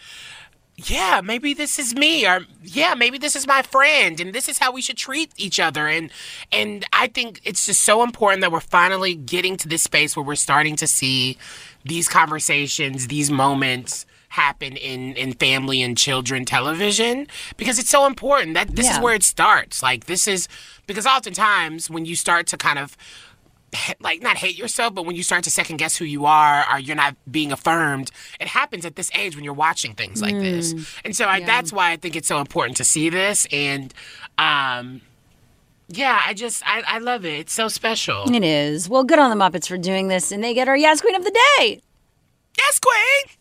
yeah, 0.77 1.21
maybe 1.25 1.55
this 1.55 1.79
is 1.79 1.95
me, 1.95 2.27
or 2.27 2.45
yeah, 2.63 2.95
maybe 2.95 3.17
this 3.17 3.35
is 3.37 3.47
my 3.47 3.63
friend, 3.63 4.21
and 4.21 4.35
this 4.35 4.47
is 4.49 4.59
how 4.59 4.73
we 4.73 4.83
should 4.83 4.97
treat 4.99 5.31
each 5.39 5.59
other. 5.61 5.87
And 5.89 6.11
and 6.53 6.85
I 6.93 7.07
think 7.07 7.41
it's 7.45 7.65
just 7.67 7.83
so 7.83 8.03
important 8.03 8.41
that 8.43 8.51
we're 8.53 8.61
finally 8.61 9.15
getting 9.15 9.57
to 9.59 9.69
this 9.69 9.83
space 9.85 10.17
where 10.17 10.25
we're 10.25 10.35
starting 10.35 10.77
to 10.77 10.87
see 10.87 11.39
these 11.85 12.09
conversations, 12.09 13.07
these 13.09 13.31
moments 13.31 14.05
happen 14.31 14.77
in 14.77 15.15
in 15.15 15.33
family 15.33 15.81
and 15.81 15.97
children 15.97 16.45
television 16.45 17.27
because 17.57 17.79
it's 17.79 17.89
so 17.89 18.05
important 18.07 18.53
that 18.55 18.75
this 18.77 18.91
is 18.91 18.99
where 18.99 19.15
it 19.15 19.23
starts. 19.23 19.83
Like 19.83 20.05
this 20.07 20.29
is 20.29 20.47
because 20.87 21.07
oftentimes 21.07 21.89
when 21.89 22.05
you 22.05 22.17
start 22.17 22.47
to 22.49 22.57
kind 22.59 22.79
of 22.79 22.97
like 24.01 24.23
not 24.23 24.37
hate 24.37 24.57
yourself, 24.57 24.95
but 24.95 25.07
when 25.07 25.17
you 25.17 25.23
start 25.23 25.45
to 25.45 25.51
second 25.51 25.77
guess 25.77 25.97
who 25.97 26.05
you 26.05 26.27
are, 26.27 26.65
or 26.71 26.79
you're 26.79 26.97
not 26.97 27.17
being 27.31 27.53
affirmed, 27.53 28.11
it 28.41 28.49
happens 28.49 28.85
at 28.85 28.97
this 28.97 29.11
age 29.15 29.35
when 29.35 29.45
you're 29.45 29.55
watching 29.55 29.95
things 29.95 30.23
like 30.23 30.39
this. 30.39 30.75
Mm. 30.75 31.01
And 31.05 31.17
so 31.17 31.27
I, 31.27 31.41
that's 31.41 31.73
why 31.73 31.91
I 31.91 31.97
think 31.97 32.17
it's 32.17 32.29
so 32.29 32.41
important 32.41 32.77
to 32.79 32.85
see 32.85 33.11
this. 33.11 33.47
And 33.53 33.93
um, 34.39 35.01
yeah, 35.89 36.21
I 36.25 36.35
just 36.35 36.63
I, 36.67 36.83
I 36.87 36.99
love 36.99 37.25
it. 37.25 37.41
It's 37.41 37.53
so 37.53 37.69
special. 37.69 38.25
It 38.33 38.45
is. 38.45 38.89
Well, 38.89 39.05
good 39.05 39.19
on 39.19 39.37
the 39.37 39.43
Muppets 39.43 39.69
for 39.69 39.79
doing 39.79 40.09
this, 40.09 40.33
and 40.33 40.43
they 40.43 40.55
get 40.55 40.69
our 40.69 40.77
Yes 40.77 41.01
Queen 41.01 41.15
of 41.15 41.25
the 41.25 41.37
Day. 41.59 41.81
Yes, 42.59 42.79
Queen. 42.79 43.37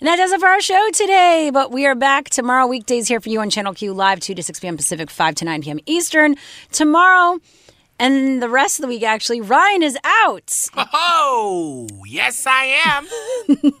And 0.00 0.06
that 0.06 0.14
does 0.14 0.30
it 0.30 0.38
for 0.38 0.46
our 0.46 0.60
show 0.60 0.90
today. 0.92 1.50
But 1.52 1.72
we 1.72 1.84
are 1.84 1.96
back 1.96 2.30
tomorrow, 2.30 2.68
weekdays 2.68 3.08
here 3.08 3.20
for 3.20 3.30
you 3.30 3.40
on 3.40 3.50
Channel 3.50 3.74
Q 3.74 3.92
Live, 3.92 4.20
2 4.20 4.34
to 4.36 4.42
6 4.44 4.60
p.m. 4.60 4.76
Pacific, 4.76 5.10
5 5.10 5.34
to 5.36 5.44
9 5.44 5.62
p.m. 5.62 5.80
Eastern. 5.86 6.36
Tomorrow 6.70 7.40
and 7.98 8.42
the 8.42 8.48
rest 8.48 8.78
of 8.78 8.82
the 8.82 8.88
week, 8.88 9.02
actually, 9.02 9.40
Ryan 9.40 9.82
is 9.82 9.98
out. 10.04 10.66
Oh, 10.76 11.88
yes, 12.06 12.46
I 12.46 12.64
am. 12.84 13.06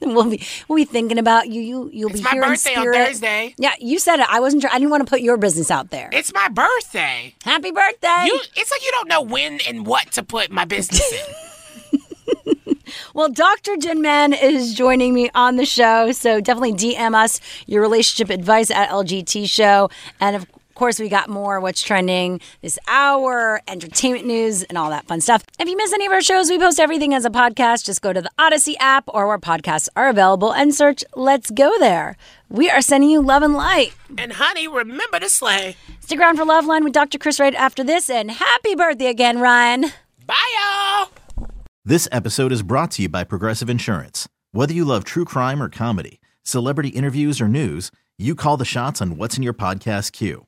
we'll 0.02 0.30
be 0.30 0.44
we'll 0.68 0.76
be 0.76 0.84
thinking 0.84 1.18
about 1.18 1.48
you. 1.48 1.60
You 1.60 1.90
you'll 1.92 2.10
It's 2.10 2.20
be 2.20 2.24
my 2.24 2.30
here 2.30 2.42
in 2.42 2.48
birthday 2.50 2.74
on. 2.74 2.84
Thursday. 2.92 3.54
Yeah, 3.58 3.74
you 3.78 3.98
said 3.98 4.20
it. 4.20 4.26
I 4.28 4.40
wasn't. 4.40 4.62
Sure. 4.62 4.70
I 4.72 4.78
didn't 4.78 4.90
want 4.90 5.06
to 5.06 5.10
put 5.10 5.20
your 5.20 5.36
business 5.36 5.70
out 5.70 5.90
there. 5.90 6.10
It's 6.12 6.32
my 6.32 6.48
birthday. 6.48 7.34
Happy 7.44 7.70
birthday! 7.70 8.24
You, 8.26 8.40
it's 8.56 8.70
like 8.70 8.82
you 8.82 8.90
don't 8.92 9.08
know 9.08 9.22
when 9.22 9.60
and 9.68 9.86
what 9.86 10.10
to 10.12 10.22
put 10.22 10.50
my 10.50 10.64
business 10.64 11.12
in. 11.12 11.34
Well, 13.14 13.28
Dr. 13.28 13.72
Jinman 13.76 14.40
is 14.40 14.74
joining 14.74 15.12
me 15.12 15.30
on 15.34 15.56
the 15.56 15.66
show, 15.66 16.12
so 16.12 16.40
definitely 16.40 16.72
DM 16.72 17.14
us 17.14 17.40
your 17.66 17.82
relationship 17.82 18.30
advice 18.30 18.70
at 18.70 18.88
LGT 18.90 19.48
Show, 19.48 19.90
and 20.20 20.36
of 20.36 20.46
course 20.78 20.98
we 21.00 21.08
got 21.08 21.28
more 21.28 21.60
what's 21.60 21.82
trending 21.82 22.40
this 22.62 22.78
hour, 22.88 23.60
entertainment 23.68 24.26
news, 24.26 24.62
and 24.62 24.78
all 24.78 24.90
that 24.90 25.06
fun 25.06 25.20
stuff. 25.20 25.42
If 25.58 25.68
you 25.68 25.76
miss 25.76 25.92
any 25.92 26.06
of 26.06 26.12
our 26.12 26.22
shows, 26.22 26.48
we 26.48 26.58
post 26.58 26.78
everything 26.80 27.12
as 27.12 27.24
a 27.24 27.30
podcast. 27.30 27.84
Just 27.84 28.00
go 28.00 28.12
to 28.12 28.22
the 28.22 28.30
Odyssey 28.38 28.76
app 28.78 29.04
or 29.08 29.26
where 29.26 29.38
podcasts 29.38 29.88
are 29.96 30.08
available 30.08 30.52
and 30.54 30.74
search 30.74 31.04
"Let's 31.14 31.50
Go 31.50 31.78
There." 31.78 32.16
We 32.48 32.70
are 32.70 32.80
sending 32.80 33.10
you 33.10 33.20
love 33.20 33.42
and 33.42 33.54
light. 33.54 33.92
and 34.16 34.32
honey, 34.32 34.66
remember 34.66 35.18
to 35.20 35.28
slay. 35.28 35.76
Stick 36.00 36.18
around 36.18 36.36
for 36.36 36.44
Love 36.46 36.64
Line 36.64 36.82
with 36.84 36.94
Dr. 36.94 37.18
Chris 37.18 37.38
right 37.38 37.54
after 37.54 37.84
this, 37.84 38.08
and 38.08 38.30
happy 38.30 38.74
birthday 38.74 39.06
again, 39.08 39.38
Ryan. 39.38 39.86
Bye, 40.26 40.54
y'all. 40.56 41.48
This 41.84 42.08
episode 42.12 42.52
is 42.52 42.62
brought 42.62 42.90
to 42.92 43.02
you 43.02 43.08
by 43.08 43.24
Progressive 43.24 43.68
Insurance. 43.68 44.28
Whether 44.52 44.74
you 44.74 44.84
love 44.84 45.04
true 45.04 45.24
crime 45.24 45.62
or 45.62 45.68
comedy, 45.68 46.20
celebrity 46.42 46.90
interviews 46.90 47.40
or 47.40 47.48
news, 47.48 47.90
you 48.16 48.34
call 48.34 48.56
the 48.56 48.64
shots 48.64 49.00
on 49.02 49.16
what's 49.16 49.36
in 49.36 49.42
your 49.42 49.54
podcast 49.54 50.12
queue. 50.12 50.47